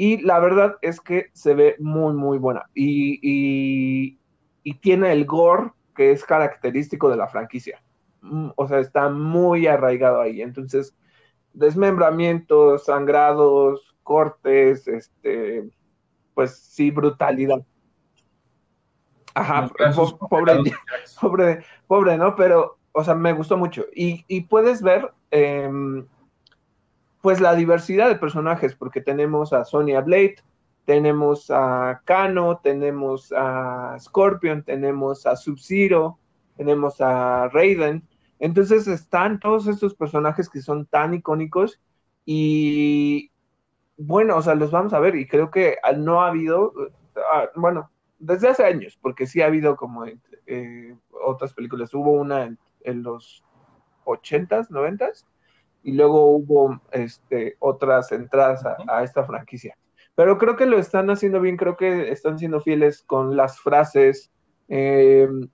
y 0.00 0.16
la 0.22 0.38
verdad 0.38 0.78
es 0.80 0.98
que 0.98 1.26
se 1.34 1.52
ve 1.52 1.76
muy, 1.78 2.14
muy 2.14 2.38
buena. 2.38 2.64
Y, 2.72 3.20
y, 3.20 4.18
y, 4.62 4.74
tiene 4.78 5.12
el 5.12 5.26
gore 5.26 5.72
que 5.94 6.12
es 6.12 6.24
característico 6.24 7.10
de 7.10 7.18
la 7.18 7.28
franquicia. 7.28 7.82
Mm, 8.22 8.48
o 8.56 8.66
sea, 8.66 8.78
está 8.78 9.10
muy 9.10 9.66
arraigado 9.66 10.22
ahí. 10.22 10.40
Entonces, 10.40 10.96
desmembramientos, 11.52 12.86
sangrados, 12.86 13.94
cortes, 14.02 14.88
este, 14.88 15.68
pues 16.32 16.56
sí, 16.56 16.90
brutalidad. 16.90 17.62
Ajá, 19.34 19.70
pobre, 20.30 20.62
pobre, 21.20 21.64
pobre, 21.86 22.16
¿no? 22.16 22.34
Pero, 22.36 22.78
o 22.92 23.04
sea, 23.04 23.14
me 23.14 23.34
gustó 23.34 23.58
mucho. 23.58 23.84
Y, 23.94 24.40
puedes 24.44 24.80
ver, 24.80 25.12
em, 25.30 26.06
pues, 27.20 27.40
la 27.40 27.54
diversidad 27.54 28.08
de 28.08 28.16
personajes, 28.16 28.74
porque 28.74 29.00
tenemos 29.00 29.52
a 29.52 29.64
Sonya 29.64 30.00
Blade, 30.00 30.36
tenemos 30.84 31.50
a 31.50 32.02
Kano, 32.04 32.60
tenemos 32.62 33.32
a 33.36 33.96
Scorpion, 34.00 34.62
tenemos 34.62 35.26
a 35.26 35.36
Sub-Zero, 35.36 36.18
tenemos 36.56 37.00
a 37.00 37.48
Raiden. 37.48 38.02
Entonces 38.38 38.88
están 38.88 39.38
todos 39.38 39.66
estos 39.66 39.94
personajes 39.94 40.48
que 40.48 40.62
son 40.62 40.86
tan 40.86 41.14
icónicos 41.14 41.80
y 42.24 43.30
bueno, 43.96 44.36
o 44.36 44.42
sea, 44.42 44.54
los 44.54 44.70
vamos 44.70 44.94
a 44.94 44.98
ver 44.98 45.14
y 45.16 45.26
creo 45.26 45.50
que 45.50 45.76
no 45.98 46.22
ha 46.22 46.28
habido, 46.28 46.72
ah, 47.32 47.48
bueno, 47.54 47.90
desde 48.18 48.48
hace 48.48 48.64
años, 48.64 48.98
porque 49.00 49.26
sí 49.26 49.42
ha 49.42 49.46
habido 49.46 49.76
como 49.76 50.06
eh, 50.06 50.96
otras 51.10 51.52
películas. 51.52 51.92
Hubo 51.92 52.12
una 52.12 52.56
en, 52.82 53.02
los 53.02 53.44
80s, 54.04 54.68
90s, 54.68 55.26
y 55.82 55.92
luego 55.92 56.26
hubo 56.36 56.80
este, 56.92 57.56
otras 57.58 58.12
entradas 58.12 58.64
a, 58.64 59.02
esta 59.02 59.24
franquicia. 59.24 59.76
Pero 60.14 60.38
creo 60.38 60.56
que 60.56 60.66
lo 60.66 60.78
están 60.78 61.10
haciendo 61.10 61.40
bien, 61.40 61.56
creo 61.56 61.76
que 61.76 62.10
están 62.10 62.38
siendo 62.38 62.60
fieles 62.60 63.02
con 63.02 63.36
las 63.36 63.60
frases. 63.60 64.30
Em, 64.68 65.48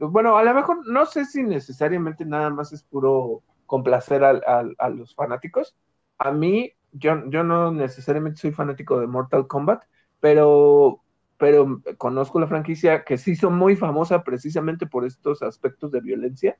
bueno, 0.00 0.36
a 0.36 0.42
lo 0.42 0.54
mejor 0.54 0.86
no 0.88 1.06
sé 1.06 1.24
si 1.24 1.42
necesariamente 1.42 2.24
nada 2.24 2.50
más 2.50 2.72
es 2.72 2.82
puro 2.82 3.42
complacer 3.66 4.24
a, 4.24 4.88
los 4.90 5.14
fanáticos. 5.14 5.76
A 6.18 6.32
mí, 6.32 6.72
yo, 6.92 7.28
yo 7.28 7.44
no 7.44 7.70
necesariamente 7.70 8.40
soy 8.40 8.52
fanático 8.52 8.98
de 8.98 9.06
Mortal 9.06 9.46
Kombat, 9.46 9.84
pero 10.20 11.02
pero 11.38 11.80
conozco 11.96 12.40
la 12.40 12.48
franquicia 12.48 13.04
que 13.04 13.16
se 13.16 13.30
hizo 13.30 13.48
muy 13.48 13.76
famosa 13.76 14.24
precisamente 14.24 14.86
por 14.86 15.06
estos 15.06 15.40
aspectos 15.40 15.92
de 15.92 16.00
violencia 16.00 16.58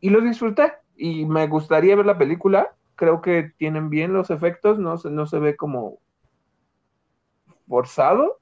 y 0.00 0.10
lo 0.10 0.20
disfruté 0.22 0.72
y 0.96 1.26
me 1.26 1.46
gustaría 1.46 1.96
ver 1.96 2.06
la 2.06 2.18
película. 2.18 2.74
Creo 2.94 3.20
que 3.22 3.52
tienen 3.56 3.90
bien 3.90 4.12
los 4.12 4.30
efectos, 4.30 4.78
no 4.78 4.96
no 5.10 5.26
se 5.26 5.38
ve 5.38 5.56
como 5.56 5.98
forzado 7.66 8.38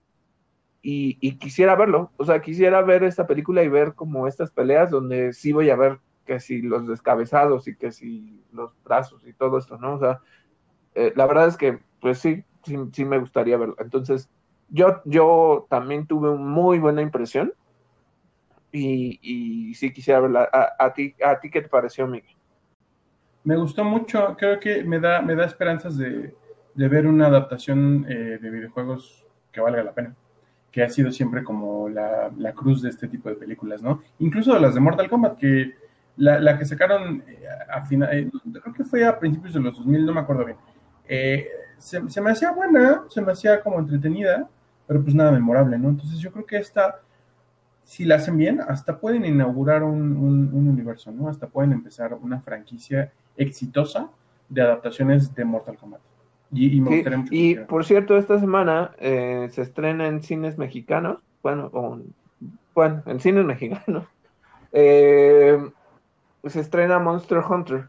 y, 0.82 1.36
quisiera 1.38 1.76
verlo. 1.76 2.10
O 2.16 2.24
sea, 2.24 2.40
quisiera 2.40 2.82
ver 2.82 3.04
esta 3.04 3.26
película 3.26 3.62
y 3.62 3.68
ver 3.68 3.94
como 3.94 4.26
estas 4.26 4.50
peleas 4.50 4.90
donde 4.90 5.32
sí 5.32 5.52
voy 5.52 5.70
a 5.70 5.76
ver 5.76 6.00
que 6.26 6.40
si 6.40 6.62
los 6.62 6.86
descabezados 6.86 7.68
y 7.68 7.76
que 7.76 7.92
si 7.92 8.42
los 8.52 8.72
brazos 8.82 9.26
y 9.26 9.32
todo 9.32 9.58
esto, 9.58 9.78
¿no? 9.78 9.94
O 9.94 9.98
sea, 9.98 10.20
eh, 10.94 11.12
la 11.16 11.26
verdad 11.26 11.48
es 11.48 11.56
que, 11.56 11.78
pues 12.00 12.18
sí, 12.18 12.44
sí, 12.64 12.76
sí 12.92 13.04
me 13.04 13.18
gustaría 13.18 13.56
verlo. 13.56 13.76
Entonces, 13.78 14.30
yo, 14.68 15.02
yo 15.04 15.66
también 15.68 16.06
tuve 16.06 16.36
muy 16.36 16.78
buena 16.78 17.02
impresión 17.02 17.52
y, 18.72 19.18
y 19.22 19.74
sí 19.74 19.92
quisiera 19.92 20.20
verla. 20.20 20.48
A, 20.78 20.92
ti, 20.92 21.14
¿A 21.24 21.40
ti 21.40 21.50
qué 21.50 21.62
te 21.62 21.68
pareció, 21.68 22.06
Miguel? 22.06 22.36
Me 23.44 23.56
gustó 23.56 23.84
mucho, 23.84 24.36
creo 24.38 24.60
que 24.60 24.84
me 24.84 25.00
da, 25.00 25.22
me 25.22 25.34
da 25.34 25.46
esperanzas 25.46 25.96
de, 25.96 26.34
ver 26.74 27.06
una 27.06 27.26
adaptación 27.26 28.06
eh, 28.08 28.38
de 28.40 28.50
videojuegos 28.50 29.26
que 29.52 29.60
valga 29.60 29.82
la 29.82 29.92
pena, 29.92 30.14
que 30.70 30.82
ha 30.82 30.88
sido 30.88 31.10
siempre 31.10 31.42
como 31.42 31.88
la, 31.88 32.30
cruz 32.54 32.82
de 32.82 32.90
este 32.90 33.08
tipo 33.08 33.28
de 33.28 33.36
películas, 33.36 33.82
¿no? 33.82 34.02
Incluso 34.18 34.54
de 34.54 34.60
las 34.60 34.74
de 34.74 34.80
Mortal 34.80 35.08
Kombat, 35.08 35.38
que 35.38 35.74
la, 36.16 36.58
que 36.58 36.64
sacaron 36.64 37.22
eh, 37.26 37.44
a 37.72 37.84
final, 37.86 38.12
eh, 38.12 38.30
creo 38.62 38.74
que 38.74 38.84
fue 38.84 39.04
a 39.04 39.18
principios 39.18 39.54
de 39.54 39.60
los 39.60 39.76
2000, 39.76 40.06
no 40.06 40.14
me 40.14 40.20
acuerdo 40.20 40.44
bien. 40.44 40.58
se, 41.78 42.08
se, 42.08 42.20
me 42.20 42.30
hacía 42.30 42.52
buena, 42.52 43.04
se 43.08 43.22
me 43.22 43.32
hacía 43.32 43.62
como 43.62 43.78
entretenida, 43.78 44.48
pero 44.90 45.04
pues 45.04 45.14
nada 45.14 45.30
memorable, 45.30 45.78
¿no? 45.78 45.88
Entonces 45.88 46.18
yo 46.18 46.32
creo 46.32 46.44
que 46.44 46.56
esta, 46.56 47.00
si 47.84 48.04
la 48.04 48.16
hacen 48.16 48.36
bien, 48.36 48.60
hasta 48.60 48.98
pueden 48.98 49.24
inaugurar 49.24 49.84
un, 49.84 50.50
universo, 50.52 51.12
¿no? 51.12 51.28
Hasta 51.28 51.46
pueden 51.46 51.70
empezar 51.70 52.14
una 52.14 52.40
franquicia 52.40 53.12
exitosa 53.36 54.10
de 54.48 54.62
adaptaciones 54.62 55.34
de 55.34 55.44
Mortal 55.44 55.76
Kombat. 55.76 56.00
Y, 56.52 56.82
y 57.30 57.54
por 57.54 57.84
cierto, 57.84 58.16
esta 58.16 58.40
semana 58.40 58.92
eh, 58.98 59.48
se 59.52 59.62
estrena 59.62 60.08
en 60.08 60.20
cines 60.22 60.58
mexicanos, 60.58 61.18
bueno, 61.42 61.70
bueno, 62.74 63.02
en 63.06 63.20
cines 63.20 63.44
mexicanos, 63.44 64.04
eh, 64.72 65.58
se 66.44 66.60
estrena 66.60 66.98
Monster 66.98 67.38
Hunter. 67.38 67.88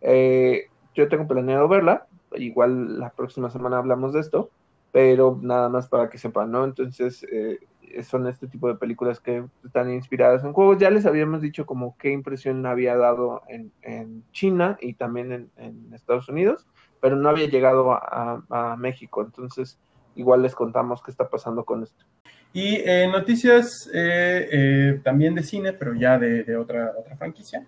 Eh, 0.00 0.68
yo 0.94 1.08
tengo 1.08 1.28
planeado 1.28 1.68
verla, 1.68 2.06
igual 2.34 2.98
la 2.98 3.10
próxima 3.10 3.50
semana 3.50 3.78
hablamos 3.78 4.14
de 4.14 4.20
esto 4.20 4.50
pero 4.92 5.38
nada 5.42 5.68
más 5.68 5.88
para 5.88 6.08
que 6.08 6.18
sepan, 6.18 6.50
¿no? 6.50 6.64
Entonces, 6.64 7.26
eh, 7.30 7.58
son 8.02 8.26
este 8.26 8.46
tipo 8.46 8.68
de 8.68 8.76
películas 8.76 9.20
que 9.20 9.44
están 9.64 9.92
inspiradas 9.92 10.44
en 10.44 10.52
juegos. 10.52 10.78
Ya 10.78 10.90
les 10.90 11.06
habíamos 11.06 11.40
dicho 11.42 11.66
como 11.66 11.96
qué 11.98 12.10
impresión 12.10 12.64
había 12.66 12.96
dado 12.96 13.42
en, 13.48 14.24
China 14.32 14.78
y 14.80 14.94
también 14.94 15.50
en, 15.56 15.94
Estados 15.94 16.28
Unidos, 16.28 16.66
pero 17.00 17.16
no 17.16 17.28
había 17.28 17.48
llegado 17.48 17.92
a, 17.92 18.76
México. 18.78 19.22
Entonces, 19.22 19.78
igual 20.14 20.42
les 20.42 20.54
contamos 20.54 21.02
qué 21.02 21.10
está 21.10 21.28
pasando 21.28 21.64
con 21.64 21.82
esto. 21.82 22.04
Y 22.52 22.76
eh, 22.76 23.08
noticias 23.12 23.90
eh, 23.92 25.00
también 25.04 25.34
de 25.34 25.42
cine, 25.42 25.72
pero 25.74 25.94
ya 25.94 26.18
de, 26.18 26.56
otra, 26.56 26.92
otra 26.98 27.16
franquicia. 27.16 27.66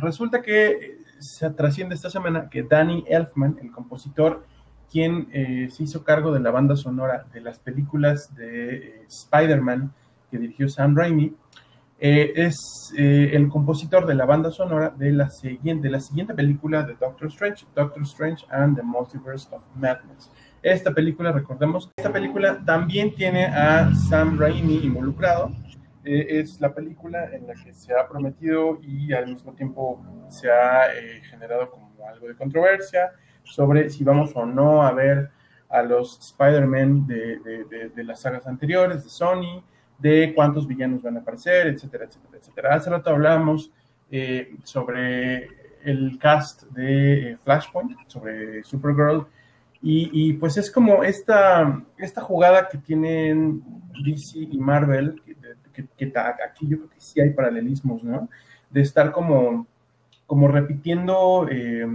resulta 0.00 0.42
que 0.42 0.98
se 1.18 1.50
trasciende 1.50 1.94
esta 1.94 2.10
semana 2.10 2.48
que 2.48 2.62
Danny 2.62 3.04
Elfman, 3.08 3.58
el 3.60 3.72
compositor, 3.72 4.44
quien 4.90 5.28
eh, 5.32 5.68
se 5.70 5.84
hizo 5.84 6.04
cargo 6.04 6.32
de 6.32 6.40
la 6.40 6.50
banda 6.50 6.76
sonora 6.76 7.26
de 7.32 7.40
las 7.40 7.58
películas 7.58 8.34
de 8.34 8.76
eh, 8.76 9.02
Spider-Man 9.08 9.92
que 10.30 10.38
dirigió 10.38 10.68
Sam 10.68 10.96
Raimi, 10.96 11.34
eh, 12.00 12.32
es 12.36 12.92
el 12.96 13.48
compositor 13.48 14.06
de 14.06 14.14
la 14.14 14.24
banda 14.24 14.50
sonora 14.50 14.90
de 14.90 15.10
la, 15.10 15.30
siguiente, 15.30 15.88
de 15.88 15.92
la 15.92 16.00
siguiente 16.00 16.34
película 16.34 16.82
de 16.82 16.94
Doctor 16.94 17.28
Strange, 17.28 17.66
Doctor 17.74 18.02
Strange 18.02 18.44
and 18.50 18.76
the 18.76 18.82
Multiverse 18.82 19.48
of 19.50 19.62
Madness. 19.74 20.30
Esta 20.62 20.92
película, 20.92 21.32
recordemos, 21.32 21.90
esta 21.96 22.12
película 22.12 22.62
también 22.64 23.14
tiene 23.14 23.46
a 23.46 23.92
Sam 23.94 24.38
Raimi 24.38 24.76
involucrado. 24.84 25.50
es 26.04 26.60
la 26.60 26.74
película 26.74 27.34
en 27.34 27.46
la 27.46 27.54
que 27.54 27.72
se 27.72 27.94
ha 27.94 28.06
prometido 28.06 28.78
y 28.82 29.12
al 29.12 29.26
mismo 29.26 29.52
tiempo 29.54 30.00
se 30.28 30.50
ha 30.50 30.88
generado 31.30 31.70
como 31.70 31.90
algo 32.06 32.28
de 32.28 32.36
controversia 32.36 33.12
sobre 33.48 33.90
si 33.90 34.04
vamos 34.04 34.32
o 34.34 34.46
no 34.46 34.82
a 34.82 34.92
ver 34.92 35.30
a 35.68 35.82
los 35.82 36.18
Spider-Man 36.18 37.06
de, 37.06 38.04
las 38.04 38.20
sagas 38.20 38.46
anteriores, 38.46 39.04
de 39.04 39.10
Sony, 39.10 39.62
de 39.98 40.32
cuántos 40.34 40.66
villanos 40.66 41.02
van 41.02 41.16
a 41.16 41.20
aparecer, 41.20 41.66
etcétera, 41.66 42.04
etcétera, 42.04 42.38
etcétera. 42.38 42.74
Hace 42.74 42.90
rato 42.90 43.10
hablamos 43.10 43.70
eh, 44.10 44.56
sobre 44.62 45.48
el 45.84 46.18
cast 46.18 46.64
de 46.70 47.32
eh, 47.32 47.36
Flashpoint, 47.36 47.96
sobre 48.06 48.62
Supergirl, 48.64 49.26
y, 49.80 50.32
pues 50.32 50.56
es 50.56 50.72
como 50.72 51.04
esta, 51.04 51.84
esta 51.98 52.20
jugada 52.20 52.68
que 52.68 52.78
tienen 52.78 53.62
DC 54.04 54.40
y 54.40 54.58
Marvel, 54.58 55.22
que, 55.72 56.12
aquí 56.44 56.66
yo 56.66 56.78
creo 56.78 56.90
que 56.90 57.00
sí 57.00 57.20
hay 57.20 57.30
paralelismos, 57.30 58.02
¿no? 58.02 58.28
De 58.70 58.80
estar 58.80 59.12
como, 59.12 59.68
como 60.26 60.48
repitiendo... 60.48 61.46
Eh, 61.48 61.86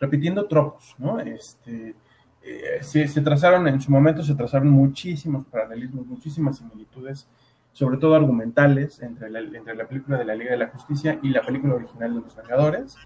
repitiendo 0.00 0.46
tropos, 0.46 0.96
¿no? 0.98 1.20
Este, 1.20 1.94
eh, 2.42 2.78
se, 2.82 3.20
trazaron, 3.20 3.68
en 3.68 3.80
su 3.80 3.90
momento 3.90 4.22
se 4.22 4.34
trazaron 4.34 4.70
muchísimos 4.70 5.44
paralelismos, 5.44 6.06
muchísimas 6.06 6.56
similitudes, 6.56 7.28
sobre 7.72 7.98
todo 7.98 8.14
argumentales, 8.14 9.00
entre 9.02 9.30
la, 9.30 9.40
entre 9.40 9.74
la 9.74 9.86
película 9.86 10.18
de 10.18 10.24
la 10.24 10.34
Liga 10.34 10.52
de 10.52 10.56
la 10.56 10.68
Justicia 10.68 11.18
y 11.22 11.28
la 11.28 11.42
película 11.42 11.74
original 11.74 12.14
de 12.14 12.20
los 12.22 12.34
Vengadores. 12.34 12.96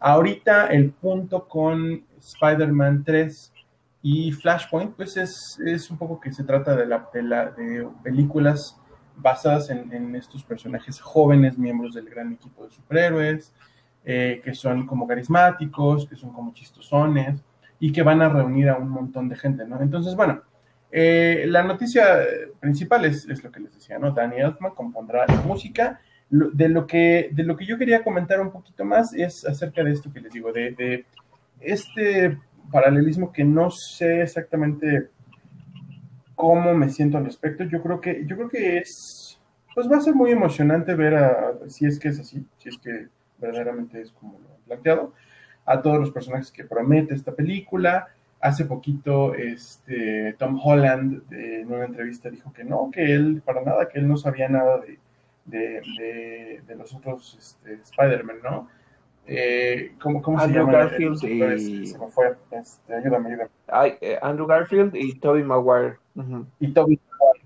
Ahorita 0.00 0.66
el 0.66 0.90
punto 0.90 1.46
con 1.46 2.04
Spider-Man 2.18 3.04
3 3.04 3.52
y 4.02 4.32
Flashpoint, 4.32 4.96
pues 4.96 5.16
es, 5.16 5.58
es, 5.64 5.90
un 5.90 5.98
poco 5.98 6.20
que 6.20 6.32
se 6.32 6.42
trata 6.42 6.74
de, 6.74 6.86
la, 6.86 7.08
de, 7.12 7.22
la, 7.22 7.50
de 7.50 7.86
películas 8.02 8.76
basadas 9.16 9.70
en, 9.70 9.92
en, 9.92 10.16
estos 10.16 10.42
personajes 10.42 11.00
jóvenes, 11.00 11.58
miembros 11.58 11.94
del 11.94 12.08
gran 12.08 12.32
equipo 12.32 12.64
de 12.64 12.70
superhéroes, 12.70 13.52
eh, 14.04 14.40
que 14.42 14.54
son 14.54 14.86
como 14.86 15.06
carismáticos, 15.06 16.06
que 16.08 16.16
son 16.16 16.32
como 16.32 16.54
chistosones 16.54 17.42
y 17.78 17.92
que 17.92 18.02
van 18.02 18.22
a 18.22 18.28
reunir 18.28 18.70
a 18.70 18.76
un 18.76 18.88
montón 18.88 19.28
de 19.28 19.36
gente, 19.36 19.66
¿no? 19.66 19.80
Entonces, 19.80 20.14
bueno, 20.16 20.42
eh, 20.90 21.44
la 21.46 21.62
noticia 21.62 22.04
principal 22.58 23.04
es, 23.04 23.26
lo 23.42 23.50
que 23.50 23.60
les 23.60 23.74
decía, 23.74 23.98
¿no? 23.98 24.10
Danny 24.10 24.36
Elfman 24.36 24.74
compondrá 24.74 25.26
la 25.26 25.40
música. 25.42 26.00
De 26.30 26.68
lo, 26.68 26.86
que, 26.86 27.30
de 27.32 27.42
lo 27.42 27.56
que 27.56 27.66
yo 27.66 27.76
quería 27.76 28.04
comentar 28.04 28.40
un 28.40 28.52
poquito 28.52 28.84
más 28.84 29.12
es 29.14 29.44
acerca 29.44 29.82
de 29.82 29.90
esto 29.90 30.12
que 30.12 30.20
les 30.20 30.32
digo, 30.32 30.52
de, 30.52 31.04
este 31.58 32.38
paralelismo 32.70 33.32
que 33.32 33.42
no 33.42 33.68
sé 33.72 34.22
exactamente 34.22 35.08
cómo 36.36 36.72
me 36.72 36.88
siento 36.88 37.18
al 37.18 37.24
respecto. 37.24 37.64
Yo 37.64 37.82
creo 37.82 38.00
que, 38.00 38.24
yo 38.26 38.36
creo 38.36 38.48
que 38.48 38.78
es, 38.78 39.40
pues 39.74 39.90
va 39.90 39.96
a 39.96 40.00
ser 40.00 40.14
muy 40.14 40.30
emocionante 40.30 40.94
ver 40.94 41.18
si 41.66 41.86
es 41.86 41.98
que 41.98 42.08
es 42.08 42.20
así, 42.20 42.46
si 42.58 42.68
es 42.68 42.78
que 42.78 43.08
verdaderamente 43.40 44.00
es 44.00 44.12
como 44.12 44.38
lo 44.38 44.48
han 44.48 44.62
planteado, 44.66 45.12
a 45.64 45.82
todos 45.82 45.98
los 45.98 46.10
personajes 46.10 46.50
que 46.50 46.64
promete 46.64 47.14
esta 47.14 47.32
película. 47.32 48.08
Hace 48.40 48.64
poquito, 48.64 49.34
este, 49.34 50.34
Tom 50.38 50.58
Holland 50.62 51.22
en 51.30 51.70
una 51.70 51.84
entrevista 51.84 52.30
dijo 52.30 52.52
que 52.52 52.64
no, 52.64 52.90
que 52.90 53.12
él, 53.12 53.42
para 53.44 53.62
nada, 53.62 53.88
que 53.88 53.98
él 53.98 54.08
no 54.08 54.16
sabía 54.16 54.48
nada 54.48 54.78
de, 54.78 54.98
de, 55.44 55.82
de, 55.98 56.62
de 56.66 56.74
los 56.74 56.94
otros 56.94 57.36
este, 57.38 57.74
Spider-Man, 57.74 58.36
¿no? 58.42 58.68
Eh, 59.26 59.92
¿Cómo, 60.00 60.22
cómo 60.22 60.40
Andrew 60.40 60.64
se 60.64 60.72
llama? 60.72 60.84
Garfield 60.84 61.24
y... 61.24 61.86
Se 61.86 61.98
me 61.98 62.08
fue. 62.08 62.34
Este, 62.50 62.94
ayúdame, 62.94 63.28
ayúdame. 63.28 63.50
Ay, 63.68 63.94
eh, 64.00 64.18
Andrew 64.22 64.46
Garfield 64.46 64.96
y 64.96 65.20
Tobey 65.20 65.44
Maguire. 65.44 65.98
Uh 66.16 66.22
-huh. 66.22 66.46
Y 66.58 66.72
Tobey 66.72 66.98
Maguire. 67.10 67.39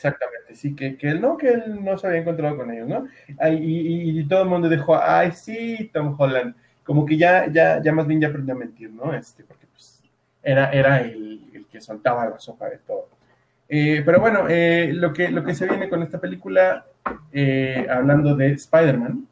Exactamente, 0.00 0.54
sí, 0.54 0.74
que, 0.74 0.96
que 0.96 1.10
él 1.10 1.20
no, 1.20 1.36
que 1.36 1.48
él 1.48 1.84
no 1.84 1.98
se 1.98 2.06
había 2.06 2.20
encontrado 2.20 2.56
con 2.56 2.70
ellos, 2.70 2.88
¿no? 2.88 3.06
Y, 3.50 4.18
y, 4.18 4.24
todo 4.24 4.44
el 4.44 4.48
mundo 4.48 4.66
dijo, 4.66 4.98
ay, 4.98 5.32
sí, 5.32 5.90
Tom 5.92 6.16
Holland. 6.18 6.54
Como 6.82 7.04
que 7.04 7.18
ya, 7.18 7.52
ya, 7.52 7.82
ya 7.82 7.92
más 7.92 8.06
bien 8.06 8.18
ya 8.18 8.28
aprendió 8.28 8.54
a 8.54 8.58
mentir, 8.58 8.90
¿no? 8.90 9.12
Este, 9.12 9.44
porque 9.44 9.66
pues 9.66 10.02
era, 10.42 10.70
era 10.70 11.02
el, 11.02 11.50
el 11.52 11.66
que 11.66 11.82
soltaba 11.82 12.30
la 12.30 12.38
sopa 12.38 12.70
de 12.70 12.78
todo. 12.78 13.08
Eh, 13.68 14.00
pero 14.06 14.20
bueno, 14.20 14.46
eh, 14.48 14.90
lo, 14.94 15.12
que, 15.12 15.30
lo 15.30 15.44
que 15.44 15.54
se 15.54 15.68
viene 15.68 15.90
con 15.90 16.02
esta 16.02 16.18
película, 16.18 16.86
eh, 17.30 17.86
hablando 17.90 18.34
de 18.34 18.52
Spider-Man, 18.52 19.28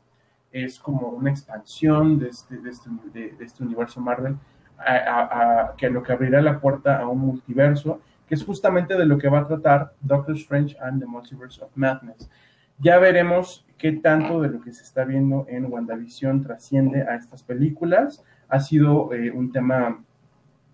es 0.53 0.79
como 0.79 1.09
una 1.09 1.31
expansión 1.31 2.19
de 2.19 2.29
este, 2.29 2.59
de 2.59 2.69
este, 2.69 2.91
de, 3.15 3.35
este 3.41 3.65
universo 3.65 4.03
Marvel, 4.03 4.37
a, 4.77 5.71
a, 5.71 5.77
que 5.77 5.89
lo 5.89 6.03
que 6.03 6.13
abrirá 6.13 6.43
la 6.43 6.61
puerta 6.61 6.99
a 6.99 7.09
un 7.09 7.21
multiverso, 7.21 8.03
que 8.29 8.35
es 8.35 8.45
justamente 8.45 8.97
de 8.97 9.07
lo 9.07 9.19
que 9.19 9.29
va 9.29 9.41
a 9.41 9.49
tratar 9.49 9.95
Doctor 10.01 10.37
Strange 10.37 10.77
and 10.81 11.01
the 11.01 11.07
Multiverse 11.07 11.63
of 11.63 11.71
Madness. 11.75 12.31
Ya 12.79 12.99
veremos 12.99 13.67
qué 13.79 13.93
tanto 13.93 14.41
de 14.41 14.51
lo 14.51 14.61
que 14.61 14.73
se 14.73 14.83
está 14.83 15.05
viendo 15.05 15.47
en 15.49 15.73
WandaVision 15.73 16.43
trasciende 16.43 17.03
a 17.03 17.17
estas 17.17 17.43
películas. 17.43 18.23
Ha 18.49 18.61
sido 18.61 19.13
eh, 19.13 19.31
un 19.31 19.51
tema 19.51 20.05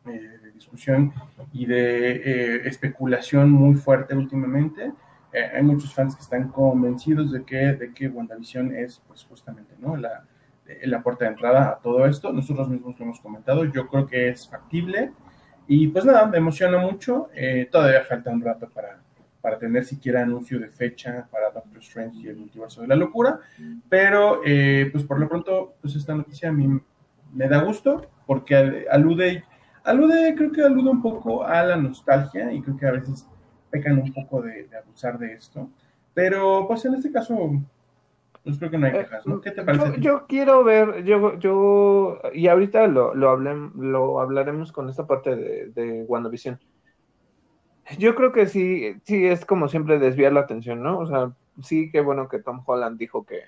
eh, 0.07 0.39
de 0.43 0.51
discusión 0.53 1.13
y 1.53 1.67
de 1.67 2.17
eh, 2.17 2.69
especulación 2.69 3.51
muy 3.51 3.75
fuerte 3.75 4.15
últimamente. 4.15 4.93
Eh, 5.33 5.51
hay 5.55 5.63
muchos 5.63 5.95
fans 5.95 6.15
que 6.15 6.23
están 6.23 6.49
convencidos 6.49 7.33
de 7.33 7.43
que, 7.45 7.73
de 7.73 7.93
que 7.93 8.09
WandaVision 8.09 8.75
es 8.75 9.03
pues 9.09 9.25
justamente 9.25 9.75
¿no? 9.79 9.97
la, 9.97 10.25
la 10.83 11.03
puerta 11.03 11.25
de 11.25 11.31
entrada 11.33 11.71
a 11.71 11.79
todo 11.79 12.05
esto. 12.07 12.33
Nosotros 12.33 12.69
mismos 12.69 12.99
lo 12.99 13.05
hemos 13.05 13.21
comentado. 13.21 13.65
Yo 13.65 13.89
creo 13.89 14.07
que 14.07 14.29
es 14.29 14.49
factible. 14.49 15.13
Y 15.67 15.89
pues 15.89 16.05
nada, 16.05 16.27
me 16.27 16.39
emociona 16.39 16.79
mucho. 16.79 17.29
Eh, 17.35 17.69
todavía 17.71 18.03
falta 18.03 18.31
un 18.31 18.43
rato 18.43 18.69
para, 18.69 19.01
para 19.41 19.59
tener 19.59 19.85
siquiera 19.85 20.23
anuncio 20.23 20.59
de 20.59 20.69
fecha 20.69 21.27
para 21.31 21.51
Doctor 21.51 21.79
Strange 21.79 22.19
y 22.19 22.29
el 22.29 22.37
multiverso 22.37 22.83
de 22.83 22.89
la 22.89 22.97
locura. 22.97 23.41
Pero 23.89 24.41
eh, 24.45 24.89
pues 24.93 25.05
por 25.05 25.19
lo 25.19 25.29
pronto, 25.29 25.75
pues 25.81 25.95
esta 25.97 26.15
noticia 26.15 26.49
a 26.49 26.53
mí 26.53 26.81
me 27.33 27.49
da 27.49 27.63
gusto 27.63 28.03
porque 28.27 28.87
alude, 28.91 29.45
alude, 29.85 30.35
creo 30.35 30.53
que 30.53 30.63
alude 30.63 30.91
un 30.91 31.03
poco 31.03 31.45
a 31.45 31.63
la 31.63 31.77
nostalgia 31.77 32.53
y 32.53 32.61
creo 32.63 32.77
que 32.77 32.87
a 32.87 32.93
veces 32.93 33.27
pecan 33.71 33.99
un 33.99 34.13
poco 34.13 34.41
de, 34.43 34.65
de 34.65 34.77
abusar 34.77 35.19
de 35.19 35.35
esto. 35.35 35.69
Pero 36.13 36.67
pues 36.69 36.85
en 36.85 36.95
este 36.95 37.11
caso 37.11 37.37
creo 38.59 38.71
que 38.71 38.79
no 38.79 38.87
hay 38.87 38.93
quejas, 38.93 39.27
¿no? 39.27 39.41
¿Qué 39.41 39.51
te 39.51 39.63
parece? 39.63 39.93
Yo, 39.93 39.97
yo 39.97 40.27
quiero 40.27 40.65
ver, 40.65 41.05
yo, 41.05 41.39
yo, 41.39 42.21
y 42.33 42.49
ahorita 42.49 42.87
lo, 42.89 43.15
lo, 43.15 43.31
hablé, 43.31 43.55
lo 43.77 44.21
hablaremos 44.21 44.71
con 44.71 44.89
esta 44.89 45.07
parte 45.07 45.35
de, 45.35 45.69
de 45.71 46.05
WandaVision. 46.05 46.61
Yo 47.99 48.15
creo 48.15 48.33
que 48.33 48.47
sí, 48.47 48.97
sí 49.05 49.27
es 49.27 49.45
como 49.45 49.69
siempre 49.69 49.99
desviar 49.99 50.33
la 50.33 50.41
atención, 50.41 50.83
¿no? 50.83 50.99
O 50.99 51.07
sea, 51.07 51.33
sí, 51.63 51.91
qué 51.91 52.01
bueno 52.01 52.29
que 52.29 52.39
Tom 52.39 52.63
Holland 52.65 52.99
dijo 52.99 53.25
que, 53.25 53.41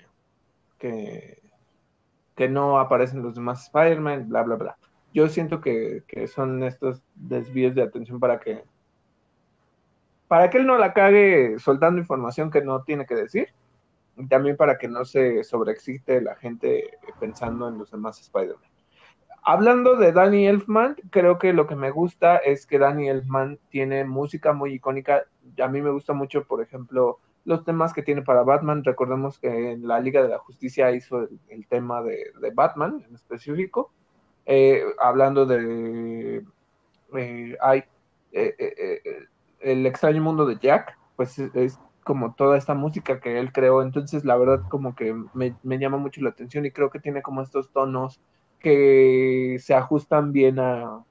que, 0.77 1.41
que 2.35 2.49
no 2.49 2.79
aparecen 2.79 3.21
los 3.21 3.35
demás 3.35 3.65
Spider-Man, 3.65 4.29
bla, 4.29 4.43
bla, 4.43 4.55
bla. 4.55 4.77
Yo 5.13 5.27
siento 5.27 5.61
que, 5.61 6.03
que 6.07 6.27
son 6.27 6.63
estos 6.63 7.01
desvíos 7.15 7.75
de 7.75 7.83
atención 7.83 8.19
para 8.19 8.39
que 8.39 8.63
para 10.27 10.49
que 10.49 10.57
él 10.57 10.67
no 10.67 10.77
la 10.77 10.93
cague 10.93 11.57
soltando 11.57 12.01
información 12.01 12.51
que 12.51 12.61
no 12.61 12.83
tiene 12.83 13.05
que 13.05 13.15
decir 13.15 13.47
también 14.29 14.57
para 14.57 14.77
que 14.77 14.87
no 14.87 15.05
se 15.05 15.43
sobreexiste 15.43 16.21
la 16.21 16.35
gente 16.35 16.97
pensando 17.19 17.67
en 17.67 17.77
los 17.77 17.91
demás 17.91 18.19
Spider-Man. 18.19 18.69
Hablando 19.43 19.95
de 19.95 20.11
Danny 20.11 20.47
Elfman, 20.47 20.97
creo 21.09 21.37
que 21.37 21.53
lo 21.53 21.67
que 21.67 21.75
me 21.75 21.91
gusta 21.91 22.37
es 22.37 22.65
que 22.65 22.79
Danny 22.79 23.07
Elfman 23.07 23.59
tiene 23.69 24.03
música 24.03 24.51
muy 24.51 24.73
icónica. 24.73 25.23
A 25.63 25.67
mí 25.69 25.81
me 25.81 25.91
gusta 25.91 26.11
mucho, 26.11 26.43
por 26.43 26.61
ejemplo, 26.61 27.19
los 27.45 27.63
temas 27.63 27.93
que 27.93 28.03
tiene 28.03 28.23
para 28.23 28.43
Batman. 28.43 28.83
Recordemos 28.83 29.39
que 29.39 29.71
en 29.71 29.87
la 29.87 30.01
Liga 30.01 30.21
de 30.21 30.29
la 30.29 30.39
Justicia 30.39 30.91
hizo 30.91 31.29
el, 31.47 31.67
tema 31.67 32.01
de, 32.03 32.33
Batman 32.53 33.05
en 33.07 33.15
específico. 33.15 33.93
Eh, 34.45 34.83
hablando 34.99 35.45
de 35.45 36.43
eh, 37.15 37.57
hay, 37.61 37.83
eh, 38.33 39.27
el 39.61 39.85
extraño 39.85 40.21
mundo 40.21 40.45
de 40.45 40.57
Jack, 40.57 40.97
pues 41.15 41.39
es 41.39 41.79
como 42.07 42.33
toda 42.35 42.57
esta 42.57 42.73
música 42.73 43.19
que 43.19 43.37
él 43.37 43.51
creó, 43.51 43.81
entonces 43.81 44.23
la 44.23 44.37
verdad 44.37 44.61
como 44.69 44.95
que 44.95 45.13
me, 45.33 45.57
me, 45.61 45.77
llama 45.77 45.97
mucho 45.97 46.21
la 46.21 46.29
atención 46.29 46.65
y 46.65 46.71
creo 46.71 46.89
que 46.89 47.01
tiene 47.01 47.21
como 47.21 47.41
estos 47.41 47.69
tonos 47.73 48.21
que 48.59 49.57
se 49.59 49.73
ajustan 49.75 50.31
bien 50.31 50.57
a, 50.57 51.03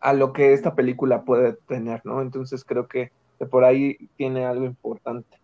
a, 0.00 0.12
lo 0.12 0.32
que 0.32 0.52
esta 0.52 0.76
película 0.76 1.24
puede 1.24 1.54
tener, 1.66 2.00
¿no? 2.06 2.22
Entonces 2.22 2.64
creo 2.64 2.86
que, 2.86 3.10
que 3.40 3.46
por 3.46 3.64
ahí 3.64 4.08
tiene 4.16 4.46
algo 4.46 4.64
importante. 4.64 5.40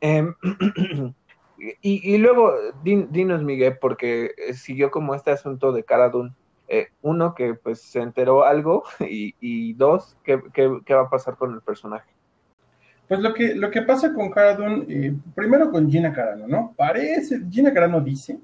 Eh, 0.00 0.26
y, 1.80 2.14
y, 2.14 2.18
luego, 2.18 2.52
din, 2.82 3.06
dinos 3.12 3.44
Miguel, 3.44 3.78
porque 3.80 4.32
siguió 4.54 4.90
como 4.90 5.14
este 5.14 5.30
asunto 5.30 5.70
de 5.70 5.84
Cara 5.84 6.08
Dune. 6.08 6.34
Eh, 6.66 6.88
uno, 7.02 7.36
que 7.36 7.54
pues 7.54 7.80
se 7.82 8.00
enteró 8.00 8.44
algo 8.44 8.82
y, 9.00 9.36
y 9.38 9.74
dos, 9.74 10.16
¿qué, 10.24 10.42
qué, 10.52 10.80
qué 10.84 10.94
va 10.94 11.02
a 11.02 11.10
pasar 11.10 11.36
con 11.36 11.54
el 11.54 11.60
personaje? 11.60 12.13
Pues 13.08 13.20
lo 13.20 13.34
que, 13.34 13.54
lo 13.54 13.70
que 13.70 13.82
pasa 13.82 14.14
con 14.14 14.30
Cara 14.30 14.54
Dune, 14.54 14.86
eh, 14.88 15.14
primero 15.34 15.70
con 15.70 15.90
Gina 15.90 16.12
Carano, 16.12 16.46
¿no? 16.46 16.74
Parece, 16.76 17.42
Gina 17.50 17.72
Carano 17.72 18.00
dice 18.00 18.38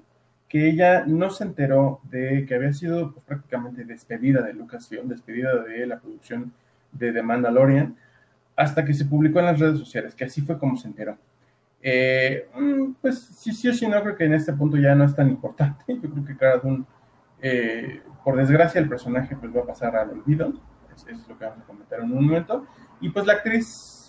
que 0.48 0.68
ella 0.68 1.04
no 1.06 1.30
se 1.30 1.44
enteró 1.44 2.00
de 2.10 2.44
que 2.46 2.56
había 2.56 2.72
sido 2.72 3.12
pues, 3.12 3.24
prácticamente 3.24 3.84
despedida 3.84 4.42
de 4.42 4.52
Lucasfilm, 4.52 5.08
despedida 5.08 5.62
de 5.62 5.86
la 5.86 5.98
producción 5.98 6.52
de 6.92 7.12
The 7.12 7.22
Mandalorian, 7.22 7.96
hasta 8.56 8.84
que 8.84 8.92
se 8.92 9.04
publicó 9.04 9.38
en 9.38 9.46
las 9.46 9.58
redes 9.58 9.78
sociales, 9.78 10.14
que 10.14 10.24
así 10.24 10.42
fue 10.42 10.58
como 10.58 10.76
se 10.76 10.88
enteró. 10.88 11.16
Eh, 11.82 12.46
pues 13.00 13.18
sí, 13.18 13.52
sí 13.52 13.68
o 13.68 13.72
sí, 13.72 13.86
no 13.86 14.02
creo 14.02 14.16
que 14.16 14.24
en 14.24 14.34
este 14.34 14.52
punto 14.52 14.76
ya 14.76 14.94
no 14.94 15.04
es 15.04 15.14
tan 15.14 15.30
importante. 15.30 15.84
Yo 15.88 16.10
creo 16.10 16.24
que 16.24 16.36
Cara 16.36 16.58
Dune, 16.58 16.84
eh, 17.40 18.02
por 18.22 18.36
desgracia, 18.36 18.80
el 18.80 18.88
personaje 18.88 19.36
pues 19.36 19.54
va 19.56 19.60
a 19.60 19.66
pasar 19.66 19.96
al 19.96 20.10
olvido. 20.10 20.52
Eso 20.94 21.08
es 21.08 21.26
lo 21.28 21.38
que 21.38 21.44
vamos 21.44 21.62
a 21.62 21.66
comentar 21.66 22.00
en 22.00 22.12
un 22.12 22.26
momento. 22.26 22.66
Y 23.00 23.08
pues 23.08 23.24
la 23.24 23.34
actriz 23.34 23.99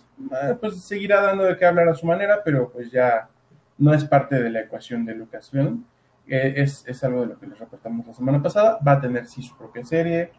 pues 0.59 0.81
seguirá 0.81 1.21
dando 1.21 1.43
de 1.43 1.57
qué 1.57 1.65
hablar 1.65 1.89
a 1.89 1.93
su 1.93 2.05
manera, 2.05 2.41
pero 2.43 2.71
pues 2.71 2.91
ya 2.91 3.29
no 3.77 3.93
es 3.93 4.05
parte 4.05 4.41
de 4.41 4.49
la 4.49 4.61
ecuación 4.61 5.05
de 5.05 5.15
Lucasfilm. 5.15 5.83
Eh, 6.27 6.53
es, 6.57 6.83
es, 6.87 7.03
algo 7.03 7.21
de 7.21 7.27
lo 7.27 7.39
que 7.39 7.47
les 7.47 7.57
reportamos 7.57 8.05
la 8.07 8.13
semana 8.13 8.41
pasada. 8.41 8.79
Va 8.85 8.93
a 8.93 9.01
tener 9.01 9.25
sí 9.25 9.41
su 9.41 9.57
propia 9.57 9.83
serie, 9.83 10.31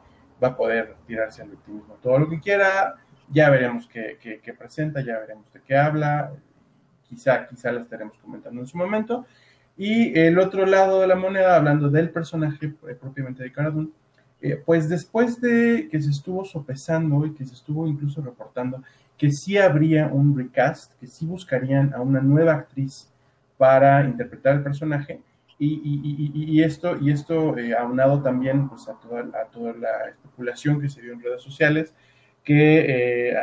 va 0.42 0.48
a 0.48 0.56
poder 0.56 0.96
tirarse 1.06 1.42
al 1.42 1.52
optimismo 1.52 1.94
todo 2.02 2.18
lo 2.18 2.28
que 2.28 2.40
quiera. 2.40 2.96
Ya 3.30 3.50
veremos 3.50 3.86
qué, 3.88 4.18
qué, 4.20 4.40
qué 4.40 4.54
presenta, 4.54 5.00
ya 5.00 5.18
veremos 5.18 5.52
de 5.52 5.60
qué 5.60 5.76
habla. 5.76 6.32
Quizá, 7.08 7.46
quizá 7.46 7.72
la 7.72 7.80
estaremos 7.80 8.16
comentando 8.18 8.60
en 8.60 8.66
su 8.66 8.78
momento. 8.78 9.26
Y 9.76 10.18
el 10.18 10.38
otro 10.38 10.66
lado 10.66 11.00
de 11.00 11.06
la 11.06 11.16
moneda, 11.16 11.56
hablando 11.56 11.88
del 11.88 12.10
personaje 12.10 12.74
eh, 12.88 12.94
propiamente 12.94 13.42
de 13.42 13.52
Cara 13.52 13.70
Dune, 13.70 13.90
eh, 14.40 14.60
pues 14.64 14.88
después 14.88 15.40
de 15.40 15.88
que 15.90 16.02
se 16.02 16.10
estuvo 16.10 16.44
sopesando 16.44 17.24
y 17.24 17.32
que 17.32 17.44
se 17.44 17.54
estuvo 17.54 17.86
incluso 17.86 18.20
reportando 18.20 18.82
que 19.22 19.30
sí 19.30 19.56
habría 19.56 20.08
un 20.08 20.36
recast, 20.36 20.98
que 20.98 21.06
sí 21.06 21.26
buscarían 21.26 21.94
a 21.94 22.00
una 22.00 22.20
nueva 22.20 22.54
actriz 22.54 23.08
para 23.56 24.04
interpretar 24.04 24.56
el 24.56 24.64
personaje, 24.64 25.20
y, 25.60 26.60
esto, 26.60 26.96
y 27.00 27.12
esto 27.12 27.56
eh, 27.56 27.72
aunado 27.72 28.20
también 28.20 28.68
pues, 28.68 28.88
a, 28.88 28.94
toda, 28.94 29.22
la 29.74 30.08
especulación 30.08 30.80
que 30.80 30.88
se 30.88 31.02
dio 31.02 31.12
en 31.12 31.22
redes 31.22 31.40
sociales, 31.40 31.94
que 32.42 32.80
eh, 32.80 33.36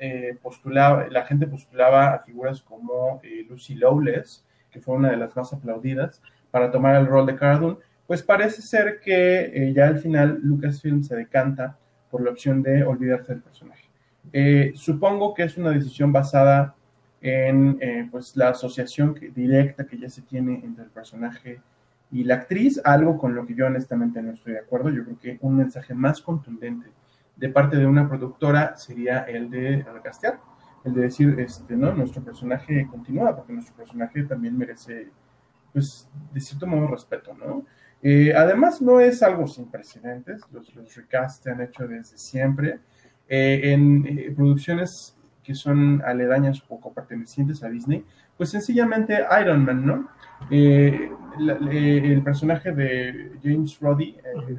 eh, 0.00 0.36
postulaba, 0.42 1.06
la 1.08 1.24
gente 1.24 1.46
postulaba 1.46 2.14
a 2.14 2.18
figuras 2.18 2.60
como 2.60 3.22
Lucy 3.48 3.76
Lowless, 3.76 4.44
que 4.72 4.80
fue 4.80 4.96
una 4.96 5.12
de 5.12 5.16
las 5.16 5.36
más 5.36 5.52
aplaudidas, 5.52 6.20
para 6.50 6.72
tomar 6.72 6.96
el 6.96 7.06
rol 7.06 7.26
de 7.26 7.36
Cara 7.36 7.76
pues 8.08 8.20
parece 8.24 8.62
ser 8.62 8.98
que 8.98 9.72
ya 9.76 9.86
al 9.86 10.00
final 10.00 10.40
Lucasfilm 10.42 11.04
se 11.04 11.14
decanta 11.14 11.78
por 12.10 12.20
la 12.20 12.30
opción 12.30 12.64
de 12.64 12.82
olvidarse 12.82 13.32
del 13.32 13.42
personaje. 13.42 13.83
Supongo 14.74 15.34
que 15.34 15.44
es 15.44 15.56
una 15.56 15.70
decisión 15.70 16.12
basada 16.12 16.74
en 17.24 17.78
eh, 17.80 18.06
pues 18.10 18.36
la 18.36 18.50
asociación 18.50 19.18
directa 19.34 19.86
que 19.86 19.96
ya 19.96 20.10
se 20.10 20.20
tiene 20.20 20.60
entre 20.62 20.84
el 20.84 20.90
personaje 20.90 21.62
y 22.12 22.22
la 22.22 22.34
actriz, 22.34 22.82
algo 22.84 23.16
con 23.16 23.34
lo 23.34 23.46
que 23.46 23.54
yo 23.54 23.66
honestamente 23.66 24.20
no 24.20 24.32
estoy 24.32 24.52
de 24.52 24.58
acuerdo. 24.58 24.90
Yo 24.90 25.04
creo 25.04 25.18
que 25.18 25.38
un 25.40 25.56
mensaje 25.56 25.94
más 25.94 26.20
contundente 26.20 26.86
de 27.34 27.48
parte 27.48 27.78
de 27.78 27.86
una 27.86 28.06
productora 28.06 28.76
sería 28.76 29.20
el 29.20 29.48
de 29.48 29.82
recastear, 29.90 30.38
el 30.84 30.92
de 30.92 31.00
decir, 31.00 31.34
este, 31.40 31.74
no, 31.76 31.94
nuestro 31.94 32.22
personaje 32.22 32.86
continúa, 32.90 33.34
porque 33.34 33.54
nuestro 33.54 33.74
personaje 33.74 34.22
también 34.24 34.58
merece, 34.58 35.08
pues, 35.72 36.10
de 36.30 36.40
cierto 36.40 36.66
modo, 36.66 36.88
respeto, 36.88 37.32
¿no? 37.34 37.64
Eh, 38.02 38.34
además, 38.36 38.82
no 38.82 39.00
es 39.00 39.22
algo 39.22 39.46
sin 39.46 39.70
precedentes, 39.70 40.42
los, 40.52 40.74
los 40.74 40.94
recasts 40.94 41.42
se 41.42 41.50
han 41.50 41.62
hecho 41.62 41.88
desde 41.88 42.18
siempre. 42.18 42.80
Eh, 43.28 43.72
en 43.72 44.34
producciones 44.34 45.16
que 45.44 45.54
son 45.54 46.02
aledañas 46.04 46.62
o 46.62 46.66
poco 46.66 46.92
pertenecientes 46.92 47.62
a 47.62 47.68
Disney, 47.68 48.04
pues 48.36 48.50
sencillamente 48.50 49.24
Iron 49.40 49.64
Man, 49.64 49.86
¿no? 49.86 50.08
Eh, 50.50 51.10
eh, 51.70 52.00
el 52.04 52.22
personaje 52.22 52.72
de 52.72 53.32
James 53.42 53.78
Roddy, 53.80 54.16
eh, 54.24 54.58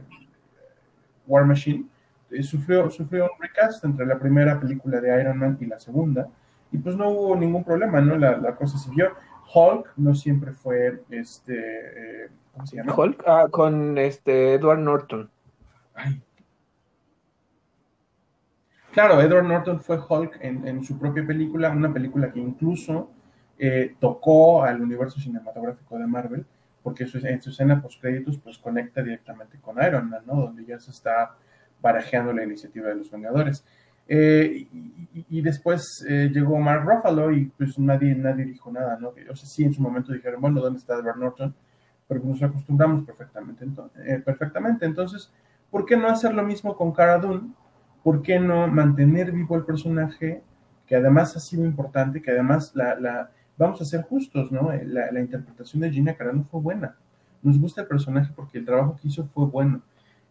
War 1.27 1.45
Machine, 1.45 1.85
sufrió, 2.41 2.89
sufrió 2.89 3.25
un 3.25 3.41
recast 3.41 3.83
entre 3.83 4.05
la 4.05 4.17
primera 4.19 4.59
película 4.59 5.01
de 5.01 5.21
Iron 5.21 5.37
Man 5.37 5.57
y 5.59 5.65
la 5.65 5.79
segunda, 5.79 6.27
y 6.71 6.77
pues 6.77 6.95
no 6.95 7.09
hubo 7.09 7.35
ningún 7.35 7.63
problema, 7.63 7.99
¿no? 8.01 8.17
La, 8.17 8.55
cosa 8.55 8.77
siguió. 8.77 9.11
Hulk 9.53 9.93
no 9.97 10.15
siempre 10.15 10.51
fue, 10.51 11.03
este, 11.09 12.29
¿cómo 12.53 12.65
se 12.65 12.77
llama? 12.77 12.93
Hulk, 12.95 13.23
ah, 13.27 13.47
con 13.49 13.97
este 13.97 14.55
Edward 14.55 14.79
Norton. 14.79 15.29
Ay, 15.93 16.21
Claro, 18.95 19.21
Edward 19.21 19.43
Norton 19.43 19.81
fue 19.81 19.99
Hulk 19.99 20.37
en, 20.39 20.81
su 20.81 20.97
propia 20.97 21.27
película, 21.27 21.69
una 21.69 21.91
película 21.91 22.31
que 22.31 22.39
incluso 22.39 23.11
eh, 23.59 23.93
tocó 23.99 24.63
al 24.63 24.81
universo 24.81 25.19
cinematográfico 25.19 25.99
de 25.99 26.07
Marvel, 26.07 26.45
porque 26.81 27.03
en 27.03 27.41
su 27.41 27.49
escena 27.49 27.81
post-créditos 27.81 28.37
pues 28.37 28.57
conecta 28.57 29.03
directamente 29.03 29.59
con 29.59 29.83
Iron 29.85 30.09
Man, 30.09 30.21
¿no? 30.25 30.35
Donde 30.35 30.63
ya 30.63 30.79
se 30.79 30.91
está 30.91 31.35
barajeando 31.81 32.31
la 32.31 32.45
iniciativa 32.45 32.87
de 32.87 32.95
los 32.95 33.11
Vengadores. 33.11 33.65
Eh, 34.07 34.65
y, 35.29 35.41
después 35.41 36.05
eh, 36.07 36.29
llegó 36.33 36.57
Mark 36.57 36.85
Ruffalo 36.85 37.33
y 37.33 37.47
pues 37.47 37.77
nadie, 37.77 38.15
nadie 38.15 38.45
dijo 38.45 38.71
nada, 38.71 38.97
¿no? 38.97 39.09
O 39.29 39.35
sea, 39.35 39.45
sí, 39.45 39.65
en 39.65 39.73
su 39.73 39.81
momento 39.81 40.13
dijeron, 40.13 40.39
bueno, 40.39 40.61
¿dónde 40.61 40.79
está 40.79 40.95
Edward 40.95 41.17
Norton? 41.17 41.53
Pero 42.07 42.21
nos 42.23 42.41
acostumbramos 42.41 43.03
perfectamente, 43.03 43.65
entonces, 43.65 44.23
perfectamente. 44.23 44.85
Entonces, 44.85 45.33
¿por 45.69 45.85
qué 45.85 45.97
no 45.97 46.07
hacer 46.07 46.33
lo 46.33 46.43
mismo 46.43 46.77
con 46.77 46.93
Cara 46.93 47.17
Dune? 47.17 47.51
¿Por 48.05 48.21
qué 48.21 48.39
no 48.39 48.67
mantener 48.67 49.31
vivo 49.31 49.55
el 49.55 49.65
personaje 49.65 50.43
que 50.85 50.95
además 50.95 51.35
ha 51.35 51.39
sido 51.39 51.65
importante, 51.65 52.21
que 52.21 52.29
además 52.29 52.71
la, 52.75 53.31
vamos 53.57 53.81
a 53.81 53.85
ser 53.85 54.03
justos, 54.03 54.51
¿no? 54.51 54.69
La, 54.85 55.19
interpretación 55.19 55.81
de 55.81 55.89
Gina 55.89 56.13
Carano 56.13 56.43
fue 56.43 56.61
buena. 56.61 56.95
Nos 57.41 57.59
gusta 57.59 57.81
el 57.81 57.87
personaje 57.87 58.31
porque 58.35 58.59
el 58.59 58.65
trabajo 58.65 58.95
que 59.01 59.07
hizo 59.07 59.25
fue 59.33 59.47
bueno. 59.47 59.81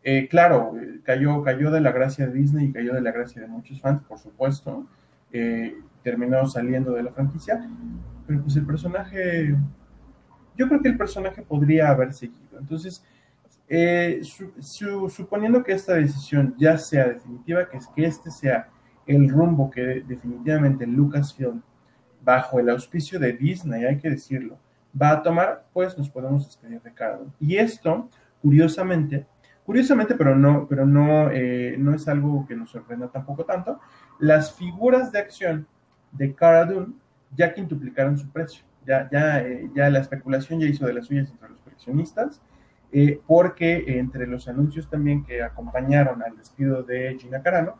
Eh, 0.04 0.28
claro, 0.28 0.74
eh, 0.80 1.00
cayó, 1.02 1.42
cayó 1.42 1.72
de 1.72 1.80
la 1.80 1.90
gracia 1.90 2.28
de 2.28 2.34
Disney 2.34 2.66
y 2.66 2.72
cayó 2.72 2.94
de 2.94 3.00
la 3.00 3.10
gracia 3.10 3.42
de 3.42 3.48
muchos 3.48 3.80
fans, 3.80 4.02
por 4.02 4.20
supuesto. 4.20 4.86
Eh, 5.32 5.76
terminó 6.04 6.46
saliendo 6.46 6.92
de 6.92 7.02
la 7.02 7.10
franquicia, 7.10 7.68
pero 8.24 8.40
pues 8.40 8.54
el 8.54 8.66
personaje, 8.66 9.56
yo 10.56 10.68
creo 10.68 10.80
que 10.80 10.90
el 10.90 10.96
personaje 10.96 11.42
podría 11.42 11.88
haber 11.88 12.12
seguido. 12.12 12.56
Entonces, 12.56 13.04
eh, 13.68 14.20
suponiendo 14.60 15.62
que 15.62 15.72
esta 15.72 15.94
decisión 15.94 16.54
ya 16.58 16.76
sea 16.76 17.08
definitiva, 17.08 17.68
que 17.68 17.78
es 17.78 17.86
que 17.88 18.04
este 18.04 18.30
sea 18.30 18.68
el 19.06 19.28
rumbo 19.28 19.70
que 19.70 20.04
definitivamente 20.06 20.86
Lucasfilm, 20.86 21.62
bajo 22.22 22.58
el 22.58 22.70
auspicio 22.70 23.18
de 23.18 23.32
Disney, 23.32 23.84
hay 23.84 23.98
que 23.98 24.10
decirlo, 24.10 24.58
va 25.00 25.10
a 25.10 25.22
tomar, 25.22 25.66
pues 25.72 25.96
nos 25.98 26.08
podemos 26.08 26.46
despedir 26.46 26.80
de 26.80 26.92
Cara 26.92 27.20
Y 27.38 27.56
esto, 27.56 28.08
curiosamente, 28.40 29.26
curiosamente, 29.64 30.14
pero 30.14 30.34
no, 30.34 30.66
pero 30.68 30.86
no, 30.86 31.30
eh, 31.30 31.76
no 31.78 31.94
es 31.94 32.08
algo 32.08 32.46
que 32.46 32.56
nos 32.56 32.70
sorprenda 32.70 33.08
tampoco 33.08 33.44
tanto, 33.44 33.80
las 34.18 34.54
figuras 34.54 35.12
de 35.12 35.18
acción 35.18 35.66
de 36.12 36.34
Cara 36.34 36.64
Dune 36.64 36.94
ya 37.34 37.52
quintuplicaron 37.52 38.16
su 38.16 38.28
precio. 38.30 38.64
Ya, 38.86 39.08
ya, 39.10 39.40
eh, 39.40 39.70
ya 39.74 39.88
la 39.88 40.00
especulación 40.00 40.60
ya 40.60 40.66
hizo 40.66 40.86
de 40.86 40.92
las 40.92 41.06
suyas 41.06 41.30
entre 41.30 41.48
los 41.48 41.58
coleccionistas 41.60 42.42
eh, 42.96 43.20
porque 43.26 43.98
entre 43.98 44.24
los 44.24 44.46
anuncios 44.46 44.88
también 44.88 45.24
que 45.24 45.42
acompañaron 45.42 46.22
al 46.22 46.36
despido 46.36 46.84
de 46.84 47.16
Gina 47.18 47.42
Carano, 47.42 47.74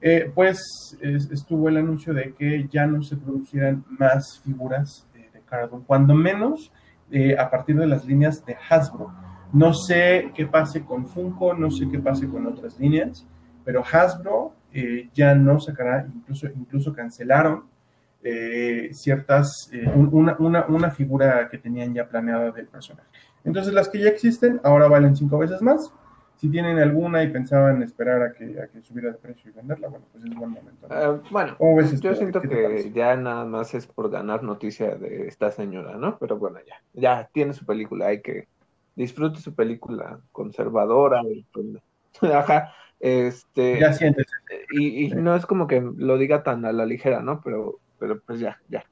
eh, 0.00 0.30
pues 0.32 0.96
estuvo 1.00 1.68
el 1.68 1.78
anuncio 1.78 2.14
de 2.14 2.34
que 2.34 2.68
ya 2.70 2.86
no 2.86 3.02
se 3.02 3.16
producirán 3.16 3.84
más 3.98 4.40
figuras 4.44 5.08
de, 5.12 5.28
de 5.30 5.40
Carano, 5.40 5.82
cuando 5.84 6.14
menos 6.14 6.70
eh, 7.10 7.36
a 7.36 7.50
partir 7.50 7.76
de 7.76 7.88
las 7.88 8.06
líneas 8.06 8.46
de 8.46 8.56
Hasbro. 8.70 9.12
No 9.52 9.74
sé 9.74 10.30
qué 10.36 10.46
pase 10.46 10.84
con 10.84 11.08
Funko, 11.08 11.54
no 11.54 11.72
sé 11.72 11.88
qué 11.90 11.98
pase 11.98 12.28
con 12.28 12.46
otras 12.46 12.78
líneas, 12.78 13.26
pero 13.64 13.82
Hasbro 13.82 14.54
ya 15.14 15.34
no 15.34 15.58
sacará, 15.58 16.06
incluso, 16.14 16.46
incluso 16.46 16.92
cancelaron 16.92 17.64
ciertas, 18.92 19.70
una, 19.94 20.36
una, 20.38 20.66
una, 20.66 20.90
figura 20.90 21.48
que 21.48 21.58
tenían 21.58 21.94
ya 21.94 22.08
planeada 22.08 22.50
del 22.50 22.66
personaje. 22.66 23.08
Entonces 23.44 23.72
las 23.72 23.88
que 23.88 24.00
ya 24.00 24.08
existen 24.08 24.60
ahora 24.64 24.88
valen 24.88 25.16
cinco 25.16 25.38
veces 25.38 25.62
más. 25.62 25.92
Si 26.36 26.48
tienen 26.50 26.78
alguna 26.78 27.22
y 27.22 27.28
pensaban 27.30 27.82
esperar 27.82 28.20
a 28.22 28.32
que, 28.32 28.60
a 28.60 28.66
que 28.66 28.82
subiera 28.82 29.12
de 29.12 29.18
precio 29.18 29.50
y 29.50 29.54
venderla, 29.54 29.88
bueno, 29.88 30.04
pues 30.12 30.24
es 30.24 30.34
buen 30.34 30.50
momento. 30.50 30.86
Eh, 30.90 31.20
bueno, 31.30 31.56
yo 31.58 32.14
siento 32.14 32.42
que 32.42 32.90
ya 32.92 33.16
nada 33.16 33.44
más 33.44 33.72
es 33.74 33.86
por 33.86 34.10
ganar 34.10 34.42
noticia 34.42 34.96
de 34.96 35.28
esta 35.28 35.52
señora, 35.52 35.96
¿no? 35.96 36.18
Pero 36.18 36.36
bueno, 36.36 36.58
ya, 36.66 36.82
ya 36.92 37.30
tiene 37.32 37.52
su 37.52 37.64
película, 37.64 38.08
hay 38.08 38.20
que 38.20 38.48
disfrute 38.96 39.40
su 39.40 39.54
película 39.54 40.20
conservadora. 40.32 41.22
Ajá, 42.20 42.72
este. 42.98 43.78
Ya 43.78 43.92
sientes. 43.92 44.26
Y, 44.72 45.06
y 45.06 45.08
no 45.10 45.36
es 45.36 45.46
como 45.46 45.66
que 45.66 45.80
lo 45.80 46.18
diga 46.18 46.42
tan 46.42 46.64
a 46.64 46.72
la 46.72 46.84
ligera, 46.84 47.22
¿no? 47.22 47.40
Pero, 47.42 47.78
pero 47.98 48.20
pues 48.20 48.40
ya, 48.40 48.60
ya. 48.68 48.84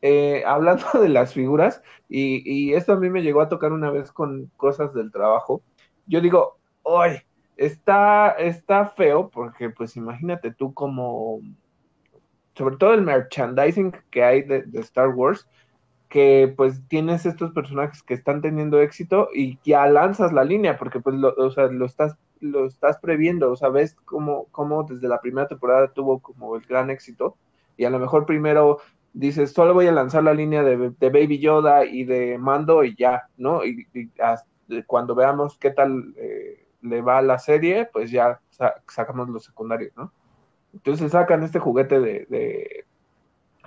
Eh, 0.00 0.44
hablando 0.46 0.84
de 1.00 1.08
las 1.08 1.34
figuras, 1.34 1.82
y, 2.08 2.72
esto 2.74 2.92
a 2.92 2.96
mí 2.96 3.10
me 3.10 3.22
llegó 3.22 3.40
a 3.40 3.48
tocar 3.48 3.72
una 3.72 3.90
vez 3.90 4.12
con 4.12 4.50
cosas 4.56 4.94
del 4.94 5.10
trabajo, 5.10 5.62
yo 6.06 6.20
digo, 6.20 6.58
hoy 6.82 7.20
está, 7.56 8.30
está 8.32 8.86
feo 8.86 9.28
porque 9.28 9.70
pues 9.70 9.96
imagínate 9.96 10.52
tú 10.52 10.72
como, 10.72 11.40
sobre 12.54 12.76
todo 12.76 12.94
el 12.94 13.02
merchandising 13.02 13.92
que 14.10 14.24
hay 14.24 14.42
de, 14.42 14.64
Star 14.74 15.08
Wars, 15.08 15.48
que 16.08 16.54
pues 16.56 16.80
tienes 16.88 17.26
estos 17.26 17.52
personajes 17.52 18.02
que 18.02 18.14
están 18.14 18.40
teniendo 18.40 18.80
éxito 18.80 19.28
y 19.34 19.58
ya 19.62 19.86
lanzas 19.86 20.32
la 20.32 20.44
línea 20.44 20.78
porque 20.78 21.00
pues 21.00 21.16
lo, 21.16 21.34
o 21.36 21.50
sea, 21.50 21.66
lo 21.66 21.84
estás 21.84 22.16
lo 22.40 22.66
estás 22.66 22.98
previendo, 22.98 23.50
o 23.50 23.56
sea, 23.56 23.68
ves 23.68 23.96
cómo, 24.04 24.46
cómo 24.52 24.84
desde 24.84 25.08
la 25.08 25.20
primera 25.20 25.48
temporada 25.48 25.92
tuvo 25.92 26.20
como 26.20 26.56
el 26.56 26.62
gran 26.62 26.90
éxito 26.90 27.36
y 27.76 27.84
a 27.84 27.90
lo 27.90 27.98
mejor 27.98 28.26
primero 28.26 28.78
dices, 29.18 29.52
solo 29.52 29.74
voy 29.74 29.88
a 29.88 29.92
lanzar 29.92 30.22
la 30.22 30.32
línea 30.32 30.62
de, 30.62 30.76
Baby 31.00 31.40
Yoda 31.40 31.84
y 31.84 32.04
de 32.04 32.38
Mando 32.38 32.84
y 32.84 32.94
ya, 32.94 33.24
¿no? 33.36 33.64
Y, 33.64 33.86
cuando 34.86 35.14
veamos 35.14 35.58
qué 35.58 35.70
tal 35.70 36.14
eh, 36.16 36.66
le 36.82 37.00
va 37.00 37.18
a 37.18 37.22
la 37.22 37.38
serie, 37.38 37.88
pues 37.92 38.10
ya 38.10 38.40
sacamos 38.86 39.28
los 39.28 39.44
secundarios, 39.44 39.92
¿no? 39.96 40.12
Entonces 40.72 41.10
sacan 41.10 41.42
este 41.42 41.58
juguete 41.58 41.98
de, 41.98 42.26
de, 42.28 42.84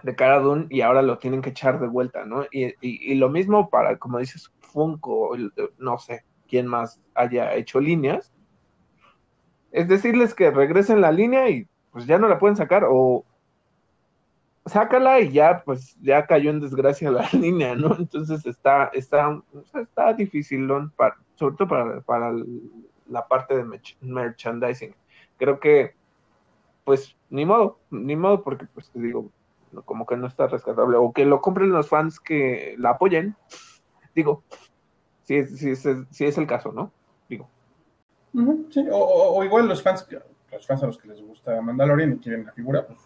de 0.03 0.15
Cara 0.15 0.41
y 0.69 0.82
ahora 0.82 1.02
lo 1.02 1.18
tienen 1.18 1.41
que 1.41 1.49
echar 1.49 1.82
de 1.82 1.88
vuelta, 1.88 2.23
¿no? 2.23 2.45
Y, 2.52 2.73
y, 2.80 3.15
lo 3.15 3.30
mismo 3.30 3.69
para, 3.69 3.98
como 3.98 4.19
dices, 4.19 4.53
Funko, 4.60 5.36
no 5.80 5.98
sé 5.98 6.23
quién 6.48 6.65
más 6.65 7.02
haya 7.14 7.56
hecho 7.56 7.82
líneas, 7.82 8.32
es 9.72 9.88
decirles 9.90 10.34
que 10.34 10.52
regresen 10.52 11.02
la 11.02 11.11
línea 11.11 11.49
y 11.49 11.68
pues 11.91 12.06
ya 12.06 12.18
no 12.18 12.30
la 12.30 12.40
pueden 12.40 12.56
sacar 12.56 12.86
o, 12.88 13.26
sácala 14.65 15.19
y 15.19 15.31
ya, 15.31 15.63
pues, 15.63 15.97
ya 16.01 16.25
cayó 16.25 16.49
en 16.49 16.59
desgracia 16.59 17.11
la 17.11 17.27
línea, 17.33 17.75
¿no? 17.75 17.95
Entonces 17.97 18.45
está, 18.45 18.91
está, 18.93 19.41
está 19.73 20.13
difícil, 20.13 20.67
para, 20.95 21.17
sobre 21.35 21.55
todo 21.55 21.67
para, 21.67 22.01
para 22.01 22.33
la 23.07 23.27
parte 23.27 23.57
de 23.57 23.79
merchandising. 24.01 24.95
Creo 25.38 25.59
que, 25.59 25.95
pues, 26.83 27.15
ni 27.29 27.45
modo, 27.45 27.79
ni 27.89 28.15
modo, 28.15 28.43
porque, 28.43 28.65
pues, 28.73 28.89
te 28.89 28.99
digo, 28.99 29.29
como 29.85 30.05
que 30.05 30.17
no 30.17 30.27
está 30.27 30.47
rescatable, 30.47 30.97
o 30.97 31.11
que 31.11 31.25
lo 31.25 31.41
compren 31.41 31.71
los 31.71 31.89
fans 31.89 32.19
que 32.19 32.75
la 32.77 32.91
apoyen, 32.91 33.35
digo, 34.13 34.43
si 35.23 35.38
es, 35.38 35.57
si 35.57 35.71
es, 35.71 35.88
si 36.09 36.25
es 36.25 36.38
el 36.38 36.47
caso, 36.47 36.71
¿no? 36.71 36.91
Digo. 37.29 37.49
sí, 38.69 38.85
o, 38.91 39.43
igual 39.43 39.67
los 39.67 39.81
fans, 39.81 40.07
los 40.51 40.67
fans 40.67 40.83
a 40.83 40.88
los 40.88 40.97
que 40.97 41.07
les 41.07 41.21
gusta 41.21 41.61
Mandalorian 41.61 42.13
y 42.13 42.17
quieren 42.17 42.45
la 42.45 42.51
figura, 42.51 42.85
pues 42.85 42.99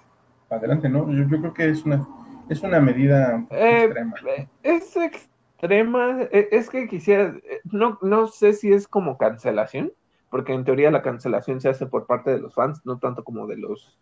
adelante, 0.49 0.89
¿no? 0.89 1.11
Yo, 1.11 1.27
creo 1.27 1.53
que 1.53 1.69
es 1.69 1.85
una, 1.85 2.07
es 2.49 2.61
una 2.61 2.79
medida 2.79 3.45
eh, 3.49 3.83
extrema. 3.83 4.15
Eh, 4.37 4.47
es 4.63 4.95
extrema, 4.95 6.21
e, 6.31 6.49
es 6.51 6.69
que 6.69 6.87
quisiera, 6.87 7.35
eh, 7.43 7.61
no, 7.65 7.97
no 8.01 8.27
sé 8.27 8.53
si 8.53 8.71
es 8.71 8.87
como 8.87 9.17
cancelación, 9.17 9.91
porque 10.29 10.53
en 10.53 10.65
teoría 10.65 10.91
la 10.91 11.01
cancelación 11.01 11.61
se 11.61 11.69
hace 11.69 11.85
por 11.85 12.05
parte 12.05 12.31
de 12.31 12.39
los 12.39 12.53
fans, 12.53 12.81
no 12.85 12.99
tanto 12.99 13.23
como 13.23 13.47
de 13.47 13.57
los 13.57 13.97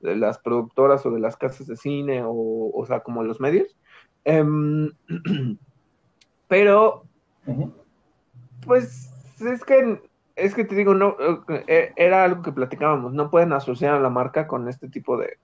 de 0.00 0.16
las 0.16 0.38
productoras 0.38 1.06
o 1.06 1.10
de 1.10 1.18
las 1.18 1.34
casas 1.36 1.66
de 1.66 1.76
cine 1.76 2.22
o, 2.22 2.70
o 2.74 2.84
sea, 2.86 3.00
como 3.00 3.22
los 3.22 3.40
medios. 3.40 3.74
Em, 4.24 4.90
pero, 6.48 7.04
pues 8.66 9.10
es 9.40 9.64
que 9.64 10.02
es 10.36 10.54
que 10.54 10.64
te 10.64 10.74
digo, 10.74 10.94
no, 10.94 11.16
era 11.66 12.24
algo 12.24 12.42
que 12.42 12.52
platicábamos, 12.52 13.14
no 13.14 13.30
pueden 13.30 13.52
asociar 13.52 13.94
a 13.94 14.00
la 14.00 14.10
marca 14.10 14.46
con 14.46 14.68
este 14.68 14.88
tipo 14.88 15.16
de, 15.16 15.38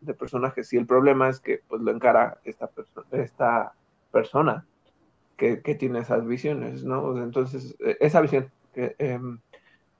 de 0.00 0.14
personajes. 0.14 0.72
Y 0.72 0.76
el 0.76 0.86
problema 0.86 1.28
es 1.28 1.40
que 1.40 1.62
pues 1.68 1.82
lo 1.82 1.90
encara 1.90 2.38
esta, 2.44 2.70
esta 3.12 3.72
persona 4.10 4.66
que, 5.36 5.74
tiene 5.74 6.00
esas 6.00 6.26
visiones, 6.26 6.84
¿no? 6.84 7.22
Entonces, 7.22 7.76
e, 7.80 7.96
esa 8.00 8.20
visión. 8.20 8.50
Que, 8.74 8.94
em, 8.98 9.40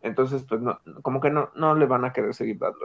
entonces, 0.03 0.45
pues 0.49 0.61
no, 0.61 0.79
como 1.03 1.21
que 1.21 1.31
no, 1.31 1.51
no 1.55 1.75
le 1.75 1.87
van 1.87 2.05
a 2.05 2.13
querer 2.13 2.35
seguir 2.35 2.59
dando 2.59 2.79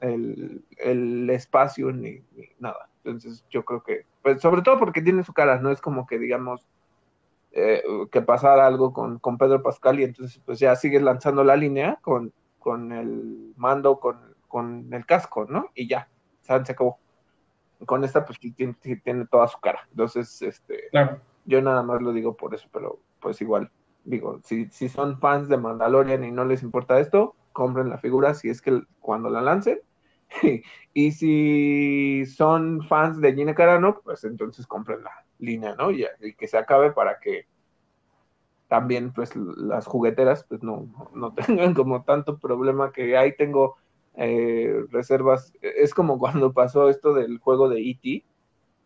el, 0.00 0.64
el, 0.78 1.30
espacio 1.30 1.92
ni, 1.92 2.22
nada. 2.58 2.88
Entonces, 3.04 3.44
yo 3.50 3.64
creo 3.64 3.82
que, 3.82 4.06
pues 4.22 4.40
sobre 4.40 4.62
todo 4.62 4.78
porque 4.78 5.02
tiene 5.02 5.24
su 5.24 5.32
cara, 5.32 5.58
no 5.60 5.70
es 5.70 5.80
como 5.80 6.06
que 6.06 6.18
digamos 6.18 6.66
eh, 7.52 7.82
que 8.12 8.22
pasara 8.22 8.66
algo 8.66 8.92
con, 8.92 9.18
con 9.18 9.38
Pedro 9.38 9.62
Pascal 9.62 9.98
y 9.98 10.04
entonces 10.04 10.40
pues 10.44 10.58
ya 10.60 10.76
sigues 10.76 11.02
lanzando 11.02 11.42
la 11.42 11.56
línea 11.56 11.98
con, 12.02 12.32
con 12.58 12.92
el 12.92 13.52
mando, 13.56 13.98
con, 13.98 14.18
con 14.46 14.92
el 14.92 15.06
casco, 15.06 15.46
¿no? 15.48 15.70
Y 15.74 15.88
ya, 15.88 16.08
se 16.40 16.52
acabó. 16.52 16.98
Con 17.86 18.04
esta, 18.04 18.24
pues 18.24 18.38
tiene, 18.38 18.74
tiene 18.74 19.26
toda 19.26 19.48
su 19.48 19.58
cara. 19.58 19.80
Entonces, 19.90 20.42
este, 20.42 20.90
yo 21.46 21.62
nada 21.62 21.82
más 21.82 22.02
lo 22.02 22.12
digo 22.12 22.36
por 22.36 22.54
eso, 22.54 22.68
pero 22.72 23.00
pues 23.20 23.40
igual, 23.40 23.70
digo, 24.04 24.40
si, 24.44 24.66
si 24.66 24.88
son 24.88 25.18
fans 25.18 25.48
de 25.48 25.56
Mandalorian 25.56 26.24
y 26.24 26.30
no 26.30 26.44
les 26.44 26.62
importa 26.62 27.00
esto, 27.00 27.34
compren 27.52 27.88
la 27.88 27.98
figura 27.98 28.34
si 28.34 28.48
es 28.48 28.60
que 28.60 28.82
cuando 29.00 29.30
la 29.30 29.40
lancen. 29.40 29.80
y 30.94 31.12
si 31.12 32.24
son 32.26 32.82
fans 32.86 33.20
de 33.20 33.34
Gina 33.34 33.54
Carano, 33.54 34.00
pues 34.04 34.24
entonces 34.24 34.66
compren 34.66 35.02
la 35.02 35.24
línea, 35.38 35.74
¿no? 35.74 35.90
Y, 35.90 36.06
y, 36.20 36.34
que 36.34 36.46
se 36.46 36.58
acabe 36.58 36.92
para 36.92 37.18
que 37.18 37.46
también 38.68 39.12
pues 39.12 39.34
las 39.34 39.86
jugueteras 39.86 40.44
pues 40.44 40.62
no, 40.62 40.86
no 41.14 41.34
tengan 41.46 41.74
como 41.74 42.04
tanto 42.04 42.38
problema 42.38 42.92
que 42.92 43.16
ahí 43.16 43.34
tengo 43.36 43.76
eh, 44.16 44.84
reservas. 44.90 45.52
Es 45.60 45.94
como 45.94 46.18
cuando 46.18 46.52
pasó 46.52 46.88
esto 46.88 47.14
del 47.14 47.38
juego 47.38 47.68
de 47.68 47.80
E.T., 47.80 48.24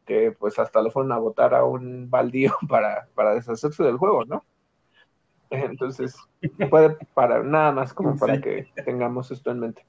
que 0.06 0.32
pues 0.32 0.58
hasta 0.58 0.82
lo 0.82 0.90
fueron 0.90 1.12
a 1.12 1.18
botar 1.18 1.54
a 1.54 1.64
un 1.64 2.10
baldío 2.10 2.52
para, 2.68 3.08
para 3.14 3.34
deshacerse 3.34 3.82
del 3.82 3.96
juego, 3.96 4.24
¿no? 4.24 4.44
Entonces, 5.50 6.16
puede 6.70 6.96
para 7.14 7.42
nada 7.42 7.70
más 7.72 7.94
como 7.94 8.16
para 8.16 8.40
que 8.40 8.66
tengamos 8.84 9.30
esto 9.30 9.50
en 9.50 9.60
mente. 9.60 9.86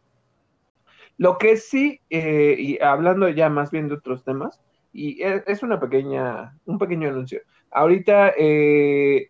Lo 1.18 1.38
que 1.38 1.58
sí, 1.58 2.02
eh, 2.10 2.56
y 2.58 2.82
hablando 2.82 3.30
ya 3.30 3.50
más 3.50 3.72
bien 3.72 3.88
de 3.88 3.96
otros 3.96 4.24
temas, 4.24 4.62
y 4.92 5.22
es 5.22 5.64
una 5.64 5.80
pequeña, 5.80 6.58
un 6.66 6.78
pequeño 6.78 7.10
anuncio. 7.10 7.42
Ahorita 7.72 8.34
eh, 8.38 9.30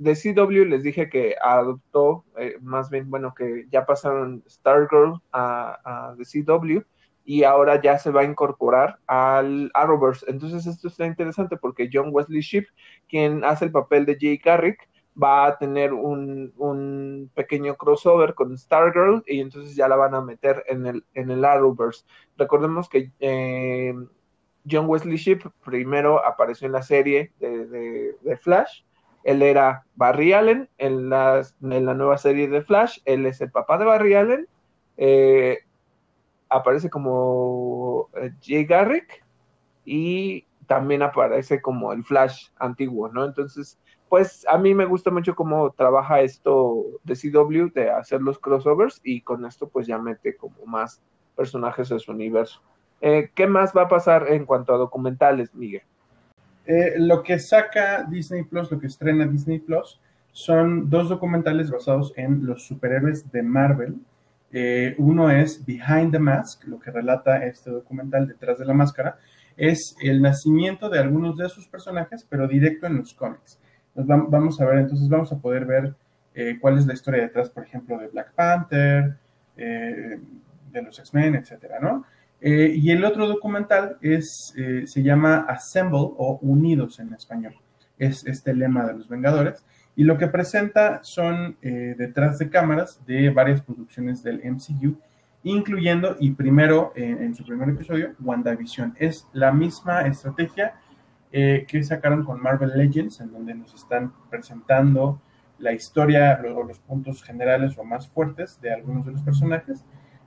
de 0.00 0.14
CW 0.14 0.64
les 0.64 0.82
dije 0.82 1.10
que 1.10 1.34
adoptó, 1.42 2.24
eh, 2.38 2.56
más 2.62 2.88
bien, 2.88 3.10
bueno, 3.10 3.34
que 3.34 3.66
ya 3.70 3.84
pasaron 3.84 4.42
Stargirl 4.48 5.20
a, 5.30 5.78
a 5.84 6.16
The 6.16 6.24
CW 6.24 6.80
y 7.24 7.44
ahora 7.44 7.82
ya 7.82 7.98
se 7.98 8.10
va 8.10 8.22
a 8.22 8.24
incorporar 8.24 8.98
al 9.06 9.70
Arrowverse. 9.74 10.24
Entonces 10.28 10.66
esto 10.66 10.88
está 10.88 11.04
interesante 11.04 11.58
porque 11.58 11.90
John 11.92 12.08
Wesley 12.12 12.40
Shipp, 12.40 12.66
quien 13.08 13.44
hace 13.44 13.66
el 13.66 13.72
papel 13.72 14.06
de 14.06 14.16
Jay 14.18 14.38
Garrick, 14.38 14.88
va 15.22 15.46
a 15.46 15.58
tener 15.58 15.92
un, 15.92 16.54
un, 16.56 17.30
pequeño 17.34 17.76
crossover 17.76 18.34
con 18.34 18.56
Stargirl 18.56 19.22
y 19.26 19.40
entonces 19.40 19.76
ya 19.76 19.86
la 19.86 19.96
van 19.96 20.14
a 20.14 20.22
meter 20.22 20.64
en 20.66 20.86
el, 20.86 21.04
en 21.12 21.30
el 21.30 21.44
Arrowverse. 21.44 22.06
Recordemos 22.38 22.88
que 22.88 23.12
eh, 23.20 23.94
John 24.68 24.86
Wesley 24.88 25.18
Shipp 25.18 25.44
primero 25.62 26.24
apareció 26.24 26.66
en 26.66 26.72
la 26.72 26.82
serie 26.82 27.32
de, 27.38 28.14
de 28.22 28.36
Flash 28.38 28.82
él 29.22 29.42
era 29.42 29.84
Barry 29.96 30.32
Allen 30.32 30.68
en, 30.78 31.10
la 31.10 31.44
nueva 31.60 32.18
serie 32.18 32.48
de 32.48 32.62
Flash. 32.62 33.00
Él 33.04 33.26
es 33.26 33.40
el 33.40 33.50
papá 33.50 33.78
de 33.78 33.84
Barry 33.84 34.14
Allen. 34.14 34.48
Eh, 34.96 35.58
aparece 36.48 36.90
como 36.90 38.08
eh, 38.14 38.32
Jay 38.42 38.64
Garrick 38.64 39.24
y 39.84 40.46
también 40.66 41.02
aparece 41.02 41.60
como 41.60 41.92
el 41.92 42.04
Flash 42.04 42.48
antiguo, 42.58 43.08
¿no? 43.08 43.24
Entonces, 43.24 43.78
pues 44.08 44.46
a 44.48 44.58
mí 44.58 44.74
me 44.74 44.84
gusta 44.84 45.10
mucho 45.10 45.34
cómo 45.34 45.70
trabaja 45.72 46.20
esto 46.20 46.84
de 47.04 47.14
CW, 47.14 47.72
de 47.72 47.90
hacer 47.90 48.20
los 48.20 48.38
crossovers 48.38 49.00
y 49.04 49.20
con 49.20 49.44
esto 49.44 49.68
pues 49.68 49.86
ya 49.86 49.98
mete 49.98 50.36
como 50.36 50.66
más 50.66 51.00
personajes 51.36 51.90
en 51.90 52.00
su 52.00 52.12
universo. 52.12 52.60
Eh, 53.00 53.30
¿Qué 53.34 53.46
más 53.46 53.74
va 53.74 53.82
a 53.82 53.88
pasar 53.88 54.26
en 54.28 54.44
cuanto 54.44 54.74
a 54.74 54.78
documentales, 54.78 55.54
Miguel? 55.54 55.82
Eh, 56.66 56.94
lo 56.98 57.22
que 57.22 57.38
saca 57.38 58.04
Disney 58.04 58.44
Plus, 58.44 58.70
lo 58.70 58.78
que 58.78 58.86
estrena 58.86 59.26
Disney 59.26 59.58
Plus, 59.58 60.00
son 60.32 60.88
dos 60.88 61.08
documentales 61.08 61.70
basados 61.70 62.12
en 62.16 62.46
los 62.46 62.64
superhéroes 62.66 63.30
de 63.32 63.42
Marvel. 63.42 63.96
Eh, 64.52 64.94
uno 64.98 65.30
es 65.30 65.64
Behind 65.64 66.12
the 66.12 66.18
Mask, 66.18 66.64
lo 66.64 66.78
que 66.78 66.90
relata 66.90 67.44
este 67.44 67.70
documental 67.70 68.28
detrás 68.28 68.58
de 68.58 68.64
la 68.64 68.74
máscara, 68.74 69.18
es 69.56 69.96
el 70.00 70.22
nacimiento 70.22 70.88
de 70.88 70.98
algunos 70.98 71.36
de 71.36 71.48
sus 71.48 71.66
personajes, 71.68 72.26
pero 72.28 72.46
directo 72.46 72.86
en 72.86 72.98
los 72.98 73.14
cómics. 73.14 73.58
vamos 73.94 74.60
a 74.60 74.64
ver, 74.66 74.78
entonces 74.78 75.08
vamos 75.08 75.32
a 75.32 75.38
poder 75.38 75.66
ver 75.66 75.94
eh, 76.34 76.56
cuál 76.60 76.78
es 76.78 76.86
la 76.86 76.94
historia 76.94 77.22
detrás, 77.22 77.50
por 77.50 77.64
ejemplo, 77.64 77.98
de 77.98 78.08
Black 78.08 78.32
Panther, 78.32 79.16
de 79.56 80.82
los 80.82 80.98
X-Men, 80.98 81.34
etcétera, 81.34 81.78
¿no? 81.80 82.04
Eh, 82.40 82.72
y 82.74 82.90
el 82.90 83.04
otro 83.04 83.28
documental 83.28 83.98
es, 84.00 84.54
eh, 84.56 84.86
se 84.86 85.02
llama 85.02 85.44
Assemble 85.48 85.98
o 85.98 86.38
Unidos 86.42 86.98
en 86.98 87.12
español. 87.12 87.54
Es 87.98 88.26
este 88.26 88.54
lema 88.54 88.86
de 88.86 88.94
los 88.94 89.08
Vengadores. 89.08 89.64
Y 89.94 90.04
lo 90.04 90.16
que 90.16 90.28
presenta 90.28 91.00
son 91.02 91.56
eh, 91.60 91.94
detrás 91.98 92.38
de 92.38 92.48
cámaras 92.48 93.04
de 93.04 93.28
varias 93.30 93.60
producciones 93.60 94.22
del 94.22 94.40
MCU, 94.42 94.96
incluyendo, 95.42 96.16
y 96.18 96.30
primero, 96.30 96.92
en 96.94 97.34
su 97.34 97.44
primer 97.44 97.70
episodio, 97.70 98.14
WandaVision. 98.20 98.94
Es 98.98 99.26
la 99.32 99.52
misma 99.52 100.02
estrategia 100.02 100.74
que 101.30 101.82
sacaron 101.82 102.24
con 102.24 102.42
Marvel 102.42 102.72
Legends, 102.76 103.20
en 103.20 103.32
donde 103.32 103.54
nos 103.54 103.72
están 103.72 104.12
presentando 104.28 105.18
la 105.58 105.72
historia 105.72 106.42
o 106.54 106.62
los 106.62 106.78
puntos 106.80 107.22
generales 107.22 107.78
o 107.78 107.84
más 107.84 108.06
fuertes 108.08 108.60
de 108.60 108.70
algunos 108.70 109.06
de 109.06 109.12
los 109.12 109.22
personajes 109.22 109.82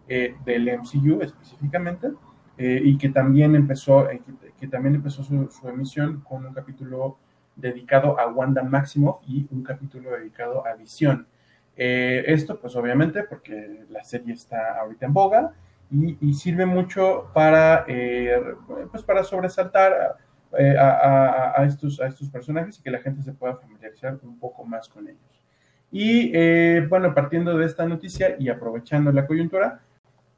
eh, 0.10 0.36
del 0.44 0.70
MCU 0.80 1.22
específicamente, 1.22 2.10
eh, 2.58 2.82
y 2.84 2.98
que 2.98 3.08
también 3.08 3.56
empezó, 3.56 4.10
eh, 4.10 4.22
que, 4.60 4.68
también 4.68 4.96
empezó 4.96 5.24
su, 5.24 5.70
emisión 5.70 6.20
con 6.28 6.46
un 6.46 6.54
capítulo 6.54 7.18
dedicado 7.56 8.20
a 8.20 8.28
Wanda 8.28 8.64
Maximoff 8.64 9.22
y 9.26 9.48
un 9.50 9.64
capítulo 9.64 10.12
dedicado 10.12 10.68
a 10.68 10.76
Visión. 10.76 11.26
esto, 11.78 12.60
pues 12.60 12.76
obviamente, 12.76 13.24
porque 13.24 13.86
la 13.90 14.04
serie 14.04 14.34
está 14.34 14.78
ahorita 14.82 15.06
en 15.06 15.14
boga 15.14 15.54
y, 15.90 16.34
sirve 16.34 16.66
mucho 16.66 17.30
para, 17.34 17.86
pues 18.92 19.04
para 19.04 19.24
sobresaltar 19.24 20.18
a, 20.52 21.64
estos, 21.66 22.02
a 22.02 22.08
estos 22.08 22.30
personajes 22.30 22.78
y 22.78 22.82
que 22.84 22.92
la 22.92 23.00
gente 23.00 23.24
se 23.24 23.32
pueda 23.32 23.56
familiarizar 23.56 24.20
un 24.22 24.38
poco 24.38 24.66
más 24.66 24.90
con 24.90 25.08
ellos. 25.08 25.42
Y 25.92 26.32
bueno, 26.88 27.14
partiendo 27.14 27.58
de 27.58 27.66
esta 27.66 27.86
noticia 27.86 28.36
y 28.38 28.50
aprovechando 28.50 29.12
la 29.12 29.26
coyuntura, 29.26 29.82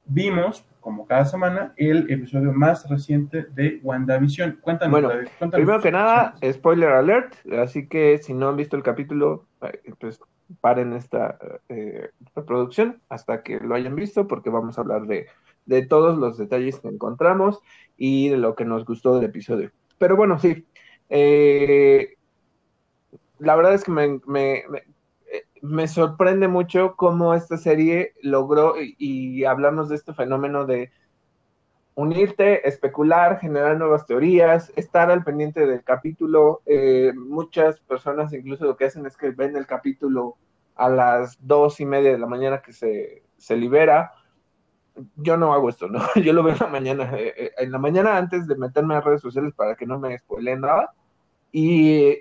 vimos, 0.06 0.65
como 0.80 1.06
cada 1.06 1.26
semana, 1.26 1.73
el 1.77 2.10
episodio 2.11 2.53
más 2.53 2.88
reciente 2.90 3.45
de 3.53 3.80
WandaVision. 3.84 4.60
Cuéntanos, 4.61 5.02
bueno, 5.02 5.10
Primero 5.52 5.82
que 5.82 5.91
nada, 5.91 6.36
spoiler 6.52 6.90
alert, 6.90 7.36
así 7.57 7.88
que 7.88 8.19
si 8.19 8.34
no 8.34 8.49
han 8.49 8.57
visto 8.57 8.76
el 8.76 8.84
capítulo, 8.84 9.45
eh, 9.61 9.82
pues 9.99 10.19
paren 10.61 10.94
esta 10.94 11.40
eh, 11.69 12.11
reproducción 12.36 13.02
hasta 13.10 13.41
que 13.41 13.60
lo 13.60 13.73
hayan 13.73 13.95
visto, 13.95 14.27
porque 14.27 14.52
vamos 14.52 14.77
a 14.77 14.82
hablar 14.82 15.07
de, 15.07 15.27
de 15.65 15.86
todos 15.86 16.18
los 16.18 16.38
detalles 16.38 16.80
que 16.80 16.88
encontramos. 16.88 17.61
y 17.98 18.30
de 18.30 18.38
lo 18.38 18.56
que 18.56 18.65
nos 18.65 18.86
gustó 18.86 19.15
del 19.15 19.26
episodio. 19.26 19.72
Pero 19.98 20.15
bueno, 20.15 20.38
sí. 20.38 20.65
Eh, 21.10 22.15
la 23.40 23.56
verdad 23.56 23.73
es 23.73 23.84
que 23.84 23.91
me, 23.91 24.19
me, 24.27 24.64
sorprende 25.88 26.48
mucho 26.48 26.95
cómo 26.95 27.34
esta 27.34 27.57
serie 27.57 28.14
logró, 28.22 28.76
y, 28.80 29.44
hablamos 29.45 29.90
de 29.90 29.95
este 29.95 30.14
fenómeno 30.14 30.65
de 30.65 30.91
unirte, 31.95 32.68
especular, 32.68 33.40
generar 33.40 33.77
nuevas 33.77 34.06
teorías, 34.06 34.72
estar 34.76 35.10
al 35.10 35.23
pendiente 35.23 35.65
del 35.65 35.84
capítulo. 35.84 36.61
Eh, 36.65 37.14
muchas 37.15 37.80
personas 37.82 38.34
incluso 38.34 38.65
lo 38.65 38.76
que 38.76 38.86
hacen 38.86 39.06
es 39.06 39.15
que 39.15 39.32
ven 39.32 39.56
el 39.56 39.65
capítulo 39.65 40.36
a 40.76 40.90
las 40.90 41.38
dos 41.40 41.80
y 41.80 41.86
media 41.86 42.11
de 42.11 42.19
la 42.19 42.27
mañana 42.27 42.61
que 42.61 42.73
se, 42.73 43.23
se 43.38 43.56
libera 43.56 44.11
yo 45.15 45.38
no 45.38 45.53
hago 45.53 45.69
esto, 45.69 45.88
¿no? 45.88 45.99
Yo 46.15 46.34
lo 46.34 46.44
veo 46.44 46.53
en 46.53 46.60
la 46.60 46.68
mañana, 46.68 47.11
eh, 47.18 47.34
eh, 47.38 47.52
en 47.57 47.72
la 47.72 47.77
mañana 47.77 48.18
antes 48.18 48.48
de 48.48 48.56
meterme 48.56 48.95
a 48.95 49.02
redes 49.02 49.22
sociales 49.22 49.53
para 49.53 49.76
que 49.76 49.86
no 49.86 49.99
me 49.99 50.18
spoileen 50.18 50.61
nada. 50.61 50.94
Y 51.52 52.19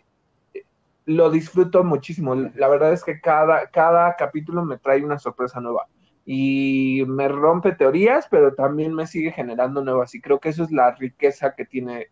lo 1.06 1.30
disfruto 1.30 1.84
muchísimo. 1.84 2.34
La 2.34 2.68
verdad 2.68 2.92
es 2.92 3.04
que 3.04 3.20
cada, 3.20 3.66
cada 3.68 4.14
capítulo 4.16 4.64
me 4.64 4.78
trae 4.78 5.04
una 5.04 5.18
sorpresa 5.18 5.60
nueva. 5.60 5.86
Y 6.26 7.04
me 7.06 7.28
rompe 7.28 7.72
teorías, 7.72 8.26
pero 8.30 8.54
también 8.54 8.94
me 8.94 9.06
sigue 9.06 9.30
generando 9.30 9.82
nuevas. 9.84 10.14
Y 10.14 10.22
creo 10.22 10.40
que 10.40 10.48
eso 10.48 10.64
es 10.64 10.70
la 10.70 10.94
riqueza 10.94 11.54
que 11.54 11.66
tiene 11.66 12.08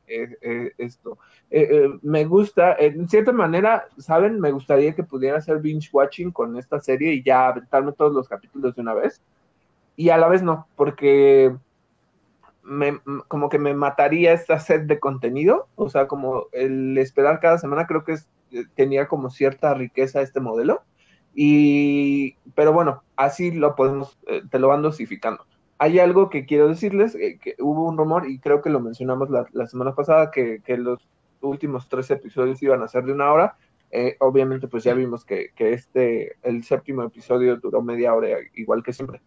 esto. 0.76 1.18
me 2.02 2.24
gusta, 2.26 2.76
en 2.78 3.08
cierta 3.08 3.32
manera, 3.32 3.86
¿saben? 3.96 4.38
Me 4.38 4.50
gustaría 4.50 4.94
que 4.94 5.02
pudiera 5.02 5.38
hacer 5.38 5.60
binge 5.60 5.88
watching 5.92 6.30
con 6.30 6.58
esta 6.58 6.78
serie 6.78 7.14
y 7.14 7.22
ya 7.22 7.48
aventarme 7.48 7.92
todos 7.92 8.12
los 8.12 8.28
capítulos 8.28 8.74
de 8.74 8.82
una 8.82 8.92
vez 8.92 9.22
y 9.96 10.08
a 10.10 10.18
la 10.18 10.28
vez 10.28 10.42
no, 10.42 10.66
porque 10.76 11.54
me, 12.62 13.00
como 13.28 13.48
que 13.48 13.58
me 13.58 13.74
mataría 13.74 14.32
esta 14.32 14.58
sed 14.60 14.82
de 14.82 15.00
contenido, 15.00 15.68
o 15.74 15.88
sea, 15.88 16.06
como 16.06 16.46
el 16.52 16.96
esperar 16.98 17.40
cada 17.40 17.58
semana 17.58 17.86
creo 17.86 18.04
que 18.04 18.14
eh, 18.14 18.64
tenía 18.74 19.08
como 19.08 19.30
cierta 19.30 19.74
riqueza 19.74 20.22
este 20.22 20.40
modelo, 20.40 20.82
y, 21.34 22.36
pero 22.54 22.72
bueno, 22.72 23.02
así 23.16 23.50
lo 23.50 23.74
podemos, 23.74 24.18
eh, 24.26 24.42
te 24.50 24.58
lo 24.58 24.68
van 24.68 24.82
dosificando. 24.82 25.44
Hay 25.78 25.98
algo 25.98 26.30
que 26.30 26.46
quiero 26.46 26.68
decirles, 26.68 27.14
eh, 27.16 27.38
que 27.42 27.56
hubo 27.58 27.88
un 27.88 27.96
rumor, 27.98 28.28
y 28.28 28.38
creo 28.38 28.62
que 28.62 28.70
lo 28.70 28.80
mencionamos 28.80 29.28
la, 29.30 29.66
semana 29.66 29.94
pasada, 29.94 30.30
que, 30.30 30.60
que, 30.64 30.76
los 30.76 31.00
últimos 31.40 31.88
tres 31.88 32.10
episodios 32.10 32.62
iban 32.62 32.82
a 32.82 32.88
ser 32.88 33.04
de 33.04 33.12
una 33.12 33.32
hora, 33.32 33.56
obviamente 34.20 34.68
pues 34.68 34.84
ya 34.84 34.94
vimos 34.94 35.24
que, 35.24 35.50
que, 35.54 35.74
este, 35.74 36.36
el 36.42 36.64
séptimo 36.64 37.02
episodio 37.02 37.56
duró 37.56 37.82
media 37.82 38.14
hora, 38.14 38.28
igual 38.54 38.82
que 38.82 38.92
siempre. 38.92 39.20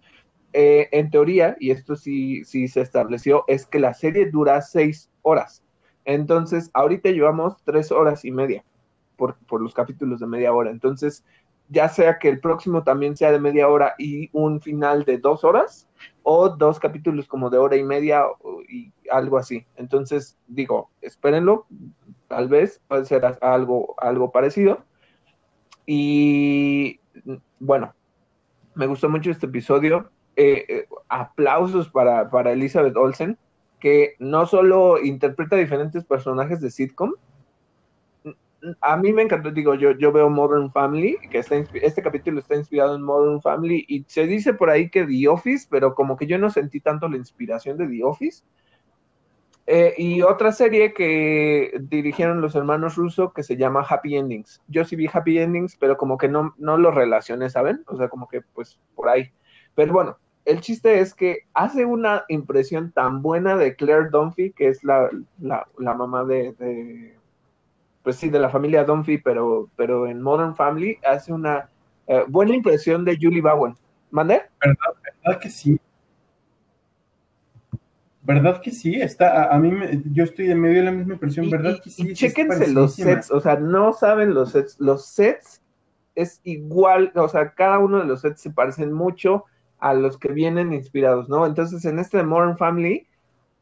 Eh, 0.57 0.87
en 0.93 1.09
teoría, 1.09 1.57
y 1.59 1.71
esto 1.71 1.97
sí, 1.97 2.45
sí 2.45 2.69
se 2.69 2.79
estableció, 2.79 3.43
es 3.47 3.65
que 3.65 3.77
la 3.77 3.93
serie 3.93 4.31
dura 4.31 4.61
seis 4.61 5.11
horas. 5.21 5.61
Entonces, 6.05 6.71
ahorita 6.73 7.09
llevamos 7.09 7.61
tres 7.65 7.91
horas 7.91 8.23
y 8.23 8.31
media 8.31 8.63
por, 9.17 9.35
los 9.59 9.73
capítulos 9.73 10.21
de 10.21 10.27
media 10.27 10.53
hora. 10.53 10.71
Entonces, 10.71 11.25
ya 11.67 11.89
sea 11.89 12.19
que 12.19 12.29
el 12.29 12.39
próximo 12.39 12.83
también 12.85 13.17
sea 13.17 13.33
de 13.33 13.39
media 13.41 13.67
hora 13.67 13.95
y 13.97 14.29
un 14.31 14.61
final 14.61 15.03
de 15.03 15.17
dos 15.17 15.43
horas, 15.43 15.89
o 16.23 16.47
dos 16.47 16.79
capítulos 16.79 17.27
como 17.27 17.49
de 17.49 17.57
hora 17.57 17.75
y 17.75 17.83
media 17.83 18.23
y 18.69 18.93
algo 19.11 19.37
así. 19.37 19.65
Entonces, 19.75 20.37
digo, 20.47 20.89
espérenlo, 21.01 21.65
tal 22.29 22.47
vez 22.47 22.81
puede 22.87 23.03
ser 23.03 23.25
algo, 23.41 23.93
algo 23.97 24.31
parecido. 24.31 24.85
Y 25.85 27.01
bueno, 27.59 27.93
me 28.73 28.87
gustó 28.87 29.09
mucho 29.09 29.31
este 29.31 29.47
episodio. 29.47 30.11
Eh, 30.37 30.65
eh, 30.67 30.87
aplausos 31.07 31.89
para, 31.89 32.29
para 32.29 32.51
Elizabeth 32.51 32.97
Olsen, 32.97 33.37
que 33.79 34.15
no 34.19 34.45
solo 34.45 35.01
interpreta 35.01 35.55
diferentes 35.55 36.03
personajes 36.03 36.59
de 36.59 36.71
sitcom, 36.71 37.13
a 38.81 38.97
mí 38.97 39.13
me 39.13 39.21
encantó, 39.21 39.51
digo, 39.51 39.75
yo, 39.75 39.91
yo 39.91 40.11
veo 40.11 40.29
Modern 40.29 40.71
Family, 40.71 41.17
que 41.29 41.39
está, 41.39 41.55
este 41.55 42.01
capítulo 42.01 42.39
está 42.39 42.55
inspirado 42.55 42.95
en 42.95 43.03
Modern 43.03 43.41
Family, 43.41 43.85
y 43.87 44.03
se 44.07 44.25
dice 44.25 44.53
por 44.53 44.69
ahí 44.69 44.89
que 44.89 45.05
The 45.05 45.27
Office, 45.27 45.67
pero 45.69 45.93
como 45.93 46.17
que 46.17 46.25
yo 46.25 46.37
no 46.37 46.49
sentí 46.49 46.79
tanto 46.79 47.07
la 47.07 47.17
inspiración 47.17 47.77
de 47.77 47.87
The 47.87 48.03
Office. 48.03 48.43
Eh, 49.67 49.93
y 49.97 50.21
otra 50.21 50.51
serie 50.51 50.93
que 50.93 51.71
dirigieron 51.81 52.39
los 52.39 52.55
hermanos 52.55 52.95
Russo 52.95 53.33
que 53.33 53.41
se 53.41 53.57
llama 53.57 53.85
Happy 53.87 54.15
Endings. 54.15 54.61
Yo 54.67 54.85
sí 54.85 54.95
vi 54.95 55.09
Happy 55.11 55.39
Endings, 55.39 55.75
pero 55.77 55.97
como 55.97 56.17
que 56.17 56.27
no, 56.27 56.53
no 56.57 56.77
lo 56.77 56.91
relacioné, 56.91 57.49
¿saben? 57.49 57.83
O 57.87 57.97
sea, 57.97 58.09
como 58.09 58.27
que 58.27 58.41
pues 58.41 58.79
por 58.93 59.09
ahí. 59.09 59.31
Pero 59.73 59.91
bueno, 59.91 60.17
el 60.45 60.61
chiste 60.61 60.99
es 60.99 61.13
que 61.13 61.39
hace 61.53 61.85
una 61.85 62.23
impresión 62.29 62.91
tan 62.91 63.21
buena 63.21 63.57
de 63.57 63.75
Claire 63.75 64.09
Dunphy, 64.11 64.51
que 64.51 64.67
es 64.67 64.83
la, 64.83 65.09
mamá 65.79 66.23
de, 66.23 67.15
pues 68.03 68.17
sí, 68.17 68.29
de 68.29 68.39
la 68.39 68.49
familia 68.49 68.83
Dunphy, 68.83 69.17
pero, 69.17 69.69
pero 69.75 70.07
en 70.07 70.21
Modern 70.21 70.55
Family, 70.55 70.99
hace 71.03 71.33
una 71.33 71.69
eh, 72.07 72.23
buena 72.27 72.55
impresión 72.55 73.03
de 73.03 73.17
Julie 73.19 73.41
Bowen. 73.41 73.75
¿Mande? 74.11 74.43
¿Verdad, 74.61 75.39
que 75.39 75.49
sí? 75.49 75.79
¿Verdad 78.21 78.61
que 78.61 78.71
sí? 78.71 78.95
Está, 79.01 79.53
a, 79.53 79.57
mí 79.57 79.71
yo 80.11 80.23
estoy 80.23 80.51
en 80.51 80.61
medio 80.61 80.77
de 80.77 80.85
la 80.85 80.91
misma 80.91 81.13
impresión, 81.13 81.49
¿verdad 81.49 81.79
que 81.83 81.89
sí? 81.89 82.09
Y 82.09 82.13
chéquense 82.13 82.71
los 82.71 82.95
sets, 82.95 83.31
o 83.31 83.39
sea, 83.39 83.55
no 83.55 83.93
saben 83.93 84.33
los 84.33 84.51
sets, 84.51 84.79
los 84.79 85.05
sets 85.05 85.61
es 86.13 86.39
igual, 86.43 87.11
o 87.15 87.27
sea, 87.27 87.53
cada 87.53 87.79
uno 87.79 87.99
de 87.99 88.05
los 88.05 88.21
sets 88.21 88.41
se 88.41 88.51
parecen 88.51 88.93
mucho, 88.93 89.45
a 89.85 89.93
los 89.93 90.17
que 90.17 90.33
vienen 90.33 90.73
inspirados, 90.73 91.29
¿no? 91.29 91.45
Entonces, 91.45 91.85
en 91.85 91.99
este 91.99 92.23
Modern 92.23 92.57
Family, 92.57 93.07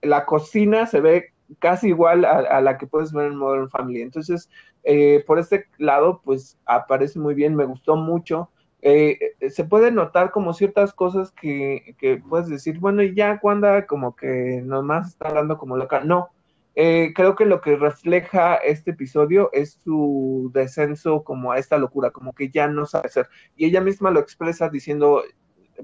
la 0.02 0.26
cocina 0.26 0.86
se 0.86 1.02
ve 1.02 1.34
casi 1.60 1.90
igual 1.90 2.24
a, 2.24 2.62
la 2.62 2.78
que 2.78 2.88
puedes 2.88 3.12
ver 3.12 3.26
en 3.26 3.36
Modern 3.36 3.70
Family. 3.70 4.02
Entonces, 4.02 4.50
eh, 4.86 5.22
por 5.28 5.38
este 5.38 5.66
lado, 5.78 6.22
pues 6.24 6.58
aparece 6.66 7.20
muy 7.20 7.34
bien, 7.34 7.58
me 7.58 7.66
gustó 7.66 7.98
mucho. 7.98 8.50
Eh, 8.82 9.20
se 9.50 9.66
puede 9.66 9.92
notar 9.92 10.32
como 10.32 10.54
ciertas 10.54 10.94
cosas 10.94 11.32
que, 11.34 11.94
puedes 12.30 12.48
decir, 12.48 12.80
bueno, 12.80 13.04
y 13.04 13.14
ya 13.14 13.42
cuando 13.42 13.68
como 13.86 14.16
que 14.16 14.62
nomás 14.64 15.10
está 15.10 15.28
hablando 15.28 15.58
como 15.58 15.76
loca. 15.76 16.06
No, 16.06 16.30
eh, 16.76 17.12
creo 17.14 17.36
que 17.36 17.46
lo 17.46 17.60
que 17.60 17.76
refleja 17.76 18.56
este 18.56 18.92
episodio 18.92 19.50
es 19.52 19.74
su 19.84 20.52
descenso 20.54 21.26
como 21.26 21.52
a 21.52 21.58
esta 21.60 21.78
locura, 21.78 22.12
como 22.12 22.32
que 22.34 22.50
ya 22.50 22.70
no 22.70 22.86
sabe 22.86 23.08
hacer. 23.08 23.28
Y 23.58 23.66
ella 23.66 23.82
misma 23.82 24.10
lo 24.10 24.22
expresa 24.22 24.70
diciendo, 24.70 25.22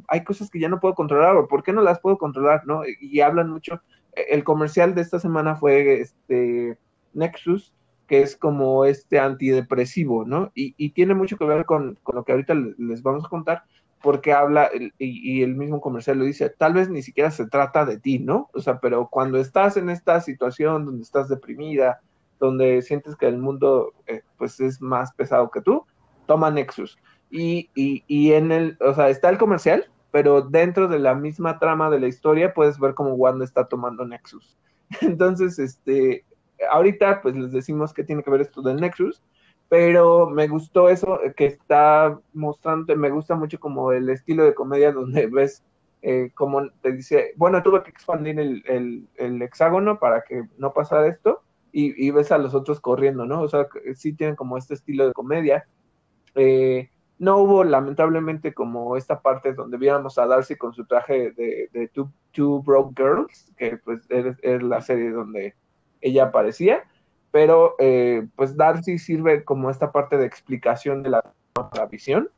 hay 0.08 0.24
cosas 0.24 0.50
que 0.50 0.60
ya 0.60 0.70
no 0.70 0.80
puedo 0.80 0.96
controlar, 0.96 1.36
o 1.36 1.48
por 1.48 1.64
qué 1.64 1.74
no 1.74 1.82
las 1.82 2.00
puedo 2.00 2.18
controlar, 2.18 2.66
¿no? 2.66 2.82
Y, 3.00 3.20
hablan 3.22 3.50
mucho. 3.50 3.82
E, 4.14 4.26
el 4.30 4.44
comercial 4.44 4.96
de 4.96 5.02
esta 5.02 5.20
semana 5.20 5.56
fue 5.56 6.02
este 6.02 6.78
Nexus, 7.14 7.74
que 8.08 8.22
es 8.22 8.36
como 8.36 8.86
este 8.86 9.20
antidepresivo, 9.20 10.26
¿no? 10.26 10.52
Y, 10.56 10.90
tiene 10.92 11.14
mucho 11.14 11.38
que 11.38 11.46
ver 11.46 11.66
con, 11.66 12.00
lo 12.12 12.24
que 12.24 12.32
ahorita 12.32 12.56
les 12.78 13.04
vamos 13.04 13.26
a 13.26 13.30
contar, 13.30 13.64
porque 14.02 14.34
habla, 14.34 14.70
y, 14.98 15.44
el 15.44 15.56
mismo 15.56 15.82
comercial 15.82 16.20
lo 16.20 16.26
dice, 16.26 16.50
tal 16.50 16.74
vez 16.74 16.90
ni 16.90 17.02
siquiera 17.02 17.32
se 17.32 17.48
trata 17.48 17.86
de 17.86 18.00
ti, 18.00 18.20
¿no? 18.20 18.50
O 18.54 18.62
sea, 18.62 18.80
pero 18.80 19.10
cuando 19.10 19.38
estás 19.38 19.78
en 19.78 19.90
esta 19.90 20.22
situación 20.22 20.86
donde 20.86 21.04
estás 21.04 21.30
deprimida, 21.30 22.02
donde 22.40 22.82
sientes 22.82 23.16
que 23.16 23.28
el 23.28 23.38
mundo 23.38 23.94
eh, 24.08 24.22
pues 24.38 24.60
es 24.60 24.82
más 24.82 25.14
pesado 25.14 25.52
que 25.52 25.62
tú, 25.62 25.86
toma 26.26 26.52
Nexus. 26.52 26.98
Y, 27.32 27.70
y, 27.76 28.34
en 28.34 28.52
el, 28.52 28.78
o 28.82 28.94
sea, 28.94 29.10
está 29.10 29.30
el 29.30 29.38
comercial, 29.38 29.86
pero 30.12 30.42
dentro 30.42 30.88
de 30.88 31.00
la 31.00 31.14
misma 31.14 31.60
trama 31.60 31.90
de 31.90 32.00
la 32.00 32.08
historia 32.08 32.54
puedes 32.54 32.80
ver 32.80 32.96
cómo 32.96 33.14
Wanda 33.14 33.46
está 33.46 33.68
tomando 33.68 34.06
Nexus. 34.06 34.58
Entonces, 35.02 35.60
este, 35.60 36.26
ahorita 36.72 37.22
pues 37.22 37.36
les 37.36 37.52
decimos 37.52 37.94
que 37.94 38.04
tiene 38.04 38.24
que 38.24 38.32
ver 38.32 38.42
esto 38.42 38.62
del 38.62 38.82
Nexus, 38.82 39.22
pero 39.70 40.28
me 40.28 40.48
gustó 40.48 40.90
eso 40.90 41.20
que 41.36 41.46
está 41.46 42.20
mostrando, 42.34 42.96
me 42.96 43.12
gusta 43.12 43.36
mucho 43.36 43.60
como 43.60 43.92
el 43.92 44.10
estilo 44.10 44.44
de 44.44 44.56
comedia 44.56 44.92
donde 44.92 45.28
ves 45.28 45.64
eh, 46.02 46.32
como 46.34 46.70
te 46.82 46.94
dice, 46.94 47.34
bueno, 47.36 47.62
tuve 47.62 47.84
que 47.84 47.90
expandir 47.90 48.40
el, 48.40 49.08
el, 49.18 49.42
hexágono 49.42 50.00
para 50.00 50.22
que 50.22 50.44
no 50.58 50.72
pasara 50.74 51.08
esto 51.08 51.42
y, 51.74 52.08
y, 52.08 52.12
ves 52.12 52.32
a 52.32 52.38
los 52.38 52.54
otros 52.56 52.80
corriendo, 52.80 53.26
¿no? 53.26 53.42
O 53.42 53.50
sea, 53.50 53.68
sí 53.96 54.14
tienen 54.14 54.38
como 54.38 54.58
este 54.58 54.76
estilo 54.76 55.08
de 55.08 55.14
comedia. 55.14 55.68
Eh, 56.36 56.90
no 57.20 57.38
hubo 57.38 57.66
lamentablemente 57.66 58.54
como 58.54 58.96
esta 58.96 59.22
parte 59.22 59.54
donde 59.54 59.78
viéramos 59.78 60.18
a 60.18 60.26
Darcy 60.26 60.56
con 60.56 60.74
su 60.74 60.86
traje 60.86 61.32
de, 61.32 61.92
two, 62.32 62.64
Broke 62.64 62.94
Girls, 62.96 63.54
que 63.58 63.78
pues 63.78 64.08
es, 64.10 64.64
la 64.64 64.82
serie 64.82 65.12
donde 65.12 65.54
ella 66.00 66.26
aparecía, 66.26 66.86
pero 67.32 67.76
eh, 67.78 68.26
pues 68.38 68.56
Darcy 68.56 68.98
sirve 68.98 69.44
como 69.44 69.70
esta 69.70 69.92
parte 69.92 70.18
de 70.18 70.26
explicación 70.26 71.04
de 71.04 71.10
la, 71.10 71.34
visión. 71.92 72.30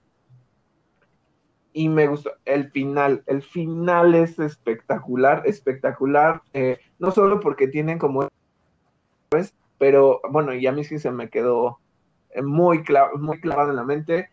Y 1.73 1.87
me 1.87 2.07
gustó 2.07 2.31
el 2.45 2.71
final, 2.71 3.23
el 3.27 3.43
final 3.43 4.15
es 4.15 4.39
espectacular, 4.39 5.43
espectacular, 5.45 6.41
eh, 6.53 6.79
no 6.97 7.11
solo 7.11 7.39
porque 7.39 7.67
tienen 7.67 7.99
como 7.99 8.27
pues, 9.29 9.53
pero 9.77 10.21
bueno, 10.31 10.53
y 10.53 10.65
a 10.65 10.71
mí 10.71 10.83
sí 10.83 10.97
se 10.97 11.11
me 11.11 11.29
quedó 11.29 11.79
muy, 12.43 12.83
muy 13.19 13.39
clavado 13.39 13.69
en 13.69 13.75
la 13.75 13.83
mente 13.83 14.31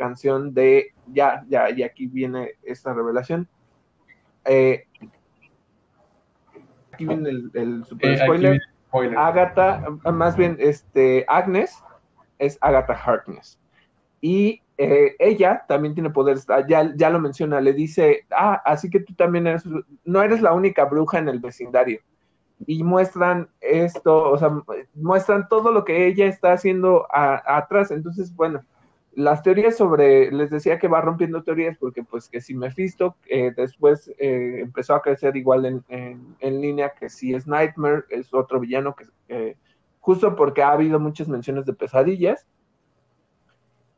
canción 0.00 0.54
de, 0.54 0.94
ya, 1.12 1.44
ya, 1.48 1.70
y 1.70 1.82
aquí 1.82 2.06
viene 2.06 2.52
esta 2.62 2.94
revelación. 2.94 3.46
Eh, 4.46 4.86
aquí 6.92 7.04
viene 7.04 7.28
el, 7.28 7.50
el 7.52 7.84
super 7.84 8.18
spoiler. 8.18 8.60
Agatha, 9.16 9.84
más 10.10 10.36
bien, 10.36 10.56
este, 10.58 11.24
Agnes 11.28 11.76
es 12.38 12.56
Agatha 12.62 12.94
Harkness. 12.94 13.60
Y 14.22 14.62
eh, 14.78 15.14
ella 15.18 15.64
también 15.68 15.94
tiene 15.94 16.08
poderes, 16.08 16.48
ah, 16.48 16.64
ya, 16.66 16.90
ya 16.96 17.10
lo 17.10 17.20
menciona, 17.20 17.60
le 17.60 17.74
dice, 17.74 18.24
ah, 18.30 18.62
así 18.64 18.88
que 18.88 19.00
tú 19.00 19.12
también 19.14 19.46
eres, 19.46 19.64
no 20.04 20.22
eres 20.22 20.40
la 20.40 20.54
única 20.54 20.86
bruja 20.86 21.18
en 21.18 21.28
el 21.28 21.38
vecindario. 21.38 22.00
Y 22.66 22.82
muestran 22.82 23.48
esto, 23.60 24.30
o 24.30 24.38
sea, 24.38 24.50
muestran 24.94 25.48
todo 25.48 25.70
lo 25.70 25.84
que 25.84 26.06
ella 26.06 26.26
está 26.26 26.52
haciendo 26.52 27.06
atrás. 27.12 27.90
Entonces, 27.90 28.34
bueno, 28.34 28.62
las 29.12 29.42
teorías 29.42 29.76
sobre, 29.76 30.30
les 30.30 30.50
decía 30.50 30.78
que 30.78 30.88
va 30.88 31.00
rompiendo 31.00 31.42
teorías 31.42 31.76
porque 31.78 32.04
pues 32.04 32.28
que 32.28 32.40
si 32.40 32.54
Mephisto 32.54 33.16
eh, 33.28 33.52
después 33.56 34.08
eh, 34.18 34.60
empezó 34.60 34.94
a 34.94 35.02
crecer 35.02 35.36
igual 35.36 35.66
en, 35.66 35.84
en, 36.38 36.60
línea 36.60 36.94
que 36.98 37.08
si 37.08 37.34
es 37.34 37.46
Nightmare, 37.46 38.04
es 38.10 38.32
otro 38.32 38.60
villano 38.60 38.94
que 38.94 39.56
justo 39.98 40.34
porque 40.36 40.62
ha 40.62 40.72
habido 40.72 40.98
muchas 40.98 41.28
menciones 41.28 41.66
de 41.66 41.74
pesadillas. 41.74 42.46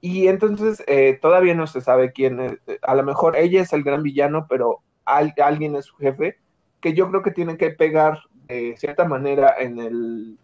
Y 0.00 0.26
entonces 0.26 0.82
eh, 0.88 1.18
todavía 1.22 1.54
no 1.54 1.66
se 1.66 1.80
sabe 1.80 2.10
quién 2.10 2.40
es, 2.40 2.58
a 2.82 2.94
lo 2.96 3.04
mejor 3.04 3.36
ella 3.36 3.62
es 3.62 3.72
el 3.72 3.84
gran 3.84 4.02
villano, 4.02 4.46
pero 4.48 4.80
alguien 5.04 5.76
es 5.76 5.84
su 5.84 5.96
jefe, 5.96 6.38
que 6.80 6.94
yo 6.94 7.08
creo 7.08 7.22
que 7.22 7.30
tienen 7.30 7.56
que 7.56 7.70
pegar 7.70 8.18
de 8.48 8.74
cierta 8.76 9.04
manera 9.04 9.54
en 9.58 9.78
el, 9.78 10.38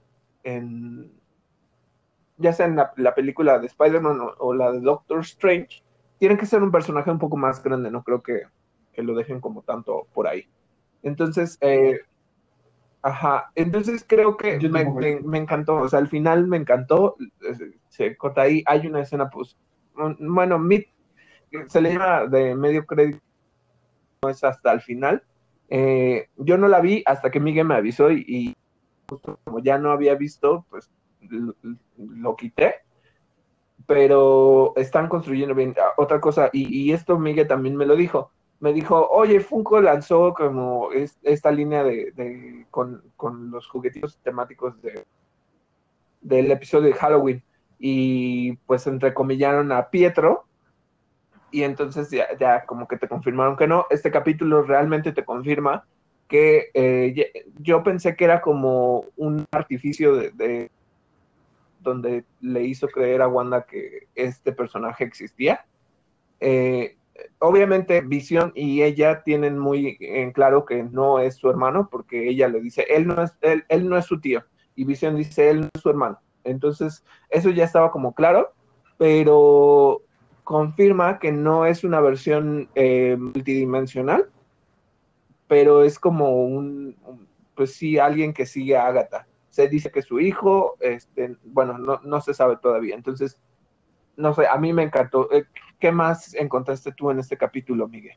en, 0.44 1.10
ya 2.38 2.52
sea 2.52 2.66
en 2.66 2.76
la, 2.76 3.14
película 3.14 3.58
de 3.58 3.66
Spider-Man 3.66 4.20
o, 4.38 4.54
la 4.54 4.72
de 4.72 4.80
Doctor 4.80 5.20
Strange, 5.20 5.82
tienen 6.18 6.38
que 6.38 6.46
ser 6.46 6.62
un 6.62 6.70
personaje 6.70 7.10
un 7.10 7.18
poco 7.18 7.36
más 7.36 7.62
grande, 7.62 7.90
no 7.90 8.02
creo 8.02 8.22
que, 8.22 8.42
lo 8.96 9.14
dejen 9.14 9.40
como 9.40 9.62
tanto 9.62 10.08
por 10.12 10.26
ahí. 10.26 10.48
Entonces, 11.04 11.56
eh, 11.60 12.00
ajá, 13.02 13.52
entonces 13.54 14.04
creo 14.06 14.36
que 14.36 14.58
me, 14.68 15.38
encantó, 15.38 15.76
o 15.76 15.88
sea, 15.88 16.00
al 16.00 16.08
final 16.08 16.48
me 16.48 16.56
encantó, 16.56 17.16
se 17.88 18.16
corta 18.16 18.42
ahí, 18.42 18.64
hay 18.66 18.86
una 18.88 19.02
escena, 19.02 19.30
pues, 19.30 19.56
bueno, 20.18 20.60
se 21.68 21.80
le 21.80 21.92
llama 21.92 22.26
de 22.26 22.54
medio 22.56 22.86
crédito, 22.86 23.20
no 24.22 24.30
es 24.30 24.42
hasta 24.42 24.72
el 24.72 24.80
final. 24.80 25.22
Eh, 25.68 26.28
yo 26.36 26.56
no 26.56 26.66
la 26.66 26.80
vi 26.80 27.02
hasta 27.06 27.30
que 27.30 27.40
Miguel 27.40 27.66
me 27.66 27.74
avisó 27.74 28.10
y, 28.10 28.24
y 28.26 28.56
como 29.44 29.60
ya 29.60 29.78
no 29.78 29.92
había 29.92 30.14
visto, 30.14 30.66
pues 30.70 30.90
lo, 31.20 32.36
quité, 32.36 32.76
pero 33.86 34.72
están 34.76 35.08
construyendo 35.08 35.54
bien. 35.54 35.74
Ah, 35.78 35.92
otra 35.96 36.20
cosa, 36.20 36.50
y, 36.52 36.92
esto 36.92 37.18
Miguel 37.18 37.46
también 37.46 37.76
me 37.76 37.86
lo 37.86 37.96
dijo, 37.96 38.30
me 38.60 38.72
dijo, 38.72 39.08
oye, 39.10 39.40
Funko 39.40 39.80
lanzó 39.80 40.34
como 40.34 40.90
esta 41.22 41.50
línea 41.50 41.84
de, 41.84 42.66
con, 42.70 43.02
los 43.50 43.68
juguetitos 43.68 44.18
temáticos 44.18 44.80
de, 44.82 45.04
del 46.20 46.50
episodio 46.50 46.88
de 46.88 46.94
Halloween 46.94 47.42
y 47.78 48.56
pues 48.66 48.86
entrecomillaron 48.88 49.70
a 49.70 49.88
Pietro 49.90 50.44
y 51.50 51.62
entonces 51.62 52.10
ya, 52.10 52.36
ya, 52.36 52.64
como 52.66 52.88
que 52.88 52.96
te 52.96 53.08
confirmaron 53.08 53.56
que 53.56 53.66
no. 53.66 53.86
Este 53.90 54.10
capítulo 54.10 54.62
realmente 54.62 55.12
te 55.12 55.24
confirma 55.24 55.86
que 56.28 56.70
eh, 56.74 57.32
yo 57.58 57.82
pensé 57.82 58.14
que 58.14 58.24
era 58.24 58.40
como 58.40 59.06
un 59.16 59.46
artificio 59.50 60.14
de, 60.16 60.70
donde 61.80 62.24
le 62.40 62.64
hizo 62.64 62.88
creer 62.88 63.22
a 63.22 63.28
Wanda 63.28 63.64
que 63.64 64.08
este 64.14 64.52
personaje 64.52 65.04
existía. 65.04 65.64
Eh, 66.40 66.96
obviamente 67.38 68.00
Visión 68.00 68.52
y 68.54 68.82
ella 68.82 69.22
tienen 69.22 69.58
muy 69.58 69.98
claro 70.34 70.64
que 70.64 70.82
no 70.82 71.18
es 71.18 71.36
su 71.36 71.50
hermano, 71.50 71.88
porque 71.90 72.28
ella 72.28 72.48
le 72.48 72.60
dice, 72.60 72.86
él 72.88 73.06
no 73.06 73.22
es, 73.22 73.32
él, 73.40 73.64
él 73.68 73.88
no 73.88 73.96
es 73.96 74.04
su 74.04 74.20
tío, 74.20 74.44
y 74.74 74.84
Visión 74.84 75.16
dice, 75.16 75.50
él 75.50 75.62
no 75.62 75.68
es 75.72 75.80
su 75.80 75.90
hermano. 75.90 76.20
Entonces, 76.44 77.04
eso 77.30 77.50
ya 77.50 77.64
estaba 77.64 77.90
como 77.90 78.14
claro, 78.14 78.52
pero 78.96 80.02
confirma 80.44 81.18
que 81.18 81.32
no 81.32 81.66
es 81.66 81.84
una 81.84 82.00
versión 82.00 82.68
eh, 82.74 83.16
multidimensional, 83.18 84.30
pero 85.46 85.82
es 85.82 85.98
como 85.98 86.44
un, 86.44 86.96
pues 87.54 87.74
sí, 87.74 87.98
alguien 87.98 88.32
que 88.32 88.46
sigue 88.46 88.76
a 88.76 88.86
Agatha 88.86 89.26
se 89.58 89.68
dice 89.68 89.90
que 89.90 90.02
su 90.02 90.20
hijo, 90.20 90.76
este, 90.78 91.36
bueno, 91.46 91.76
no, 91.78 92.20
se 92.20 92.32
sabe 92.32 92.58
todavía. 92.58 92.94
Entonces, 92.94 93.40
no 94.16 94.32
sé, 94.32 94.46
a 94.46 94.56
mí 94.56 94.72
me 94.72 94.84
encantó. 94.84 95.28
Eh, 95.32 95.46
¿Qué 95.80 95.90
más 95.90 96.32
encontraste 96.34 96.92
tú 96.92 97.10
en 97.10 97.18
este 97.18 97.36
capítulo, 97.36 97.88
Miguel? 97.88 98.16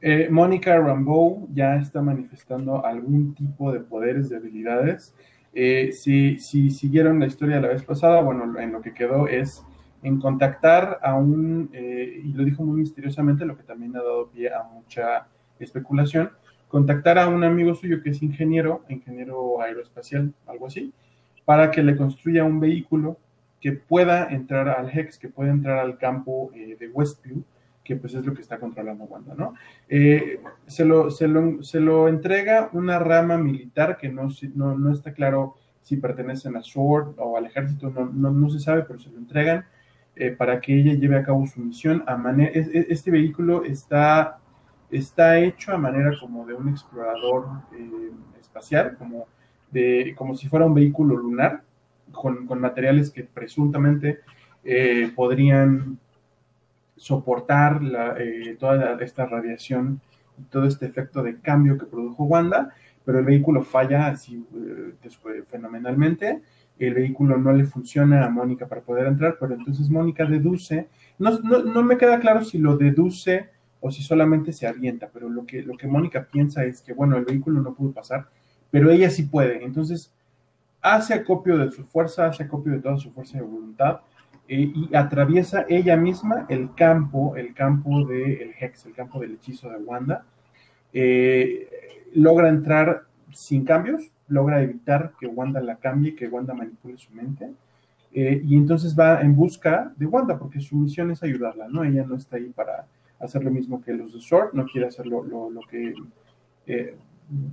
Eh, 0.00 0.28
Mónica 0.30 0.78
Rambeau 0.78 1.48
ya 1.52 1.74
está 1.74 2.00
manifestando 2.00 2.86
algún 2.86 3.34
tipo 3.34 3.72
de 3.72 3.80
poderes, 3.80 4.28
de 4.28 4.36
habilidades. 4.36 5.16
Eh, 5.52 5.90
si, 5.90 6.38
si, 6.38 6.70
siguieron 6.70 7.18
la 7.18 7.26
historia 7.26 7.60
la 7.60 7.66
vez 7.66 7.82
pasada, 7.82 8.22
bueno, 8.22 8.56
en 8.60 8.70
lo 8.70 8.80
que 8.80 8.94
quedó 8.94 9.26
es 9.26 9.64
en 10.04 10.20
contactar 10.20 11.00
a 11.02 11.16
un, 11.16 11.70
y 11.72 12.32
lo 12.34 12.44
dijo 12.44 12.62
muy 12.62 12.82
misteriosamente, 12.82 13.44
lo 13.44 13.56
que 13.56 13.64
también 13.64 13.96
ha 13.96 14.02
dado 14.02 14.30
pie 14.30 14.54
a 14.54 14.62
mucha 14.62 15.26
especulación, 15.58 16.30
contactar 16.72 17.18
a 17.18 17.28
un 17.28 17.44
amigo 17.44 17.74
suyo 17.74 18.02
que 18.02 18.08
es 18.08 18.22
ingeniero, 18.22 18.82
ingeniero 18.88 19.60
aeroespacial, 19.60 20.32
algo 20.46 20.68
así, 20.68 20.90
para 21.44 21.70
que 21.70 21.82
le 21.82 21.98
construya 21.98 22.44
un 22.44 22.60
vehículo 22.60 23.18
que 23.60 23.72
pueda 23.72 24.28
entrar 24.28 24.70
al 24.70 24.88
HEX, 24.88 25.18
que 25.18 25.28
pueda 25.28 25.50
entrar 25.50 25.80
al 25.80 25.98
campo 25.98 26.50
eh, 26.54 26.78
de 26.80 26.88
Westview, 26.88 27.44
que 27.84 27.96
pues 27.96 28.14
es 28.14 28.24
lo 28.24 28.32
que 28.32 28.40
está 28.40 28.58
controlando 28.58 29.04
Wanda, 29.04 29.34
¿no? 29.36 29.52
Eh, 29.86 30.40
se, 30.66 30.86
lo, 30.86 31.10
se, 31.10 31.28
lo, 31.28 32.08
entrega 32.08 32.70
una 32.72 32.98
rama 32.98 33.36
militar 33.36 33.98
que 33.98 34.08
no, 34.08 34.28
no, 34.54 34.78
no 34.78 34.92
está 34.92 35.12
claro 35.12 35.56
si 35.82 35.98
pertenecen 35.98 36.56
a 36.56 36.62
SWORD 36.62 37.18
o 37.18 37.36
al 37.36 37.44
ejército, 37.44 37.90
no, 37.90 38.30
no, 38.30 38.48
se 38.48 38.60
sabe, 38.60 38.84
pero 38.84 38.98
se 38.98 39.10
lo 39.10 39.18
entregan 39.18 39.66
eh, 40.16 40.30
para 40.30 40.58
que 40.58 40.74
ella 40.74 40.94
lleve 40.94 41.18
a 41.18 41.22
cabo 41.22 41.46
su 41.46 41.60
misión. 41.60 42.02
A 42.06 42.18
este 42.40 43.10
vehículo 43.10 43.62
está 43.62 44.38
está 44.92 45.38
hecho 45.38 45.72
a 45.72 45.78
manera 45.78 46.12
como 46.20 46.46
de 46.46 46.54
un 46.54 46.68
explorador 46.68 47.46
eh, 47.72 48.10
espacial, 48.40 48.96
como, 48.98 49.26
de, 49.70 50.14
como 50.16 50.36
si 50.36 50.48
fuera 50.48 50.66
un 50.66 50.74
vehículo 50.74 51.16
lunar, 51.16 51.62
con, 52.12 52.46
materiales 52.60 53.10
que 53.10 53.24
presuntamente 53.24 54.20
eh, 54.62 55.10
podrían 55.16 55.98
soportar 56.94 57.80
eh, 58.18 58.56
toda 58.60 59.02
esta 59.02 59.24
radiación 59.24 60.00
y 60.38 60.42
todo 60.44 60.66
este 60.66 60.86
efecto 60.86 61.22
de 61.22 61.40
cambio 61.40 61.78
que 61.78 61.86
produjo 61.86 62.24
Wanda, 62.24 62.74
pero 63.04 63.18
el 63.18 63.24
vehículo 63.24 63.62
falla 63.62 64.08
así 64.08 64.46
fenomenalmente. 65.50 66.42
El 66.78 66.94
vehículo 66.94 67.38
no 67.38 67.52
le 67.52 67.64
funciona 67.64 68.24
a 68.24 68.30
Mónica 68.30 68.66
para 68.66 68.82
poder 68.82 69.06
entrar, 69.06 69.36
pero 69.40 69.54
entonces 69.54 69.88
Mónica 69.88 70.26
deduce, 70.26 70.88
no, 71.18 71.30
no 71.40 71.82
me 71.82 71.96
queda 71.96 72.20
claro 72.20 72.44
si 72.44 72.58
lo 72.58 72.76
deduce 72.76 73.50
o 73.82 73.90
si 73.90 74.02
solamente 74.02 74.52
se 74.52 74.66
avienta, 74.66 75.10
pero 75.12 75.28
lo 75.28 75.44
que, 75.44 75.60
lo 75.60 75.76
que 75.76 75.88
Mónica 75.88 76.24
piensa 76.24 76.64
es 76.64 76.80
que, 76.80 76.92
bueno, 76.92 77.16
el 77.16 77.24
vehículo 77.24 77.60
no 77.60 77.74
pudo 77.74 77.90
pasar, 77.92 78.28
pero 78.70 78.90
ella 78.90 79.10
sí 79.10 79.24
puede. 79.24 79.64
Entonces, 79.64 80.12
hace 80.80 81.14
acopio 81.14 81.58
de 81.58 81.70
su 81.72 81.84
fuerza, 81.84 82.26
hace 82.26 82.44
acopio 82.44 82.72
de 82.72 82.78
toda 82.78 82.96
su 82.96 83.10
fuerza 83.10 83.38
de 83.38 83.44
voluntad 83.44 84.00
eh, 84.46 84.72
y 84.72 84.94
atraviesa 84.94 85.66
ella 85.68 85.96
misma 85.96 86.46
el 86.48 86.72
campo, 86.74 87.34
el 87.36 87.54
campo 87.54 88.06
del 88.06 88.54
Hex, 88.58 88.86
el 88.86 88.94
campo 88.94 89.18
del 89.18 89.32
hechizo 89.32 89.68
de 89.68 89.78
Wanda. 89.78 90.24
Eh, 90.92 91.68
logra 92.14 92.48
entrar 92.48 93.02
sin 93.32 93.64
cambios, 93.64 94.12
logra 94.28 94.62
evitar 94.62 95.14
que 95.18 95.26
Wanda 95.26 95.60
la 95.60 95.76
cambie, 95.76 96.14
que 96.14 96.28
Wanda 96.28 96.54
manipule 96.54 96.98
su 96.98 97.12
mente. 97.12 97.50
Eh, 98.14 98.42
y 98.44 98.56
entonces 98.56 98.96
va 98.96 99.20
en 99.22 99.34
busca 99.34 99.92
de 99.96 100.06
Wanda, 100.06 100.38
porque 100.38 100.60
su 100.60 100.76
misión 100.76 101.10
es 101.10 101.20
ayudarla, 101.24 101.66
¿no? 101.68 101.82
Ella 101.82 102.04
no 102.06 102.14
está 102.14 102.36
ahí 102.36 102.50
para, 102.50 102.86
hacer 103.22 103.44
lo 103.44 103.50
mismo 103.50 103.80
que 103.80 103.92
los 103.94 104.12
de 104.12 104.20
Sword, 104.20 104.52
no 104.52 104.66
quiere 104.66 104.88
hacer 104.88 105.06
lo, 105.06 105.22
lo, 105.22 105.60
que 105.70 105.94
eh, 106.66 106.96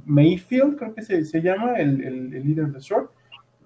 Mayfield, 0.05 0.77
creo 0.77 0.93
que 0.93 1.01
se, 1.01 1.23
se 1.23 1.41
llama, 1.41 1.75
el, 1.75 2.03
el, 2.03 2.43
líder 2.43 2.67
de 2.71 2.81
Sword, 2.81 3.09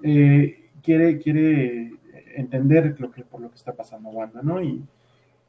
eh, 0.03 0.69
quiere, 0.81 1.17
quiere 1.17 1.93
entender 2.35 2.95
lo 2.99 3.09
que, 3.09 3.23
por 3.23 3.41
lo 3.41 3.49
que 3.49 3.55
está 3.55 3.73
pasando 3.73 4.09
Wanda, 4.09 4.41
¿no? 4.43 4.61
Y, 4.61 4.83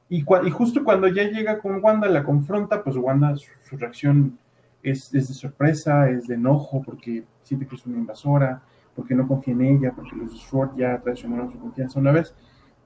y, 0.09 0.19
y, 0.21 0.51
justo 0.51 0.85
cuando 0.85 1.09
ya 1.09 1.25
llega 1.25 1.59
con 1.59 1.83
Wanda, 1.83 2.09
la 2.09 2.23
confronta, 2.23 2.83
pues 2.85 2.97
Wanda, 2.97 3.35
su, 3.37 3.77
reacción 3.77 4.39
es, 4.83 5.13
es, 5.15 5.29
de 5.29 5.35
sorpresa, 5.35 6.09
es 6.09 6.29
de 6.29 6.35
enojo, 6.35 6.83
porque 6.83 7.25
siente 7.43 7.67
que 7.67 7.75
es 7.75 7.87
una 7.87 7.99
invasora, 7.99 8.63
porque 8.95 9.15
no 9.15 9.27
confía 9.27 9.55
en 9.55 9.63
ella, 9.63 9.93
porque 9.95 10.15
los 10.15 10.33
de 10.33 10.39
Sword 10.39 10.77
ya 10.77 11.01
traicionaron 11.01 11.51
su 11.51 11.59
confianza 11.59 11.99
una 11.99 12.13
vez. 12.13 12.35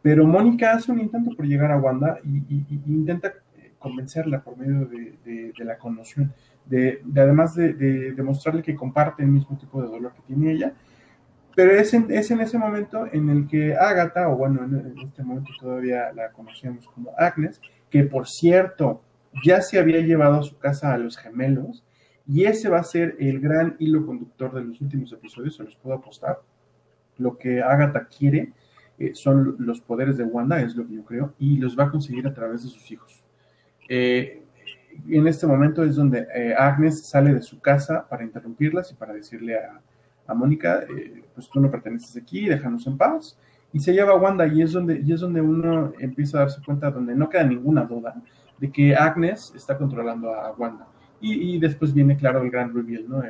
Pero 0.00 0.26
Mónica 0.26 0.72
hace 0.72 0.92
un 0.92 1.00
intento 1.00 1.32
por 1.36 1.44
llegar 1.44 1.70
a 1.70 1.76
Wanda 1.76 2.18
y, 2.24 2.38
y, 2.48 2.64
y 2.70 2.80
intenta 2.86 3.34
convencerla 3.78 4.42
por 4.42 4.56
medio 4.56 4.86
de, 4.86 5.52
la 5.58 5.78
conmoción, 5.78 6.32
de, 6.66 7.02
además 7.16 7.54
de, 7.54 7.72
demostrarle 8.12 8.62
que 8.62 8.74
comparte 8.74 9.22
el 9.22 9.28
mismo 9.28 9.56
tipo 9.56 9.80
de 9.82 9.88
dolor 9.88 10.12
que 10.14 10.22
tiene 10.22 10.52
ella. 10.52 10.74
Pero 11.54 11.72
es 11.72 11.92
en, 11.92 12.10
es 12.10 12.30
en 12.30 12.40
ese 12.40 12.58
momento 12.58 13.06
en 13.12 13.28
el 13.30 13.48
que 13.48 13.74
Agatha, 13.74 14.28
o 14.28 14.36
bueno, 14.36 14.64
en, 14.64 14.96
este 14.98 15.22
momento 15.22 15.50
todavía 15.58 16.12
la 16.12 16.30
conocemos 16.30 16.86
como 16.88 17.12
Agnes, 17.18 17.60
que 17.90 18.04
por 18.04 18.28
cierto 18.28 19.02
ya 19.44 19.60
se 19.60 19.78
había 19.78 20.00
llevado 20.00 20.40
a 20.40 20.42
su 20.42 20.58
casa 20.58 20.92
a 20.92 20.98
los 20.98 21.16
gemelos 21.16 21.84
Y 22.26 22.44
ese 22.44 22.68
va 22.68 22.78
a 22.78 22.84
ser 22.84 23.16
el 23.18 23.40
gran 23.40 23.76
hilo 23.78 24.06
conductor 24.06 24.54
de 24.54 24.64
los 24.64 24.80
últimos 24.80 25.12
episodios, 25.12 25.56
se 25.56 25.64
los 25.64 25.76
puedo 25.76 25.96
apostar. 25.96 26.40
Lo 27.16 27.36
que 27.38 27.62
Agatha 27.62 28.06
quiere 28.06 28.52
eh, 28.98 29.14
son 29.14 29.56
los 29.58 29.80
poderes 29.80 30.16
de 30.16 30.24
Wanda, 30.24 30.60
es 30.60 30.74
lo 30.76 30.86
que 30.86 30.94
yo 30.94 31.04
creo, 31.04 31.34
y 31.38 31.56
los 31.58 31.78
va 31.78 31.84
a 31.84 31.90
conseguir 31.90 32.26
a 32.26 32.34
través 32.34 32.64
de 32.64 32.68
sus 32.68 32.90
hijos. 32.90 33.24
Eh, 33.88 34.42
en 35.08 35.26
este 35.26 35.46
momento 35.46 35.82
es 35.84 35.96
donde 35.96 36.26
eh, 36.34 36.54
Agnes 36.56 37.06
sale 37.06 37.32
de 37.32 37.42
su 37.42 37.60
casa 37.60 38.06
para 38.08 38.24
interrumpirlas 38.24 38.90
y 38.92 38.94
para 38.94 39.14
decirle 39.14 39.56
a, 39.56 39.80
a 40.26 40.34
Mónica, 40.34 40.84
pues 41.34 41.48
tú 41.48 41.60
no 41.60 41.70
perteneces 41.70 42.16
aquí, 42.20 42.48
déjanos 42.48 42.86
en 42.86 42.98
paz. 42.98 43.38
Y 43.72 43.80
se 43.80 43.92
lleva 43.92 44.12
a 44.12 44.16
Wanda 44.16 44.46
y 44.46 44.62
es 44.62 44.72
donde, 44.72 45.00
y 45.00 45.12
es 45.12 45.20
donde 45.20 45.40
uno 45.40 45.92
empieza 45.98 46.38
a 46.38 46.40
darse 46.42 46.62
cuenta, 46.64 46.90
donde 46.90 47.14
no 47.14 47.28
queda 47.28 47.44
ninguna 47.44 47.84
duda 47.84 48.14
de 48.58 48.70
que 48.70 48.94
Agnes 48.94 49.52
está 49.54 49.76
controlando 49.76 50.34
a 50.34 50.52
Wanda. 50.52 50.86
Y, 51.20 51.58
después 51.58 51.92
viene, 51.92 52.16
claro, 52.16 52.42
el 52.42 52.50
gran 52.50 52.72
reveal, 52.72 53.04
¿no? 53.08 53.22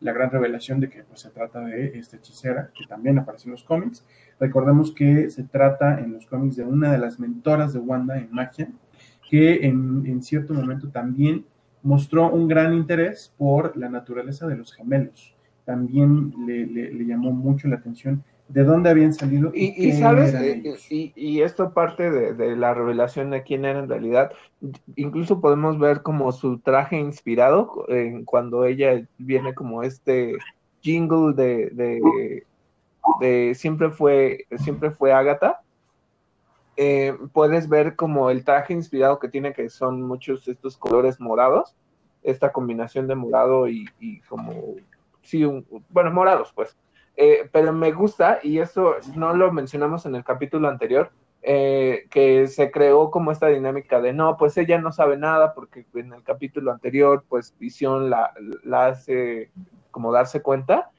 la 0.00 0.12
gran 0.12 0.28
revelación 0.30 0.80
de 0.80 0.88
que 0.88 1.04
pues, 1.04 1.20
se 1.20 1.30
trata 1.30 1.60
de 1.60 1.96
esta 1.96 2.16
hechicera, 2.16 2.70
que 2.76 2.84
también 2.86 3.18
aparece 3.18 3.46
en 3.46 3.52
los 3.52 3.62
cómics. 3.62 4.04
Recordemos 4.40 4.92
que 4.92 5.30
se 5.30 5.44
trata 5.44 6.00
en 6.00 6.12
los 6.12 6.26
cómics 6.26 6.56
de 6.56 6.64
una 6.64 6.90
de 6.90 6.98
las 6.98 7.20
mentoras 7.20 7.72
de 7.72 7.78
Wanda 7.78 8.18
en 8.18 8.32
magia, 8.32 8.68
que 9.28 9.66
en, 9.66 10.22
cierto 10.22 10.54
momento 10.54 10.88
también 10.88 11.44
mostró 11.82 12.30
un 12.30 12.48
gran 12.48 12.74
interés 12.74 13.32
por 13.36 13.76
la 13.76 13.88
naturaleza 13.88 14.46
de 14.46 14.56
los 14.56 14.72
gemelos. 14.72 15.34
También 15.64 16.32
le 16.46 17.04
llamó 17.04 17.30
mucho 17.30 17.68
la 17.68 17.76
atención 17.76 18.24
de 18.48 18.64
dónde 18.64 18.90
habían 18.90 19.12
salido. 19.12 19.52
Y, 19.54 19.92
sabes, 19.92 20.34
eh, 20.34 21.12
y, 21.14 21.40
esto 21.40 21.72
parte 21.74 22.10
de, 22.10 22.56
la 22.56 22.74
revelación 22.74 23.30
de 23.30 23.42
quién 23.42 23.64
era 23.64 23.78
en 23.78 23.88
realidad. 23.88 24.32
Incluso 24.96 25.40
podemos 25.40 25.78
ver 25.78 26.02
como 26.02 26.32
su 26.32 26.58
traje 26.58 26.98
inspirado 26.98 27.84
en 27.88 28.24
cuando 28.24 28.64
ella 28.64 29.06
viene 29.18 29.54
como 29.54 29.82
este 29.82 30.36
jingle 30.80 31.34
de, 31.34 32.42
de, 33.20 33.54
siempre 33.54 33.90
fue 33.90 34.46
siempre 34.56 34.90
fue 34.90 35.12
Agatha. 35.12 35.60
Eh, 36.80 37.16
puedes 37.32 37.68
ver 37.68 37.96
como 37.96 38.30
el 38.30 38.44
traje 38.44 38.72
inspirado 38.72 39.18
que 39.18 39.28
tiene, 39.28 39.52
que 39.52 39.68
son 39.68 40.00
muchos 40.00 40.46
estos 40.46 40.76
colores 40.76 41.18
morados, 41.18 41.74
esta 42.22 42.52
combinación 42.52 43.08
de 43.08 43.16
morado 43.16 43.66
y, 43.66 43.88
y 43.98 44.20
como, 44.20 44.76
sí, 45.22 45.44
un, 45.44 45.66
bueno, 45.88 46.12
morados, 46.12 46.52
pues 46.54 46.78
eh, 47.20 47.48
pero 47.50 47.72
me 47.72 47.90
gusta, 47.90 48.38
y 48.44 48.60
eso 48.60 48.94
no 49.16 49.34
lo 49.34 49.50
mencionamos 49.50 50.06
en 50.06 50.14
el 50.14 50.22
capítulo 50.22 50.68
anterior, 50.68 51.10
eh, 51.42 52.06
que 52.10 52.46
se 52.46 52.70
creó 52.70 53.10
como 53.10 53.32
esta 53.32 53.48
dinámica 53.48 54.00
de 54.00 54.12
no, 54.12 54.36
pues 54.36 54.56
ella 54.56 54.78
no 54.78 54.92
sabe 54.92 55.16
nada, 55.16 55.52
porque 55.52 55.84
en 55.94 56.12
el 56.12 56.22
capítulo 56.22 56.70
anterior, 56.70 57.24
pues 57.28 57.56
Visión 57.58 58.08
la, 58.08 58.32
la 58.62 58.86
hace 58.86 59.50
como 59.90 60.12
darse 60.12 60.42
cuenta. 60.42 60.92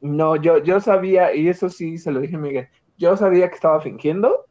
No, 0.00 0.34
yo, 0.34 0.58
yo 0.58 0.80
sabía, 0.80 1.32
y 1.36 1.48
eso 1.48 1.68
sí 1.68 1.98
se 1.98 2.10
lo 2.10 2.18
dije 2.18 2.34
a 2.34 2.40
Miguel, 2.40 2.68
yo 2.98 3.16
sabía 3.16 3.48
que 3.48 3.54
estaba 3.54 3.80
fingiendo, 3.80 4.46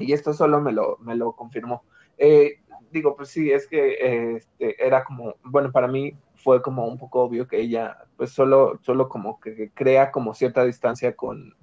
y 0.00 0.12
esto 0.12 0.32
solo 0.32 0.60
me 0.60 0.72
lo, 0.72 0.98
me 0.98 1.14
lo 1.14 1.32
confirmó. 1.32 1.82
Eh, 2.18 2.60
digo, 2.90 3.16
pues 3.16 3.30
sí, 3.30 3.50
es 3.50 3.66
que 3.66 4.36
este, 4.36 4.84
era 4.84 5.04
como, 5.04 5.36
bueno, 5.44 5.70
para 5.72 5.88
mí 5.88 6.14
fue 6.36 6.62
como 6.62 6.86
un 6.86 6.98
poco 6.98 7.22
obvio 7.22 7.46
que 7.46 7.60
ella 7.60 7.98
pues 8.16 8.30
solo, 8.30 8.78
solo 8.82 9.08
como 9.08 9.40
que 9.40 9.70
crea 9.74 10.10
como 10.10 10.34
cierta 10.34 10.64
distancia 10.64 11.14
con 11.14 11.54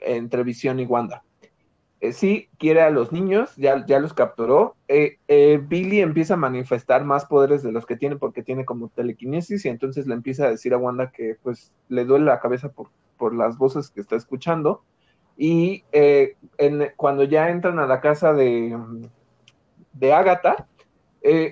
entre 0.00 0.42
Visión 0.44 0.80
y 0.80 0.84
Wanda. 0.84 1.22
Eh, 2.00 2.12
sí, 2.12 2.50
quiere 2.58 2.82
a 2.82 2.90
los 2.90 3.10
niños, 3.10 3.56
ya, 3.56 3.84
ya 3.86 3.98
los 3.98 4.12
capturó. 4.12 4.76
Eh, 4.86 5.18
eh, 5.28 5.60
Billy 5.66 6.00
empieza 6.00 6.34
a 6.34 6.36
manifestar 6.36 7.04
más 7.04 7.24
poderes 7.24 7.62
de 7.62 7.72
los 7.72 7.86
que 7.86 7.96
tiene 7.96 8.16
porque 8.16 8.42
tiene 8.42 8.66
como 8.66 8.90
telequinesis 8.90 9.64
y 9.64 9.68
entonces 9.68 10.06
le 10.06 10.14
empieza 10.14 10.44
a 10.44 10.50
decir 10.50 10.74
a 10.74 10.78
Wanda 10.78 11.10
que 11.10 11.36
pues 11.42 11.72
le 11.88 12.04
duele 12.04 12.26
la 12.26 12.40
cabeza 12.40 12.70
por, 12.70 12.90
por 13.16 13.34
las 13.34 13.56
voces 13.56 13.90
que 13.90 14.02
está 14.02 14.16
escuchando. 14.16 14.82
Y 15.36 15.84
en, 15.92 16.92
cuando 16.96 17.24
ya 17.24 17.50
entran 17.50 17.78
a 17.78 17.86
la 17.86 18.00
casa 18.00 18.32
de, 18.32 18.76
de 19.92 20.12
Agatha, 20.12 20.66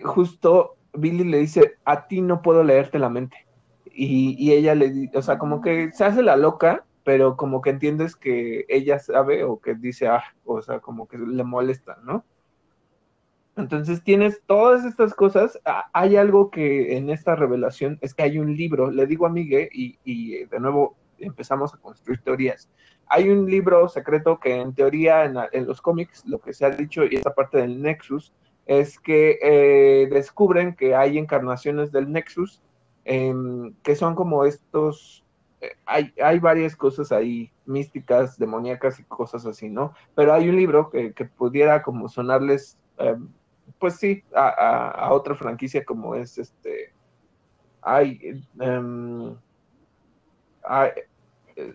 justo 0.04 0.76
Billy 0.94 1.24
le 1.24 1.38
dice, 1.38 1.76
a 1.84 2.06
ti 2.06 2.22
no 2.22 2.42
puedo 2.42 2.62
leerte 2.62 2.98
la 2.98 3.08
mente. 3.08 3.46
Y, 3.86 4.52
ella 4.52 4.74
le 4.74 4.90
dice, 4.90 5.18
o 5.18 5.22
sea, 5.22 5.38
como 5.38 5.60
que 5.60 5.92
se 5.92 6.04
hace 6.04 6.22
la 6.22 6.36
loca, 6.36 6.84
pero 7.04 7.36
como 7.36 7.60
que 7.60 7.70
entiendes 7.70 8.16
que 8.16 8.64
ella 8.68 8.98
sabe 8.98 9.44
o 9.44 9.60
que 9.60 9.74
dice, 9.74 10.08
ah, 10.08 10.24
o 10.44 10.62
sea, 10.62 10.80
como 10.80 11.06
que 11.06 11.18
le 11.18 11.44
molesta, 11.44 11.98
¿no? 12.02 12.24
Entonces 13.56 14.02
tienes 14.02 14.42
todas 14.46 14.84
estas 14.84 15.14
cosas. 15.14 15.60
Hay 15.92 16.16
algo 16.16 16.50
que 16.50 16.96
en 16.96 17.08
esta 17.10 17.36
revelación 17.36 17.98
es 18.00 18.14
que 18.14 18.24
hay 18.24 18.38
un 18.38 18.56
libro, 18.56 18.90
le 18.90 19.06
digo 19.06 19.26
a 19.26 19.30
Miguel, 19.30 19.68
y, 19.72 19.98
y 20.04 20.44
de 20.46 20.58
nuevo 20.58 20.96
empezamos 21.18 21.72
a 21.72 21.78
construir 21.78 22.20
teorías. 22.20 22.68
Hay 23.08 23.28
un 23.28 23.46
libro 23.46 23.88
secreto 23.88 24.40
que 24.40 24.60
en 24.60 24.74
teoría 24.74 25.24
en, 25.24 25.36
en 25.52 25.66
los 25.66 25.80
cómics, 25.80 26.24
lo 26.26 26.38
que 26.38 26.52
se 26.52 26.64
ha 26.64 26.70
dicho, 26.70 27.04
y 27.04 27.16
esta 27.16 27.34
parte 27.34 27.58
del 27.58 27.82
Nexus, 27.82 28.32
es 28.66 28.98
que 28.98 29.38
eh, 29.42 30.08
descubren 30.10 30.74
que 30.74 30.94
hay 30.94 31.18
encarnaciones 31.18 31.92
del 31.92 32.10
Nexus 32.10 32.62
em, 33.04 33.74
que 33.82 33.94
son 33.94 34.14
como 34.14 34.44
estos, 34.44 35.24
eh, 35.60 35.72
hay, 35.84 36.12
hay, 36.22 36.38
varias 36.38 36.74
cosas 36.74 37.12
ahí 37.12 37.52
místicas, 37.66 38.38
demoníacas 38.38 38.98
y 39.00 39.04
cosas 39.04 39.44
así, 39.44 39.68
¿no? 39.68 39.92
Pero 40.14 40.32
hay 40.32 40.48
un 40.48 40.56
libro 40.56 40.90
que, 40.90 41.12
pudiera 41.36 41.82
como 41.82 42.08
sonarles, 42.08 42.78
em, 42.98 43.28
pues 43.78 43.96
sí, 43.96 44.24
a, 44.34 45.08
otra 45.12 45.34
franquicia 45.34 45.84
como 45.84 46.14
es 46.14 46.38
este, 46.38 46.92
hay, 47.82 48.42
um, 48.58 49.36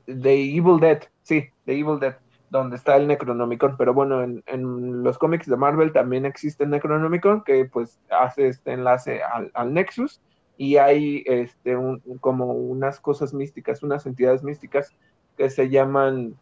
The 0.06 0.34
Evil 0.34 0.80
Dead, 0.80 1.03
sí, 1.23 1.49
The 1.65 1.73
Evil 1.73 1.99
Dead 1.99 2.15
donde 2.49 2.76
está 2.76 2.95
el 2.95 3.07
Necronomicon, 3.07 3.77
pero 3.77 3.93
bueno, 3.93 4.23
en, 4.23 5.03
los 5.03 5.18
cómics 5.18 5.47
de 5.47 5.56
Marvel 5.56 5.91
también 5.91 6.26
existe 6.26 6.64
el 6.64 6.72
Necronomicon 6.72 7.43
que 7.43 7.65
pues 7.65 7.99
hace 8.10 8.47
este 8.47 8.73
enlace 8.73 9.22
al, 9.23 9.73
Nexus 9.73 10.22
y 10.57 10.77
hay 10.77 11.23
este 11.26 11.77
como 12.19 12.47
unas 12.53 12.99
cosas 12.99 13.34
místicas, 13.34 13.84
unas 13.84 14.06
entidades 14.06 14.43
místicas 14.43 14.95
que 15.38 15.49
se 15.49 15.69
llaman 15.69 16.35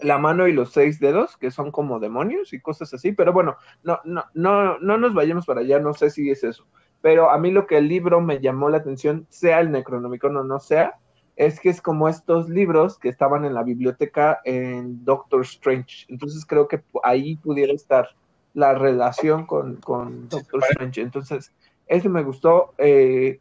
la 0.00 0.18
mano 0.18 0.48
y 0.48 0.52
los 0.52 0.72
seis 0.72 0.98
dedos, 0.98 1.36
que 1.36 1.50
son 1.50 1.70
como 1.70 2.00
demonios 2.00 2.52
y 2.52 2.60
cosas 2.60 2.92
así, 2.92 3.12
pero 3.12 3.32
bueno, 3.32 3.56
no, 3.84 4.00
no, 4.04 4.24
no, 4.34 4.78
no 4.78 4.98
nos 4.98 5.14
vayamos 5.14 5.46
para 5.46 5.60
allá, 5.60 5.78
no 5.78 5.92
sé 5.94 6.10
si 6.10 6.28
es 6.30 6.42
eso. 6.42 6.66
Pero 7.02 7.30
a 7.30 7.38
mí 7.38 7.52
lo 7.52 7.66
que 7.66 7.78
el 7.78 7.88
libro 7.88 8.20
me 8.20 8.40
llamó 8.40 8.68
la 8.68 8.78
atención, 8.78 9.26
sea 9.28 9.60
el 9.60 9.70
Necronomicon 9.70 10.36
o 10.36 10.44
no 10.44 10.58
sea, 10.58 10.98
es 11.36 11.60
que 11.60 11.70
es 11.70 11.80
como 11.80 12.08
estos 12.08 12.48
libros 12.48 12.98
que 12.98 13.08
estaban 13.08 13.44
en 13.44 13.54
la 13.54 13.62
biblioteca 13.62 14.40
en 14.44 15.04
Doctor 15.04 15.42
Strange. 15.42 16.06
Entonces 16.08 16.44
creo 16.44 16.68
que 16.68 16.82
ahí 17.02 17.36
pudiera 17.36 17.72
estar 17.72 18.08
la 18.54 18.74
relación 18.74 19.46
con, 19.46 19.80
Doctor 20.28 20.62
Strange. 20.70 21.00
Entonces, 21.00 21.52
eso 21.86 22.08
me 22.10 22.22
gustó. 22.22 22.74
Eh, 22.78 23.40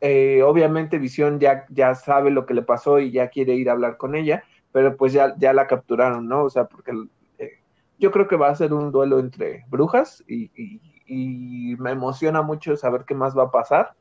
eh, 0.00 0.42
obviamente 0.42 0.98
Visión 0.98 1.38
ya, 1.38 1.64
ya 1.70 1.94
sabe 1.94 2.30
lo 2.30 2.44
que 2.44 2.54
le 2.54 2.62
pasó 2.62 2.98
y 2.98 3.12
ya 3.12 3.28
quiere 3.28 3.54
ir 3.54 3.70
a 3.70 3.72
hablar 3.72 3.96
con 3.96 4.14
ella, 4.14 4.42
pero 4.72 4.96
pues 4.96 5.12
ya, 5.12 5.34
ya 5.38 5.52
la 5.52 5.66
capturaron, 5.66 6.28
¿no? 6.28 6.44
O 6.44 6.50
sea, 6.50 6.64
porque 6.64 6.92
eh, 7.38 7.52
yo 7.98 8.10
creo 8.10 8.26
que 8.26 8.36
va 8.36 8.48
a 8.48 8.56
ser 8.56 8.74
un 8.74 8.90
duelo 8.90 9.20
entre 9.20 9.64
brujas 9.68 10.24
y, 10.26 10.50
y, 11.06 11.76
me 11.78 11.90
emociona 11.90 12.42
mucho 12.42 12.76
saber 12.76 13.04
qué 13.06 13.14
más 13.14 13.36
va 13.36 13.44
a 13.44 13.50
pasar. 13.50 13.94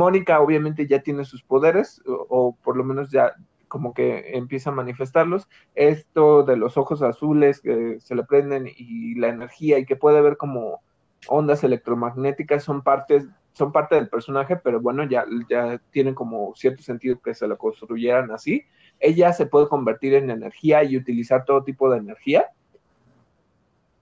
Mónica 0.00 0.40
obviamente 0.40 0.86
ya 0.86 1.02
tiene 1.02 1.26
sus 1.26 1.42
poderes, 1.42 2.02
o, 2.06 2.56
por 2.64 2.74
lo 2.74 2.84
menos 2.84 3.10
ya 3.10 3.34
como 3.68 3.92
que 3.92 4.36
empieza 4.36 4.70
a 4.70 4.72
manifestarlos. 4.72 5.46
Esto 5.74 6.42
de 6.42 6.56
los 6.56 6.78
ojos 6.78 7.02
azules 7.02 7.60
que 7.60 8.00
se 8.00 8.14
le 8.14 8.24
prenden 8.24 8.66
y 8.66 9.14
la 9.16 9.28
energía 9.28 9.78
y 9.78 9.84
que 9.84 9.96
puede 9.96 10.22
ver 10.22 10.38
como 10.38 10.80
ondas 11.28 11.62
electromagnéticas 11.64 12.64
son 12.64 12.82
partes 12.82 13.28
son 13.52 13.72
parte 13.72 13.96
del 13.96 14.08
personaje, 14.08 14.56
pero 14.56 14.80
bueno, 14.80 15.04
ya, 15.04 15.26
ya 15.50 15.78
tienen 15.90 16.14
como 16.14 16.54
cierto 16.54 16.82
sentido 16.82 17.20
que 17.20 17.34
se 17.34 17.46
lo 17.46 17.58
construyeran 17.58 18.30
así. 18.30 18.64
Ella 19.00 19.32
se 19.32 19.46
puede 19.46 19.68
convertir 19.68 20.14
en 20.14 20.30
energía 20.30 20.82
y 20.84 20.96
utilizar 20.96 21.44
todo 21.44 21.64
tipo 21.64 21.90
de 21.90 21.98
energía. 21.98 22.46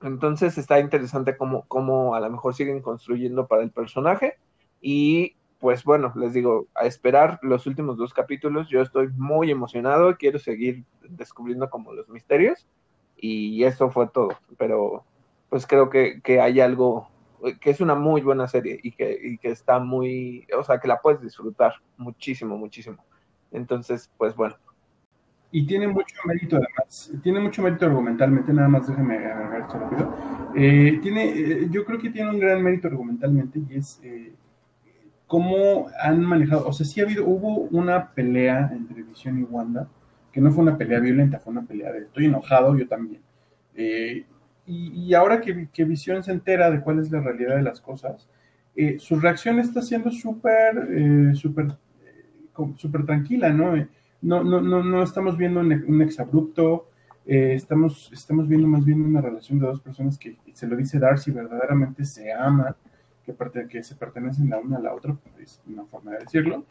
Entonces 0.02 0.58
está 0.58 0.78
interesante 0.78 1.36
cómo, 1.36 1.64
cómo 1.66 2.14
a 2.14 2.20
lo 2.20 2.30
mejor 2.30 2.54
siguen 2.54 2.82
construyendo 2.82 3.48
para 3.48 3.62
el 3.62 3.70
personaje. 3.70 4.34
Y 4.80 5.37
pues 5.58 5.84
bueno, 5.84 6.12
les 6.16 6.32
digo, 6.32 6.68
a 6.74 6.86
esperar 6.86 7.38
los 7.42 7.66
últimos 7.66 7.96
dos 7.96 8.14
capítulos. 8.14 8.68
Yo 8.68 8.80
estoy 8.80 9.08
muy 9.16 9.50
emocionado, 9.50 10.16
quiero 10.16 10.38
seguir 10.38 10.84
descubriendo 11.08 11.68
como 11.68 11.92
los 11.92 12.08
misterios 12.08 12.66
y 13.16 13.64
eso 13.64 13.90
fue 13.90 14.08
todo. 14.08 14.30
Pero 14.56 15.04
pues 15.48 15.66
creo 15.66 15.90
que, 15.90 16.20
hay 16.40 16.60
algo 16.60 17.08
que 17.60 17.70
es 17.70 17.80
una 17.80 17.94
muy 17.94 18.20
buena 18.20 18.46
serie 18.48 18.78
y 18.82 18.92
que, 18.92 19.18
y 19.20 19.38
que 19.38 19.48
está 19.48 19.78
muy, 19.78 20.46
o 20.56 20.62
sea, 20.62 20.78
que 20.78 20.88
la 20.88 21.00
puedes 21.00 21.20
disfrutar 21.20 21.74
muchísimo, 21.96 22.56
muchísimo. 22.56 23.04
Entonces, 23.50 24.10
pues 24.16 24.36
bueno. 24.36 24.56
Y 25.50 25.66
tiene 25.66 25.88
mucho 25.88 26.14
mérito 26.26 26.56
además, 26.56 27.10
tiene 27.22 27.40
mucho 27.40 27.62
mérito 27.62 27.86
argumentalmente, 27.86 28.52
nada 28.52 28.68
más 28.68 28.86
déjeme 28.86 29.16
agarrar 29.16 29.62
esto 29.62 29.78
rápido. 29.78 30.14
Eh, 30.54 30.98
tiene, 31.02 31.24
eh, 31.30 31.68
yo 31.70 31.86
creo 31.86 31.98
que 31.98 32.10
tiene 32.10 32.30
un 32.30 32.38
gran 32.38 32.62
mérito 32.62 32.88
argumentalmente 32.88 33.58
y 33.68 33.74
es... 33.76 33.98
Eh, 34.04 34.32
cómo 35.28 35.88
han 36.00 36.22
manejado, 36.22 36.66
o 36.66 36.72
sea, 36.72 36.84
sí 36.84 37.00
ha 37.00 37.04
habido, 37.04 37.26
hubo 37.26 37.68
una 37.70 38.12
pelea 38.12 38.70
entre 38.72 39.02
Visión 39.02 39.38
y 39.38 39.42
Wanda, 39.42 39.86
que 40.32 40.40
no 40.40 40.50
fue 40.50 40.64
una 40.64 40.76
pelea 40.76 40.98
violenta, 41.00 41.38
fue 41.38 41.52
una 41.52 41.62
pelea 41.62 41.92
de 41.92 42.00
estoy 42.00 42.24
enojado, 42.24 42.76
yo 42.76 42.88
también. 42.88 43.20
Eh, 43.74 44.24
y, 44.66 45.14
ahora 45.14 45.40
que, 45.40 45.68
que, 45.72 45.84
Visión 45.84 46.22
se 46.22 46.32
entera 46.32 46.70
de 46.70 46.80
cuál 46.80 46.98
es 46.98 47.10
la 47.10 47.20
realidad 47.20 47.56
de 47.56 47.62
las 47.62 47.80
cosas, 47.80 48.28
eh, 48.74 48.98
su 48.98 49.20
reacción 49.20 49.58
está 49.58 49.82
siendo 49.82 50.10
súper, 50.10 50.88
eh, 50.90 51.34
súper, 51.34 51.68
súper 52.76 53.06
tranquila, 53.06 53.50
¿no? 53.50 53.76
No, 54.20 54.42
no, 54.42 54.60
no, 54.60 54.82
no 54.82 55.02
estamos 55.02 55.36
viendo 55.36 55.60
un, 55.60 55.72
un 55.72 56.02
exabrupto, 56.02 56.88
estamos, 57.24 58.10
estamos 58.12 58.48
viendo 58.48 58.66
más 58.66 58.84
bien 58.84 59.02
una 59.02 59.20
relación 59.20 59.58
de 59.58 59.66
dos 59.66 59.80
personas 59.82 60.18
que, 60.18 60.36
se 60.54 60.66
lo 60.66 60.74
dice 60.76 60.98
Darcy, 60.98 61.30
verdaderamente 61.30 62.04
se 62.04 62.32
aman 62.32 62.74
que, 63.68 63.82
se 63.82 63.94
pertenecen 63.96 64.50
la 64.50 64.58
una 64.58 64.78
a 64.78 64.80
la 64.80 64.94
otra, 64.94 65.16
es 65.40 65.60
una 65.66 65.84
forma 65.84 66.12
de 66.12 66.18
decirlo. 66.18 66.64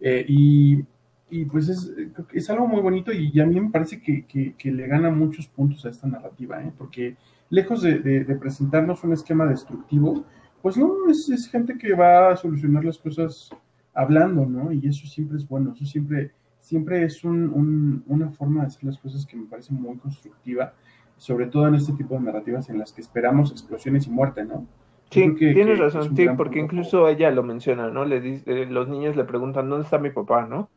Eh, 0.00 0.24
y, 0.28 0.84
y, 1.30 1.44
pues 1.44 1.68
es, 1.68 1.92
es, 2.32 2.50
algo 2.50 2.66
muy 2.66 2.80
bonito 2.80 3.12
y, 3.12 3.38
a 3.40 3.46
mí 3.46 3.60
me 3.60 3.70
parece 3.70 4.00
que, 4.00 4.24
que, 4.26 4.72
le 4.72 4.86
gana 4.86 5.10
muchos 5.10 5.46
puntos 5.46 5.84
a 5.84 5.90
esta 5.90 6.06
narrativa, 6.06 6.62
¿eh? 6.62 6.72
porque 6.76 7.16
lejos 7.50 7.82
de, 7.82 7.98
de, 8.00 8.34
presentarnos 8.36 9.04
un 9.04 9.12
esquema 9.12 9.46
destructivo, 9.46 10.24
pues 10.60 10.76
no, 10.76 11.08
es, 11.08 11.28
es, 11.28 11.48
gente 11.48 11.78
que 11.78 11.94
va 11.94 12.32
a 12.32 12.36
solucionar 12.36 12.84
las 12.84 12.98
cosas 12.98 13.50
hablando, 13.94 14.46
¿no? 14.46 14.72
Y 14.72 14.86
eso 14.88 15.06
siempre 15.06 15.36
es 15.36 15.46
bueno, 15.46 15.72
eso 15.74 15.84
siempre, 15.84 16.32
siempre 16.58 17.04
es 17.04 17.24
un, 17.24 17.50
un, 17.50 18.04
una 18.06 18.30
forma 18.30 18.62
de 18.62 18.68
hacer 18.68 18.84
las 18.84 18.98
cosas 18.98 19.26
que 19.26 19.36
me 19.36 19.46
parece 19.46 19.72
muy 19.72 19.96
constructiva, 19.98 20.74
sobre 21.16 21.46
todo 21.46 21.68
en 21.68 21.76
este 21.76 21.92
tipo 21.92 22.14
de 22.14 22.20
narrativas 22.20 22.68
en 22.68 22.78
las 22.78 22.92
que 22.92 23.00
esperamos 23.00 23.52
explosiones 23.52 24.06
y 24.06 24.10
muerte, 24.10 24.44
¿no? 24.44 24.66
Sí, 25.12 25.34
tienes 25.34 25.78
razón, 25.78 26.16
sí, 26.16 26.26
porque 26.36 26.58
incluso 26.58 27.06
ella 27.06 27.30
lo 27.30 27.42
menciona, 27.42 27.90
¿no? 27.90 28.04
Le 28.06 28.20
dice, 28.20 28.64
los 28.66 28.88
niños 28.88 29.14
le 29.14 29.24
preguntan, 29.24 29.68
¿dónde 29.68 29.84
está 29.84 29.98
mi 29.98 30.10
papá, 30.10 30.46
no? 30.46 30.70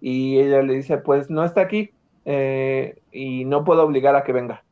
Y 0.00 0.38
ella 0.38 0.62
le 0.62 0.74
dice, 0.74 0.98
pues 0.98 1.30
no 1.30 1.42
está 1.42 1.62
aquí 1.62 1.90
eh, 2.26 2.98
y 3.10 3.46
no 3.46 3.64
puedo 3.64 3.82
obligar 3.84 4.14
a 4.14 4.24
que 4.24 4.32
venga. 4.32 4.62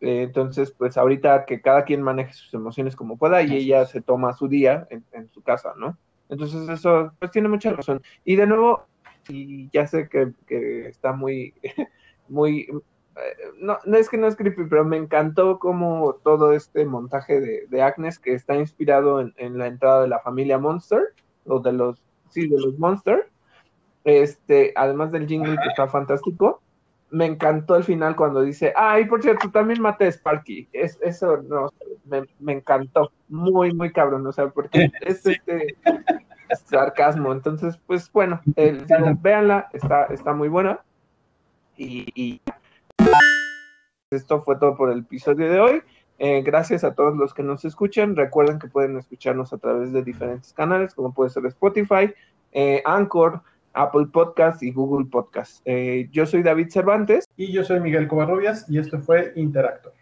Eh, 0.00 0.22
entonces, 0.22 0.70
pues 0.70 0.96
ahorita 0.96 1.44
que 1.46 1.60
cada 1.60 1.84
quien 1.84 2.00
maneje 2.00 2.32
sus 2.32 2.54
emociones 2.54 2.94
como 2.94 3.16
pueda 3.16 3.42
y 3.42 3.56
ella 3.56 3.84
se 3.86 4.00
toma 4.00 4.32
su 4.32 4.46
día 4.46 4.86
en, 4.90 5.04
en, 5.10 5.28
su 5.30 5.42
casa, 5.42 5.72
¿no? 5.76 5.98
Entonces 6.28 6.68
eso, 6.68 7.12
pues 7.18 7.32
tiene 7.32 7.48
mucha 7.48 7.72
razón. 7.72 8.00
Y 8.24 8.36
de 8.36 8.46
nuevo, 8.46 8.86
y 9.28 9.68
ya 9.72 9.88
sé 9.88 10.08
que, 10.08 10.32
que 10.46 10.86
está 10.86 11.12
muy, 11.12 11.54
muy 12.28 12.68
no, 13.58 13.78
no 13.84 13.96
es 13.96 14.08
que 14.08 14.18
no 14.18 14.26
es 14.26 14.36
creepy, 14.36 14.64
pero 14.68 14.84
me 14.84 14.96
encantó 14.96 15.58
como 15.58 16.14
todo 16.22 16.52
este 16.52 16.84
montaje 16.84 17.66
de, 17.68 17.82
Agnes 17.82 18.18
que 18.18 18.34
está 18.34 18.56
inspirado 18.56 19.20
en, 19.20 19.58
la 19.58 19.66
entrada 19.66 20.02
de 20.02 20.08
la 20.08 20.20
familia 20.20 20.58
Monster, 20.58 21.14
o 21.46 21.60
de 21.60 21.72
los, 21.72 22.02
sí, 22.30 22.48
de 22.48 22.60
los 22.60 22.78
Monster. 22.78 23.28
Este, 24.04 24.72
además 24.76 25.12
del 25.12 25.26
jingle 25.26 25.56
que 25.56 25.68
está 25.68 25.88
fantástico, 25.88 26.62
me 27.10 27.26
encantó 27.26 27.76
el 27.76 27.84
final 27.84 28.16
cuando 28.16 28.42
dice, 28.42 28.72
ay, 28.76 29.06
por 29.06 29.22
cierto, 29.22 29.50
también 29.50 29.80
maté 29.80 30.06
a 30.06 30.12
Sparky. 30.12 30.68
Es, 30.72 30.98
eso 31.02 31.38
no, 31.42 31.72
me, 32.04 32.52
encantó, 32.52 33.12
muy, 33.28 33.72
muy 33.72 33.92
cabrón, 33.92 34.26
o 34.26 34.32
sea, 34.32 34.48
porque 34.48 34.90
es 35.02 35.24
este 35.26 35.76
sarcasmo. 36.66 37.32
Entonces, 37.32 37.78
pues 37.86 38.10
bueno, 38.12 38.40
el, 38.56 38.84
véanla, 39.20 39.68
está, 39.72 40.04
está 40.04 40.32
muy 40.32 40.48
buena. 40.48 40.80
Y, 41.76 42.06
y 42.14 42.40
esto 44.10 44.42
fue 44.42 44.56
todo 44.56 44.76
por 44.76 44.90
el 44.90 45.00
episodio 45.00 45.50
de 45.50 45.60
hoy. 45.60 45.82
Eh, 46.18 46.42
gracias 46.42 46.82
a 46.82 46.94
todos 46.94 47.16
los 47.16 47.34
que 47.34 47.42
nos 47.42 47.64
escuchan. 47.64 48.16
Recuerden 48.16 48.58
que 48.58 48.68
pueden 48.68 48.96
escucharnos 48.96 49.52
a 49.52 49.58
través 49.58 49.92
de 49.92 50.02
diferentes 50.02 50.52
canales, 50.52 50.94
como 50.94 51.12
puede 51.12 51.30
ser 51.30 51.44
Spotify, 51.46 52.12
eh, 52.52 52.82
Anchor, 52.84 53.42
Apple 53.74 54.06
Podcast 54.12 54.62
y 54.62 54.72
Google 54.72 55.06
Podcast. 55.06 55.60
Eh, 55.64 56.08
yo 56.10 56.26
soy 56.26 56.42
David 56.42 56.70
Cervantes. 56.70 57.28
Y 57.36 57.52
yo 57.52 57.62
soy 57.62 57.80
Miguel 57.80 58.08
Covarrubias 58.08 58.68
y 58.68 58.78
esto 58.78 58.98
fue 58.98 59.32
Interactor. 59.36 59.92